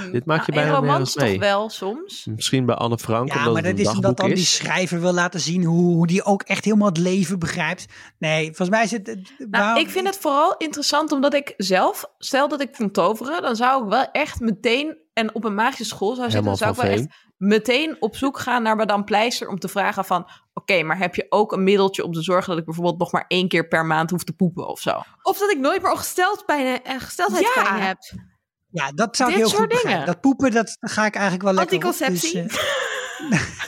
Band. 0.00 0.12
Dit 0.12 0.24
maak 0.24 0.46
je 0.46 0.52
Nou, 0.52 0.64
bijna 0.70 0.80
nergens 0.86 1.12
toch 1.12 1.22
mee. 1.22 1.38
wel 1.38 1.68
soms. 1.68 2.24
Misschien 2.24 2.66
bij 2.66 2.74
Anne 2.74 2.98
Frank, 2.98 3.28
Ja, 3.32 3.38
omdat 3.38 3.52
maar 3.52 3.62
dat 3.62 3.78
is 3.78 3.88
omdat 3.88 4.16
dan 4.16 4.28
die 4.28 4.36
schrijver 4.44 5.00
wil 5.00 5.12
laten 5.12 5.40
zien 5.40 5.64
hoe, 5.64 5.94
hoe 5.94 6.06
die 6.06 6.24
ook 6.24 6.42
echt 6.42 6.64
helemaal 6.64 6.88
het 6.88 6.98
leven 6.98 7.38
begrijpt. 7.38 7.86
Nee, 8.18 8.44
volgens 8.46 8.68
mij 8.68 8.82
is 8.84 8.90
het... 8.90 9.06
Nou, 9.06 9.22
waarom- 9.50 9.76
ik 9.82 9.90
vind 9.90 10.06
het 10.06 10.16
vooral 10.18 10.54
interessant 10.56 11.12
omdat 11.12 11.34
ik 11.34 11.54
zelf, 11.56 12.04
stel 12.18 12.48
dat 12.48 12.60
ik 12.60 12.72
kon 12.72 12.90
toveren, 12.90 13.42
dan 13.42 13.56
zou 13.56 13.84
ik 13.84 13.90
wel 13.90 14.10
echt 14.12 14.40
meteen, 14.40 14.98
en 15.12 15.34
op 15.34 15.44
een 15.44 15.54
magische 15.54 15.84
school 15.84 16.14
zou 16.14 16.30
zitten, 16.30 16.44
dan 16.48 16.56
zou 16.56 16.70
ik 16.70 16.76
van 16.76 16.86
wel 16.86 16.94
echt 16.94 17.06
meteen 17.36 17.96
op 18.00 18.16
zoek 18.16 18.38
gaan 18.38 18.62
naar 18.62 18.76
Madame 18.76 19.04
Pleister 19.04 19.48
om 19.48 19.58
te 19.58 19.68
vragen 19.68 20.04
van, 20.04 20.28
oké, 20.54 20.82
maar 20.82 20.98
heb 20.98 21.14
je 21.14 21.26
ook 21.28 21.52
een 21.52 21.62
middeltje 21.64 22.04
om 22.04 22.12
te 22.12 22.22
zorgen 22.22 22.48
dat 22.50 22.58
ik 22.58 22.64
bijvoorbeeld 22.64 22.98
nog 22.98 23.12
maar 23.12 23.24
één 23.28 23.48
keer 23.48 23.68
per 23.68 23.86
maand 23.86 24.10
hoef 24.10 24.24
te 24.24 24.32
poepen 24.32 24.68
of 24.68 24.80
zo? 24.80 25.00
Of 25.22 25.38
dat 25.38 25.50
ik 25.50 25.58
nooit 25.58 25.82
meer 25.82 25.90
ongesteldpijn, 25.90 26.82
eh, 26.82 26.94
gesteldheidspijn 26.98 27.76
Ja. 27.76 27.78
heb. 27.86 27.98
Ja, 28.70 28.92
dat 28.92 29.16
zou 29.16 29.30
ik 29.30 29.36
heel 29.36 29.48
soort 29.48 29.72
goed 29.72 29.82
dingen. 29.82 30.06
Dat 30.06 30.20
poepen, 30.20 30.50
dat 30.50 30.76
ga 30.80 31.06
ik 31.06 31.14
eigenlijk 31.14 31.44
wel 31.44 31.52
lekker 31.52 31.76
op. 31.76 31.84
Anticonceptie. 31.84 32.42
Dus, 32.42 32.56
eh, 33.30 33.66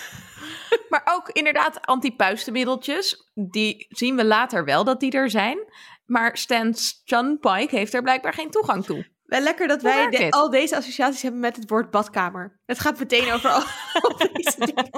Maar 0.90 1.02
ook 1.04 1.28
inderdaad 1.28 1.86
antipuistenmiddeltjes, 1.86 3.30
die 3.34 3.86
zien 3.88 4.16
we 4.16 4.24
later 4.24 4.64
wel 4.64 4.84
dat 4.84 5.00
die 5.00 5.12
er 5.12 5.30
zijn. 5.30 5.58
Maar 6.04 6.36
Stan 6.36 6.74
John 7.04 7.38
Pike 7.40 7.76
heeft 7.76 7.94
er 7.94 8.02
blijkbaar 8.02 8.34
geen 8.34 8.50
toegang 8.50 8.84
toe. 8.84 9.06
Wel 9.30 9.40
lekker 9.40 9.68
dat 9.68 9.80
Hoe 9.82 9.90
wij 9.90 10.10
de- 10.10 10.30
al 10.30 10.50
deze 10.50 10.76
associaties 10.76 11.22
hebben 11.22 11.40
met 11.40 11.56
het 11.56 11.70
woord 11.70 11.90
badkamer. 11.90 12.58
Het 12.66 12.78
gaat 12.80 12.98
meteen 12.98 13.32
over 13.32 13.50
al, 13.50 13.62
al 14.02 14.16
deze 14.32 14.54
dingen. 14.58 14.90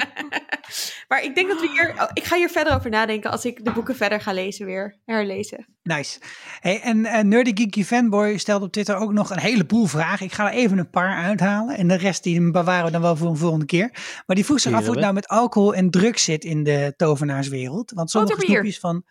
Maar 1.09 1.23
ik 1.25 1.35
denk 1.35 1.49
dat 1.49 1.61
we 1.61 1.69
hier... 1.69 1.95
oh, 1.99 2.11
ik 2.13 2.25
ga 2.25 2.37
hier 2.37 2.49
verder 2.49 2.75
over 2.75 2.91
nadenken 2.91 3.31
als 3.31 3.45
ik 3.45 3.65
de 3.65 3.73
boeken 3.73 3.97
verder 3.97 4.21
ga 4.21 4.33
lezen 4.33 4.67
weer. 4.67 4.99
Herlezen. 5.05 5.67
nice. 5.83 6.19
Hey, 6.61 6.81
en 6.81 7.05
eh, 7.07 7.23
Nerdy 7.23 7.51
Geeky 7.55 7.85
Fanboy 7.85 8.37
stelt 8.39 8.63
op 8.63 8.73
Twitter 8.73 8.97
ook 8.97 9.13
nog 9.13 9.31
een 9.31 9.39
heleboel 9.41 9.87
vragen. 9.87 10.27
Ik 10.27 10.33
ga 10.33 10.47
er 10.53 10.59
even 10.59 10.79
een 10.79 10.91
paar 10.91 11.17
uithalen. 11.25 11.77
En 11.77 11.89
de 11.89 11.97
rest 11.97 12.23
die 12.23 12.51
bewaren 12.51 12.85
we 12.85 12.91
dan 12.91 13.01
wel 13.03 13.17
voor 13.17 13.29
een 13.29 13.37
volgende 13.37 13.67
keer. 13.67 13.91
Maar 14.27 14.37
die 14.37 14.45
vroeg 14.45 14.61
zich 14.61 14.73
af 14.73 14.83
hoe 14.85 14.91
het 14.91 15.01
nou 15.01 15.15
met 15.15 15.29
alcohol 15.29 15.75
en 15.75 15.91
drugs 15.91 16.25
zit 16.25 16.45
in 16.45 16.63
de 16.63 16.95
tovenaarswereld. 16.97 17.93
Want 17.95 18.11
sommige 18.11 18.41
snoepjes 18.41 18.79
van 18.79 19.05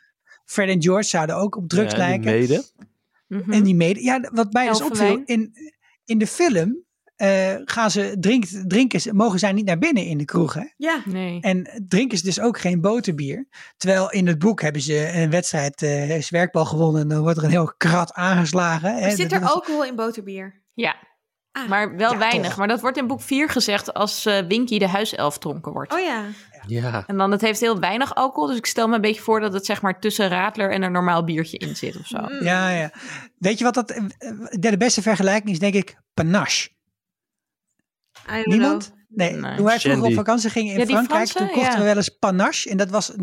Fred 0.45 0.69
en 0.69 0.81
George 0.81 1.09
zouden 1.09 1.35
ook 1.35 1.55
op 1.55 1.69
drugs 1.69 1.91
Ja, 1.91 1.97
lijken. 1.97 2.31
mede. 2.31 2.63
Mhm. 3.39 3.51
En 3.51 3.63
die 3.63 3.75
mede. 3.75 4.03
Ja, 4.03 4.29
wat 4.33 4.53
mij 4.53 4.67
dus 4.67 4.81
opviel. 4.81 5.21
In, 5.25 5.53
in 6.05 6.17
de 6.17 6.27
film 6.27 6.83
eh, 7.15 7.55
gaan 7.65 7.91
ze 7.91 8.15
drink, 8.19 8.45
drinken, 8.67 9.01
ze- 9.01 9.13
mogen 9.13 9.39
zij 9.39 9.51
niet 9.51 9.65
naar 9.65 9.77
binnen 9.77 10.05
in 10.05 10.17
de 10.17 10.25
kroeg. 10.25 10.53
Hè? 10.53 10.63
Ja. 10.77 11.01
Nee. 11.05 11.41
En 11.41 11.83
drinken 11.87 12.17
ze 12.17 12.23
dus 12.23 12.39
ook 12.39 12.59
geen 12.59 12.81
boterbier. 12.81 13.47
Terwijl 13.77 14.11
in 14.11 14.27
het 14.27 14.39
boek 14.39 14.61
hebben 14.61 14.81
ze 14.81 15.11
een 15.13 15.29
wedstrijd 15.29 15.81
eh 15.81 16.21
zwerkbal 16.21 16.65
gewonnen. 16.65 17.01
En 17.01 17.07
dan 17.07 17.21
wordt 17.21 17.37
er 17.37 17.43
een 17.43 17.49
heel 17.49 17.73
krat 17.77 18.13
aangeslagen. 18.13 18.95
Hè? 18.95 19.15
Zit 19.15 19.31
er 19.31 19.45
alcohol 19.45 19.85
in 19.85 19.95
boterbier? 19.95 20.63
Ja, 20.73 20.95
Ah. 21.51 21.67
maar 21.69 21.95
wel 21.97 22.11
Ja, 22.11 22.17
weinig. 22.17 22.47
toch. 22.47 22.57
Maar 22.57 22.67
dat 22.67 22.81
wordt 22.81 22.97
in 22.97 23.07
boek 23.07 23.21
4 23.21 23.49
gezegd 23.49 23.93
als 23.93 24.25
eh 24.25 24.47
Winky 24.47 24.77
de 24.79 24.87
huiself 24.87 25.37
dronken 25.37 25.71
wordt. 25.71 25.93
Oh 25.93 25.99
ja. 25.99 26.23
Ja, 26.67 27.03
En 27.07 27.17
dan, 27.17 27.31
het 27.31 27.41
heeft 27.41 27.59
heel 27.59 27.79
weinig 27.79 28.15
alcohol. 28.15 28.47
Dus 28.47 28.57
ik 28.57 28.65
stel 28.65 28.87
me 28.87 28.95
een 28.95 29.01
beetje 29.01 29.21
voor 29.21 29.39
dat 29.39 29.53
het 29.53 29.65
zeg 29.65 29.81
maar 29.81 29.99
tussen 29.99 30.27
Radler 30.27 30.71
en 30.71 30.81
een 30.83 30.91
normaal 30.91 31.23
biertje 31.23 31.57
in 31.57 31.75
zit 31.75 31.97
of 31.99 32.05
zo. 32.07 32.17
Mm. 32.17 32.43
Ja, 32.43 32.69
ja. 32.69 32.91
Weet 33.37 33.57
je 33.57 33.63
wat 33.63 33.73
dat... 33.73 33.91
eh, 33.91 34.03
De, 34.49 34.69
de 34.69 34.77
beste 34.77 35.01
vergelijking 35.01 35.49
is 35.51 35.59
denk 35.59 35.73
ik 35.73 35.97
panache. 36.13 36.69
I 38.29 38.33
don't 38.33 38.45
Niemand? 38.45 38.83
know. 38.85 38.99
Nee, 39.13 39.31
Nee. 39.31 39.55
toen 39.55 39.65
wij 39.65 39.79
vroeger 39.79 39.91
op 39.91 39.97
Shandy. 39.99 40.13
vakantie 40.15 40.49
gingen 40.49 40.73
in 40.73 40.79
Ja, 40.79 40.85
Frankrijk, 40.85 41.09
Franse, 41.29 41.37
toen 41.37 41.47
kochten 41.47 41.71
ja. 41.71 41.77
we 41.79 41.83
wel 41.83 41.95
eens 41.95 42.09
panache. 42.09 42.69
En 42.69 42.77
dat 42.77 42.89
was 42.89 43.11
0,5% 43.11 43.17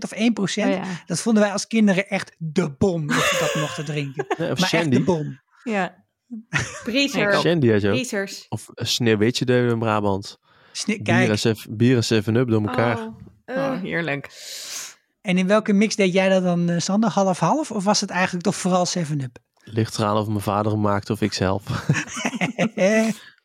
of 0.00 0.12
1%. 0.14 0.16
Oh 0.38 0.46
ja. 0.54 0.82
Dat 1.06 1.20
vonden 1.20 1.42
wij 1.42 1.52
als 1.52 1.66
kinderen 1.66 2.08
echt 2.08 2.34
de 2.38 2.70
bom, 2.78 3.06
dat 3.06 3.16
we 3.30 3.36
dat 3.40 3.54
mochten 3.62 3.84
drinken. 3.84 4.24
Maar 4.38 4.48
echt 4.48 4.60
de 4.60 4.66
Shandy. 4.66 5.04
bom. 5.04 5.40
ja. 5.64 6.04
Shandy. 7.40 7.78
Briezers. 7.80 8.46
Of 8.48 8.68
een 8.74 8.86
Sneeuwwitje 8.86 9.44
deden 9.44 9.66
we 9.66 9.72
in 9.72 9.78
Brabant. 9.78 10.38
Sni- 10.76 11.02
Bier 11.02 11.14
en 11.14 11.26
Kijk, 11.26 11.38
Seven- 11.38 11.76
bier 11.76 11.96
en 11.96 12.04
7-up 12.24 12.48
door 12.48 12.66
elkaar. 12.66 12.98
Oh, 12.98 13.14
eh. 13.44 13.56
Oh, 13.56 13.80
heerlijk. 13.80 14.30
en 15.20 15.38
in 15.38 15.46
welke 15.46 15.72
mix 15.72 15.96
deed 15.96 16.12
jij 16.12 16.28
dat 16.28 16.42
dan, 16.42 16.68
eh, 16.68 16.78
Sander? 16.80 17.10
Half-half? 17.10 17.70
Of 17.70 17.84
was 17.84 18.00
het 18.00 18.10
eigenlijk 18.10 18.44
toch 18.44 18.56
vooral 18.56 18.86
7-up? 18.86 19.38
Ligt 19.64 19.98
eraan 19.98 20.16
of 20.16 20.26
mijn 20.28 20.40
vader 20.40 20.72
hem 20.72 20.80
maakte 20.80 21.12
of 21.12 21.20
ik 21.20 21.32
zelf. 21.32 21.62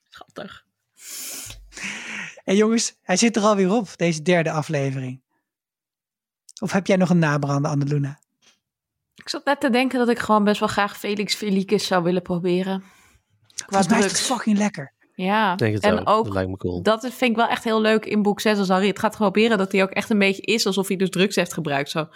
Schattig. 0.10 0.66
En 2.44 2.56
jongens, 2.56 2.96
hij 3.02 3.16
zit 3.18 3.36
er 3.36 3.42
alweer 3.42 3.72
op, 3.72 3.90
deze 3.96 4.22
derde 4.22 4.52
aflevering. 4.52 5.22
Of 6.62 6.72
heb 6.72 6.88
jij 6.88 6.96
nog 6.98 7.10
een 7.10 7.20
nabrander, 7.20 7.72
Anneluna? 7.72 8.20
Ik 9.16 9.30
zat 9.30 9.46
net 9.46 9.60
te 9.60 9.70
denken 9.70 10.00
dat 10.00 10.10
ik 10.10 10.20
gewoon 10.20 10.44
best 10.44 10.60
wel 10.60 10.70
graag 10.70 10.98
Felix 10.98 11.36
Felicus 11.36 11.86
zou 11.88 12.04
willen 12.04 12.22
proberen. 12.22 12.80
Qua 12.80 13.66
Volgens 13.66 13.88
mij 13.88 13.98
is 13.98 14.04
het 14.04 14.14
drugs. 14.14 14.28
fucking 14.32 14.58
lekker. 14.58 14.94
Ja, 15.24 15.52
Ik 15.52 15.58
denk 15.58 15.74
het 15.74 15.84
en 15.84 16.00
ook. 16.00 16.10
ook 16.10 16.24
Dat 16.26 16.34
lijkt 16.34 16.50
me 16.50 16.58
cool. 16.58 16.82
dat 16.82 17.02
vind 17.02 17.32
ik 17.32 17.36
wel 17.36 17.48
echt 17.48 17.64
heel 17.64 17.82
leuk 17.82 18.06
in 18.06 18.22
boek 18.22 18.40
6 18.40 18.58
als 18.58 18.68
Harry 18.68 18.88
het 18.88 19.00
gaat 19.00 19.16
proberen. 19.16 19.58
Dat 19.58 19.72
hij 19.72 19.84
ook 19.84 19.90
echt 19.90 20.10
een 20.10 20.20
beetje 20.20 20.42
is 20.42 20.66
alsof 20.66 20.88
hij 20.88 20.98
dus 20.98 21.10
drugs 21.10 21.36
heeft 21.36 21.54
gebruikt. 21.54 21.90
Zo 21.90 22.08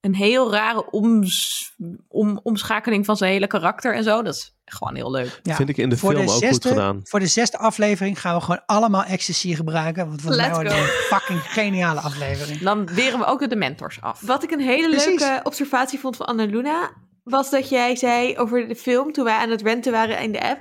een 0.00 0.14
heel 0.14 0.52
rare 0.52 0.90
oms- 0.90 1.74
om, 2.08 2.40
omschakeling 2.42 3.04
van 3.04 3.16
zijn 3.16 3.32
hele 3.32 3.46
karakter 3.46 3.94
en 3.94 4.02
zo. 4.04 4.22
Dat 4.22 4.34
is 4.34 4.54
gewoon 4.64 4.94
heel 4.94 5.10
leuk. 5.10 5.40
Ja. 5.42 5.54
Vind 5.54 5.68
ik 5.68 5.76
in 5.76 5.88
de 5.88 5.96
Voor 5.96 6.12
film 6.12 6.26
de 6.26 6.32
ook 6.32 6.38
zesde- 6.38 6.68
goed 6.68 6.78
gedaan. 6.78 7.00
Voor 7.04 7.20
de 7.20 7.26
zesde 7.26 7.58
aflevering 7.58 8.20
gaan 8.20 8.34
we 8.36 8.40
gewoon 8.40 8.62
allemaal 8.66 9.02
ecstasy 9.04 9.54
gebruiken. 9.54 10.08
Want 10.08 10.20
volgens 10.22 10.42
mij 10.46 10.50
Let's 10.56 10.62
wordt 10.62 10.80
het 10.80 10.88
een 10.88 11.18
fucking 11.18 11.40
geniale 11.52 12.00
aflevering. 12.00 12.60
Dan 12.60 12.86
weren 12.94 13.18
we 13.18 13.24
ook 13.24 13.38
de 13.40 13.46
Dementors 13.48 14.00
af. 14.00 14.20
Wat 14.20 14.42
ik 14.42 14.50
een 14.50 14.60
hele 14.60 14.88
Precies. 14.90 15.20
leuke 15.20 15.40
observatie 15.42 15.98
vond 15.98 16.16
van 16.16 16.26
Annaluna. 16.26 16.90
Was 17.24 17.50
dat 17.50 17.68
jij 17.68 17.96
zei 17.96 18.38
over 18.38 18.68
de 18.68 18.76
film 18.76 19.12
toen 19.12 19.24
wij 19.24 19.36
aan 19.36 19.50
het 19.50 19.62
renten 19.62 19.92
waren 19.92 20.18
in 20.18 20.32
de 20.32 20.42
app. 20.42 20.60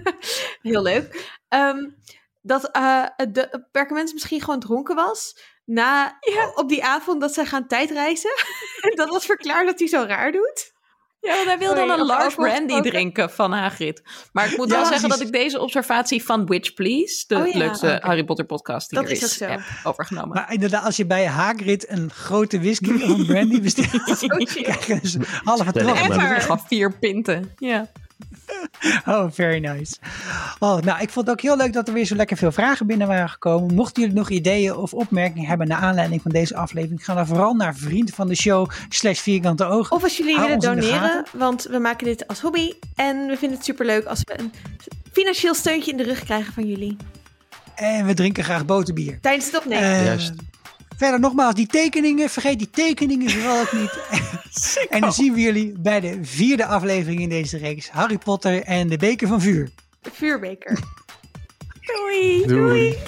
Heel 0.62 0.82
leuk. 0.82 1.38
Ehm, 1.48 1.90
dat 2.40 2.70
eh 2.70 3.06
de 3.30 3.66
Perkament 3.72 4.12
misschien 4.12 4.40
gewoon 4.40 4.60
dronken 4.60 4.94
was. 4.94 5.40
Na, 5.64 6.18
op 6.54 6.68
die 6.68 6.84
avond 6.84 7.20
dat 7.20 7.34
zij 7.34 7.44
gaan 7.44 7.66
tijdreizen. 7.66 8.32
en 8.80 8.96
dat 9.00 9.08
was 9.08 9.24
verklaard 9.24 9.66
dat 9.66 9.78
hij 9.78 9.88
zo 9.88 10.04
raar 10.06 10.32
doet. 10.32 10.71
Ja, 11.22 11.34
want 11.34 11.46
hij 11.46 11.58
wil 11.58 11.74
dan 11.74 11.90
een 11.90 12.06
large 12.06 12.36
brandy 12.36 12.80
drinken 12.80 13.30
van 13.30 13.52
Hagrid. 13.52 14.02
Maar 14.32 14.50
ik 14.52 14.56
moet 14.56 14.68
Ja, 14.68 14.74
wel 14.76 14.84
zeggen 14.86 15.08
precies. 15.08 15.18
dat 15.18 15.34
ik 15.34 15.42
deze 15.42 15.60
observatie 15.60 16.24
van 16.24 16.46
Witch 16.46 16.74
Please, 16.74 17.24
de 17.26 17.36
Oh 17.36 17.46
ja, 17.48 17.58
leukste. 17.58 17.98
Harry 18.00 18.24
Potter 18.24 18.44
podcast 18.44 18.90
die 18.90 18.98
Dat 18.98 19.08
er 19.08 19.14
is 19.16 19.40
heb 19.40 19.60
overgenomen. 19.84 20.28
Maar 20.34 20.52
inderdaad, 20.52 20.84
als 20.84 20.96
je 20.96 21.06
bij 21.06 21.26
Hagrid 21.26 21.88
een 21.88 22.10
grote 22.10 22.60
whisky 22.60 22.92
of 22.94 23.08
een 23.08 23.26
brandy 23.26 23.60
bestelt, 23.70 24.02
krijg 24.04 24.86
je 24.86 24.98
dus 25.00 25.16
halve 25.44 25.72
trap. 25.72 25.96
Gewoon 25.96 26.60
vier 26.66 26.98
pinten. 26.98 27.52
Ja. 27.56 27.90
Oh, 29.06 29.30
very 29.30 29.58
nice. 29.58 29.96
Oh, 30.58 30.80
nou, 30.80 31.00
ik 31.00 31.10
vond 31.10 31.26
het 31.26 31.34
ook 31.36 31.40
heel 31.40 31.56
leuk 31.56 31.72
dat 31.72 31.88
er 31.88 31.94
weer 31.94 32.04
zo 32.04 32.14
lekker 32.14 32.36
veel 32.36 32.52
vragen 32.52 32.86
binnen 32.86 33.06
waren 33.06 33.28
gekomen. 33.28 33.74
Mochten 33.74 34.02
jullie 34.02 34.16
nog 34.16 34.30
ideeën 34.30 34.74
of 34.74 34.94
opmerkingen 34.94 35.48
hebben 35.48 35.68
naar 35.68 35.78
aanleiding 35.78 36.22
van 36.22 36.30
deze 36.30 36.56
aflevering, 36.56 37.04
ga 37.04 37.14
dan 37.14 37.26
vooral 37.26 37.54
naar 37.54 37.76
vriend 37.76 38.10
van 38.10 38.28
de 38.28 38.36
show 38.36 38.70
slash 38.88 39.18
vierkante 39.20 39.64
ogen. 39.64 39.96
Of 39.96 40.02
als 40.02 40.16
jullie 40.16 40.34
Hou 40.34 40.46
willen 40.46 40.60
doneren, 40.60 41.24
want 41.32 41.62
we 41.62 41.78
maken 41.78 42.06
dit 42.06 42.28
als 42.28 42.40
hobby. 42.40 42.72
En 42.94 43.26
we 43.26 43.36
vinden 43.36 43.56
het 43.56 43.66
superleuk 43.66 44.04
als 44.04 44.20
we 44.24 44.38
een 44.38 44.52
financieel 45.12 45.54
steuntje 45.54 45.90
in 45.90 45.96
de 45.96 46.04
rug 46.04 46.24
krijgen 46.24 46.52
van 46.52 46.66
jullie. 46.66 46.96
En 47.74 48.06
we 48.06 48.14
drinken 48.14 48.44
graag 48.44 48.64
boterbier. 48.64 49.18
Tijdens 49.20 49.46
het 49.46 49.56
opnemen. 49.56 49.84
Eh, 49.84 50.04
Juist. 50.04 50.32
Verder 50.96 51.20
nogmaals, 51.20 51.54
die 51.54 51.66
tekeningen, 51.66 52.30
vergeet 52.30 52.58
die 52.58 52.70
tekeningen 52.70 53.30
vooral 53.30 53.60
ook 53.60 53.72
niet. 53.72 53.98
en 54.90 55.00
dan 55.00 55.12
zien 55.12 55.34
we 55.34 55.40
jullie 55.40 55.74
bij 55.78 56.00
de 56.00 56.18
vierde 56.22 56.66
aflevering 56.66 57.20
in 57.20 57.28
deze 57.28 57.56
reeks. 57.56 57.88
Harry 57.90 58.18
Potter 58.18 58.62
en 58.62 58.88
de 58.88 58.96
beker 58.96 59.28
van 59.28 59.40
vuur. 59.40 59.70
De 60.00 60.10
vuurbeker. 60.12 60.78
Doei. 61.94 62.46
Doei. 62.46 62.98